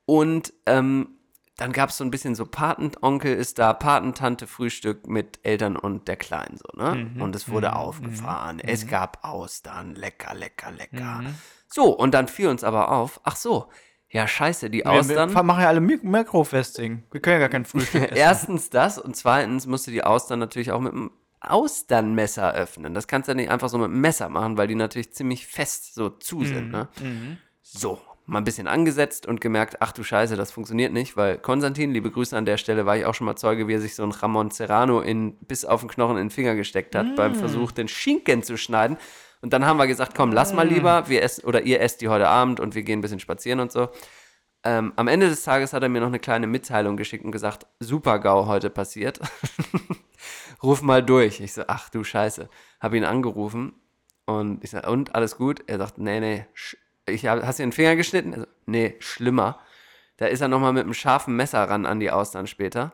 Und 0.05 0.53
ähm, 0.65 1.09
dann 1.57 1.71
gab 1.71 1.89
es 1.89 1.97
so 1.97 2.03
ein 2.03 2.11
bisschen 2.11 2.35
so 2.35 2.45
Patenonkel 2.45 3.33
ist 3.33 3.59
da, 3.59 3.71
Patentante 3.73 4.45
Frühstück 4.45 5.07
mit 5.07 5.39
Eltern 5.43 5.77
und 5.77 6.09
der 6.09 6.17
Kleinen 6.17 6.57
so, 6.57 6.77
ne? 6.77 7.09
Mhm. 7.15 7.21
Und 7.21 7.33
es 7.33 7.47
wurde 7.47 7.77
aufgefahren. 7.77 8.59
Es 8.59 8.87
gab 8.87 9.23
Austern, 9.23 9.95
lecker, 9.95 10.35
lecker, 10.35 10.71
lecker. 10.71 11.21
Mhm. 11.21 11.35
So, 11.67 11.85
und 11.97 12.13
dann 12.13 12.27
fiel 12.27 12.49
uns 12.49 12.65
aber 12.65 12.91
auf, 12.91 13.21
ach 13.23 13.37
so, 13.37 13.69
ja 14.15 14.27
scheiße, 14.27 14.69
die 14.69 14.79
wir, 14.79 14.91
Austern. 14.91 15.33
wir 15.35 15.43
machen 15.43 15.61
ja 15.61 15.67
alle 15.67 15.81
Mik 15.81 16.03
Mikrofesting. 16.03 17.03
Wir 17.11 17.21
können 17.21 17.33
ja 17.35 17.39
gar 17.39 17.49
kein 17.49 17.65
Frühstück 17.65 18.03
essen. 18.05 18.15
Erstens 18.15 18.69
das 18.69 18.97
und 18.97 19.15
zweitens 19.15 19.67
musst 19.67 19.87
du 19.87 19.91
die 19.91 20.03
Austern 20.03 20.39
natürlich 20.39 20.71
auch 20.71 20.79
mit 20.81 20.93
einem 20.93 21.11
Austernmesser 21.41 22.53
öffnen. 22.53 22.93
Das 22.93 23.07
kannst 23.07 23.27
du 23.27 23.31
ja 23.31 23.35
nicht 23.35 23.49
einfach 23.49 23.69
so 23.69 23.77
mit 23.77 23.85
einem 23.85 24.01
Messer 24.01 24.29
machen, 24.29 24.57
weil 24.57 24.67
die 24.67 24.75
natürlich 24.75 25.13
ziemlich 25.13 25.47
fest 25.47 25.93
so 25.95 26.09
zu 26.09 26.37
Mhm. 26.37 26.45
sind. 26.45 26.71
Ne? 26.71 26.87
So, 27.61 27.99
mal 28.25 28.39
ein 28.39 28.43
bisschen 28.43 28.67
angesetzt 28.67 29.25
und 29.25 29.41
gemerkt, 29.41 29.77
ach 29.81 29.91
du 29.91 30.03
Scheiße, 30.03 30.35
das 30.35 30.51
funktioniert 30.51 30.93
nicht, 30.93 31.17
weil 31.17 31.37
Konstantin, 31.37 31.91
liebe 31.91 32.11
Grüße 32.11 32.35
an 32.37 32.45
der 32.45 32.57
Stelle, 32.57 32.85
war 32.85 32.97
ich 32.97 33.05
auch 33.05 33.13
schon 33.13 33.25
mal 33.25 33.35
Zeuge, 33.35 33.67
wie 33.67 33.73
er 33.73 33.81
sich 33.81 33.95
so 33.95 34.03
ein 34.03 34.11
Ramon 34.11 34.51
Serrano 34.51 35.01
in, 35.01 35.37
bis 35.39 35.65
auf 35.65 35.81
den 35.81 35.89
Knochen 35.89 36.17
in 36.17 36.25
den 36.25 36.31
Finger 36.31 36.55
gesteckt 36.55 36.95
hat, 36.95 37.15
beim 37.15 37.35
Versuch, 37.35 37.71
den 37.71 37.87
Schinken 37.87 38.41
zu 38.43 38.57
schneiden. 38.57 38.97
Und 39.45 39.53
dann 39.53 39.63
haben 39.63 39.77
wir 39.77 39.85
gesagt, 39.85 40.15
komm, 40.15 40.31
lass 40.31 40.53
mal 40.53 40.67
lieber, 40.67 41.07
wir 41.07 41.21
essen, 41.21 41.45
oder 41.45 41.61
ihr 41.61 41.79
esst 41.79 42.01
die 42.01 42.07
heute 42.07 42.27
Abend 42.27 42.59
und 42.59 42.73
wir 42.73 42.81
gehen 42.81 42.97
ein 42.97 43.01
bisschen 43.03 43.19
spazieren 43.19 43.59
und 43.59 43.71
so. 43.71 43.89
Ähm, 44.63 44.91
am 44.95 45.07
Ende 45.07 45.29
des 45.29 45.43
Tages 45.43 45.71
hat 45.71 45.83
er 45.83 45.89
mir 45.89 45.99
noch 45.99 46.07
eine 46.07 46.17
kleine 46.17 46.47
Mitteilung 46.47 46.97
geschickt 46.97 47.23
und 47.23 47.31
gesagt, 47.31 47.67
super 47.79 48.17
GAU 48.17 48.47
heute 48.47 48.71
passiert. 48.71 49.19
Ruf 50.63 50.81
mal 50.81 51.03
durch. 51.03 51.41
Ich 51.41 51.53
so, 51.53 51.61
ach 51.67 51.89
du 51.89 52.03
Scheiße. 52.03 52.49
Habe 52.79 52.97
ihn 52.97 53.03
angerufen 53.03 53.73
und 54.25 54.63
ich 54.63 54.71
sage, 54.71 54.89
und, 54.89 55.13
alles 55.13 55.37
gut? 55.37 55.63
Er 55.67 55.77
sagt, 55.77 55.99
nee, 55.99 56.19
nee, 56.19 56.47
ich 57.05 57.27
hab, 57.27 57.43
hast 57.43 57.59
du 57.59 57.63
den 57.63 57.71
Finger 57.71 57.95
geschnitten? 57.95 58.33
Er 58.33 58.39
so, 58.39 58.47
nee, 58.65 58.95
schlimmer. 58.97 59.59
Da 60.17 60.25
ist 60.25 60.41
er 60.41 60.47
nochmal 60.47 60.73
mit 60.73 60.85
einem 60.85 60.95
scharfen 60.95 61.35
Messer 61.35 61.69
ran 61.69 61.85
an 61.85 61.99
die 61.99 62.09
Austern 62.09 62.47
später 62.47 62.93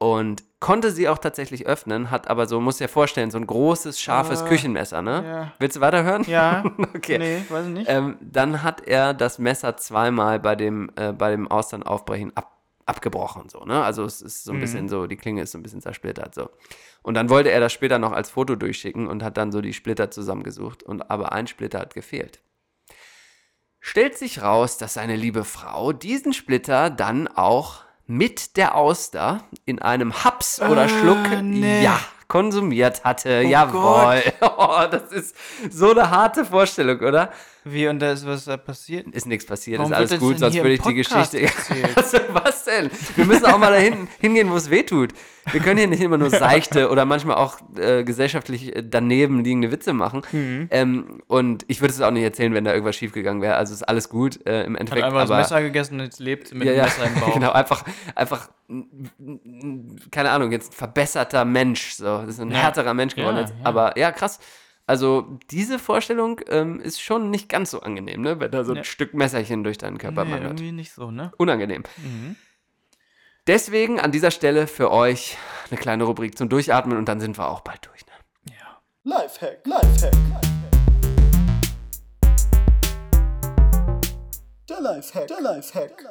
und 0.00 0.42
konnte 0.60 0.92
sie 0.92 1.10
auch 1.10 1.18
tatsächlich 1.18 1.66
öffnen, 1.66 2.10
hat 2.10 2.28
aber 2.28 2.46
so, 2.46 2.58
muss 2.58 2.78
dir 2.78 2.88
vorstellen, 2.88 3.30
so 3.30 3.36
ein 3.36 3.46
großes, 3.46 4.00
scharfes 4.00 4.46
Küchenmesser, 4.46 5.02
ne? 5.02 5.22
ja. 5.26 5.52
Willst 5.58 5.76
du 5.76 5.82
weiterhören? 5.82 6.24
Ja. 6.24 6.64
okay. 6.96 7.18
Nee, 7.18 7.42
weiß 7.46 7.66
ich 7.66 7.72
nicht. 7.72 7.86
Ähm, 7.90 8.16
dann 8.22 8.62
hat 8.62 8.88
er 8.88 9.12
das 9.12 9.38
Messer 9.38 9.76
zweimal 9.76 10.40
bei 10.40 10.56
dem, 10.56 10.90
äh, 10.96 11.12
bei 11.12 11.30
dem 11.30 11.48
Austernaufbrechen 11.48 12.34
ab, 12.34 12.50
abgebrochen, 12.86 13.50
so, 13.50 13.60
ne? 13.64 13.84
Also 13.84 14.04
es 14.04 14.22
ist 14.22 14.44
so 14.44 14.52
ein 14.52 14.60
bisschen 14.60 14.88
so, 14.88 15.06
die 15.06 15.16
Klinge 15.16 15.42
ist 15.42 15.52
so 15.52 15.58
ein 15.58 15.62
bisschen 15.62 15.82
zersplittert, 15.82 16.34
so. 16.34 16.48
Und 17.02 17.12
dann 17.12 17.28
wollte 17.28 17.50
er 17.50 17.60
das 17.60 17.74
später 17.74 17.98
noch 17.98 18.12
als 18.12 18.30
Foto 18.30 18.56
durchschicken 18.56 19.06
und 19.06 19.22
hat 19.22 19.36
dann 19.36 19.52
so 19.52 19.60
die 19.60 19.74
Splitter 19.74 20.10
zusammengesucht 20.10 20.82
und 20.82 21.10
aber 21.10 21.32
ein 21.32 21.46
Splitter 21.46 21.78
hat 21.78 21.92
gefehlt. 21.92 22.40
Stellt 23.80 24.16
sich 24.16 24.40
raus, 24.40 24.78
dass 24.78 24.94
seine 24.94 25.16
liebe 25.16 25.44
Frau 25.44 25.92
diesen 25.92 26.32
Splitter 26.32 26.88
dann 26.88 27.28
auch 27.28 27.84
mit 28.10 28.56
der 28.56 28.74
Auster 28.74 29.44
in 29.66 29.80
einem 29.80 30.24
Haps 30.24 30.60
oder 30.60 30.88
Schluck 30.88 31.42
nee. 31.42 31.84
ja 31.84 32.00
konsumiert 32.26 33.04
hatte. 33.04 33.42
Jawohl. 33.42 34.22
Oh, 34.42 34.86
das 34.90 35.12
ist 35.12 35.36
so 35.70 35.90
eine 35.92 36.10
harte 36.10 36.44
Vorstellung, 36.44 37.00
oder? 37.00 37.30
Wie 37.64 37.88
und 37.88 37.98
da 38.00 38.12
ist 38.12 38.26
was 38.26 38.46
da 38.46 38.56
passiert? 38.56 39.06
Ist 39.14 39.26
nichts 39.26 39.44
passiert, 39.44 39.78
Warum 39.78 39.92
ist 39.92 39.98
alles 39.98 40.10
das 40.10 40.18
gut, 40.20 40.38
sonst 40.38 40.54
würde 40.56 40.72
ich 40.72 40.80
die 40.80 40.94
Geschichte. 40.94 41.40
Also, 41.94 42.18
was 42.32 42.64
denn? 42.64 42.90
Wir 43.16 43.26
müssen 43.26 43.44
auch 43.46 43.58
mal 43.58 43.70
dahin 43.72 44.08
hingehen, 44.18 44.50
wo 44.50 44.56
es 44.56 44.70
weh 44.70 44.82
tut. 44.82 45.12
Wir 45.52 45.60
können 45.60 45.78
hier 45.78 45.86
nicht 45.88 46.00
immer 46.02 46.16
nur 46.18 46.30
seichte 46.30 46.88
oder 46.90 47.04
manchmal 47.04 47.36
auch 47.36 47.58
äh, 47.76 48.02
gesellschaftlich 48.04 48.74
äh, 48.74 48.82
daneben 48.88 49.44
liegende 49.44 49.70
Witze 49.72 49.92
machen. 49.92 50.22
Mhm. 50.32 50.68
Ähm, 50.70 51.22
und 51.26 51.64
ich 51.68 51.80
würde 51.80 51.92
es 51.92 52.00
auch 52.00 52.10
nicht 52.10 52.22
erzählen, 52.22 52.54
wenn 52.54 52.64
da 52.64 52.72
irgendwas 52.72 52.96
schiefgegangen 52.96 53.42
wäre. 53.42 53.56
Also 53.56 53.74
ist 53.74 53.82
alles 53.82 54.08
gut 54.08 54.44
äh, 54.46 54.64
im 54.64 54.74
Hat 54.74 54.80
Endeffekt. 54.80 55.04
einfach 55.04 55.20
das 55.20 55.30
aber, 55.30 55.40
Messer 55.40 55.62
gegessen 55.62 55.94
und 56.00 56.06
jetzt 56.06 56.20
lebt 56.20 56.54
mit 56.54 56.66
ja, 56.66 56.72
dem 56.74 56.82
Messer 56.84 57.04
im 57.06 57.14
Bauch. 57.20 57.34
genau, 57.34 57.52
einfach, 57.52 57.84
einfach, 58.14 58.48
keine 60.10 60.30
Ahnung, 60.30 60.52
jetzt 60.52 60.72
ein 60.72 60.76
verbesserter 60.76 61.44
Mensch, 61.44 61.92
so, 61.94 62.18
das 62.22 62.30
ist 62.30 62.40
ein 62.40 62.50
Ja. 62.50 62.58
härterer 62.58 62.94
Mensch 62.94 63.14
geworden. 63.14 63.36
Ja, 63.36 63.42
jetzt. 63.42 63.54
Aber 63.64 63.98
ja, 63.98 64.12
krass. 64.12 64.38
Also 64.90 65.38
diese 65.52 65.78
Vorstellung 65.78 66.40
ähm, 66.48 66.80
ist 66.80 67.00
schon 67.00 67.30
nicht 67.30 67.48
ganz 67.48 67.70
so 67.70 67.78
angenehm, 67.78 68.22
ne? 68.22 68.40
wenn 68.40 68.50
da 68.50 68.64
so 68.64 68.72
ein 68.72 68.78
Ja. 68.78 68.82
Stück 68.82 69.14
Messerchen 69.14 69.62
durch 69.62 69.78
deinen 69.78 69.98
Körper 69.98 70.24
Nee, 70.24 70.32
wandert. 70.32 70.50
irgendwie 70.54 70.72
nicht 70.72 70.90
so, 70.92 71.12
ne? 71.12 71.30
Unangenehm. 71.36 71.84
Deswegen 73.46 74.00
an 74.00 74.10
dieser 74.10 74.32
Stelle 74.32 74.66
für 74.66 74.90
euch 74.90 75.38
eine 75.70 75.78
kleine 75.78 76.02
Rubrik 76.02 76.36
zum 76.36 76.48
Durchatmen 76.48 76.98
und 76.98 77.08
dann 77.08 77.20
sind 77.20 77.38
wir 77.38 77.48
auch 77.48 77.60
bald 77.60 77.86
durch. 77.86 78.04
Ne? 78.04 78.52
Lifehack, 79.04 79.64
Lifehack. 79.64 80.12
Der 84.68 84.80
Lifehack, 84.80 85.26
der 85.28 85.40
Lifehack. 85.40 86.04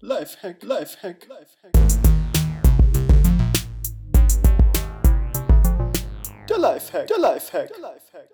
Lifehack, 0.00 0.62
Lifehack, 0.64 1.28
Lifehack. 1.28 2.25
Der 6.56 6.62
Lifehack, 6.62 7.06
der 7.08 7.18
Lifehack, 7.18 7.68
der 7.68 7.78
Lifehack. 7.80 8.28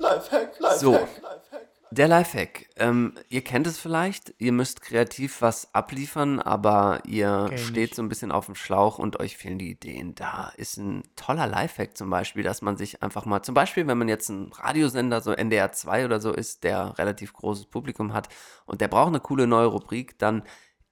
Lifehack, 0.00 0.58
Lifehack, 0.58 0.80
So. 0.80 0.92
Lifehack. 0.92 1.68
Der 1.92 2.08
Lifehack. 2.08 2.66
Ähm, 2.76 3.14
ihr 3.28 3.44
kennt 3.44 3.68
es 3.68 3.78
vielleicht, 3.78 4.34
ihr 4.38 4.50
müsst 4.50 4.80
kreativ 4.82 5.40
was 5.40 5.72
abliefern, 5.72 6.40
aber 6.40 6.98
ihr 7.06 7.48
ich 7.54 7.62
steht 7.66 7.76
nicht. 7.76 7.94
so 7.94 8.02
ein 8.02 8.08
bisschen 8.08 8.32
auf 8.32 8.46
dem 8.46 8.56
Schlauch 8.56 8.98
und 8.98 9.20
euch 9.20 9.36
fehlen 9.36 9.58
die 9.60 9.70
Ideen. 9.70 10.16
Da 10.16 10.52
ist 10.56 10.78
ein 10.78 11.04
toller 11.14 11.46
Lifehack 11.46 11.96
zum 11.96 12.10
Beispiel, 12.10 12.42
dass 12.42 12.60
man 12.60 12.76
sich 12.76 13.04
einfach 13.04 13.24
mal, 13.24 13.42
zum 13.42 13.54
Beispiel, 13.54 13.86
wenn 13.86 13.98
man 13.98 14.08
jetzt 14.08 14.30
ein 14.30 14.50
Radiosender, 14.52 15.20
so 15.20 15.30
NDR 15.30 15.70
2 15.70 16.06
oder 16.06 16.18
so 16.18 16.32
ist, 16.32 16.64
der 16.64 16.98
relativ 16.98 17.34
großes 17.34 17.66
Publikum 17.66 18.14
hat 18.14 18.28
und 18.66 18.80
der 18.80 18.88
braucht 18.88 19.08
eine 19.08 19.20
coole 19.20 19.46
neue 19.46 19.66
Rubrik, 19.66 20.18
dann 20.18 20.42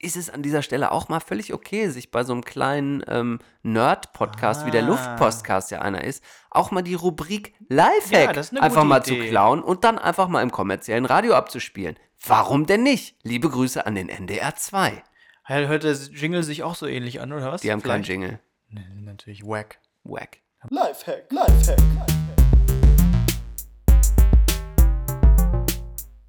ist 0.03 0.17
es 0.17 0.31
an 0.31 0.43
dieser 0.43 0.63
Stelle 0.63 0.93
auch 0.93 1.09
mal 1.09 1.21
völlig 1.21 1.53
okay, 1.53 1.89
sich 1.89 2.11
bei 2.11 2.25
so 2.25 2.33
einem 2.33 2.43
kleinen 2.45 3.05
ähm, 3.07 3.39
Nerd-Podcast, 3.63 4.65
wie 4.67 4.71
der 4.71 4.83
Ah. 4.83 4.87
Luftpostcast 4.87 5.71
ja 5.71 5.83
einer 5.83 6.03
ist, 6.05 6.25
auch 6.51 6.71
mal 6.71 6.83
die 6.83 6.95
Rubrik 6.95 7.55
Lifehack 7.69 8.35
Ja, 8.53 8.61
einfach 8.63 8.85
mal 8.85 9.05
zu 9.05 9.15
Idee. 9.15 9.29
klauen 9.29 9.63
und 9.63 9.85
dann 9.85 9.99
einfach 9.99 10.29
mal 10.29 10.43
im 10.43 10.51
kommerziellen 10.51 11.05
Radio 11.05 11.35
abzuspielen. 11.35 11.97
Warum 12.27 12.67
denn 12.67 12.83
nicht? 12.83 13.17
Liebe 13.23 13.49
Grüße 13.51 13.85
an 13.87 13.95
den 13.95 14.09
NDR 14.09 14.55
2. 14.55 15.03
Hört 15.45 15.83
der 15.85 15.93
Jingle 15.93 16.43
sich 16.45 16.63
auch 16.63 16.75
so 16.77 16.87
ähnlich 16.87 17.21
an, 17.21 17.33
oder 17.33 17.53
was? 17.53 17.61
Die 17.63 17.71
haben 17.73 17.83
keinen? 17.83 18.05
Jingle. 18.05 18.39
Nee, 18.69 18.85
natürlich 19.03 19.45
wack. 19.45 19.81
Wack. 20.05 20.39
Lifehack, 20.69 21.31
Lifehack. 21.31 21.79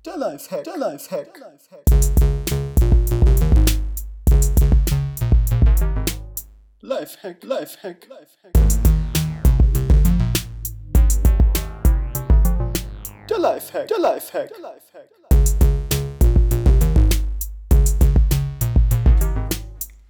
Der 0.06 0.18
Lifehack, 0.18 0.64
der 0.64 0.78
Lifehack. 0.78 1.40
Lifehack, 1.40 2.61
Lifehack, 6.82 7.44
Lifehack. 7.44 8.08
Der 13.30 13.38
Lifehack, 13.40 13.88
der 13.88 14.00
Lifehack, 14.00 14.50
der 14.50 14.60
Lifehack. 14.60 15.10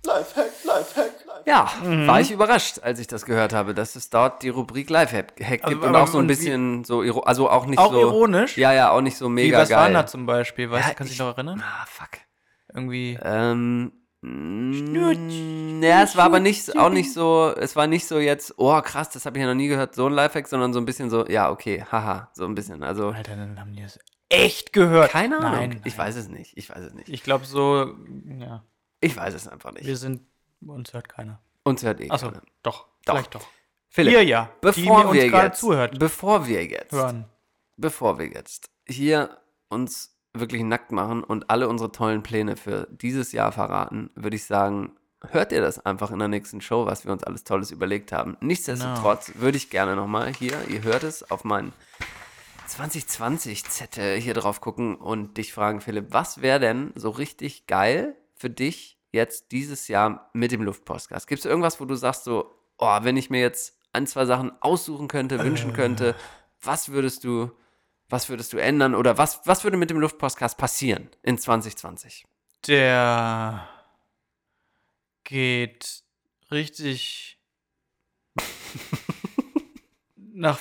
Lifehack, 0.04 0.52
Lifehack, 0.66 1.12
Lifehack. 1.26 1.46
Ja, 1.46 1.72
war 2.08 2.20
ich 2.20 2.32
überrascht, 2.32 2.80
als 2.82 3.00
ich 3.00 3.08
das 3.08 3.26
gehört 3.26 3.54
habe, 3.54 3.74
dass 3.74 3.96
es 3.96 4.10
dort 4.10 4.42
die 4.44 4.50
Rubrik 4.50 4.90
Lifehack 4.90 5.36
gibt 5.36 5.64
Also, 5.64 5.82
und 5.82 5.96
auch 5.96 6.08
so 6.08 6.18
ein 6.20 6.26
wie- 6.26 6.28
bisschen 6.28 6.84
so, 6.84 7.02
also 7.24 7.50
auch 7.50 7.66
nicht 7.66 7.80
Auch 7.80 7.92
so. 7.92 8.00
ironisch? 8.02 8.58
Ja, 8.58 8.74
ja, 8.74 8.92
auch 8.92 9.02
nicht 9.02 9.18
so 9.18 9.26
Wie, 9.28 9.34
mega 9.34 9.60
was 9.60 9.70
war 9.70 9.86
geil. 9.86 9.94
da 9.94 10.06
zum 10.08 10.26
Beispiel? 10.26 10.70
Weißt 10.72 10.86
Ja, 10.88 10.90
du, 10.92 10.98
kannst 10.98 11.14
dich 11.14 11.20
noch 11.20 11.28
erinnern? 11.38 11.64
Ah, 11.66 11.86
fuck. 11.88 12.10
Irgendwie. 12.74 13.18
Ähm, 13.24 13.92
ja, 14.24 16.04
es 16.04 16.16
war 16.16 16.26
aber 16.26 16.40
nicht, 16.40 16.78
auch 16.78 16.90
nicht 16.90 17.12
so, 17.14 17.54
es 17.58 17.76
war 17.76 17.88
nicht 17.88 18.06
so 18.08 18.20
jetzt, 18.20 18.54
oh 18.58 18.80
krass, 18.82 19.10
das 19.10 19.26
habe 19.26 19.38
ich 19.38 19.42
ja 19.42 19.48
noch 19.48 19.56
nie 19.56 19.68
gehört, 19.68 19.96
so 19.96 20.06
ein 20.08 20.14
Lifehack, 20.14 20.48
sondern 20.48 20.74
so 20.74 20.80
ein 20.80 20.86
bisschen 20.86 21.10
so, 21.10 21.26
ja, 21.28 21.50
okay, 21.50 21.84
haha, 21.92 22.30
so 22.34 22.46
ein 22.46 22.54
bisschen. 22.56 22.84
Also, 22.84 23.10
Alter, 23.10 23.36
dann 23.36 23.60
haben 23.60 23.74
die 23.74 23.82
das 23.82 24.00
echt 24.30 24.74
gehört. 24.74 25.12
keine 25.12 25.38
Ahnung. 25.40 25.52
Nein, 25.52 25.82
Ich 25.86 25.98
weiß 25.98 26.16
es 26.16 26.30
nicht, 26.30 26.56
ich 26.58 26.70
weiß 26.70 26.80
es 26.86 26.94
nicht. 26.94 27.10
Ich 27.10 27.24
glaube 27.24 27.46
so, 27.46 27.96
ja, 28.40 28.64
Ich 29.00 29.16
weiß 29.18 29.34
es 29.34 29.48
einfach 29.48 29.72
nicht. 29.74 29.86
wir 29.86 29.98
sind, 29.98 30.22
uns 30.66 30.94
hört 30.94 31.10
keiner. 31.10 31.42
Uns 31.64 31.84
hört 31.84 32.00
eh 32.02 32.10
Achso, 32.10 32.28
keiner. 32.30 32.44
doch, 32.64 32.88
Doch. 33.06 33.14
vielleicht 33.16 33.36
doch. 33.36 33.48
Philipp, 33.90 34.14
Ihr 34.14 34.24
ja, 34.24 34.50
bevor 34.62 35.14
wir 35.14 35.26
jetzt, 35.28 35.60
zuhört. 35.60 36.00
bevor 36.00 36.48
wir 36.48 36.64
jetzt, 36.66 36.94
Hören. 36.94 37.26
bevor 37.76 38.20
wir 38.20 38.28
jetzt 38.28 38.70
hier 38.88 39.38
uns 39.68 40.11
wirklich 40.34 40.64
nackt 40.64 40.92
machen 40.92 41.24
und 41.24 41.50
alle 41.50 41.68
unsere 41.68 41.92
tollen 41.92 42.24
Pläne 42.24 42.56
für 42.56 42.88
dieses 42.90 43.32
Jahr 43.32 43.52
verraten, 43.52 44.10
würde 44.16 44.36
ich 44.36 44.46
sagen, 44.46 44.94
hört 45.30 45.52
ihr 45.52 45.62
das 45.62 45.86
einfach 45.86 46.12
in 46.12 46.20
der 46.20 46.28
nächsten 46.28 46.62
Show, 46.62 46.86
was 46.86 47.06
wir 47.06 47.12
uns 47.12 47.24
alles 47.24 47.44
Tolles 47.44 47.72
überlegt 47.72 48.12
haben. 48.12 48.38
Nichtsdestotrotz 48.42 49.34
würde 49.36 49.58
ich 49.58 49.70
gerne 49.70 49.96
nochmal 49.96 50.34
hier, 50.34 50.58
ihr 50.70 50.84
hört 50.84 51.04
es, 51.04 51.30
auf 51.30 51.44
meinen 51.44 51.74
2020-Zettel 52.68 54.16
hier 54.20 54.34
drauf 54.34 54.62
gucken 54.62 54.96
und 54.96 55.38
dich 55.38 55.54
fragen, 55.54 55.82
Philipp, 55.82 56.08
was 56.10 56.42
wäre 56.42 56.60
denn 56.60 56.92
so 56.96 57.10
richtig 57.10 57.68
geil 57.68 58.16
für 58.36 58.50
dich 58.50 58.98
jetzt 59.12 59.52
dieses 59.52 59.88
Jahr 59.88 60.30
mit 60.34 60.52
dem 60.52 60.64
Luftpostcast? 60.64 61.28
Gibt 61.28 61.40
es 61.40 61.46
irgendwas, 61.46 61.80
wo 61.82 61.86
du 61.86 61.96
sagst 61.96 62.24
so, 62.24 62.52
oh, 62.78 62.98
wenn 63.02 63.18
ich 63.18 63.30
mir 63.30 63.42
jetzt 63.42 63.78
ein, 63.94 64.08
zwei 64.08 64.26
Sachen 64.26 64.52
aussuchen 64.62 65.08
könnte, 65.08 65.40
wünschen 65.40 65.74
könnte, 65.74 66.16
was 66.62 66.92
würdest 66.92 67.24
du, 67.26 67.52
was 68.12 68.30
würdest 68.30 68.54
du 68.54 68.58
ändern 68.58 68.96
oder 68.96 69.18
was, 69.18 69.42
was 69.46 69.64
würde 69.64 69.78
mit 69.78 69.90
dem 69.90 70.00
Luftpostcast 70.00 70.58
passieren 70.58 71.10
in 71.24 71.38
2020? 71.38 72.26
Der 72.68 73.68
geht 75.24 76.04
richtig 76.52 77.40
nach, 80.16 80.60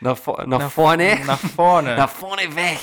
Nach, 0.00 0.16
vor, 0.16 0.46
nach, 0.46 0.70
vorne? 0.70 1.20
Nach 1.26 1.38
vorne. 1.38 1.96
Nach 1.96 2.10
vorne 2.10 2.42
weg. 2.56 2.78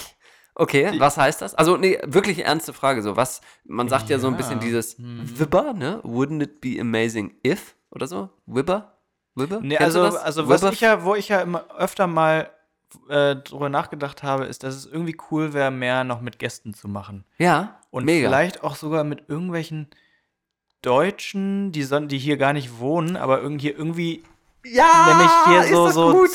Okay, 0.56 0.92
was 1.00 1.16
heißt 1.18 1.42
das? 1.42 1.56
Also, 1.56 1.78
nee, 1.78 1.98
wirklich 2.04 2.44
ernste 2.44 2.74
Frage. 2.74 3.02
So, 3.02 3.16
was, 3.16 3.40
man 3.64 3.88
sagt 3.88 4.10
ja, 4.10 4.20
so 4.20 4.28
ein 4.28 4.36
bisschen 4.36 4.60
Ja, 4.60 4.66
dieses 4.66 4.98
mhm. 4.98 5.40
Wibber, 5.40 5.74
ne? 5.74 6.02
Wouldn't 6.04 6.44
it 6.44 6.60
be 6.60 6.78
amazing 6.82 7.36
if? 7.46 7.76
oder 7.92 8.08
so? 8.08 8.30
Wibber? 8.46 8.98
Wibber? 9.36 9.60
Nee, 9.62 9.78
Kennst 9.78 9.98
also, 9.98 10.18
also 10.18 10.50
was 10.50 10.62
Wibber? 10.62 10.74
ich 10.74 10.82
ja, 10.82 11.04
wo 11.04 11.16
ich 11.16 11.30
ja 11.30 11.42
immer 11.42 11.66
öfter 11.78 12.08
mal 12.08 12.52
äh, 13.10 13.36
drüber 13.36 13.70
nachgedacht 13.70 14.24
habe, 14.24 14.46
ist, 14.46 14.64
dass 14.64 14.76
es 14.76 14.86
irgendwie 14.86 15.18
cool 15.32 15.54
wäre, 15.54 15.72
mehr 15.72 16.04
noch 16.04 16.22
mit 16.22 16.40
Gästen 16.40 16.74
zu 16.74 16.88
machen. 16.88 17.26
Ja, 17.38 17.80
Und 17.92 18.06
mega. 18.06 18.28
vielleicht 18.28 18.64
auch 18.64 18.76
sogar 18.76 19.04
mit 19.04 19.30
irgendwelchen 19.30 19.88
Deutschen, 20.82 21.72
die, 21.72 21.86
die 22.08 22.18
hier 22.18 22.38
gar 22.38 22.54
nicht 22.54 22.80
wohnen, 22.80 23.18
aber 23.18 23.42
irgendwie, 23.42 23.70
irgendwie 23.70 24.24
ja, 24.64 25.06
nämlich 25.08 25.32
hier 25.46 25.64
so, 25.64 25.90
so 25.90 26.12
gut. 26.14 26.30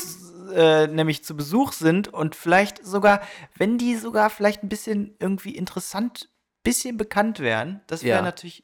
äh, 0.53 0.87
nämlich 0.87 1.23
zu 1.23 1.35
Besuch 1.35 1.71
sind 1.73 2.07
und 2.09 2.35
vielleicht 2.35 2.85
sogar, 2.85 3.21
wenn 3.57 3.77
die 3.77 3.95
sogar 3.95 4.29
vielleicht 4.29 4.63
ein 4.63 4.69
bisschen 4.69 5.15
irgendwie 5.19 5.55
interessant, 5.55 6.29
bisschen 6.63 6.97
bekannt 6.97 7.39
wären, 7.39 7.81
das 7.87 8.03
wäre 8.03 8.17
Ja. 8.17 8.21
natürlich 8.21 8.63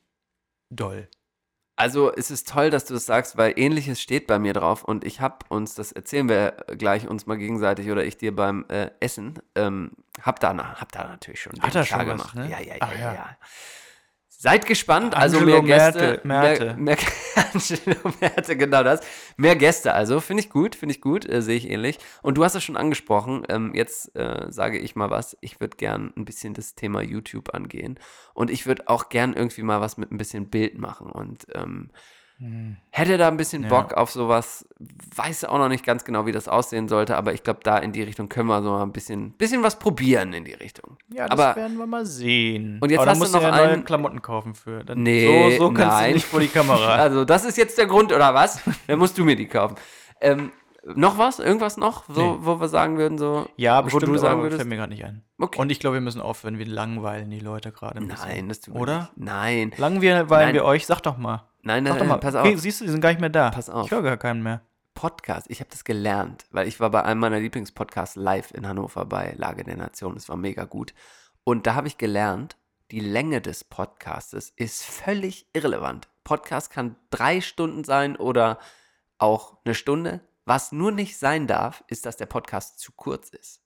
doll. 0.69 1.07
Also 1.75 2.13
es 2.13 2.29
ist 2.29 2.47
toll, 2.49 2.69
dass 2.69 2.85
du 2.85 2.93
das 2.93 3.05
sagst, 3.05 3.37
weil 3.37 3.53
ähnliches 3.55 3.99
steht 4.01 4.27
bei 4.27 4.37
mir 4.37 4.53
drauf 4.53 4.83
und 4.83 5.03
ich 5.03 5.19
habe 5.19 5.37
uns, 5.49 5.73
das 5.73 5.91
erzählen 5.91 6.29
wir 6.29 6.57
gleich 6.77 7.07
uns 7.07 7.25
mal 7.25 7.37
gegenseitig 7.37 7.89
oder 7.89 8.03
ich 8.03 8.17
dir 8.17 8.35
beim 8.35 8.65
äh, 8.69 8.91
Essen, 8.99 9.39
ähm, 9.55 9.91
hab, 10.21 10.39
da, 10.39 10.55
hab 10.79 10.91
da 10.91 11.07
natürlich 11.07 11.41
schon 11.41 11.53
Hat 11.61 11.73
er 11.73 11.83
schon 11.85 11.99
klar 11.99 12.07
was, 12.07 12.17
gemacht. 12.21 12.35
ne? 12.35 12.49
Ja, 12.51 12.59
ja, 12.59 12.73
ja, 12.75 12.77
Ach, 12.81 12.91
ja, 12.99 13.13
ja. 13.13 13.37
Seid 14.29 14.65
gespannt, 14.65 15.15
also 15.15 15.37
Angelo 15.39 15.61
mehr 15.63 15.77
Gäste. 15.91 16.21
Merte- 16.23 16.27
Merte. 16.27 16.65
Mehr, 16.65 16.75
mehr, 16.77 16.97
Angelo 17.35 17.97
Merte, 18.19 18.57
genau 18.57 18.83
das. 18.83 19.01
Mehr 19.37 19.55
Gäste 19.55 19.93
also, 19.93 20.19
finde 20.19 20.43
ich 20.43 20.49
gut, 20.49 20.75
finde 20.75 20.95
ich 20.95 21.01
gut, 21.01 21.27
äh, 21.29 21.41
sehe 21.41 21.57
ich 21.57 21.69
ähnlich. 21.69 21.99
Und 22.21 22.37
du 22.37 22.43
hast 22.43 22.55
es 22.55 22.63
schon 22.63 22.77
angesprochen, 22.77 23.43
ähm, 23.49 23.73
jetzt 23.73 24.15
äh, 24.15 24.47
sage 24.49 24.79
ich 24.79 24.95
mal 24.95 25.09
was, 25.09 25.37
ich 25.41 25.59
würde 25.59 25.77
gern 25.77 26.13
ein 26.15 26.25
bisschen 26.25 26.53
das 26.53 26.75
Thema 26.75 27.01
YouTube 27.01 27.53
angehen 27.53 27.99
und 28.33 28.49
ich 28.49 28.65
würde 28.65 28.87
auch 28.87 29.09
gern 29.09 29.33
irgendwie 29.33 29.63
mal 29.63 29.81
was 29.81 29.97
mit 29.97 30.11
ein 30.11 30.17
bisschen 30.17 30.49
Bild 30.49 30.77
machen 30.77 31.11
und 31.11 31.47
ähm, 31.53 31.89
hätte 32.89 33.17
da 33.17 33.27
ein 33.27 33.37
bisschen 33.37 33.63
Ja. 33.63 33.69
Bock 33.69 33.93
auf 33.93 34.11
sowas, 34.11 34.67
weiß 35.15 35.45
auch 35.45 35.57
noch 35.57 35.69
nicht 35.69 35.85
ganz 35.85 36.03
genau, 36.03 36.25
wie 36.25 36.31
das 36.31 36.47
aussehen 36.47 36.87
sollte, 36.87 37.15
aber 37.17 37.33
ich 37.33 37.43
glaube, 37.43 37.59
da 37.63 37.77
in 37.77 37.91
die 37.91 38.01
Richtung 38.03 38.29
können 38.29 38.47
wir 38.47 38.61
so 38.63 38.71
mal 38.71 38.83
ein 38.83 38.91
bisschen, 38.91 39.31
bisschen 39.33 39.63
was 39.63 39.77
probieren 39.77 40.33
in 40.33 40.43
die 40.45 40.53
Richtung. 40.53 40.97
Ja, 41.13 41.27
das 41.27 41.39
aber 41.39 41.55
werden 41.55 41.77
wir 41.77 41.85
mal 41.87 42.05
sehen. 42.05 42.79
Und 42.81 42.89
jetzt 42.89 42.99
Aber 42.99 43.05
dann 43.05 43.11
hast 43.11 43.17
du 43.19 43.23
musst 43.23 43.33
noch 43.33 43.41
ja 43.43 43.51
neue 43.55 43.69
einen- 43.73 43.85
Klamotten 43.85 44.21
kaufen 44.21 44.55
für. 44.55 44.83
Dann 44.83 45.03
Nee, 45.03 45.57
so, 45.57 45.65
so 45.67 45.73
kannst 45.73 45.97
nein. 45.97 46.09
du 46.09 46.13
nicht 46.15 46.25
vor 46.25 46.39
die 46.39 46.47
Kamera. 46.47 46.95
Also, 47.01 47.25
das 47.25 47.45
ist 47.45 47.57
jetzt 47.57 47.77
der 47.77 47.85
Grund, 47.87 48.11
oder 48.11 48.33
was? 48.33 48.61
Dann 48.87 48.99
musst 48.99 49.17
du 49.17 49.23
mir 49.23 49.35
die 49.35 49.47
kaufen. 49.47 49.75
Ähm, 50.19 50.51
noch 50.95 51.17
was? 51.19 51.37
Irgendwas 51.39 51.77
noch? 51.77 52.05
So, 52.09 52.21
Nee. 52.33 52.37
wo 52.41 52.59
wir 52.59 52.67
sagen 52.67 52.97
würden, 52.97 53.17
so. 53.19 53.47
ja, 53.55 53.79
wo 53.79 53.83
bestimmt, 53.83 54.07
du 54.07 54.17
sagen 54.17 54.33
aber 54.33 54.43
würdest. 54.43 54.57
fällt 54.61 54.69
mir 54.69 54.77
gerade 54.77 54.91
nicht 54.91 55.05
ein. 55.05 55.23
Okay. 55.37 55.59
Und 55.61 55.71
ich 55.71 55.79
glaube, 55.79 55.95
wir 55.95 56.01
müssen 56.01 56.21
aufhören, 56.21 56.57
wir 56.57 56.65
langweilen 56.65 57.29
die 57.29 57.39
Leute 57.39 57.71
gerade. 57.71 58.03
Nein, 58.03 58.49
das 58.49 58.61
tun 58.61 58.73
wir 58.73 58.81
Oder? 58.81 58.99
nicht. 58.99 59.11
Nein. 59.17 59.71
Langweilen 59.77 60.27
Nein. 60.27 60.53
wir 60.55 60.65
euch? 60.65 60.87
Sag 60.87 61.01
doch 61.01 61.17
mal. 61.17 61.47
Nein, 61.63 61.83
nein, 61.83 61.93
doch 61.93 62.05
mal. 62.05 62.13
nein, 62.13 62.19
pass 62.19 62.35
auf. 62.35 62.45
Okay, 62.45 62.55
siehst 62.55 62.81
du, 62.81 62.85
die 62.85 62.91
sind 62.91 63.01
gar 63.01 63.09
nicht 63.09 63.21
mehr 63.21 63.29
da. 63.29 63.51
Pass 63.51 63.69
auf. 63.69 63.85
Ich 63.85 63.91
höre 63.91 64.01
gar 64.01 64.17
keinen 64.17 64.43
mehr. 64.43 64.61
Podcast, 64.93 65.47
ich 65.49 65.59
habe 65.59 65.69
das 65.69 65.83
gelernt, 65.83 66.45
weil 66.51 66.67
ich 66.67 66.79
war 66.79 66.89
bei 66.89 67.03
einem 67.03 67.19
meiner 67.19 67.39
Lieblingspodcasts 67.39 68.15
live 68.15 68.51
in 68.51 68.67
Hannover 68.67 69.05
bei 69.05 69.33
Lage 69.37 69.63
der 69.63 69.77
Nation. 69.77 70.17
Es 70.17 70.27
war 70.29 70.37
mega 70.37 70.65
gut. 70.65 70.93
Und 71.43 71.65
da 71.65 71.75
habe 71.75 71.87
ich 71.87 71.97
gelernt, 71.97 72.57
die 72.91 72.99
Länge 72.99 73.41
des 73.41 73.63
Podcastes 73.63 74.51
ist 74.55 74.83
völlig 74.83 75.47
irrelevant. 75.53 76.09
Podcast 76.23 76.71
kann 76.71 76.97
drei 77.09 77.41
Stunden 77.41 77.83
sein 77.83 78.15
oder 78.15 78.59
auch 79.17 79.57
eine 79.63 79.75
Stunde. 79.75 80.19
Was 80.45 80.71
nur 80.71 80.91
nicht 80.91 81.17
sein 81.17 81.47
darf, 81.47 81.83
ist, 81.87 82.05
dass 82.05 82.17
der 82.17 82.25
Podcast 82.25 82.79
zu 82.79 82.91
kurz 82.91 83.29
ist. 83.29 83.60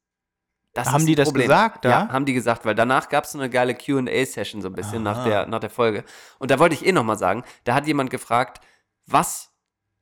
Das 0.76 0.90
Haben 0.90 0.98
ist 1.02 1.08
die 1.08 1.16
das 1.16 1.30
Problem. 1.30 1.48
gesagt, 1.48 1.86
da? 1.86 1.90
Ja, 1.90 2.10
haben 2.10 2.26
die 2.26 2.34
gesagt, 2.34 2.66
weil 2.66 2.76
danach 2.76 3.10
gab 3.10 3.24
es 3.24 3.32
so 3.32 3.40
eine 3.40 3.50
geile 3.50 3.74
QA-Session, 3.74 4.62
so 4.62 4.68
ein 4.68 4.74
bisschen 4.74 5.02
nach 5.02 5.24
der, 5.24 5.48
nach 5.48 5.60
der 5.60 5.70
Folge. 5.72 6.04
Und 6.38 6.52
da 6.52 6.60
wollte 6.60 6.76
ich 6.76 6.86
eh 6.86 6.92
nochmal 6.92 7.18
sagen, 7.18 7.44
da 7.64 7.74
hat 7.74 7.88
jemand 7.88 8.10
gefragt, 8.10 8.60
was 9.08 9.52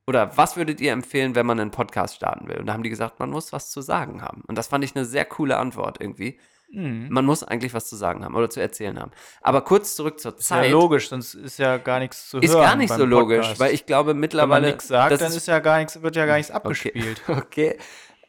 oder 0.07 0.35
was 0.35 0.57
würdet 0.57 0.81
ihr 0.81 0.91
empfehlen, 0.91 1.35
wenn 1.35 1.45
man 1.45 1.59
einen 1.59 1.71
Podcast 1.71 2.15
starten 2.15 2.47
will? 2.49 2.57
Und 2.57 2.65
da 2.65 2.73
haben 2.73 2.83
die 2.83 2.89
gesagt, 2.89 3.19
man 3.19 3.29
muss 3.29 3.53
was 3.53 3.69
zu 3.71 3.81
sagen 3.81 4.21
haben. 4.21 4.41
Und 4.47 4.57
das 4.57 4.67
fand 4.67 4.83
ich 4.83 4.95
eine 4.95 5.05
sehr 5.05 5.23
coole 5.25 5.57
Antwort 5.57 6.01
irgendwie. 6.01 6.39
Mhm. 6.71 7.07
Man 7.11 7.23
muss 7.25 7.43
eigentlich 7.43 7.73
was 7.75 7.87
zu 7.87 7.95
sagen 7.95 8.25
haben 8.25 8.33
oder 8.35 8.49
zu 8.49 8.59
erzählen 8.59 8.99
haben. 8.99 9.11
Aber 9.41 9.61
kurz 9.61 9.95
zurück 9.95 10.19
zur 10.19 10.35
Ist 10.37 10.49
ja 10.49 10.57
Zeit. 10.63 10.71
logisch, 10.71 11.07
sonst 11.09 11.35
ist 11.35 11.59
ja 11.59 11.77
gar 11.77 11.99
nichts 11.99 12.29
zu 12.29 12.37
hören. 12.37 12.43
Ist 12.45 12.53
gar 12.53 12.75
nicht 12.75 12.91
so 12.93 13.05
logisch, 13.05 13.37
Podcast. 13.41 13.59
weil 13.59 13.73
ich 13.75 13.85
glaube 13.85 14.09
Wenn 14.09 14.15
man 14.17 14.21
mittlerweile. 14.21 14.67
nichts 14.67 14.87
sagt, 14.87 15.21
dann 15.21 15.31
ist 15.31 15.47
ja 15.47 15.59
gar 15.59 15.77
nichts, 15.77 16.01
wird 16.01 16.15
ja 16.15 16.25
gar 16.25 16.37
nichts 16.37 16.51
abgespielt. 16.51 17.21
Okay. 17.27 17.77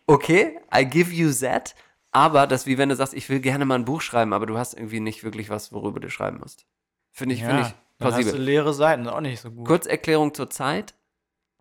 Okay, 0.06 0.58
I 0.76 0.84
give 0.84 1.10
you 1.10 1.32
that. 1.32 1.74
Aber 2.14 2.46
das 2.46 2.62
ist 2.62 2.66
wie 2.68 2.78
wenn 2.78 2.90
du 2.90 2.94
sagst, 2.94 3.12
ich 3.12 3.28
will 3.28 3.40
gerne 3.40 3.64
mal 3.64 3.74
ein 3.74 3.84
Buch 3.84 4.00
schreiben, 4.00 4.32
aber 4.32 4.46
du 4.46 4.56
hast 4.56 4.74
irgendwie 4.74 5.00
nicht 5.00 5.24
wirklich 5.24 5.50
was, 5.50 5.72
worüber 5.72 5.98
du 5.98 6.08
schreiben 6.08 6.38
musst. 6.38 6.64
Finde 7.10 7.34
ich, 7.34 7.40
ja, 7.40 7.48
finde 7.48 7.62
ich 7.62 7.74
dann 7.98 8.08
hast 8.08 8.18
du 8.18 8.22
plausibel. 8.22 8.40
leere 8.40 8.72
Seiten, 8.72 9.02
ist 9.06 9.08
auch 9.12 9.20
nicht 9.20 9.40
so 9.40 9.50
gut. 9.50 9.66
Kurzerklärung 9.66 10.32
zur 10.32 10.48
Zeit. 10.48 10.94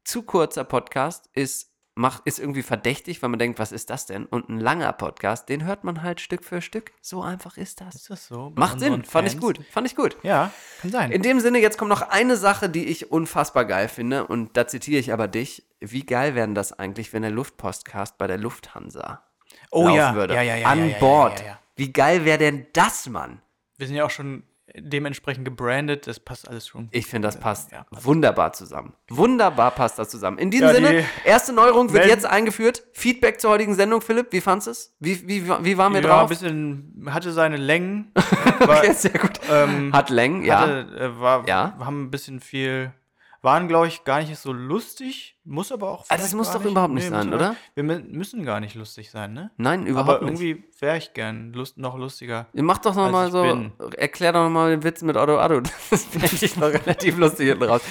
Zu 0.04 0.22
kurzer 0.22 0.64
Podcast 0.64 1.28
ist, 1.34 1.72
macht, 1.96 2.22
ist 2.26 2.38
irgendwie 2.38 2.62
verdächtig, 2.62 3.24
weil 3.24 3.32
man 3.32 3.40
denkt, 3.40 3.58
was 3.58 3.72
ist 3.72 3.90
das 3.90 4.06
denn? 4.06 4.28
Und 4.28 4.48
ein 4.50 4.60
langer 4.60 4.94
Podcast, 4.94 5.50
den 5.50 5.64
hört 5.64 5.86
man 5.86 6.04
halt 6.04 6.22
Stück 6.22 6.44
für 6.44 6.62
Stück. 6.62 6.92
So 7.02 7.24
einfach 7.24 7.58
ist 7.58 7.82
das. 7.82 7.96
Ist 7.96 8.10
das 8.12 8.28
so? 8.28 8.52
Macht 8.56 8.80
Sinn, 8.80 9.04
fand 9.06 9.28
ich 9.28 9.40
gut. 9.40 9.60
Fand 9.72 9.88
ich 9.88 9.96
gut. 9.96 10.18
Ja, 10.22 10.52
kann 10.82 10.92
sein. 10.92 11.12
In 11.12 11.24
dem 11.24 11.40
Sinne, 11.40 11.58
jetzt 11.58 11.80
kommt 11.80 11.90
noch 11.90 12.04
eine 12.04 12.38
Sache, 12.38 12.70
die 12.70 12.86
ich 12.86 13.12
unfassbar 13.12 13.66
geil 13.66 13.88
finde. 13.88 14.28
Und 14.28 14.56
da 14.56 14.68
zitiere 14.68 15.00
ich 15.00 15.14
aber 15.14 15.28
dich. 15.28 15.68
Wie 15.80 16.06
geil 16.06 16.36
wäre 16.36 16.46
denn 16.46 16.54
das 16.54 16.74
eigentlich, 16.74 17.12
wenn 17.12 17.24
der 17.24 17.32
Luftpostcast 17.32 18.20
bei 18.20 18.28
der 18.28 18.38
Lufthansa 18.38 19.24
oh 19.74 19.84
laufen 19.88 19.96
ja. 19.98 20.16
würde? 20.16 20.34
ja, 20.36 20.42
ja, 20.42 20.56
ja, 20.56 20.68
An 20.68 20.80
ja, 20.80 20.86
ja, 20.86 20.98
Bord. 21.00 21.40
Ja, 21.40 21.46
ja, 21.46 21.52
ja. 21.54 21.60
Wie 21.76 21.92
geil 21.92 22.24
wäre 22.26 22.38
denn 22.38 22.68
das, 22.74 23.08
Mann? 23.10 23.42
Wir 23.78 23.88
sind 23.88 23.96
ja 23.96 24.06
auch 24.06 24.10
schon 24.12 24.44
dementsprechend 24.76 25.46
gebrandet, 25.46 26.08
das 26.08 26.20
passt 26.20 26.48
alles 26.48 26.68
schon. 26.68 26.88
Ich 26.92 27.06
finde, 27.06 27.28
das 27.28 27.40
passt 27.40 27.72
Ja. 27.72 27.86
wunderbar 27.92 28.54
zusammen. 28.54 28.94
Wunderbar 29.10 29.70
passt 29.72 30.00
das 30.00 30.10
zusammen. 30.10 30.40
In 30.40 30.50
diesem 30.50 30.68
Ja, 30.68 30.74
die- 30.74 30.86
Sinne, 30.86 31.06
erste 31.26 31.54
Neuerung 31.54 31.94
wird 31.94 32.08
jetzt 32.08 32.26
eingeführt. 32.26 32.84
Feedback 32.94 33.40
zur 33.40 33.52
heutigen 33.52 33.76
Sendung, 33.76 34.02
Philipp. 34.02 34.32
Wie 34.32 34.42
fandest 34.42 34.68
du 34.68 34.72
es? 34.72 34.96
Wie, 35.00 35.28
wie, 35.28 35.48
wie 35.64 35.78
waren 35.78 35.94
wir 35.94 36.02
ja, 36.02 36.08
ein 36.08 36.20
drauf? 36.20 36.30
bisschen, 36.30 37.06
hatte 37.10 37.32
seine 37.34 37.58
Längen. 37.58 38.12
war, 38.60 38.80
Okay, 38.80 38.94
sehr 38.94 39.12
gut. 39.12 39.40
ähm, 39.52 39.94
Hat 39.94 40.10
Längen, 40.10 40.44
ja. 40.44 40.62
hatte, 40.62 40.80
äh, 41.00 41.20
war, 41.20 41.48
Ja. 41.48 41.76
Wir 41.78 41.86
haben 41.86 42.04
ein 42.06 42.12
bisschen 42.12 42.40
viel, 42.40 42.92
waren 43.44 43.68
glaube 43.68 43.88
ich 43.88 44.04
gar 44.06 44.22
nicht 44.22 44.36
so 44.38 44.52
lustig, 44.54 45.33
muss 45.46 45.72
aber 45.72 45.90
auch. 45.92 46.06
Ah, 46.10 46.18
das 46.18 46.34
muss 46.34 46.52
doch 46.52 46.64
überhaupt 46.64 46.94
nicht 46.94 47.10
muss 47.10 47.20
sein, 47.20 47.28
aber- 47.28 47.36
oder? 47.36 47.56
Wir 47.76 47.84
mü- 47.84 48.04
müssen 48.10 48.46
gar 48.46 48.60
nicht 48.60 48.76
lustig 48.76 49.12
sein, 49.12 49.34
ne? 49.34 49.52
Nein, 49.58 49.86
überhaupt 49.86 50.22
aber 50.22 50.32
nicht. 50.32 50.42
irgendwie 50.42 50.64
wäre 50.80 50.98
ich 50.98 51.14
gern 51.14 51.54
lust, 51.54 51.78
noch 51.78 51.98
lustiger. 51.98 52.48
Ihr 52.54 52.64
macht 52.64 52.86
doch 52.86 52.96
noch 52.96 53.04
als 53.06 53.12
mal 53.12 53.26
ich 53.28 53.32
so, 53.34 53.42
bin. 53.44 53.72
erklär 53.98 54.34
doch 54.34 54.44
noch 54.44 54.50
mal 54.50 54.70
den 54.72 54.84
Witz 54.84 55.02
mit 55.02 55.16
Otto 55.18 55.38
Addo. 55.40 55.62
Das 55.90 56.06
fände 56.06 56.28
ich 56.42 56.56
noch 56.58 56.68
relativ 56.68 57.18
lustig 57.18 57.48
hinten 57.50 57.64
raus. 57.64 57.82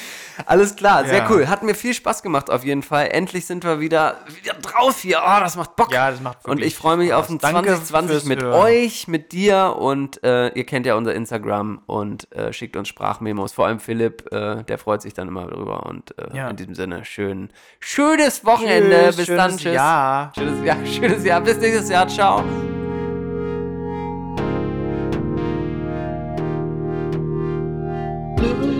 Alles 0.47 0.77
klar, 0.77 1.05
sehr 1.05 1.19
Ja. 1.19 1.31
cool. 1.31 1.49
Hat 1.49 1.63
mir 1.63 1.75
viel 1.75 1.95
Spaß 1.95 2.23
gemacht 2.23 2.51
auf 2.51 2.65
jeden 2.65 2.83
Fall. 2.83 3.09
Endlich 3.13 3.45
sind 3.47 3.65
wir 3.65 3.81
wieder, 3.81 4.19
wieder 4.43 4.55
drauf 4.55 5.01
hier. 5.03 5.21
Oh, 5.25 5.41
das 5.41 5.57
macht 5.57 5.77
Bock. 5.77 5.93
Ja, 5.93 6.11
das 6.11 6.21
macht 6.21 6.45
Und 6.45 6.53
wirklich 6.53 6.69
ich 6.69 6.77
freue 6.77 6.97
mich 6.97 7.13
auf 7.13 7.27
Spaß. 7.27 7.35
ein 7.35 7.39
Danke 7.39 7.69
2020 7.69 8.11
fürs 8.11 8.25
mit 8.25 8.43
Hören. 8.43 8.61
euch, 8.63 9.09
mit 9.09 9.33
dir 9.33 9.77
und 9.79 10.23
äh, 10.25 10.49
ihr 10.49 10.65
kennt 10.65 10.87
ja 10.87 10.95
unser 10.97 11.15
Instagram 11.15 11.83
und 11.87 12.31
äh, 12.33 12.53
schickt 12.53 12.77
uns 12.77 12.89
Sprachmemos. 12.89 13.53
Vor 13.53 13.67
allem 13.67 13.79
Philipp, 13.81 14.33
äh, 14.33 14.65
der 14.65 14.79
freut 14.79 15.03
sich 15.03 15.15
dann 15.15 15.29
immer 15.29 15.47
drüber. 15.47 15.87
Und 15.87 16.17
äh, 16.19 16.37
Ja. 16.37 16.49
in 16.49 16.57
diesem 16.57 16.75
Sinne, 16.75 17.05
schön, 17.05 17.42
schönes 17.81 18.45
Wochenende. 18.45 19.05
Tschüss, 19.07 19.17
Bis 19.17 19.27
schönes 19.27 19.43
dann. 19.43 19.57
Tschüss. 19.57 19.75
Jahr. 19.75 20.33
Schönes 20.35 20.65
Jahr. 20.65 20.87
Schönes 20.87 21.25
Jahr. 21.25 21.41
Bis 21.41 21.57
nächstes 21.59 21.89
Jahr. 21.89 22.09
Ciao. 22.09 22.45
You 28.43 28.72